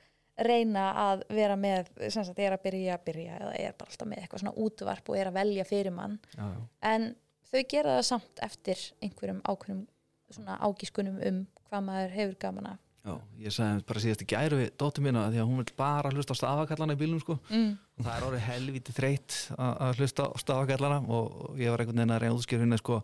reyna 0.48 0.86
að 1.06 1.24
vera 1.30 1.58
með 1.60 1.90
sem 2.08 2.26
sagt, 2.26 2.40
er 2.40 2.56
að 2.56 2.64
byrja 2.66 2.98
að 2.98 3.08
byrja 3.10 3.40
eða 3.40 3.56
er 3.60 3.76
bara 3.78 3.94
alltaf 3.94 4.10
með 4.10 4.22
eitthvað 4.22 4.44
svona 4.44 4.56
útvarp 4.66 5.12
og 5.12 5.18
er 5.20 5.32
að 5.32 5.40
velja 5.40 5.68
fyrir 5.68 5.96
mann 5.96 6.20
Já, 6.36 6.46
já. 6.46 6.62
en 6.94 7.10
þau 7.52 7.62
gera 7.74 7.98
það 7.98 8.06
samt 8.12 8.46
eftir 8.50 8.86
einhverjum 9.02 9.44
ákveðnum 9.46 9.84
svona 10.32 10.62
ágískunum 10.64 11.20
um 11.28 11.44
hvað 11.68 11.86
maður 11.88 12.16
hefur 12.16 12.40
gaman 12.46 12.74
af 12.74 12.80
Já, 13.02 13.16
ég 13.42 13.50
sagði 13.50 13.82
bara 13.90 14.02
síðast 14.04 14.22
í 14.22 14.26
gæru 14.30 14.58
við 14.60 14.68
dóttur 14.78 15.02
mína 15.02 15.24
því 15.34 15.40
að 15.42 15.48
hún 15.50 15.58
vil 15.64 15.72
bara 15.80 16.12
hlusta 16.14 16.36
á 16.38 16.42
stafakallana 16.42 16.94
í 16.94 17.00
bílum 17.00 17.22
sko. 17.24 17.40
mm. 17.50 17.72
og 17.98 18.04
það 18.06 18.12
er 18.14 18.26
orðið 18.28 18.44
helviti 18.46 18.94
þreytt 18.94 19.38
að 19.56 19.80
að 19.88 20.02
hlusta 20.02 20.28
á 20.30 20.38
stafakallana 20.44 21.00
og 21.18 21.58
ég 21.58 21.74
var 21.74 21.82
einhvern 21.82 21.98
veginn 21.98 22.14
að 22.14 22.22
reyna 22.22 22.38
útskýra 22.38 22.62
hérna 22.62 22.78
sko, 22.78 23.00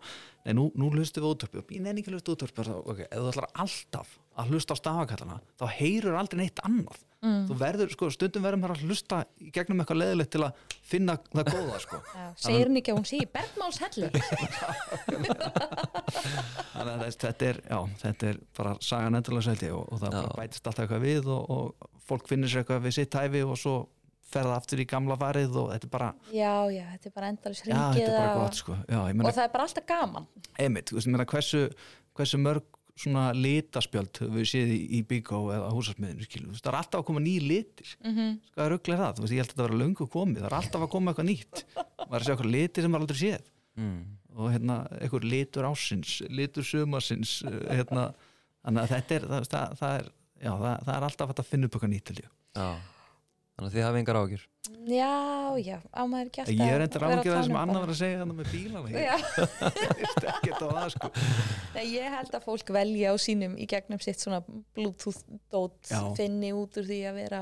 nei 0.46 0.54
nú, 0.54 0.68
nú 0.78 0.92
hlustum 0.92 1.26
við 1.26 1.32
útvarpi 1.32 1.58
og 1.64 1.74
ég 1.74 1.82
nenni 1.82 2.04
ekki 2.04 2.12
að 2.12 2.18
hlusta 2.20 2.36
útvarpi 2.36 2.66
og 2.76 2.92
ok, 2.94 3.02
ef 3.08 3.18
þú 3.18 3.32
ætlar 3.32 3.50
alltaf 3.64 4.14
að 4.38 4.54
hlusta 4.54 4.78
á 4.78 4.80
stafakallana 4.84 5.40
þá 5.58 5.66
heyrur 5.80 6.20
aldrei 6.22 6.44
neitt 6.44 6.62
annað 6.62 7.02
Mm. 7.18 7.48
þú 7.48 7.54
verður, 7.58 7.88
sko, 7.90 8.08
stundum 8.14 8.44
verður 8.46 8.60
maður 8.62 8.76
að 8.76 8.82
hlusta 8.86 9.16
í 9.42 9.48
gegnum 9.50 9.80
eitthvað 9.82 9.98
leðilegt 10.04 10.30
til 10.36 10.42
að 10.46 10.60
finna 10.86 11.16
það 11.32 11.48
góða 11.50 11.80
sko. 11.82 11.98
Já, 12.14 12.26
segir 12.44 12.70
hún 12.70 12.78
ekki 12.78 12.92
að 12.92 13.00
hún 13.00 13.08
sé 13.10 13.18
í 13.18 13.26
Bergmáls 13.34 13.80
hellu 13.82 14.10
þannig 16.76 16.92
að 16.94 17.02
þetta 17.24 17.48
er, 17.48 17.60
já, 17.66 17.78
þetta 18.04 18.30
er 18.30 18.40
bara 18.60 18.76
sagan 18.86 19.18
endurlega 19.18 19.48
seldi 19.48 19.72
og, 19.74 19.82
og 19.90 20.02
það 20.04 20.30
bætist 20.38 20.70
alltaf 20.70 20.84
eitthvað 20.84 21.06
við 21.08 21.30
og, 21.34 21.42
og 21.56 21.90
fólk 22.06 22.30
finnir 22.30 22.52
sér 22.52 22.62
eitthvað 22.62 22.86
við 22.86 22.96
sitt 23.00 23.18
hæfi 23.18 23.42
og 23.42 23.58
svo 23.58 23.76
fer 24.28 24.46
það 24.46 24.56
aftur 24.60 24.84
í 24.84 24.88
gamla 24.88 25.18
farið 25.18 25.58
og 25.58 25.70
þetta 25.72 25.88
er 25.88 25.94
bara, 25.98 26.14
já, 26.30 26.54
já, 26.70 26.84
þetta 26.94 27.10
er 27.10 27.14
bara 27.18 27.34
endalins 27.34 27.62
já, 27.62 27.66
þetta 27.66 27.82
ringið 27.82 28.06
er 28.06 28.18
bara 28.20 28.30
og, 28.30 28.42
gott 28.44 28.62
sko. 28.62 28.78
já, 28.84 28.98
ég 29.00 29.22
og 29.24 29.32
það 29.32 29.44
er 29.48 29.54
bara 29.54 29.68
alltaf 29.68 29.90
gaman 29.90 30.32
einmitt, 30.54 30.94
hversu, 31.34 31.66
hversu 32.14 32.42
mörg 32.46 32.77
svona 32.98 33.24
litaspjöld 33.36 34.20
við 34.34 34.48
séð 34.50 34.72
í, 34.74 34.78
í 34.98 35.02
Bíkó 35.08 35.40
eða 35.54 35.70
húsarsmiðinu, 35.74 36.26
það 36.58 36.70
er 36.72 36.78
alltaf 36.80 37.00
að 37.00 37.06
koma 37.10 37.22
ný 37.24 37.34
litir. 37.42 37.92
Mm 38.04 38.14
-hmm. 38.14 38.34
hvað 38.54 38.64
er 38.64 38.74
rugglega 38.74 39.02
það, 39.04 39.14
þú 39.16 39.24
veist, 39.24 39.34
ég 39.34 39.42
held 39.42 39.48
að 39.48 39.54
þetta 39.54 39.66
vera 39.66 39.80
löngu 39.82 40.08
komið. 40.14 40.40
Það 40.42 40.50
er 40.50 40.58
alltaf 40.58 40.84
að 40.84 40.92
koma 40.94 41.12
eitthvað 41.12 41.30
nýtt. 41.30 41.64
Maður 41.76 42.14
er 42.14 42.18
að 42.18 42.26
segja 42.26 42.36
eitthvað 42.36 42.54
litir 42.56 42.82
sem 42.82 42.92
maður 42.92 43.06
aldrei 43.06 43.20
séð. 43.22 43.48
Mm. 43.78 43.98
og 44.38 44.52
hérna, 44.54 44.76
eitthvað 44.98 45.24
litur 45.30 45.66
ásins 45.68 46.18
litur 46.34 46.66
sumarsins 46.66 47.38
eh, 47.46 47.76
hérna, 47.78 48.08
þannig 48.66 48.82
að 48.82 48.92
þetta 48.92 49.14
er 49.14 49.26
það, 49.30 49.48
það, 49.52 49.74
það 49.80 49.96
er, 49.98 50.08
já, 50.34 50.50
það, 50.50 50.84
það 50.84 50.94
er 50.94 51.06
alltaf 51.08 51.32
að 51.34 51.50
finna 51.50 51.68
upp 51.68 51.76
eitthvað 51.78 51.92
nýtt 51.94 52.12
held 52.12 52.22
ég. 52.24 52.32
Þannig 53.58 53.72
að 53.72 53.74
þið 53.74 53.84
hafi 53.88 53.98
engar 53.98 54.16
ágjur. 54.20 54.42
já, 54.86 55.14
já, 55.58 55.78
á 55.90 56.02
maður 56.06 56.28
alltaf 56.28 56.50
ég 56.54 56.60
er 56.70 56.82
enda 56.84 56.98
að 56.98 57.02
vera 57.02 57.14
ráðgjörð 57.18 57.38
það 57.38 57.46
sem 57.48 57.56
annar 57.58 57.80
var 57.82 57.90
að 57.90 57.96
segja 57.98 58.18
þannig 58.20 58.36
með 58.38 58.50
bílana. 58.52 58.90
Ég 58.98 59.96
veist 59.98 60.26
ekki 60.30 60.52
á 60.54 60.58
það 60.62 60.92
sko. 60.94 61.10
Nei, 61.74 61.86
ég 61.96 62.14
held 62.14 62.36
að 62.38 62.44
fólk 62.46 62.70
velja 62.76 63.10
á 63.10 63.14
sínum 63.18 63.56
í 63.58 63.66
gegnum 63.72 64.02
sitt 64.04 64.22
svona 64.22 64.38
bluetooth 64.46 65.24
dót 65.50 65.90
Já. 65.90 66.04
finni 66.14 66.52
út 66.54 66.78
úr 66.78 66.86
því 66.86 67.00
að 67.10 67.18
vera 67.18 67.40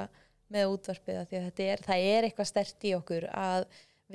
með 0.56 0.72
útvarpið 0.72 1.20
af 1.20 1.28
því 1.28 1.36
að 1.43 1.44
þetta 1.51 1.68
er, 1.74 1.84
það 1.90 2.06
er 2.14 2.28
eitthvað 2.30 2.51
stert 2.55 2.88
í 2.88 2.94
okkur 2.97 3.28
að 3.36 3.66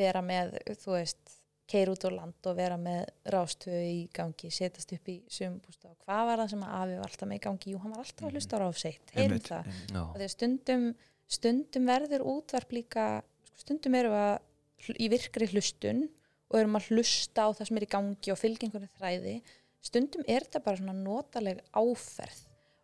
vera 0.02 0.26
með 0.26 0.58
þú 0.82 0.96
veist, 0.96 1.38
keir 1.72 1.92
út 1.94 2.04
á 2.04 2.10
land 2.12 2.50
og 2.50 2.58
vera 2.58 2.78
með 2.82 3.06
rástöðu 3.32 3.84
í 3.88 4.00
gangi 4.16 4.50
setjast 4.52 4.92
upp 4.96 5.12
í 5.12 5.18
sumbústa 5.32 5.92
og 5.92 5.98
hvað 6.08 6.26
var 6.32 6.42
það 6.44 6.52
sem 6.56 6.66
að 6.68 6.74
afi 6.82 6.98
var 6.98 7.12
alltaf 7.14 7.30
með 7.30 7.38
í 7.38 7.44
gangi, 7.46 7.72
jú 7.76 7.80
hann 7.84 7.94
var 7.94 8.02
alltaf 8.04 8.28
að 8.28 8.36
hlusta 8.36 8.60
á 8.60 8.62
ráseitt, 8.66 9.14
heyrum 9.16 9.44
það. 9.46 9.70
Já. 9.92 10.02
og 10.02 10.18
því 10.18 10.26
að 10.28 10.34
stundum, 10.34 10.86
stundum 11.32 11.88
verður 11.90 12.26
útvarp 12.28 12.74
líka 12.76 13.06
sko, 13.48 13.62
stundum 13.64 13.96
erum 13.98 14.16
við 14.16 14.26
að 14.28 14.98
í 14.98 15.10
virkri 15.14 15.48
hlustun 15.52 16.06
og 16.52 16.60
erum 16.60 16.78
að 16.80 16.92
hlusta 16.92 17.48
á 17.48 17.50
það 17.56 17.68
sem 17.70 17.80
er 17.80 17.86
í 17.86 17.92
gangi 17.92 18.34
og 18.34 18.46
einhverju 18.46 18.90
þræði. 18.98 19.36
Stundum 19.82 20.26
er 20.28 20.46
þetta 20.46 20.64
bara 20.66 20.80
svona 20.82 20.98
notaleg 20.98 21.62
áferð 21.72 22.42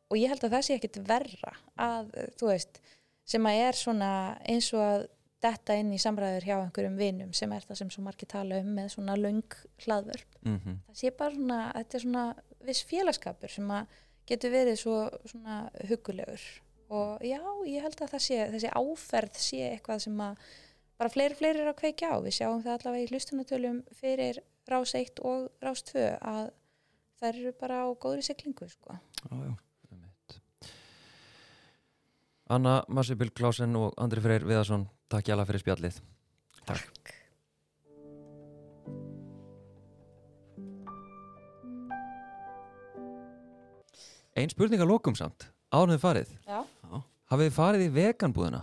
og 0.08 0.20
ég 0.20 0.32
held 0.32 0.46
að 0.48 0.56
það 0.56 0.66
sé 0.66 0.78
ekkit 0.78 1.02
verra 1.08 1.54
að 1.76 2.14
þú 2.40 2.50
veist 2.54 2.82
sem 3.28 3.48
að 3.50 3.62
er 3.66 3.78
svona 3.78 4.12
eins 4.48 4.70
og 4.74 4.84
að 4.86 5.08
detta 5.44 5.76
inn 5.78 5.92
í 5.94 6.00
samræður 6.02 6.48
hjá 6.48 6.56
einhverjum 6.58 6.98
vinum 6.98 7.34
sem 7.38 7.52
er 7.54 7.66
það 7.68 7.82
sem 7.82 7.90
svo 7.94 8.04
margir 8.06 8.30
tala 8.32 8.62
um 8.64 8.70
með 8.78 8.94
svona 8.96 9.18
löng 9.20 9.58
hlaðvörp. 9.84 10.40
Mm 10.42 10.58
það 10.88 11.00
sé 11.02 11.12
bara 11.12 11.36
svona, 11.36 11.60
þetta 11.76 11.98
er 11.98 12.06
svona 12.06 12.26
viss 12.66 12.86
félagskapur 12.88 13.54
sem 13.54 13.72
að 13.72 14.00
getur 14.28 14.52
verið 14.52 14.80
svo 14.82 14.96
svona 15.26 15.60
hugulegur 15.90 16.48
og 16.94 17.24
já, 17.26 17.42
ég 17.68 17.84
held 17.84 18.02
að 18.02 18.14
það 18.14 18.24
sé 18.28 18.40
þessi 18.54 18.74
áferð 18.74 19.42
sé 19.44 19.62
eitthvað 19.72 20.04
sem 20.06 20.24
að 20.24 20.48
bara 20.98 21.14
fleiri, 21.14 21.38
fleiri 21.38 21.62
er 21.64 21.72
að 21.72 21.80
kveikja 21.82 22.14
á 22.14 22.18
við 22.24 22.38
sjáum 22.40 22.64
það 22.64 22.80
allavega 22.80 23.06
í 23.06 23.12
hlustunatölum 23.12 23.84
fyrir 24.00 24.42
rás 24.68 24.96
1 24.98 25.22
og 25.28 25.48
rás 25.64 25.84
2 25.92 26.08
að 26.18 26.50
þær 27.22 27.32
eru 27.34 27.54
bara 27.60 27.84
á 27.84 27.88
góðri 27.98 28.26
siglingu 28.26 28.70
sko. 28.72 28.98
Já, 29.24 29.38
já. 29.46 29.56
Anna 32.48 32.80
Marsipil 32.88 33.34
Klásen 33.36 33.76
og 33.76 33.92
Andri 34.00 34.22
Freyr 34.24 34.46
Viðarsson, 34.48 34.86
takk 35.12 35.28
hjá 35.28 35.36
fyrir 35.44 35.60
spjallið. 35.60 35.98
Takk. 36.68 37.12
Ein 44.38 44.54
spurning 44.54 44.80
að 44.80 44.92
lokum 44.94 45.16
samt, 45.18 45.50
ánum 45.74 46.00
farið. 46.00 46.32
Já. 46.48 46.62
Hafið 47.28 47.50
þið 47.50 47.56
farið 47.58 47.82
í 47.84 47.90
veganbúðina? 47.98 48.62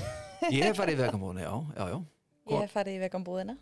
ég 0.54 0.62
hef 0.66 0.76
farið 0.80 0.94
í 0.96 1.00
veganbúðinu, 1.04 1.42
já, 1.44 1.52
já, 1.76 1.84
já 1.94 1.98
Ég 2.50 2.58
hef 2.64 2.72
farið 2.74 2.94
í 2.96 3.00
veganbúðina. 3.04 3.54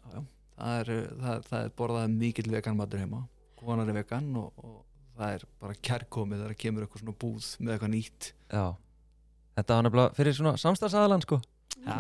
það 0.59 0.75
er, 0.81 0.89
það, 1.21 1.37
það 1.51 1.61
er 1.67 1.71
borðað 1.79 2.07
mikill 2.19 2.51
veganmatur 2.55 2.99
heima 3.03 3.21
konar 3.59 3.89
er 3.91 3.97
vegan 3.99 4.29
og, 4.39 4.49
og 4.63 4.77
það 5.19 5.29
er 5.37 5.43
bara 5.61 5.75
kærkomið 5.89 6.39
þegar 6.45 6.57
kemur 6.63 6.83
eitthvað 6.87 7.01
svona 7.03 7.19
búð 7.21 7.45
með 7.59 7.71
eitthvað 7.75 7.93
nýtt 7.97 8.23
Já. 8.55 8.67
Þetta 9.59 9.73
var 9.77 9.83
nefnilega 9.89 10.15
fyrir 10.17 10.35
svona 10.39 10.53
samstagsæðalan 10.63 11.23
sko. 11.27 11.37
já, 11.83 11.95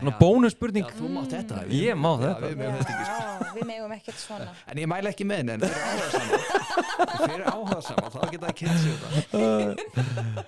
Svona 0.00 0.14
bónusspurning. 0.18 0.86
já, 0.88 0.92
þú 0.98 1.06
mátt 1.14 1.30
þetta 1.36 1.56
Ég 1.70 1.94
má 2.00 2.10
Já, 2.16 2.20
þetta. 2.24 2.40
við 2.48 2.54
megum 2.58 2.74
þetta 2.80 2.92
ekki, 2.94 3.04
sko. 3.04 3.14
Já, 3.14 3.18
við 3.54 3.64
megum 3.70 3.92
ekkert 3.98 4.18
svona. 4.24 4.50
en 4.72 4.76
ég 4.82 4.86
mæla 4.90 5.08
ekki 5.14 5.24
með 5.28 5.36
henni 5.44 5.52
en 5.54 5.60
það 5.60 5.70
sig 6.10 6.28
þetta 9.30 10.44